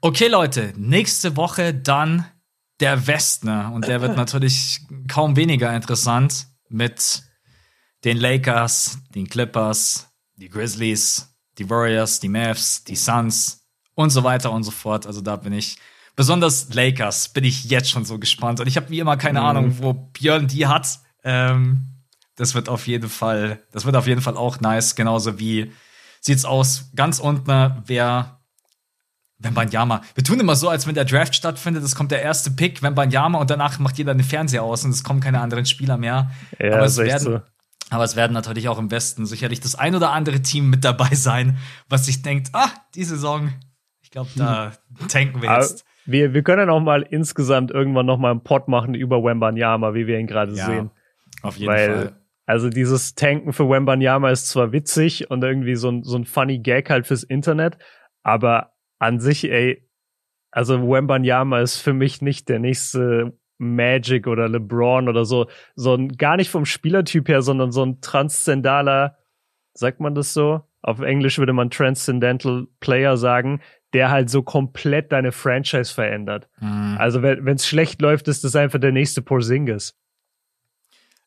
Okay, 0.00 0.26
Leute, 0.26 0.74
nächste 0.76 1.36
Woche 1.36 1.72
dann 1.72 2.26
der 2.80 3.06
Westner. 3.06 3.72
Und 3.72 3.86
der 3.86 4.00
wird 4.00 4.16
natürlich 4.16 4.80
kaum 5.08 5.36
weniger 5.36 5.74
interessant 5.74 6.46
mit 6.68 7.22
den 8.04 8.18
Lakers, 8.18 8.98
den 9.14 9.28
Clippers, 9.28 10.08
die 10.36 10.48
Grizzlies, 10.48 11.34
die 11.58 11.68
Warriors, 11.68 12.20
die 12.20 12.28
Mavs, 12.28 12.84
die 12.84 12.96
Suns 12.96 13.66
und 13.94 14.10
so 14.10 14.22
weiter 14.24 14.52
und 14.52 14.62
so 14.62 14.70
fort. 14.70 15.06
Also 15.06 15.20
da 15.20 15.36
bin 15.36 15.52
ich 15.52 15.78
besonders 16.16 16.72
Lakers 16.72 17.28
bin 17.28 17.44
ich 17.44 17.66
jetzt 17.66 17.90
schon 17.90 18.04
so 18.04 18.18
gespannt. 18.18 18.58
Und 18.58 18.66
ich 18.66 18.76
habe 18.76 18.90
wie 18.90 18.98
immer 18.98 19.16
keine 19.16 19.40
mhm. 19.40 19.46
Ahnung, 19.46 19.76
wo 19.80 19.92
Björn 19.92 20.48
die 20.48 20.66
hat. 20.66 20.98
Ähm, 21.22 22.02
das 22.34 22.54
wird 22.54 22.68
auf 22.68 22.86
jeden 22.86 23.08
Fall, 23.08 23.62
das 23.70 23.84
wird 23.84 23.96
auf 23.96 24.06
jeden 24.06 24.22
Fall 24.22 24.36
auch 24.36 24.60
nice. 24.60 24.96
Genauso 24.96 25.38
wie 25.38 25.72
sieht's 26.20 26.44
aus 26.44 26.90
ganz 26.94 27.18
unten, 27.18 27.82
wer 27.86 28.35
Wembanyama. 29.38 30.00
Wir 30.14 30.24
tun 30.24 30.40
immer 30.40 30.56
so, 30.56 30.68
als 30.68 30.86
wenn 30.86 30.94
der 30.94 31.04
Draft 31.04 31.34
stattfindet, 31.34 31.84
es 31.84 31.94
kommt 31.94 32.10
der 32.10 32.22
erste 32.22 32.50
Pick, 32.50 32.82
Wembanyama, 32.82 33.38
und 33.38 33.50
danach 33.50 33.78
macht 33.78 33.98
jeder 33.98 34.14
den 34.14 34.24
Fernseher 34.24 34.62
aus 34.62 34.84
und 34.84 34.90
es 34.90 35.04
kommen 35.04 35.20
keine 35.20 35.40
anderen 35.40 35.66
Spieler 35.66 35.96
mehr. 35.98 36.30
Ja, 36.58 36.74
aber, 36.76 36.84
es 36.86 36.96
werden, 36.96 37.18
so. 37.22 37.40
aber 37.90 38.04
es 38.04 38.16
werden 38.16 38.32
natürlich 38.32 38.68
auch 38.68 38.78
im 38.78 38.90
Westen 38.90 39.26
sicherlich 39.26 39.60
das 39.60 39.74
ein 39.74 39.94
oder 39.94 40.12
andere 40.12 40.40
Team 40.40 40.70
mit 40.70 40.84
dabei 40.84 41.08
sein, 41.14 41.58
was 41.88 42.06
sich 42.06 42.22
denkt, 42.22 42.48
ah, 42.54 42.70
die 42.94 43.04
Saison, 43.04 43.52
ich 44.00 44.10
glaube, 44.10 44.30
da 44.36 44.72
tanken 45.08 45.42
wir 45.42 45.50
Aber 45.50 45.60
jetzt. 45.60 45.84
wir, 46.06 46.32
wir 46.32 46.42
können 46.42 46.70
auch 46.70 46.80
mal 46.80 47.02
insgesamt 47.02 47.70
irgendwann 47.70 48.06
noch 48.06 48.18
mal 48.18 48.30
einen 48.30 48.42
Pod 48.42 48.68
machen 48.68 48.94
über 48.94 49.22
Wembanyama, 49.22 49.92
wie 49.92 50.06
wir 50.06 50.18
ihn 50.18 50.26
gerade 50.26 50.54
Ja, 50.54 50.64
sehen. 50.66 50.90
Auf 51.42 51.58
jeden 51.58 51.70
Weil, 51.70 51.94
Fall. 51.94 52.16
also 52.46 52.70
dieses 52.70 53.14
Tanken 53.14 53.52
für 53.52 53.68
Wembanyama 53.68 54.30
ist 54.30 54.48
zwar 54.48 54.72
witzig 54.72 55.30
und 55.30 55.44
irgendwie 55.44 55.76
so 55.76 55.90
ein, 55.90 56.02
so 56.04 56.16
ein 56.16 56.24
funny 56.24 56.58
Gag 56.60 56.88
halt 56.88 57.06
fürs 57.06 57.22
Internet, 57.22 57.76
aber 58.22 58.72
an 58.98 59.20
sich, 59.20 59.50
ey, 59.50 59.88
also 60.50 60.88
Wembanyama 60.88 61.60
ist 61.60 61.78
für 61.78 61.92
mich 61.92 62.22
nicht 62.22 62.48
der 62.48 62.58
nächste 62.58 63.38
Magic 63.58 64.26
oder 64.26 64.48
LeBron 64.48 65.08
oder 65.08 65.24
so, 65.24 65.48
so 65.74 65.94
ein, 65.94 66.16
gar 66.16 66.36
nicht 66.36 66.50
vom 66.50 66.64
Spielertyp 66.64 67.28
her, 67.28 67.42
sondern 67.42 67.72
so 67.72 67.84
ein 67.84 68.00
transzendaler, 68.00 69.18
sagt 69.74 70.00
man 70.00 70.14
das 70.14 70.32
so? 70.32 70.62
Auf 70.82 71.00
Englisch 71.00 71.38
würde 71.38 71.52
man 71.52 71.70
Transcendental 71.70 72.68
Player 72.80 73.16
sagen, 73.16 73.60
der 73.92 74.10
halt 74.10 74.30
so 74.30 74.42
komplett 74.42 75.12
deine 75.12 75.32
Franchise 75.32 75.92
verändert. 75.92 76.48
Mhm. 76.60 76.96
Also 76.98 77.22
wenn 77.22 77.48
es 77.48 77.66
schlecht 77.66 78.00
läuft, 78.00 78.28
ist 78.28 78.44
das 78.44 78.54
einfach 78.56 78.78
der 78.78 78.92
nächste 78.92 79.22
Porzingis. 79.22 79.98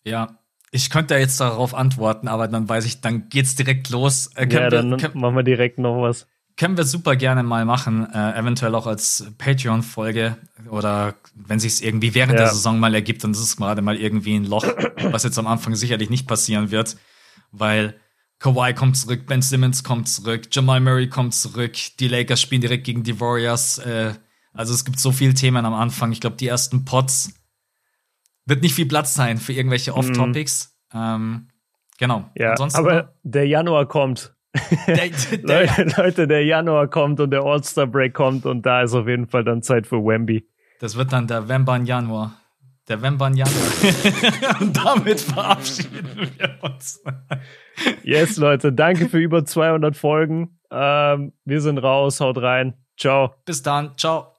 Ja. 0.04 0.38
Ich 0.72 0.92
könnte 0.92 1.16
ja 1.16 1.20
jetzt 1.20 1.42
darauf 1.42 1.74
antworten, 1.74 2.28
aber 2.28 2.48
dann 2.48 2.70
weiß 2.70 2.86
ich, 2.86 3.02
dann 3.02 3.28
geht's 3.30 3.56
direkt 3.56 3.90
los. 3.90 4.30
Äh, 4.36 4.48
Ja, 4.50 4.70
dann 4.70 4.92
wir, 4.92 4.98
können, 4.98 5.20
machen 5.20 5.36
wir 5.36 5.44
direkt 5.44 5.80
noch 5.80 6.00
was. 6.02 6.28
Können 6.60 6.76
wir 6.78 6.84
super 6.84 7.16
gerne 7.16 7.42
mal 7.42 7.64
machen, 7.64 8.06
äh, 8.14 8.38
eventuell 8.38 8.76
auch 8.76 8.86
als 8.86 9.32
Patreon-Folge 9.38 10.38
oder 10.70 11.16
wenn 11.34 11.58
sich 11.60 11.84
irgendwie 11.84 12.14
während 12.14 12.34
Ja. 12.34 12.40
der 12.40 12.48
Saison 12.50 12.80
mal 12.80 12.94
ergibt, 12.94 13.24
dann 13.24 13.32
ist 13.32 13.40
es 13.40 13.56
gerade 13.58 13.82
mal 13.82 13.96
irgendwie 13.96 14.36
ein 14.36 14.44
Loch, 14.46 14.66
was 15.12 15.24
jetzt 15.24 15.40
am 15.40 15.48
Anfang 15.48 15.74
sicherlich 15.76 16.10
nicht 16.10 16.28
passieren 16.28 16.70
wird, 16.70 16.98
weil 17.52 17.96
Kawhi 18.40 18.74
kommt 18.74 18.98
zurück, 18.98 19.26
Ben 19.26 19.42
Simmons 19.42 19.84
kommt 19.86 20.10
zurück, 20.10 20.50
Jamal 20.52 20.82
Murray 20.82 21.08
kommt 21.08 21.34
zurück, 21.34 21.74
die 22.00 22.08
Lakers 22.10 22.42
spielen 22.42 22.62
direkt 22.62 22.84
gegen 22.84 23.04
die 23.04 23.20
Warriors. 23.20 23.78
Äh, 23.80 24.14
also 24.54 24.74
es 24.74 24.84
gibt 24.84 25.00
so 25.00 25.12
viele 25.14 25.34
Themen 25.34 25.66
am 25.66 25.74
Anfang. 25.74 26.12
Ich 26.12 26.20
glaube, 26.20 26.36
die 26.36 26.48
ersten 26.48 26.84
Pots 26.84 27.34
wird 28.46 28.62
nicht 28.64 28.74
viel 28.74 28.86
Platz 28.86 29.14
sein 29.14 29.38
für 29.38 29.54
irgendwelche 29.54 29.94
Off-Topics. 29.96 30.76
Ähm, 30.94 31.48
genau. 31.98 32.20
Mhm. 32.20 32.26
Ja, 32.36 32.52
Ansonsten 32.52 32.80
aber 32.80 33.14
der 33.24 33.48
Januar 33.48 33.88
kommt. 33.88 34.36
Der, 34.88 34.96
der, 35.44 35.68
Leute, 35.68 36.02
Leute, 36.02 36.28
der 36.28 36.46
Januar 36.46 36.88
kommt 36.88 37.20
und 37.20 37.32
der 37.32 37.44
All-Star 37.44 37.88
Break 37.88 38.14
kommt 38.14 38.46
und 38.46 38.66
da 38.66 38.82
ist 38.82 38.94
auf 38.94 39.08
jeden 39.08 39.28
Fall 39.28 39.44
dann 39.44 39.62
Zeit 39.62 39.88
für 39.88 39.98
Wemby. 39.98 40.48
Das 40.80 40.96
wird 40.96 41.12
dann 41.12 41.28
der 41.28 41.48
Wemban 41.48 41.86
Januar. 41.86 42.40
Der 42.88 43.02
Wemban 43.04 43.36
Januar. 43.36 43.54
Und 44.62 44.76
damit 44.76 45.22
verabschieden 45.22 46.32
wir 46.38 46.58
uns. 46.62 47.04
Yes, 48.02 48.38
Leute, 48.38 48.74
danke 48.74 49.10
für 49.10 49.20
über 49.20 49.46
200 49.46 49.96
Folgen. 49.96 50.60
Ähm, 50.72 51.34
wir 51.46 51.62
sind 51.62 51.78
raus, 51.78 52.20
haut 52.20 52.40
rein. 52.40 52.74
Ciao. 52.98 53.36
Bis 53.46 53.62
dann. 53.62 53.96
Ciao. 53.96 54.39